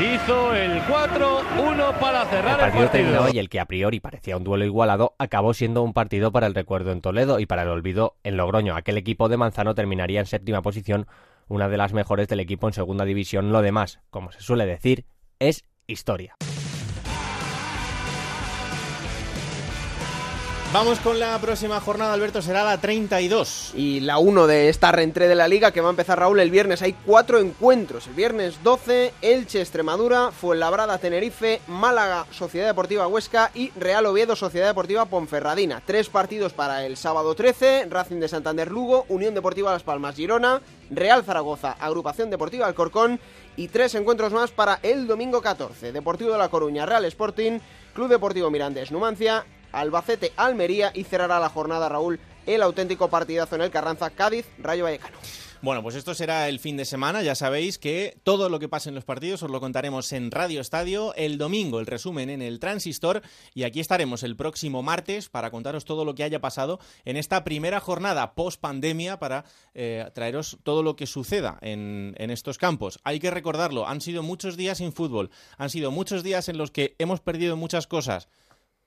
hizo 0.00 0.54
el 0.54 0.80
4-1 0.82 1.98
para 1.98 2.24
cerrar 2.26 2.54
el 2.54 2.66
partido. 2.66 2.88
terminó 2.90 3.28
y 3.32 3.38
el 3.38 3.48
que 3.48 3.58
a 3.58 3.64
priori 3.66 3.98
parecía 3.98 4.36
un 4.36 4.44
duelo 4.44 4.64
igualado 4.64 5.14
acabó 5.18 5.54
siendo 5.54 5.82
un 5.82 5.92
partido 5.92 6.30
para 6.30 6.46
el 6.46 6.54
recuerdo 6.54 6.92
en 6.92 7.00
Toledo 7.00 7.40
y 7.40 7.46
para 7.46 7.62
el 7.62 7.68
olvido 7.68 8.16
en 8.22 8.36
Logroño. 8.36 8.76
Aquel 8.76 8.96
equipo 8.96 9.28
de 9.28 9.36
Manzano 9.36 9.74
terminaría 9.74 10.20
en 10.20 10.26
séptima 10.26 10.62
posición, 10.62 11.06
una 11.48 11.68
de 11.68 11.78
las 11.78 11.92
mejores 11.92 12.28
del 12.28 12.40
equipo 12.40 12.68
en 12.68 12.74
segunda 12.74 13.04
división. 13.04 13.50
Lo 13.50 13.60
demás, 13.60 14.00
como 14.10 14.30
se 14.30 14.40
suele 14.40 14.66
decir, 14.66 15.04
es 15.40 15.64
historia. 15.86 16.36
Vamos 20.70 21.00
con 21.00 21.18
la 21.18 21.38
próxima 21.38 21.80
jornada, 21.80 22.12
Alberto, 22.12 22.42
será 22.42 22.62
la 22.62 22.76
32. 22.76 23.72
Y 23.74 24.00
la 24.00 24.18
1 24.18 24.46
de 24.46 24.68
esta 24.68 24.92
reentré 24.92 25.26
de 25.26 25.34
la 25.34 25.48
liga 25.48 25.72
que 25.72 25.80
va 25.80 25.88
a 25.88 25.90
empezar 25.90 26.18
Raúl 26.18 26.40
el 26.40 26.50
viernes. 26.50 26.82
Hay 26.82 26.92
cuatro 26.92 27.38
encuentros. 27.38 28.06
El 28.06 28.12
viernes 28.12 28.62
12, 28.62 29.14
Elche, 29.22 29.62
Extremadura, 29.62 30.30
Fuenlabrada, 30.30 30.98
Tenerife, 30.98 31.62
Málaga, 31.68 32.26
Sociedad 32.32 32.66
Deportiva 32.66 33.06
Huesca 33.06 33.50
y 33.54 33.70
Real 33.80 34.04
Oviedo, 34.04 34.36
Sociedad 34.36 34.66
Deportiva 34.66 35.06
Ponferradina. 35.06 35.82
Tres 35.86 36.10
partidos 36.10 36.52
para 36.52 36.84
el 36.84 36.98
sábado 36.98 37.34
13, 37.34 37.86
Racing 37.88 38.20
de 38.20 38.28
Santander 38.28 38.70
Lugo, 38.70 39.06
Unión 39.08 39.32
Deportiva 39.32 39.72
Las 39.72 39.84
Palmas 39.84 40.16
Girona, 40.16 40.60
Real 40.90 41.24
Zaragoza, 41.24 41.76
Agrupación 41.80 42.28
Deportiva 42.28 42.66
Alcorcón 42.66 43.18
y 43.56 43.68
tres 43.68 43.94
encuentros 43.94 44.34
más 44.34 44.50
para 44.50 44.80
el 44.82 45.06
domingo 45.06 45.40
14, 45.40 45.92
Deportivo 45.92 46.32
de 46.32 46.38
La 46.38 46.50
Coruña, 46.50 46.84
Real 46.84 47.06
Sporting, 47.06 47.58
Club 47.94 48.08
Deportivo 48.08 48.50
Mirandés 48.50 48.92
Numancia, 48.92 49.46
Albacete, 49.72 50.32
Almería 50.36 50.90
y 50.94 51.04
cerrará 51.04 51.40
la 51.40 51.48
jornada 51.48 51.88
Raúl 51.88 52.20
el 52.46 52.62
auténtico 52.62 53.08
partidazo 53.08 53.56
en 53.56 53.62
el 53.62 53.70
Carranza, 53.70 54.10
Cádiz, 54.10 54.46
Rayo 54.58 54.84
Vallecano. 54.84 55.18
Bueno, 55.60 55.82
pues 55.82 55.96
esto 55.96 56.14
será 56.14 56.48
el 56.48 56.60
fin 56.60 56.76
de 56.76 56.84
semana. 56.84 57.20
Ya 57.20 57.34
sabéis 57.34 57.78
que 57.78 58.20
todo 58.22 58.48
lo 58.48 58.60
que 58.60 58.68
pase 58.68 58.90
en 58.90 58.94
los 58.94 59.04
partidos 59.04 59.42
os 59.42 59.50
lo 59.50 59.58
contaremos 59.58 60.12
en 60.12 60.30
Radio 60.30 60.60
Estadio. 60.60 61.12
El 61.16 61.36
domingo, 61.36 61.80
el 61.80 61.86
resumen 61.86 62.30
en 62.30 62.42
el 62.42 62.60
Transistor. 62.60 63.22
Y 63.54 63.64
aquí 63.64 63.80
estaremos 63.80 64.22
el 64.22 64.36
próximo 64.36 64.84
martes 64.84 65.28
para 65.28 65.50
contaros 65.50 65.84
todo 65.84 66.04
lo 66.04 66.14
que 66.14 66.22
haya 66.22 66.40
pasado 66.40 66.78
en 67.04 67.16
esta 67.16 67.42
primera 67.42 67.80
jornada 67.80 68.34
post 68.36 68.60
pandemia 68.60 69.18
para 69.18 69.44
eh, 69.74 70.08
traeros 70.14 70.58
todo 70.62 70.84
lo 70.84 70.94
que 70.94 71.06
suceda 71.06 71.58
en 71.60 72.14
estos 72.30 72.56
campos. 72.56 73.00
Hay 73.02 73.18
que 73.18 73.32
recordarlo, 73.32 73.88
han 73.88 74.00
sido 74.00 74.22
muchos 74.22 74.56
días 74.56 74.78
sin 74.78 74.92
fútbol. 74.92 75.30
Han 75.56 75.70
sido 75.70 75.90
muchos 75.90 76.22
días 76.22 76.48
en 76.48 76.56
los 76.56 76.70
que 76.70 76.94
hemos 76.98 77.20
perdido 77.20 77.56
muchas 77.56 77.88
cosas 77.88 78.28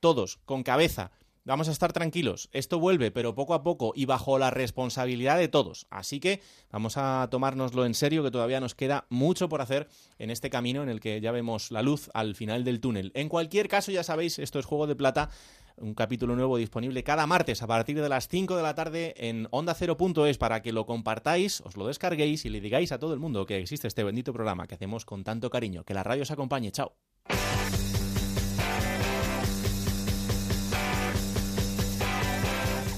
todos, 0.01 0.39
con 0.45 0.63
cabeza. 0.63 1.11
Vamos 1.43 1.69
a 1.69 1.71
estar 1.71 1.91
tranquilos. 1.91 2.49
Esto 2.51 2.79
vuelve, 2.79 3.09
pero 3.09 3.33
poco 3.33 3.55
a 3.55 3.63
poco 3.63 3.93
y 3.95 4.05
bajo 4.05 4.37
la 4.37 4.51
responsabilidad 4.51 5.39
de 5.39 5.47
todos. 5.47 5.87
Así 5.89 6.19
que 6.19 6.39
vamos 6.69 6.97
a 6.97 7.27
tomárnoslo 7.31 7.85
en 7.85 7.95
serio, 7.95 8.21
que 8.21 8.29
todavía 8.29 8.59
nos 8.59 8.75
queda 8.75 9.07
mucho 9.09 9.49
por 9.49 9.61
hacer 9.61 9.87
en 10.19 10.29
este 10.29 10.51
camino 10.51 10.83
en 10.83 10.89
el 10.89 10.99
que 10.99 11.19
ya 11.19 11.31
vemos 11.31 11.71
la 11.71 11.81
luz 11.81 12.11
al 12.13 12.35
final 12.35 12.63
del 12.63 12.79
túnel. 12.79 13.11
En 13.15 13.27
cualquier 13.27 13.69
caso, 13.69 13.91
ya 13.91 14.03
sabéis, 14.03 14.37
esto 14.37 14.59
es 14.59 14.65
Juego 14.65 14.85
de 14.85 14.95
Plata. 14.95 15.29
Un 15.77 15.95
capítulo 15.95 16.35
nuevo 16.35 16.57
disponible 16.57 17.03
cada 17.03 17.25
martes 17.25 17.63
a 17.63 17.67
partir 17.67 17.99
de 17.99 18.09
las 18.09 18.27
5 18.27 18.55
de 18.55 18.61
la 18.61 18.75
tarde 18.75 19.15
en 19.17 19.47
onda0.es 19.47 20.37
para 20.37 20.61
que 20.61 20.73
lo 20.73 20.85
compartáis, 20.85 21.61
os 21.61 21.75
lo 21.75 21.87
descarguéis 21.87 22.45
y 22.45 22.49
le 22.49 22.61
digáis 22.61 22.91
a 22.91 22.99
todo 22.99 23.15
el 23.15 23.19
mundo 23.19 23.47
que 23.47 23.57
existe 23.57 23.87
este 23.87 24.03
bendito 24.03 24.31
programa 24.31 24.67
que 24.67 24.75
hacemos 24.75 25.05
con 25.05 25.23
tanto 25.23 25.49
cariño. 25.49 25.83
Que 25.85 25.95
la 25.95 26.03
radio 26.03 26.21
os 26.21 26.29
acompañe. 26.29 26.71
Chao. 26.71 27.10